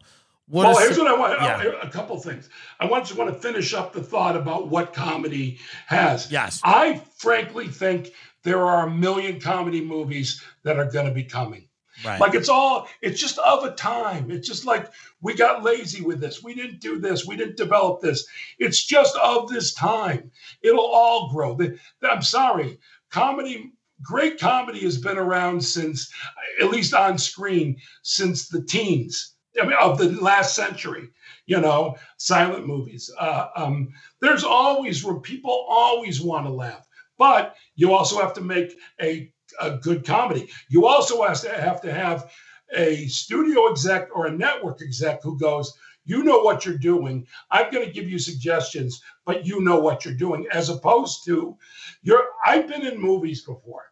What 0.48 0.66
well, 0.66 0.78
here's 0.78 0.96
what 0.96 1.08
I 1.08 1.18
want. 1.18 1.40
Yeah. 1.42 1.80
A 1.82 1.90
couple 1.90 2.18
things. 2.20 2.48
I 2.78 2.86
want 2.86 3.06
to 3.06 3.16
want 3.16 3.32
to 3.34 3.40
finish 3.40 3.74
up 3.74 3.92
the 3.92 4.02
thought 4.02 4.36
about 4.36 4.68
what 4.68 4.92
comedy 4.92 5.58
has. 5.86 6.30
Yes. 6.30 6.60
I 6.62 7.02
frankly 7.16 7.66
think 7.66 8.12
there 8.44 8.64
are 8.64 8.86
a 8.86 8.90
million 8.90 9.40
comedy 9.40 9.84
movies 9.84 10.40
that 10.62 10.78
are 10.78 10.88
going 10.88 11.06
to 11.06 11.12
be 11.12 11.24
coming. 11.24 11.68
Right. 12.04 12.20
Like 12.20 12.34
it's 12.34 12.48
all, 12.48 12.88
it's 13.02 13.20
just 13.20 13.38
of 13.38 13.64
a 13.64 13.72
time. 13.72 14.30
It's 14.30 14.46
just 14.46 14.66
like 14.66 14.92
we 15.20 15.34
got 15.34 15.64
lazy 15.64 16.02
with 16.02 16.20
this. 16.20 16.44
We 16.44 16.54
didn't 16.54 16.80
do 16.80 17.00
this. 17.00 17.26
We 17.26 17.36
didn't 17.36 17.56
develop 17.56 18.00
this. 18.00 18.24
It's 18.58 18.84
just 18.84 19.16
of 19.16 19.48
this 19.48 19.74
time. 19.74 20.30
It'll 20.62 20.86
all 20.86 21.32
grow. 21.32 21.58
I'm 22.02 22.22
sorry. 22.22 22.78
Comedy, 23.10 23.72
great 24.02 24.38
comedy 24.38 24.80
has 24.80 24.98
been 24.98 25.18
around 25.18 25.64
since, 25.64 26.12
at 26.60 26.70
least 26.70 26.94
on 26.94 27.18
screen, 27.18 27.78
since 28.02 28.48
the 28.48 28.62
teens 28.62 29.35
of 29.58 29.98
the 29.98 30.10
last 30.20 30.54
century, 30.54 31.10
you 31.46 31.60
know, 31.60 31.96
silent 32.16 32.66
movies. 32.66 33.10
Uh, 33.18 33.48
um, 33.56 33.88
there's 34.20 34.44
always 34.44 35.04
room. 35.04 35.20
People 35.20 35.66
always 35.68 36.20
want 36.20 36.46
to 36.46 36.50
laugh, 36.50 36.86
but 37.18 37.56
you 37.74 37.92
also 37.92 38.20
have 38.20 38.34
to 38.34 38.40
make 38.40 38.76
a, 39.00 39.30
a 39.60 39.76
good 39.78 40.04
comedy. 40.04 40.48
You 40.68 40.86
also 40.86 41.22
have 41.22 41.40
to 41.42 41.60
have 41.60 41.80
to 41.82 41.92
have 41.92 42.30
a 42.76 43.06
studio 43.06 43.70
exec 43.70 44.08
or 44.14 44.26
a 44.26 44.36
network 44.36 44.82
exec 44.82 45.22
who 45.22 45.38
goes, 45.38 45.72
you 46.04 46.22
know 46.22 46.38
what 46.38 46.64
you're 46.64 46.78
doing. 46.78 47.26
I'm 47.50 47.70
going 47.72 47.86
to 47.86 47.92
give 47.92 48.08
you 48.08 48.18
suggestions, 48.18 49.02
but 49.24 49.44
you 49.46 49.60
know 49.60 49.78
what 49.80 50.04
you're 50.04 50.14
doing, 50.14 50.46
as 50.52 50.68
opposed 50.68 51.24
to 51.26 51.56
you're. 52.02 52.24
I've 52.44 52.68
been 52.68 52.86
in 52.86 53.00
movies 53.00 53.42
before 53.42 53.86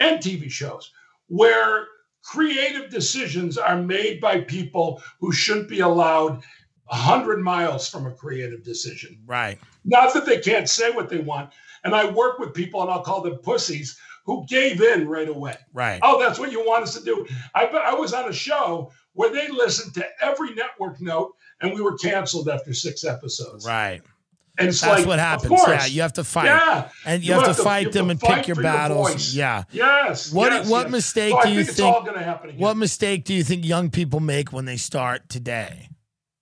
and 0.00 0.18
TV 0.18 0.50
shows 0.50 0.92
where 1.28 1.86
creative 2.26 2.90
decisions 2.90 3.56
are 3.56 3.80
made 3.80 4.20
by 4.20 4.40
people 4.40 5.02
who 5.20 5.32
shouldn't 5.32 5.68
be 5.68 5.80
allowed 5.80 6.42
100 6.88 7.40
miles 7.40 7.88
from 7.88 8.06
a 8.06 8.12
creative 8.12 8.62
decision. 8.64 9.18
Right. 9.26 9.58
Not 9.84 10.12
that 10.14 10.26
they 10.26 10.40
can't 10.40 10.68
say 10.68 10.90
what 10.90 11.08
they 11.08 11.18
want. 11.18 11.50
And 11.84 11.94
I 11.94 12.10
work 12.10 12.38
with 12.38 12.52
people, 12.52 12.82
and 12.82 12.90
I'll 12.90 13.02
call 13.02 13.22
them 13.22 13.38
pussies, 13.38 13.98
who 14.24 14.44
gave 14.48 14.82
in 14.82 15.08
right 15.08 15.28
away. 15.28 15.56
Right. 15.72 16.00
Oh, 16.02 16.20
that's 16.20 16.38
what 16.38 16.50
you 16.50 16.60
want 16.60 16.82
us 16.82 16.98
to 16.98 17.04
do. 17.04 17.26
I, 17.54 17.66
I 17.66 17.94
was 17.94 18.12
on 18.12 18.28
a 18.28 18.32
show 18.32 18.90
where 19.12 19.30
they 19.30 19.48
listened 19.48 19.94
to 19.94 20.06
every 20.20 20.52
network 20.54 21.00
note, 21.00 21.34
and 21.60 21.72
we 21.72 21.80
were 21.80 21.96
canceled 21.96 22.48
after 22.48 22.74
six 22.74 23.04
episodes. 23.04 23.64
Right. 23.64 24.02
And 24.58 24.68
it's 24.68 24.80
That's 24.80 25.00
like, 25.00 25.06
what 25.06 25.18
happens. 25.18 25.60
Yeah, 25.66 25.86
you 25.86 26.02
have 26.02 26.14
to 26.14 26.24
fight. 26.24 26.46
Yeah. 26.46 26.88
And 27.04 27.22
you, 27.22 27.28
you 27.28 27.34
have, 27.34 27.46
have, 27.46 27.56
to 27.56 27.62
fight 27.62 27.92
them 27.92 28.10
and 28.10 28.20
pick 28.20 28.46
your 28.46 28.56
battles. 28.56 29.34
Your 29.34 29.44
yeah. 29.44 29.64
Yes. 29.70 30.32
What 30.32 30.52
yes, 30.52 30.68
what 30.68 30.86
yes. 30.86 30.92
mistake 30.92 31.34
so 31.34 31.42
do 31.42 31.52
you 31.52 31.64
think, 31.64 32.06
think, 32.06 32.60
What 32.60 32.76
mistake 32.76 33.24
do 33.24 33.34
you 33.34 33.44
think 33.44 33.64
young 33.64 33.90
people 33.90 34.20
make 34.20 34.52
when 34.52 34.64
they 34.64 34.76
start 34.76 35.28
today? 35.28 35.90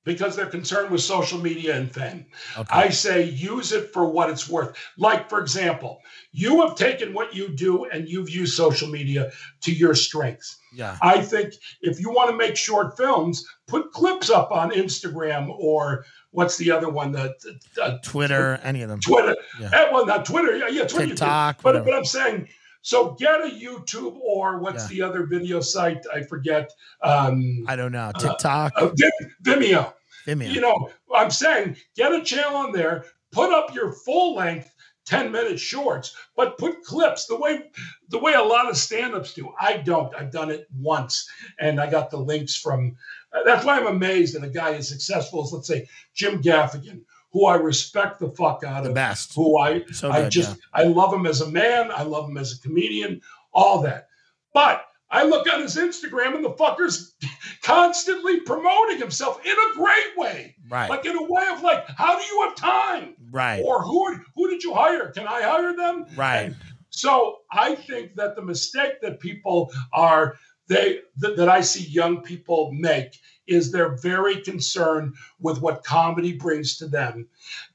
because 0.04 0.36
they're 0.36 0.46
concerned 0.46 0.90
with 0.90 1.00
social 1.00 1.40
media 1.40 1.76
and 1.76 1.92
fame. 1.92 2.26
I 2.70 2.90
say 2.90 3.24
use 3.24 3.72
it 3.72 3.92
for 3.92 4.06
what 4.06 4.30
it's 4.30 4.48
worth. 4.48 4.76
Like, 4.98 5.28
for 5.28 5.40
example, 5.40 6.00
you 6.32 6.60
have 6.60 6.76
taken 6.76 7.14
what 7.14 7.34
you 7.34 7.48
do 7.48 7.86
and 7.86 8.08
you've 8.08 8.30
used 8.30 8.54
social 8.54 8.88
media 8.88 9.32
to 9.62 9.72
your 9.72 9.94
strengths. 9.94 10.58
Yeah. 10.74 10.98
I 11.00 11.22
think 11.22 11.54
if 11.80 12.00
you 12.00 12.10
want 12.10 12.30
to 12.30 12.36
make 12.36 12.56
short 12.56 12.96
films, 12.96 13.44
put 13.66 13.92
clips 13.92 14.30
up 14.30 14.52
on 14.52 14.70
Instagram 14.70 15.48
or 15.58 16.04
what's 16.34 16.56
the 16.58 16.70
other 16.70 16.88
one 16.88 17.12
that 17.12 17.34
uh, 17.80 17.98
Twitter, 18.02 18.60
any 18.62 18.82
of 18.82 18.88
them. 18.88 19.00
Twitter. 19.00 19.36
Yeah. 19.60 19.70
Eh, 19.72 19.88
well, 19.92 20.04
not 20.04 20.24
Twitter. 20.24 20.56
Yeah, 20.56 20.68
yeah 20.68 20.84
Twitter. 20.86 21.08
TikTok, 21.08 21.62
But, 21.62 21.74
whatever. 21.74 21.84
but 21.86 21.94
I'm 21.94 22.04
saying, 22.04 22.48
so 22.82 23.12
get 23.12 23.40
a 23.40 23.48
YouTube 23.50 24.18
or 24.20 24.58
what's 24.58 24.90
Yeah. 24.90 25.06
the 25.06 25.10
other 25.10 25.26
video 25.26 25.60
site? 25.60 26.04
I 26.12 26.22
forget. 26.22 26.70
Um, 27.02 27.64
I 27.66 27.76
don't 27.76 27.92
know. 27.92 28.12
TikTok, 28.18 28.72
uh, 28.76 28.88
Vim- 28.96 29.30
Vimeo. 29.42 29.92
Vimeo. 30.26 30.52
You 30.52 30.60
know, 30.60 30.90
I'm 31.14 31.30
saying 31.30 31.76
get 31.96 32.12
a 32.12 32.22
channel 32.22 32.56
on 32.56 32.72
there, 32.72 33.04
put 33.32 33.52
up 33.52 33.74
your 33.74 33.92
full 33.92 34.34
length 34.34 34.70
10 35.06 35.30
minute 35.30 35.60
shorts, 35.60 36.16
but 36.34 36.56
put 36.56 36.82
clips 36.82 37.26
the 37.26 37.36
way 37.36 37.70
the 38.08 38.18
way 38.18 38.32
a 38.32 38.42
lot 38.42 38.70
of 38.70 38.76
stand-ups 38.76 39.34
do. 39.34 39.52
I 39.60 39.76
don't. 39.76 40.14
I've 40.16 40.30
done 40.30 40.50
it 40.50 40.66
once 40.78 41.28
and 41.58 41.78
I 41.78 41.90
got 41.90 42.10
the 42.10 42.16
links 42.16 42.56
from 42.56 42.96
uh, 43.23 43.23
that's 43.44 43.64
why 43.64 43.78
I'm 43.78 43.86
amazed 43.86 44.34
that 44.34 44.44
a 44.44 44.50
guy 44.50 44.74
as 44.74 44.88
successful 44.88 45.42
as 45.44 45.52
let's 45.52 45.68
say 45.68 45.86
Jim 46.14 46.40
Gaffigan, 46.42 47.02
who 47.32 47.46
I 47.46 47.56
respect 47.56 48.20
the 48.20 48.30
fuck 48.30 48.62
out 48.64 48.84
the 48.84 48.90
of, 48.90 48.94
best. 48.94 49.34
who 49.34 49.58
I 49.58 49.84
So 49.92 50.10
I 50.10 50.22
good, 50.22 50.30
just 50.30 50.56
yeah. 50.56 50.82
I 50.82 50.84
love 50.84 51.12
him 51.12 51.26
as 51.26 51.40
a 51.40 51.50
man, 51.50 51.90
I 51.90 52.02
love 52.02 52.28
him 52.28 52.36
as 52.36 52.52
a 52.52 52.60
comedian, 52.60 53.20
all 53.52 53.82
that. 53.82 54.08
But 54.52 54.84
I 55.10 55.24
look 55.24 55.52
on 55.52 55.60
his 55.60 55.76
Instagram 55.76 56.34
and 56.34 56.44
the 56.44 56.50
fucker's 56.50 57.14
constantly 57.62 58.40
promoting 58.40 58.98
himself 58.98 59.44
in 59.44 59.52
a 59.52 59.74
great 59.76 60.16
way. 60.16 60.56
Right. 60.68 60.90
Like 60.90 61.06
in 61.06 61.16
a 61.16 61.22
way 61.22 61.46
of 61.52 61.62
like, 61.62 61.86
how 61.88 62.18
do 62.18 62.24
you 62.24 62.42
have 62.42 62.56
time? 62.56 63.14
Right. 63.30 63.62
Or 63.64 63.82
who 63.82 64.18
who 64.34 64.50
did 64.50 64.62
you 64.62 64.74
hire? 64.74 65.10
Can 65.10 65.26
I 65.26 65.42
hire 65.42 65.76
them? 65.76 66.06
Right. 66.16 66.46
And 66.46 66.56
so 66.90 67.38
I 67.52 67.74
think 67.74 68.14
that 68.14 68.36
the 68.36 68.42
mistake 68.42 69.00
that 69.02 69.20
people 69.20 69.72
are 69.92 70.36
they 70.68 71.00
that, 71.18 71.36
that 71.36 71.48
I 71.48 71.62
see 71.62 71.84
young 71.84 72.22
people 72.22 72.72
make 72.72 73.18
is 73.46 73.72
they're 73.72 73.96
very 73.96 74.42
concerned 74.42 75.14
with 75.40 75.60
what 75.60 75.84
comedy 75.84 76.34
brings 76.34 76.78
to 76.78 76.88
them. 76.88 77.28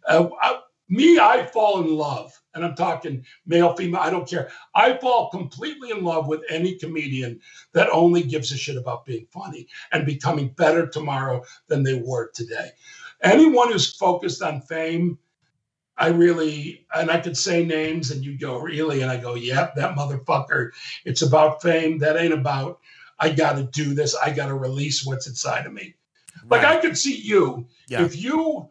Uh, 0.08 0.30
I- 0.42 0.62
me, 0.90 1.20
I 1.20 1.46
fall 1.46 1.82
in 1.82 1.96
love, 1.96 2.34
and 2.54 2.66
I'm 2.66 2.76
talking 2.76 3.26
male, 3.48 3.76
female, 3.76 4.02
I 4.02 4.10
don't 4.12 4.30
care. 4.30 4.52
I 4.76 4.98
fall 4.98 5.30
completely 5.32 5.92
in 5.92 6.04
love 6.04 6.28
with 6.28 6.42
any 6.50 6.76
comedian 6.76 7.42
that 7.74 7.90
only 7.92 8.24
gives 8.24 8.52
a 8.52 8.58
shit 8.58 8.78
about 8.78 9.06
being 9.06 9.28
funny 9.32 9.68
and 9.92 10.06
becoming 10.06 10.50
better 10.50 10.88
tomorrow 10.88 11.44
than 11.70 11.84
they 11.84 11.96
were 11.96 12.32
today. 12.34 12.72
Anyone 13.24 13.72
who's 13.72 13.96
focused 13.96 14.44
on 14.44 14.62
fame, 14.62 15.18
I 16.00 16.08
really, 16.08 16.86
and 16.96 17.12
I 17.12 17.20
could 17.20 17.36
say 17.38 17.66
names 17.66 18.10
and 18.12 18.24
you 18.24 18.38
go, 18.38 18.58
really? 18.60 19.02
And 19.02 19.12
I 19.12 19.18
go, 19.18 19.36
yep, 19.36 19.76
that 19.76 19.96
motherfucker. 19.96 20.72
It's 21.04 21.22
about 21.22 21.62
fame. 21.62 21.98
That 22.00 22.16
ain't 22.16 22.34
about, 22.34 22.80
I 23.20 23.30
got 23.30 23.58
to 23.58 23.64
do 23.64 23.94
this. 23.94 24.16
I 24.16 24.32
got 24.32 24.48
to 24.48 24.54
release 24.56 25.06
what's 25.06 25.28
inside 25.28 25.66
of 25.66 25.74
me. 25.74 25.96
Like 26.50 26.64
I 26.64 26.78
could 26.78 26.98
see 26.98 27.16
you, 27.18 27.68
Yeah. 27.90 28.04
if 28.06 28.16
you, 28.16 28.70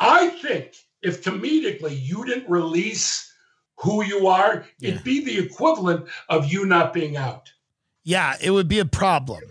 I 0.00 0.28
think 0.28 0.74
if 1.02 1.22
comedically 1.22 1.96
you 2.00 2.24
didn't 2.24 2.50
release 2.50 3.32
who 3.76 4.02
you 4.04 4.26
are, 4.26 4.64
Yeah. 4.80 4.90
it'd 4.90 5.04
be 5.04 5.24
the 5.24 5.38
equivalent 5.38 6.08
of 6.28 6.52
you 6.52 6.66
not 6.66 6.92
being 6.92 7.16
out. 7.16 7.52
Yeah, 8.02 8.34
it 8.42 8.50
would 8.50 8.66
be 8.68 8.80
a 8.80 8.84
problem. 8.84 9.42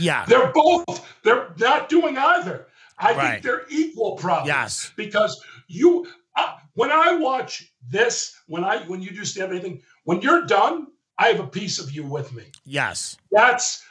Yeah. 0.00 0.24
They're 0.26 0.50
both, 0.52 1.06
they're 1.22 1.54
not 1.58 1.88
doing 1.88 2.18
either. 2.18 2.66
I 2.98 3.14
Right. 3.14 3.30
think 3.32 3.42
they're 3.42 3.66
equal 3.70 4.16
problems. 4.16 4.48
Yes. 4.48 4.92
Because 4.96 5.42
you, 5.68 6.06
uh, 6.36 6.54
when 6.74 6.90
I 6.90 7.16
watch 7.16 7.72
this, 7.90 8.36
when 8.46 8.64
I, 8.64 8.78
when 8.84 9.02
you 9.02 9.10
do 9.10 9.24
stand 9.24 9.50
anything, 9.52 9.82
when 10.04 10.20
you're 10.20 10.46
done, 10.46 10.88
I 11.18 11.28
have 11.28 11.40
a 11.40 11.46
piece 11.46 11.78
of 11.78 11.92
you 11.92 12.04
with 12.04 12.32
me. 12.32 12.44
Yes. 12.64 13.16
That's, 13.30 13.82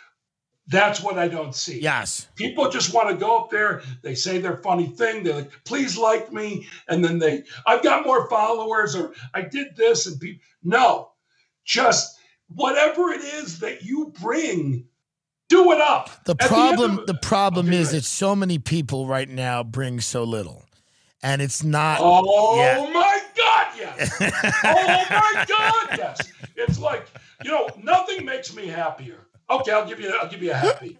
that's 0.67 1.01
what 1.01 1.17
I 1.17 1.27
don't 1.27 1.53
see. 1.55 1.79
Yes. 1.81 2.27
People 2.35 2.69
just 2.69 2.93
want 2.93 3.09
to 3.09 3.15
go 3.15 3.37
up 3.37 3.49
there. 3.49 3.81
They 4.01 4.15
say 4.15 4.37
their 4.39 4.57
funny 4.57 4.87
thing. 4.87 5.23
They're 5.23 5.35
like, 5.35 5.51
please 5.65 5.97
like 5.97 6.31
me. 6.31 6.67
And 6.87 7.03
then 7.03 7.19
they, 7.19 7.43
I've 7.65 7.83
got 7.83 8.05
more 8.05 8.29
followers 8.29 8.95
or 8.95 9.13
I 9.33 9.41
did 9.41 9.75
this. 9.75 10.07
And 10.07 10.19
people, 10.19 10.41
no, 10.63 11.11
just 11.65 12.17
whatever 12.47 13.09
it 13.11 13.21
is 13.21 13.59
that 13.59 13.83
you 13.83 14.13
bring, 14.21 14.87
do 15.51 15.71
it 15.73 15.81
up. 15.81 16.09
The 16.23 16.33
the 16.33 16.47
problem 16.47 16.99
of- 16.99 17.07
the 17.07 17.13
problem 17.13 17.71
is 17.73 17.89
go 17.89 17.95
that 17.97 18.03
so 18.05 18.35
many 18.35 18.57
people 18.57 19.05
right 19.05 19.29
now 19.29 19.63
bring 19.63 19.99
so 19.99 20.23
little. 20.23 20.65
And 21.21 21.41
it's 21.41 21.63
not 21.63 21.99
Oh 22.01 22.57
Yeah. 22.57 22.93
my 22.93 23.21
God, 23.37 23.67
yes. 23.77 24.17
oh 24.63 25.05
my 25.11 25.45
God, 25.47 25.97
yes. 25.97 26.27
It's 26.55 26.79
like, 26.79 27.05
you 27.43 27.51
know, 27.51 27.73
nothing 27.83 28.25
makes 28.25 28.55
me 28.55 28.67
happier. 28.67 29.27
Okay, 29.49 29.71
I'll 29.71 29.87
give 29.87 29.99
you 29.99 30.09
I'll 30.19 30.29
give 30.29 30.41
you 30.41 30.51
a 30.51 30.55
happy. 30.55 30.97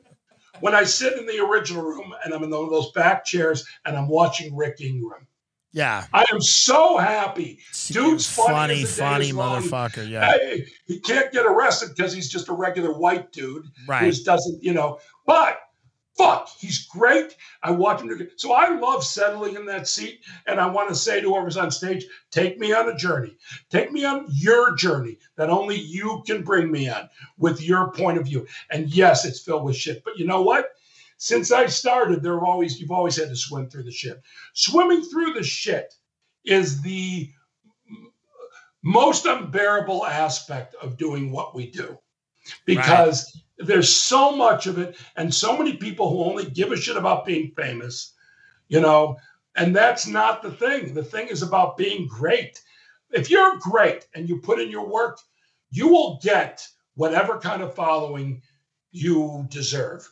When 0.59 0.75
I 0.75 0.83
sit 0.83 1.17
in 1.17 1.25
the 1.25 1.39
original 1.43 1.81
room 1.83 2.13
and 2.23 2.33
I'm 2.33 2.43
in 2.43 2.51
one 2.51 2.65
of 2.65 2.69
those 2.69 2.91
back 2.91 3.25
chairs 3.25 3.65
and 3.85 3.97
I'm 3.97 4.07
watching 4.07 4.55
Rick 4.55 4.79
Ingraham. 4.81 5.25
Yeah. 5.73 6.05
I 6.13 6.25
am 6.31 6.41
so 6.41 6.97
happy. 6.97 7.59
Dude's 7.87 8.27
funny, 8.29 8.47
funny, 8.47 8.83
as 8.83 8.95
the 8.95 9.01
day 9.01 9.07
funny 9.09 9.31
motherfucker. 9.31 10.09
Yeah. 10.09 10.35
He 10.85 10.99
can't 10.99 11.31
get 11.31 11.45
arrested 11.45 11.91
because 11.95 12.13
he's 12.13 12.29
just 12.29 12.49
a 12.49 12.53
regular 12.53 12.91
white 12.97 13.31
dude 13.31 13.63
who 13.65 13.91
Right. 13.91 14.13
doesn't, 14.25 14.61
you 14.63 14.73
know. 14.73 14.99
But 15.25 15.59
fuck, 16.17 16.49
he's 16.59 16.85
great. 16.87 17.37
I 17.63 17.71
watch 17.71 18.01
him. 18.01 18.09
do- 18.09 18.27
So 18.35 18.51
I 18.51 18.77
love 18.77 19.03
settling 19.03 19.55
in 19.55 19.65
that 19.67 19.87
seat, 19.87 20.19
and 20.45 20.59
I 20.59 20.67
want 20.67 20.89
to 20.89 20.95
say 20.95 21.21
to 21.21 21.29
whoever's 21.29 21.55
on 21.57 21.71
stage, 21.71 22.05
take 22.31 22.59
me 22.59 22.73
on 22.73 22.89
a 22.89 22.95
journey. 22.97 23.37
Take 23.69 23.91
me 23.93 24.03
on 24.03 24.25
your 24.29 24.75
journey 24.75 25.17
that 25.37 25.49
only 25.49 25.77
you 25.79 26.21
can 26.27 26.43
bring 26.43 26.69
me 26.69 26.89
on 26.89 27.09
with 27.37 27.61
your 27.61 27.91
point 27.93 28.17
of 28.17 28.25
view. 28.25 28.45
And 28.71 28.89
yes, 28.93 29.23
it's 29.25 29.41
filled 29.41 29.63
with 29.63 29.77
shit. 29.77 30.03
But 30.03 30.17
you 30.19 30.25
know 30.27 30.41
what? 30.41 30.67
Since 31.21 31.51
I 31.51 31.67
started, 31.67 32.23
there 32.23 32.33
have 32.33 32.43
always 32.43 32.79
you've 32.79 32.89
always 32.89 33.15
had 33.15 33.29
to 33.29 33.35
swim 33.35 33.69
through 33.69 33.83
the 33.83 33.91
shit. 33.91 34.19
Swimming 34.55 35.03
through 35.03 35.33
the 35.33 35.43
shit 35.43 35.93
is 36.45 36.81
the 36.81 37.29
most 38.83 39.27
unbearable 39.27 40.03
aspect 40.03 40.73
of 40.81 40.97
doing 40.97 41.31
what 41.31 41.53
we 41.53 41.69
do. 41.69 41.99
Because 42.65 43.39
there's 43.59 43.95
so 43.95 44.35
much 44.35 44.65
of 44.65 44.79
it 44.79 44.97
and 45.15 45.31
so 45.31 45.55
many 45.55 45.77
people 45.77 46.09
who 46.09 46.23
only 46.27 46.49
give 46.49 46.71
a 46.71 46.75
shit 46.75 46.97
about 46.97 47.27
being 47.27 47.53
famous 47.55 48.15
you 48.67 48.79
know 48.79 49.15
and 49.55 49.75
that's 49.75 50.07
not 50.07 50.41
the 50.41 50.49
thing. 50.49 50.95
The 50.95 51.03
thing 51.03 51.27
is 51.27 51.43
about 51.43 51.77
being 51.77 52.07
great. 52.07 52.59
If 53.11 53.29
you're 53.29 53.59
great 53.59 54.07
and 54.15 54.27
you 54.27 54.39
put 54.39 54.59
in 54.59 54.71
your 54.71 54.87
work 54.87 55.19
you 55.69 55.87
will 55.87 56.19
get 56.23 56.67
whatever 56.95 57.37
kind 57.37 57.61
of 57.61 57.75
following 57.75 58.41
you 58.91 59.45
deserve 59.49 60.09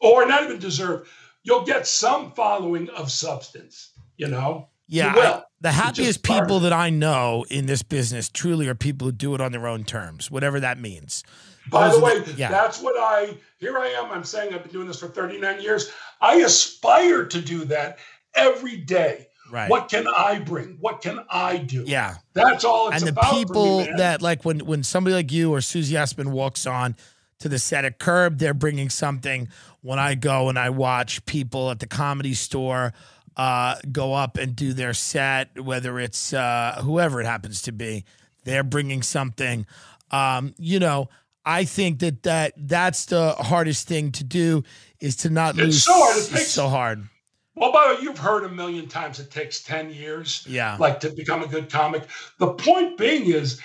or 0.00 0.26
not 0.26 0.42
even 0.44 0.58
deserve 0.58 1.08
you'll 1.42 1.64
get 1.64 1.86
some 1.86 2.32
following 2.32 2.88
of 2.90 3.10
substance 3.10 3.92
you 4.16 4.28
know 4.28 4.68
Yeah, 4.86 5.14
you 5.14 5.20
I- 5.20 5.42
the 5.60 5.72
happiest 5.72 6.22
people 6.22 6.60
that 6.60 6.72
I 6.72 6.88
know 6.90 7.44
in 7.50 7.66
this 7.66 7.82
business 7.82 8.28
truly 8.28 8.68
are 8.68 8.76
people 8.76 9.06
who 9.08 9.12
do 9.12 9.34
it 9.34 9.40
on 9.40 9.50
their 9.50 9.66
own 9.66 9.82
terms, 9.82 10.30
whatever 10.30 10.60
that 10.60 10.78
means. 10.78 11.24
By 11.68 11.88
Those 11.88 11.98
the 11.98 12.04
way, 12.04 12.34
yeah, 12.36 12.48
that's 12.48 12.80
what 12.80 12.94
I 12.96 13.36
here 13.58 13.76
I 13.76 13.88
am. 13.88 14.12
I'm 14.12 14.22
saying 14.22 14.54
I've 14.54 14.62
been 14.62 14.70
doing 14.72 14.86
this 14.86 15.00
for 15.00 15.08
39 15.08 15.60
years. 15.60 15.90
I 16.20 16.36
aspire 16.36 17.24
to 17.26 17.40
do 17.40 17.64
that 17.64 17.98
every 18.34 18.76
day. 18.76 19.26
right. 19.50 19.68
What 19.68 19.88
can 19.88 20.06
I 20.06 20.38
bring? 20.38 20.76
What 20.80 21.00
can 21.00 21.24
I 21.28 21.56
do? 21.56 21.82
Yeah, 21.84 22.14
That's 22.34 22.64
all 22.64 22.90
it's 22.90 22.98
and 23.02 23.06
the 23.08 23.20
about. 23.20 23.32
people 23.32 23.80
me, 23.80 23.90
that 23.96 24.22
like 24.22 24.44
when 24.44 24.60
when 24.60 24.84
somebody 24.84 25.14
like 25.14 25.32
you 25.32 25.52
or 25.52 25.60
Susie 25.60 25.96
Essman 25.96 26.28
walks 26.28 26.66
on 26.68 26.94
to 27.40 27.48
the 27.48 27.58
set 27.58 27.84
at 27.84 27.98
Curb, 27.98 28.38
they're 28.38 28.54
bringing 28.54 28.90
something. 28.90 29.48
When 29.80 29.98
I 29.98 30.14
go 30.14 30.48
and 30.48 30.58
I 30.58 30.70
watch 30.70 31.24
people 31.24 31.70
at 31.70 31.78
the 31.78 31.86
comedy 31.86 32.34
store 32.34 32.92
uh, 33.36 33.76
go 33.92 34.14
up 34.14 34.36
and 34.36 34.56
do 34.56 34.72
their 34.72 34.92
set, 34.92 35.60
whether 35.60 35.98
it's 36.00 36.32
uh, 36.32 36.80
whoever 36.82 37.20
it 37.20 37.26
happens 37.26 37.62
to 37.62 37.72
be, 37.72 38.04
they're 38.44 38.64
bringing 38.64 39.02
something. 39.02 39.66
Um, 40.10 40.54
you 40.58 40.80
know, 40.80 41.08
I 41.44 41.64
think 41.64 42.00
that 42.00 42.24
that 42.24 42.54
that's 42.56 43.06
the 43.06 43.32
hardest 43.32 43.86
thing 43.86 44.10
to 44.12 44.24
do 44.24 44.64
is 45.00 45.14
to 45.16 45.30
not 45.30 45.50
It's 45.56 45.64
lose. 45.64 45.84
so 45.84 45.92
hard. 45.92 46.16
It 46.16 46.20
It's 46.20 46.28
takes- 46.30 46.50
so 46.50 46.68
hard. 46.68 47.08
Well, 47.54 47.72
by 47.72 47.88
the 47.88 47.94
way, 47.96 48.00
you've 48.02 48.18
heard 48.18 48.44
a 48.44 48.48
million 48.48 48.86
times 48.86 49.18
it 49.18 49.32
takes 49.32 49.60
10 49.62 49.90
years 49.90 50.44
Yeah. 50.48 50.76
like 50.78 51.00
to 51.00 51.10
become 51.10 51.42
a 51.42 51.46
good 51.48 51.68
comic. 51.68 52.04
The 52.38 52.52
point 52.52 52.96
being 52.96 53.24
is 53.32 53.60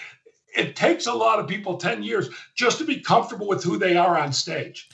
it 0.56 0.76
takes 0.76 1.08
a 1.08 1.14
lot 1.14 1.40
of 1.40 1.48
people 1.48 1.78
10 1.78 2.04
years 2.04 2.30
just 2.56 2.78
to 2.80 2.86
be 2.86 3.00
comfortable 3.00 3.48
with 3.48 3.64
who 3.64 3.78
they 3.78 3.96
are 3.96 4.18
on 4.18 4.34
stage. 4.34 4.90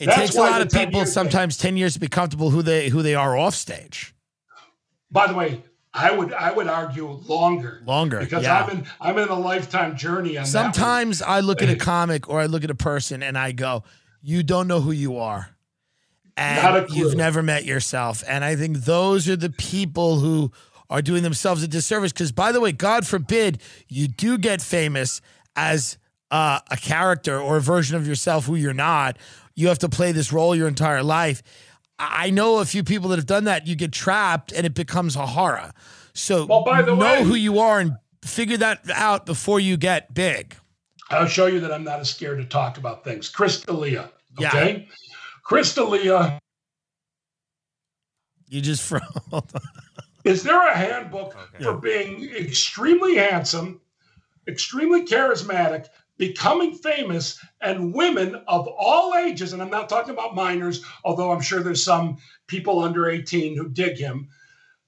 It 0.00 0.06
That's 0.06 0.18
takes 0.18 0.34
a 0.36 0.40
lot 0.40 0.62
of 0.62 0.70
people 0.70 1.04
sometimes 1.04 1.58
ten 1.58 1.76
years 1.76 1.92
to 1.92 2.00
be 2.00 2.08
comfortable 2.08 2.48
who 2.48 2.62
they 2.62 2.88
who 2.88 3.02
they 3.02 3.14
are 3.14 3.36
off 3.36 3.54
stage. 3.54 4.14
By 5.10 5.26
the 5.26 5.34
way, 5.34 5.62
I 5.92 6.10
would 6.10 6.32
I 6.32 6.52
would 6.52 6.68
argue 6.68 7.06
longer. 7.06 7.82
Longer, 7.84 8.20
Because 8.20 8.44
yeah. 8.44 8.62
I'm 8.62 8.70
in 8.70 8.86
I'm 8.98 9.18
in 9.18 9.28
a 9.28 9.38
lifetime 9.38 9.98
journey 9.98 10.38
on 10.38 10.44
that. 10.44 10.48
Sometimes 10.48 11.20
I 11.20 11.40
look 11.40 11.60
at 11.60 11.68
a 11.68 11.76
comic 11.92 12.30
or 12.30 12.40
I 12.40 12.46
look 12.46 12.64
at 12.64 12.70
a 12.70 12.74
person 12.74 13.22
and 13.22 13.36
I 13.36 13.52
go, 13.52 13.84
"You 14.22 14.42
don't 14.42 14.66
know 14.66 14.80
who 14.80 14.92
you 14.92 15.18
are," 15.18 15.50
and 16.34 16.88
you've 16.90 17.16
never 17.16 17.42
met 17.42 17.66
yourself. 17.66 18.24
And 18.26 18.42
I 18.42 18.56
think 18.56 18.78
those 18.78 19.28
are 19.28 19.36
the 19.36 19.50
people 19.50 20.20
who 20.20 20.50
are 20.90 21.00
doing 21.00 21.22
themselves 21.22 21.62
a 21.62 21.68
disservice. 21.68 22.12
Because, 22.12 22.32
by 22.32 22.52
the 22.52 22.60
way, 22.60 22.72
God 22.72 23.06
forbid 23.06 23.62
you 23.88 24.06
do 24.08 24.36
get 24.36 24.60
famous 24.60 25.22
as 25.56 25.96
uh, 26.30 26.60
a 26.70 26.76
character 26.76 27.40
or 27.40 27.56
a 27.56 27.60
version 27.62 27.96
of 27.96 28.06
yourself 28.06 28.44
who 28.44 28.56
you're 28.56 28.74
not. 28.74 29.16
You 29.54 29.68
have 29.68 29.78
to 29.78 29.88
play 29.88 30.12
this 30.12 30.32
role 30.32 30.54
your 30.54 30.68
entire 30.68 31.02
life. 31.02 31.42
I 31.98 32.30
know 32.30 32.58
a 32.58 32.64
few 32.64 32.82
people 32.84 33.08
that 33.10 33.16
have 33.16 33.26
done 33.26 33.44
that. 33.44 33.66
You 33.66 33.76
get 33.76 33.92
trapped 33.92 34.52
and 34.52 34.66
it 34.66 34.74
becomes 34.74 35.16
a 35.16 35.26
horror. 35.26 35.72
So 36.12 36.44
Well, 36.46 36.64
by 36.64 36.82
the 36.82 36.94
know 36.94 37.20
way- 37.20 37.24
who 37.24 37.34
you 37.34 37.58
are 37.60 37.78
and 37.80 37.96
figure 38.24 38.56
that 38.58 38.88
out 38.90 39.26
before 39.26 39.60
you 39.60 39.76
get 39.76 40.12
big. 40.14 40.56
I'll 41.10 41.26
show 41.26 41.46
you 41.46 41.60
that 41.60 41.72
I'm 41.72 41.84
not 41.84 42.00
as 42.00 42.10
scared 42.10 42.38
to 42.38 42.44
talk 42.44 42.78
about 42.78 43.02
things. 43.04 43.28
Chris 43.28 43.60
D'Elia. 43.62 44.10
Yeah. 44.38 44.48
Okay. 44.48 44.88
Chris 45.42 45.74
D'Elia, 45.74 46.38
You 48.48 48.60
just 48.60 48.82
froze. 48.88 49.02
Is 50.24 50.42
there 50.42 50.68
a 50.68 50.76
handbook 50.76 51.36
for 51.60 51.74
being 51.78 52.30
extremely 52.34 53.16
handsome, 53.16 53.80
extremely 54.46 55.04
charismatic, 55.06 55.86
becoming 56.18 56.74
famous, 56.74 57.38
and 57.62 57.94
women 57.94 58.34
of 58.46 58.68
all 58.68 59.14
ages, 59.14 59.52
and 59.52 59.62
I'm 59.62 59.70
not 59.70 59.88
talking 59.88 60.12
about 60.12 60.34
minors, 60.34 60.84
although 61.04 61.32
I'm 61.32 61.40
sure 61.40 61.60
there's 61.62 61.82
some 61.84 62.18
people 62.46 62.80
under 62.82 63.08
18 63.08 63.56
who 63.56 63.68
dig 63.68 63.96
him, 63.96 64.28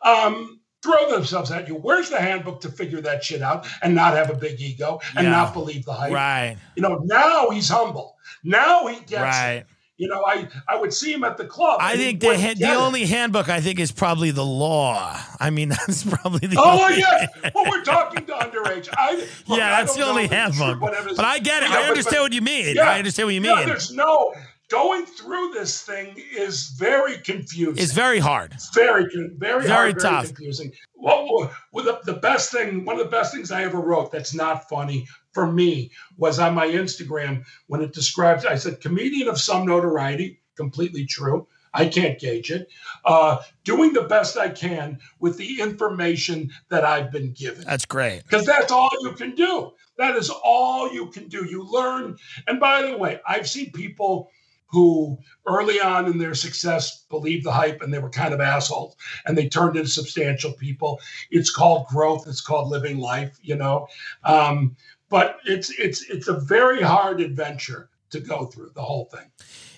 um, 0.03 0.61
throw 0.83 1.11
themselves 1.11 1.51
at 1.51 1.69
you. 1.69 1.75
Where's 1.77 2.11
the 2.11 2.21
handbook 2.21 2.61
to 2.63 2.69
figure 2.69 3.01
that 3.03 3.25
shit 3.25 3.41
out 3.41 3.67
and 3.83 3.95
not 3.95 4.15
have 4.15 4.31
a 4.31 4.35
big 4.35 4.61
ego 4.61 5.01
and 5.17 5.25
Yeah. 5.25 5.31
not 5.31 5.53
believe 5.55 5.85
the 5.85 5.93
hype? 5.95 6.13
right. 6.13 6.57
You 6.77 6.83
know, 6.83 7.01
now 7.05 7.49
he's 7.51 7.69
humble. 7.69 8.17
Now 8.43 8.87
he 8.89 8.99
gets 9.01 9.23
Right. 9.23 9.53
it. 9.59 9.67
You 9.99 10.09
know, 10.09 10.25
I 10.27 10.49
I 10.67 10.77
would 10.81 10.93
see 10.93 11.13
him 11.13 11.23
at 11.23 11.37
the 11.37 11.45
club. 11.45 11.79
I 11.81 11.97
think 11.97 12.21
the 12.21 12.37
ha- 12.39 12.55
the 12.57 12.75
only 12.75 13.05
handbook 13.05 13.49
I 13.49 13.61
think 13.61 13.79
is 13.79 13.93
probably 13.93 14.31
the 14.31 14.45
law. 14.45 15.17
I 15.39 15.51
mean, 15.51 15.69
that's 15.87 16.03
probably 16.03 16.49
the 16.49 16.57
Oh 16.59 16.85
only 16.85 16.99
yeah, 17.01 17.27
well 17.55 17.67
we're 17.71 17.85
talking 17.85 18.25
to 18.27 18.33
underage. 18.33 18.89
I, 18.97 19.17
look, 19.47 19.59
yeah, 19.59 19.81
that's 19.83 19.95
the 19.95 20.03
only 20.07 20.27
know 20.29 20.33
if 20.35 20.49
it's 20.49 20.57
true, 20.57 20.65
handbook. 20.67 20.83
whatever 20.83 21.09
it 21.09 21.13
is. 21.13 21.17
But 21.17 21.27
I 21.27 21.39
get 21.39 21.63
it. 21.63 21.71
Yeah, 21.71 21.77
I 21.79 21.83
understand 21.85 22.15
but- 22.17 22.23
what 22.23 22.33
you 22.33 22.41
mean. 22.43 22.77
yeah, 22.77 22.89
I 22.91 22.99
understand 22.99 23.27
what 23.27 23.35
you 23.35 23.43
yeah, 23.43 23.55
mean. 23.57 23.67
there's 23.69 23.93
no 23.93 24.33
going 24.71 25.05
through 25.05 25.51
this 25.53 25.83
thing 25.83 26.15
is 26.35 26.69
very 26.79 27.19
confusing. 27.19 27.83
It's 27.83 27.93
very 27.93 28.19
hard. 28.19 28.55
very 28.75 29.05
very 29.37 29.63
Very 29.67 29.69
hard, 29.69 30.01
tough. 30.01 30.23
very 30.25 30.27
confusing. 30.35 30.73
Well, 30.97 31.51
well 31.73 31.85
the, 31.85 32.01
the 32.11 32.19
best 32.19 32.51
thing, 32.51 32.87
one 32.87 32.99
of 32.99 33.05
the 33.05 33.11
best 33.11 33.35
things 33.35 33.51
I 33.53 33.65
ever 33.65 33.79
wrote 33.79 34.11
that's 34.11 34.33
not 34.35 34.69
funny 34.71 35.07
for 35.33 35.51
me 35.51 35.91
was 36.17 36.39
on 36.39 36.55
my 36.55 36.67
Instagram 36.67 37.45
when 37.67 37.81
it 37.83 37.93
describes. 37.93 38.45
I 38.45 38.57
said 38.57 38.81
comedian 38.81 39.29
of 39.29 39.41
some 39.41 39.67
notoriety, 39.67 40.41
completely 40.57 41.07
true. 41.07 41.47
I 41.75 41.87
can't 41.87 42.19
gauge 42.19 42.51
it. 42.51 42.69
Uh, 43.05 43.39
doing 43.65 43.95
the 43.95 44.03
best 44.03 44.37
I 44.37 44.51
can 44.51 44.99
with 45.21 45.39
the 45.39 45.61
information 45.61 46.51
that 46.69 46.85
I've 46.85 47.11
been 47.11 47.33
given 47.33 47.65
That's 47.65 47.87
great. 47.87 48.25
because 48.25 48.45
that's 48.45 48.71
all 48.71 48.91
you 49.01 49.13
can 49.13 49.35
do. 49.35 49.73
That 49.97 50.17
is 50.17 50.31
all 50.31 50.93
you 50.93 51.07
can 51.07 51.29
do. 51.29 51.47
You 51.47 51.65
learn. 51.65 52.19
And 52.47 52.61
by 52.61 52.83
the 52.83 52.97
way, 52.99 53.21
I've 53.27 53.49
seen 53.49 53.73
people 53.73 54.31
who 54.67 55.19
early 55.47 55.81
on 55.81 56.07
in 56.07 56.17
their 56.17 56.35
success 56.35 57.05
believed 57.11 57.45
the 57.45 57.53
hype 57.53 57.83
and 57.83 57.93
they 57.93 57.99
were 57.99 58.09
kind 58.09 58.33
of 58.33 58.41
assholes 58.41 58.97
and 59.27 59.37
they 59.37 59.47
turned 59.47 59.77
into 59.77 59.89
substantial 59.89 60.53
people. 60.55 60.99
It's 61.31 61.51
called 61.51 61.87
growth. 61.89 62.27
It's 62.27 62.41
called 62.41 62.71
living 62.71 62.97
life, 62.99 63.39
you 63.43 63.55
know. 63.55 63.87
Um, 64.25 64.75
but 65.13 65.41
it's 65.45 65.69
it's 65.79 66.09
it's 66.09 66.27
a 66.27 66.33
very 66.33 66.81
hard 66.81 67.21
adventure 67.21 67.91
to 68.09 68.19
go 68.19 68.47
through 68.47 68.71
the 68.75 68.83
whole 68.83 69.05
thing. 69.05 69.31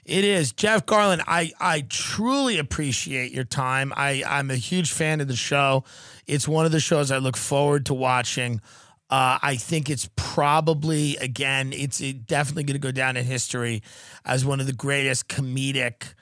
It 0.05 0.23
is. 0.23 0.53
Jeff 0.53 0.87
Garlin, 0.87 1.23
I, 1.27 1.53
I 1.59 1.81
truly 1.89 2.59
appreciate 2.59 3.33
your 3.33 3.45
time. 3.45 3.93
I, 3.97 4.23
I'm 4.27 4.51
a 4.51 4.57
huge 4.57 4.93
fan 4.93 5.21
of 5.21 5.29
the 5.29 5.37
show. 5.37 5.83
It's 6.27 6.47
one 6.47 6.67
of 6.67 6.73
the 6.73 6.81
shows 6.81 7.11
I 7.11 7.19
look 7.19 7.37
forward 7.39 7.87
to 7.87 7.95
watching. 7.95 8.61
Uh, 9.09 9.39
I 9.41 9.57
think 9.57 9.89
it's 9.89 10.11
probably, 10.15 11.17
again, 11.17 11.73
it's 11.73 12.03
it 12.03 12.27
definitely 12.27 12.65
going 12.65 12.75
to 12.75 12.87
go 12.87 12.93
down 12.93 13.17
in 13.17 13.25
history 13.25 13.83
as 14.27 14.45
one 14.45 14.61
of 14.61 14.67
the 14.67 14.75
greatest 14.75 15.29
comedic 15.29 16.15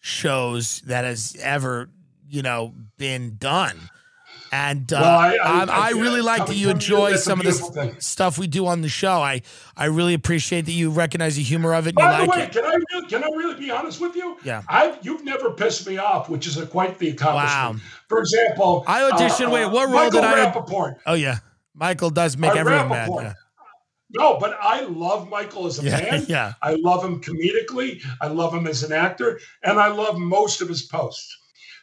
shows 0.00 0.80
that 0.82 1.04
has 1.04 1.36
ever, 1.40 1.90
you 2.28 2.42
know, 2.42 2.74
been 2.96 3.36
done. 3.38 3.88
And 4.52 4.92
uh, 4.92 4.98
Well, 5.00 5.18
I- 5.18 5.36
I- 5.36 5.36
I, 5.36 5.64
I, 5.64 5.86
I- 5.88 5.90
really 5.90 6.20
like 6.22 6.46
that 6.46 6.54
you 6.56 6.68
from 6.68 6.68
you, 6.68 6.70
enjoy 6.70 7.16
some 7.16 7.40
of 7.40 7.46
the 7.46 7.52
thing. 7.52 8.00
stuff 8.00 8.38
we 8.38 8.46
do 8.46 8.66
on 8.66 8.80
the 8.82 8.88
show. 8.88 9.20
I, 9.20 9.42
I 9.76 9.86
really 9.86 10.14
appreciate 10.14 10.62
that 10.66 10.72
you 10.72 10.90
recognize 10.90 11.36
the 11.36 11.42
humor 11.42 11.74
of 11.74 11.86
it 11.86 11.90
and 11.90 11.98
you 11.98 12.04
By 12.04 12.12
the 12.20 12.26
like 12.26 12.30
way, 12.36 12.42
it. 12.44 12.52
can 12.52 12.64
I 12.64 12.74
really, 12.92 13.06
can 13.08 13.24
I 13.24 13.28
really 13.28 13.58
be 13.60 13.70
honest 13.70 14.00
with 14.00 14.16
you? 14.16 14.36
Yeah. 14.44 14.62
I've 14.68 14.98
you've 15.02 15.24
never 15.24 15.50
pissed 15.52 15.86
me 15.86 15.98
off, 15.98 16.28
which 16.28 16.46
is 16.46 16.56
a 16.56 16.66
quite 16.66 16.98
the 16.98 17.10
accomplishment. 17.10 17.74
Wow. 17.76 17.90
For 18.08 18.18
example, 18.20 18.84
I 18.86 19.02
auditioned- 19.10 19.48
uh, 19.48 19.50
wait, 19.50 19.66
what 19.66 19.86
role 19.88 19.94
Michael 20.04 20.20
did 20.22 20.24
I- 20.24 20.50
Rappaport. 20.50 20.96
Oh 21.06 21.14
yeah, 21.14 21.38
Michael 21.74 22.10
does 22.10 22.36
make 22.36 22.52
Uh, 22.52 22.54
everyone 22.54 22.88
mad. 22.88 23.10
Yeah. 23.14 23.32
No, 24.10 24.38
but 24.38 24.56
I 24.62 24.80
love 24.84 25.28
Michael 25.28 25.66
as 25.66 25.78
a 25.78 25.82
Yeah, 25.84 26.00
man. 26.00 26.24
yeah. 26.28 26.54
I 26.62 26.76
love 26.80 27.04
him 27.04 27.20
comedically. 27.20 28.02
I 28.22 28.28
love 28.28 28.54
him 28.54 28.66
as 28.66 28.82
an 28.82 28.90
actor, 28.92 29.38
and 29.62 29.78
I 29.78 29.88
love 29.88 30.16
most 30.18 30.62
of 30.62 30.68
his 30.68 30.82
posts. 30.84 31.37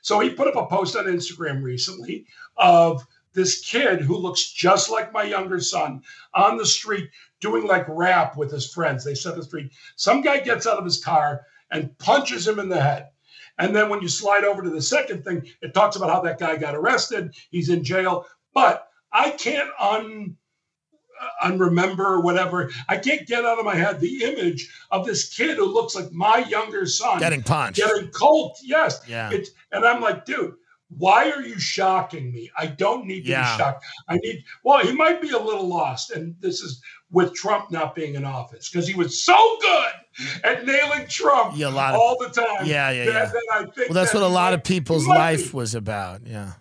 So 0.06 0.20
he 0.20 0.30
put 0.30 0.48
up 0.48 0.56
a 0.56 0.68
post 0.68 0.96
on 0.96 1.06
Instagram 1.06 1.64
recently 1.64 2.28
of 2.58 3.04
this 3.34 3.60
kid 3.62 4.02
who 4.02 4.16
looks 4.16 4.52
just 4.52 4.92
like 4.92 5.12
my 5.12 5.24
younger 5.24 5.60
son 5.60 6.04
on 6.36 6.58
the 6.58 6.66
street 6.68 7.10
doing 7.40 7.66
like 7.66 7.88
rap 7.88 8.38
with 8.38 8.52
his 8.52 8.72
friends. 8.72 9.04
They 9.04 9.16
said 9.16 9.34
the 9.36 9.42
street. 9.42 9.72
Some 9.96 10.22
guy 10.22 10.42
gets 10.42 10.68
out 10.68 10.78
of 10.78 10.86
his 10.86 11.04
car 11.04 11.42
and 11.72 11.98
punches 11.98 12.48
him 12.48 12.60
in 12.60 12.70
the 12.70 12.80
head. 12.80 13.08
And 13.58 13.76
then 13.76 13.90
when 13.90 14.04
you 14.04 14.08
slide 14.08 14.44
over 14.44 14.62
to 14.62 14.70
the 14.70 14.80
second 14.80 15.24
thing, 15.24 15.48
it 15.64 15.74
talks 15.74 15.96
about 15.96 16.12
how 16.12 16.22
that 16.22 16.38
guy 16.38 16.56
got 16.58 16.76
arrested. 16.76 17.34
He's 17.50 17.70
in 17.70 17.84
jail. 17.84 18.28
But 18.54 18.88
I 19.12 19.32
can't 19.32 19.72
un 19.80 20.38
Uh, 21.22 21.48
unremember 21.50 22.00
or 22.06 22.20
whatever. 22.22 22.70
I 22.90 22.98
can't 22.98 23.26
get 23.26 23.46
out 23.46 23.58
of 23.58 23.64
my 23.66 23.76
head 23.76 24.00
the 24.02 24.24
image 24.24 24.70
of 24.92 25.06
this 25.06 25.34
kid 25.34 25.56
who 25.58 25.66
looks 25.66 25.96
like 25.96 26.12
my 26.12 26.40
younger 26.50 26.86
son 26.86 27.20
Getting 27.20 27.42
punched. 27.42 27.78
getting 27.80 28.10
cold. 28.10 28.58
Yes. 28.62 29.00
Yeah. 29.08 29.30
It's 29.32 29.52
and 29.72 29.86
I'm 29.86 30.02
like, 30.02 30.26
dude, 30.26 30.56
why 30.90 31.32
are 31.32 31.42
you 31.42 31.58
shocking 31.58 32.32
me? 32.34 32.52
I 32.58 32.66
don't 32.68 33.06
need 33.06 33.24
to 33.24 33.30
Yeah. 33.30 33.44
be 33.56 33.58
shocked. 33.64 33.86
I 34.10 34.18
need 34.18 34.44
well, 34.64 34.86
he 34.86 34.92
might 34.94 35.22
be 35.22 35.30
a 35.30 35.40
little 35.40 35.68
lost, 35.68 36.12
and 36.12 36.36
this 36.42 36.60
is 36.62 36.82
with 37.12 37.34
Trump 37.34 37.72
not 37.72 37.96
being 37.96 38.16
in 38.16 38.26
office 38.26 38.68
because 38.70 38.86
he 38.88 38.94
was 38.96 39.24
so 39.24 39.58
good 39.62 39.92
at 40.44 40.66
nailing 40.66 41.08
Trump 41.08 41.54
Yeah, 41.56 41.68
a 41.68 41.70
lot 41.70 41.94
of- 41.94 42.00
all 42.02 42.18
the 42.20 42.30
time. 42.30 42.66
Yeah, 42.66 42.90
yeah, 42.92 43.06
that- 43.06 43.14
yeah. 43.14 43.26
that 43.26 43.44
I 43.54 43.60
think 43.64 43.76
Well, 43.90 43.94
that's 43.94 44.12
that 44.12 44.20
what 44.20 44.26
a 44.26 44.34
lot 44.34 44.50
might- 44.52 44.56
of 44.56 44.64
people's 44.66 45.08
life 45.08 45.52
be. 45.52 45.58
was 45.58 45.76
about. 45.76 46.22
Yeah. 46.26 46.54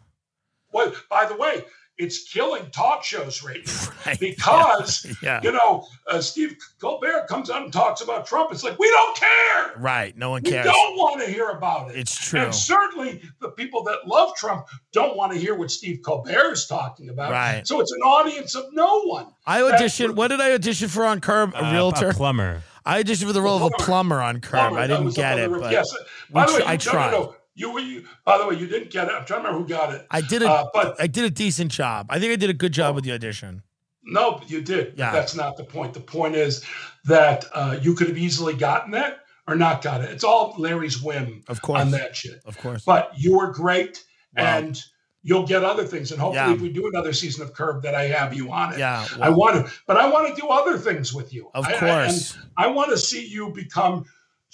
Well, 0.73 0.93
by 1.11 1.27
the 1.27 1.37
way, 1.37 1.65
it's 1.97 2.25
killing 2.33 2.69
talk 2.71 3.05
shows 3.05 3.43
right 3.45 3.65
now 3.67 3.93
Right. 4.07 4.19
because 4.21 5.07
Yeah. 5.23 5.41
you 5.43 5.53
know 5.53 5.87
uh, 6.09 6.21
Steve 6.21 6.57
Colbert 6.81 7.27
comes 7.29 7.51
out 7.51 7.63
and 7.63 7.73
talks 7.73 8.01
about 8.01 8.27
Trump. 8.27 8.51
It's 8.53 8.65
like 8.65 8.79
we 8.79 8.89
don't 8.91 9.17
care. 9.17 9.73
Right. 9.79 10.17
No 10.19 10.31
one 10.31 10.43
cares. 10.43 10.67
We 10.67 10.73
don't 10.73 10.97
want 10.97 11.21
to 11.25 11.31
hear 11.31 11.51
about 11.51 11.91
it. 11.91 11.97
It's 11.97 12.15
true. 12.29 12.41
And 12.41 12.55
certainly 12.55 13.23
the 13.41 13.51
people 13.51 13.83
that 13.85 14.07
love 14.07 14.35
Trump 14.37 14.67
don't 14.93 15.17
want 15.17 15.33
to 15.33 15.39
hear 15.39 15.55
what 15.55 15.71
Steve 15.71 16.01
Colbert 16.05 16.53
is 16.53 16.67
talking 16.67 17.09
about. 17.11 17.31
Right. 17.31 17.67
So 17.67 17.81
it's 17.81 17.93
an 17.93 18.01
audience 18.01 18.55
of 18.55 18.67
no 18.73 19.03
one. 19.05 19.29
I 19.47 19.61
auditioned. 19.61 20.15
What 20.17 20.29
did 20.29 20.41
I 20.41 20.53
audition 20.53 20.89
for 20.89 21.05
on 21.05 21.21
Curb? 21.21 21.55
A 21.55 21.65
Uh, 21.65 21.73
realtor. 21.73 22.11
a 22.11 22.15
plumber. 22.15 22.63
I 22.85 23.03
auditioned 23.03 23.27
for 23.29 23.33
the 23.33 23.41
role 23.41 23.57
of 23.57 23.73
a 23.73 23.83
plumber 23.83 24.21
on 24.21 24.41
Curb. 24.41 24.51
Plumber, 24.73 24.79
I 24.81 24.87
didn't 24.87 25.15
get 25.15 25.39
it, 25.39 25.45
on 25.45 25.51
the 25.53 25.55
roof. 25.55 25.63
but 25.65 25.73
yes. 25.73 25.95
By 26.31 26.45
the 26.47 26.53
way, 26.55 26.63
I 26.65 26.73
you, 26.73 26.79
no, 26.79 26.85
no, 26.85 26.91
tried. 26.93 27.11
no. 27.13 27.35
You, 27.55 27.73
were- 27.73 27.81
you, 27.81 28.05
by 28.25 28.39
the 28.39 28.47
way, 28.47 28.57
you 28.57 28.67
didn't 28.67 28.91
get 28.91 29.07
it. 29.09 29.13
I'm 29.15 29.25
trying 29.25 29.43
to 29.43 29.49
remember 29.49 29.59
who 29.61 29.69
got 29.69 29.95
it. 29.95 30.07
I 30.11 30.21
did 30.21 30.43
a 30.43 30.51
Uh, 30.51 30.67
but 30.75 31.01
I 31.01 31.07
did 31.07 31.25
a 31.25 31.31
decent 31.31 31.71
job. 31.71 32.07
I 32.11 32.19
think 32.19 32.33
I 32.33 32.37
did 32.37 32.51
a 32.51 32.55
good 32.55 32.73
job 32.73 32.95
with 32.95 33.05
the 33.05 33.13
audition. 33.13 33.63
no, 34.03 34.33
but 34.33 34.51
you 34.51 34.61
did. 34.61 34.95
Yeah. 34.97 35.13
That's 35.13 35.35
not 35.35 35.57
the 35.57 35.65
point. 35.65 35.95
The 35.95 36.01
point 36.01 36.35
is 36.35 36.65
that 37.05 37.45
uh, 37.55 37.79
you 37.81 37.95
could 37.95 38.09
have 38.09 38.19
easily 38.19 38.55
gotten 38.55 38.91
that 38.93 39.21
or 39.47 39.55
not 39.57 39.83
got 39.83 40.03
it. 40.03 40.11
It's 40.11 40.25
all 40.25 40.55
Larry's 40.59 41.01
whim 41.03 41.43
Of 41.49 41.63
course. 41.63 41.81
on 41.81 41.91
that 41.93 42.15
shit. 42.17 42.41
Of 42.45 42.59
course. 42.59 42.83
But 42.85 43.13
you 43.17 43.37
were 43.39 43.53
great, 43.53 44.03
Wow. 44.37 44.45
and 44.59 44.83
you'll 45.23 45.47
get 45.47 45.63
other 45.65 45.85
things. 45.85 46.11
And 46.13 46.21
hopefully, 46.21 46.49
Yeah. 46.51 46.55
if 46.55 46.61
we 46.61 46.71
do 46.71 46.89
another 46.89 47.13
season 47.13 47.45
of 47.45 47.55
Curb, 47.55 47.83
that 47.85 47.95
I 47.95 48.05
have 48.09 48.35
you 48.35 48.51
on 48.53 48.73
it. 48.75 48.79
Yeah, 48.81 49.07
I 49.23 49.31
want 49.31 49.65
to, 49.67 49.73
but 49.87 49.97
I 49.97 50.09
want 50.11 50.35
to 50.35 50.41
do 50.41 50.49
other 50.49 50.77
things 50.77 51.15
with 51.15 51.33
you. 51.33 51.51
Of 51.55 51.65
I- 51.67 51.75
I- 51.75 51.79
course. 51.79 52.35
and 52.35 52.43
I 52.59 52.67
want 52.67 52.91
to 52.91 52.99
see 52.99 53.25
you 53.25 53.51
become 53.51 54.05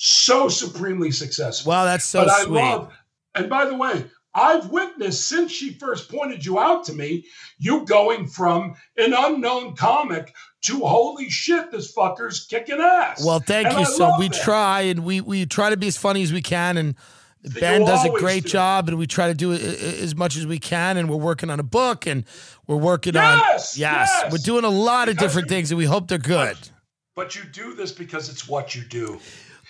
so 0.03 0.49
supremely 0.49 1.11
successful. 1.11 1.69
Well, 1.71 1.85
that's 1.85 2.07
so 2.07 2.21
but 2.25 2.31
I 2.31 2.43
sweet. 2.45 2.55
love. 2.55 2.93
And 3.35 3.49
by 3.51 3.67
the 3.67 3.75
way. 3.77 4.05
I've 4.33 4.71
witnessed 4.71 5.27
since 5.27 5.51
she 5.51 5.73
first 5.73 6.09
pointed 6.09 6.47
you 6.47 6.61
out 6.61 6.85
to 6.85 6.93
me, 6.93 7.27
you 7.59 7.85
going 7.85 8.29
from 8.29 8.77
an 8.97 9.13
unknown 9.13 9.75
comic 9.75 10.33
to 10.67 10.79
holy 10.87 11.29
shit, 11.29 11.73
this 11.73 11.93
fucker's 11.93 12.47
kicking 12.47 12.79
ass. 12.81 13.25
Well, 13.27 13.41
thank 13.41 13.67
And 13.67 13.79
you. 13.79 13.81
I 13.81 13.85
So 13.87 14.17
we 14.21 14.29
that. 14.29 14.41
try 14.41 14.83
and 14.83 15.05
we 15.05 15.21
we 15.21 15.47
try 15.47 15.71
to 15.71 15.77
be 15.77 15.89
as 15.89 15.97
funny 15.97 16.23
as 16.23 16.33
we 16.33 16.43
can, 16.43 16.77
and 16.77 16.95
Ben 17.43 17.85
does 17.85 18.05
a 18.05 18.11
great 18.11 18.45
do. 18.45 18.51
job, 18.51 18.89
and 18.89 18.99
we 18.99 19.09
try 19.09 19.27
to 19.27 19.35
do 19.35 19.51
it 19.51 19.63
a- 19.63 19.85
a- 19.99 20.03
as 20.05 20.15
much 20.15 20.37
as 20.37 20.47
we 20.47 20.61
can. 20.61 20.97
And 20.97 21.11
we're 21.11 21.17
working 21.17 21.51
on 21.51 21.59
a 21.59 21.65
book, 21.65 22.07
and 22.07 22.25
we're 22.69 22.77
working 22.77 23.15
Yes, 23.15 23.75
on 23.75 23.81
yes, 23.81 24.09
yes. 24.13 24.31
we're 24.31 24.39
doing 24.39 24.63
a 24.65 24.69
lot 24.71 25.09
of 25.09 25.17
different 25.19 25.51
you- 25.51 25.57
things, 25.57 25.73
and 25.73 25.79
we 25.79 25.87
hope 25.87 26.07
they're 26.07 26.19
good. 26.19 26.57
But 27.17 27.35
you 27.35 27.43
do 27.53 27.75
this 27.75 27.91
because 27.91 28.29
it's 28.29 28.47
what 28.47 28.77
you 28.77 28.83
do. 28.85 29.19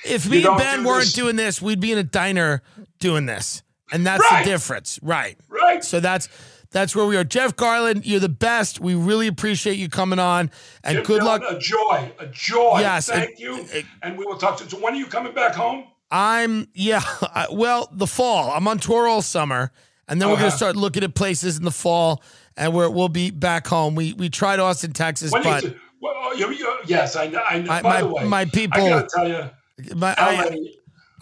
If 0.04 0.28
me 0.28 0.44
and 0.44 0.56
Ben 0.58 0.80
do 0.82 0.86
weren't 0.88 1.04
this- 1.04 1.12
doing 1.12 1.36
this, 1.36 1.60
we'd 1.60 1.80
be 1.80 1.92
in 1.92 1.98
a 1.98 2.02
diner 2.02 2.62
doing 3.00 3.26
this, 3.26 3.62
and 3.92 4.06
that's 4.06 4.22
Right. 4.30 4.44
the 4.44 4.50
difference, 4.50 4.98
right? 5.02 5.36
Right. 5.48 5.84
So 5.84 6.00
that's 6.00 6.28
that's 6.72 6.94
where 6.94 7.04
we 7.04 7.16
are. 7.16 7.24
Jeff 7.24 7.56
Garlin, 7.56 8.02
you're 8.04 8.20
the 8.20 8.28
best. 8.28 8.78
We 8.80 8.94
really 8.94 9.26
appreciate 9.26 9.74
you 9.74 9.88
coming 9.88 10.18
on, 10.20 10.50
and 10.84 10.96
Tim 10.98 11.04
good 11.04 11.20
Dillon, 11.22 11.42
luck. 11.42 11.50
A 11.52 11.58
joy, 11.58 12.12
a 12.20 12.26
joy. 12.26 12.78
Yes, 12.80 13.08
Thank 13.08 13.30
it- 13.30 13.40
you. 13.40 13.66
it- 13.72 13.86
and 14.02 14.16
we 14.16 14.24
will 14.24 14.36
talk 14.38 14.56
to. 14.58 14.64
you. 14.64 14.70
So 14.70 14.78
when 14.78 14.94
are 14.94 14.96
you 14.96 15.06
coming 15.06 15.34
back 15.34 15.54
home? 15.54 15.84
I'm 16.12 16.68
yeah. 16.74 17.02
I- 17.34 17.48
Well, 17.50 17.88
the 17.92 18.06
fall. 18.06 18.50
I'm 18.52 18.66
on 18.68 18.78
tour 18.78 19.06
all 19.08 19.20
summer, 19.22 19.72
and 20.08 20.20
then 20.22 20.28
we're 20.28 20.36
gonna 20.36 20.48
Uh-huh. 20.48 20.56
start 20.56 20.76
looking 20.76 21.02
at 21.04 21.14
places 21.14 21.56
in 21.58 21.64
the 21.64 21.70
fall, 21.72 22.22
and 22.56 22.72
we're 22.72 22.88
we'll 22.88 23.08
be 23.08 23.30
back 23.30 23.66
home. 23.66 23.94
We 23.96 24.12
we 24.14 24.28
tried 24.30 24.60
Austin, 24.60 24.92
Texas, 24.92 25.32
When 25.32 25.42
but 25.42 25.62
you, 25.64 25.74
well, 26.00 26.14
oh, 26.16 26.32
you, 26.34 26.50
you, 26.52 26.72
yes, 26.86 27.16
I 27.16 27.26
know. 27.26 27.42
I 27.48 27.58
know. 27.58 27.66
My- 27.66 27.82
By 27.82 27.88
my- 27.90 28.00
the 28.02 28.06
way, 28.08 28.24
my 28.24 28.40
I 28.42 28.44
people- 28.44 28.88
gotta 28.88 29.08
tell 29.12 29.28
you, 29.28 29.50
my, 29.96 30.14
I, 30.16 30.58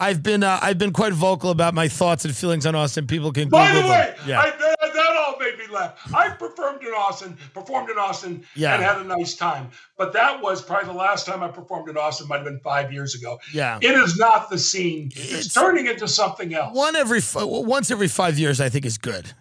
I've 0.01 0.23
been 0.23 0.43
uh, 0.43 0.59
I've 0.61 0.77
been 0.77 0.93
quite 0.93 1.13
vocal 1.13 1.49
about 1.51 1.73
my 1.73 1.87
thoughts 1.87 2.23
and 2.25 2.35
feelings 2.35 2.65
on 2.65 2.73
Austin. 2.75 3.05
People 3.07 3.31
can 3.33 3.49
By 3.49 3.67
Google 3.67 3.81
the 3.83 3.87
them. 3.89 3.99
way, 3.99 4.15
yeah. 4.27 4.39
I, 4.39 4.49
that, 4.51 4.77
that 4.93 5.15
all 5.17 5.37
made 5.39 5.57
me 5.57 5.67
laugh. 5.73 5.99
I 6.13 6.29
performed 6.29 6.81
in 6.83 6.89
Austin, 6.93 7.37
performed 7.53 7.89
in 7.89 7.97
Austin, 7.97 8.45
Yeah. 8.55 8.75
and 8.75 8.83
had 8.83 8.97
a 8.97 9.03
nice 9.03 9.35
time. 9.35 9.69
But 9.97 10.13
that 10.13 10.41
was 10.41 10.61
probably 10.61 10.87
the 10.87 10.97
last 10.97 11.25
time 11.25 11.43
I 11.43 11.49
performed 11.49 11.89
in 11.89 11.97
Austin. 11.97 12.27
Might 12.29 12.37
have 12.37 12.45
been 12.45 12.59
five 12.61 12.93
years 12.93 13.13
ago. 13.15 13.39
Yeah. 13.53 13.77
it 13.81 13.91
is 13.91 14.17
not 14.17 14.49
the 14.49 14.57
scene. 14.57 15.09
It's, 15.15 15.29
It's- 15.31 15.53
turning 15.53 15.87
into 15.87 16.07
something 16.07 16.53
else. 16.53 16.75
One 16.75 16.95
every 16.95 17.19
once 17.35 17.91
every 17.91 18.07
five 18.07 18.39
years, 18.39 18.61
I 18.61 18.69
think 18.69 18.85
is 18.85 18.97
good. 18.97 19.33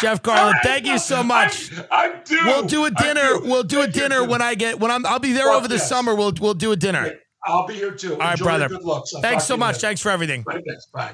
Jeff 0.00 0.22
Garlin, 0.22 0.54
thank 0.62 0.86
you 0.86 0.98
so 0.98 1.22
much. 1.22 1.70
I'm, 1.90 2.12
I'm 2.14 2.24
due. 2.24 2.40
We'll 2.46 2.62
do 2.66 2.84
a 2.86 2.90
dinner. 2.90 3.34
due. 3.34 3.40
We'll 3.44 3.62
do 3.64 3.80
a 3.80 3.82
Thank 3.82 3.96
you, 3.96 4.00
dinner 4.02 4.24
when 4.24 4.40
I 4.40 4.54
get 4.54 4.80
when 4.80 4.90
I'm. 4.90 5.04
I'll 5.04 5.18
be 5.18 5.32
there 5.32 5.46
Fuck 5.48 5.56
over 5.56 5.68
the 5.68 5.74
yes. 5.74 5.88
summer. 5.88 6.14
We'll 6.14 6.32
we'll 6.40 6.54
do 6.54 6.72
a 6.72 6.76
dinner. 6.76 7.18
I'll 7.44 7.66
be 7.66 7.74
here 7.74 7.92
too. 7.92 8.12
All 8.14 8.18
right, 8.18 8.32
Enjoy 8.32 8.44
brother. 8.44 8.68
Good 8.68 8.84
looks. 8.84 9.14
I'll 9.14 9.22
Thanks 9.22 9.44
so 9.44 9.56
much. 9.56 9.76
later. 9.76 9.86
Thanks 9.86 10.00
for 10.00 10.10
everything. 10.10 10.44
Right, 10.46 10.62
thanks. 10.66 10.86
Bye. 10.86 11.12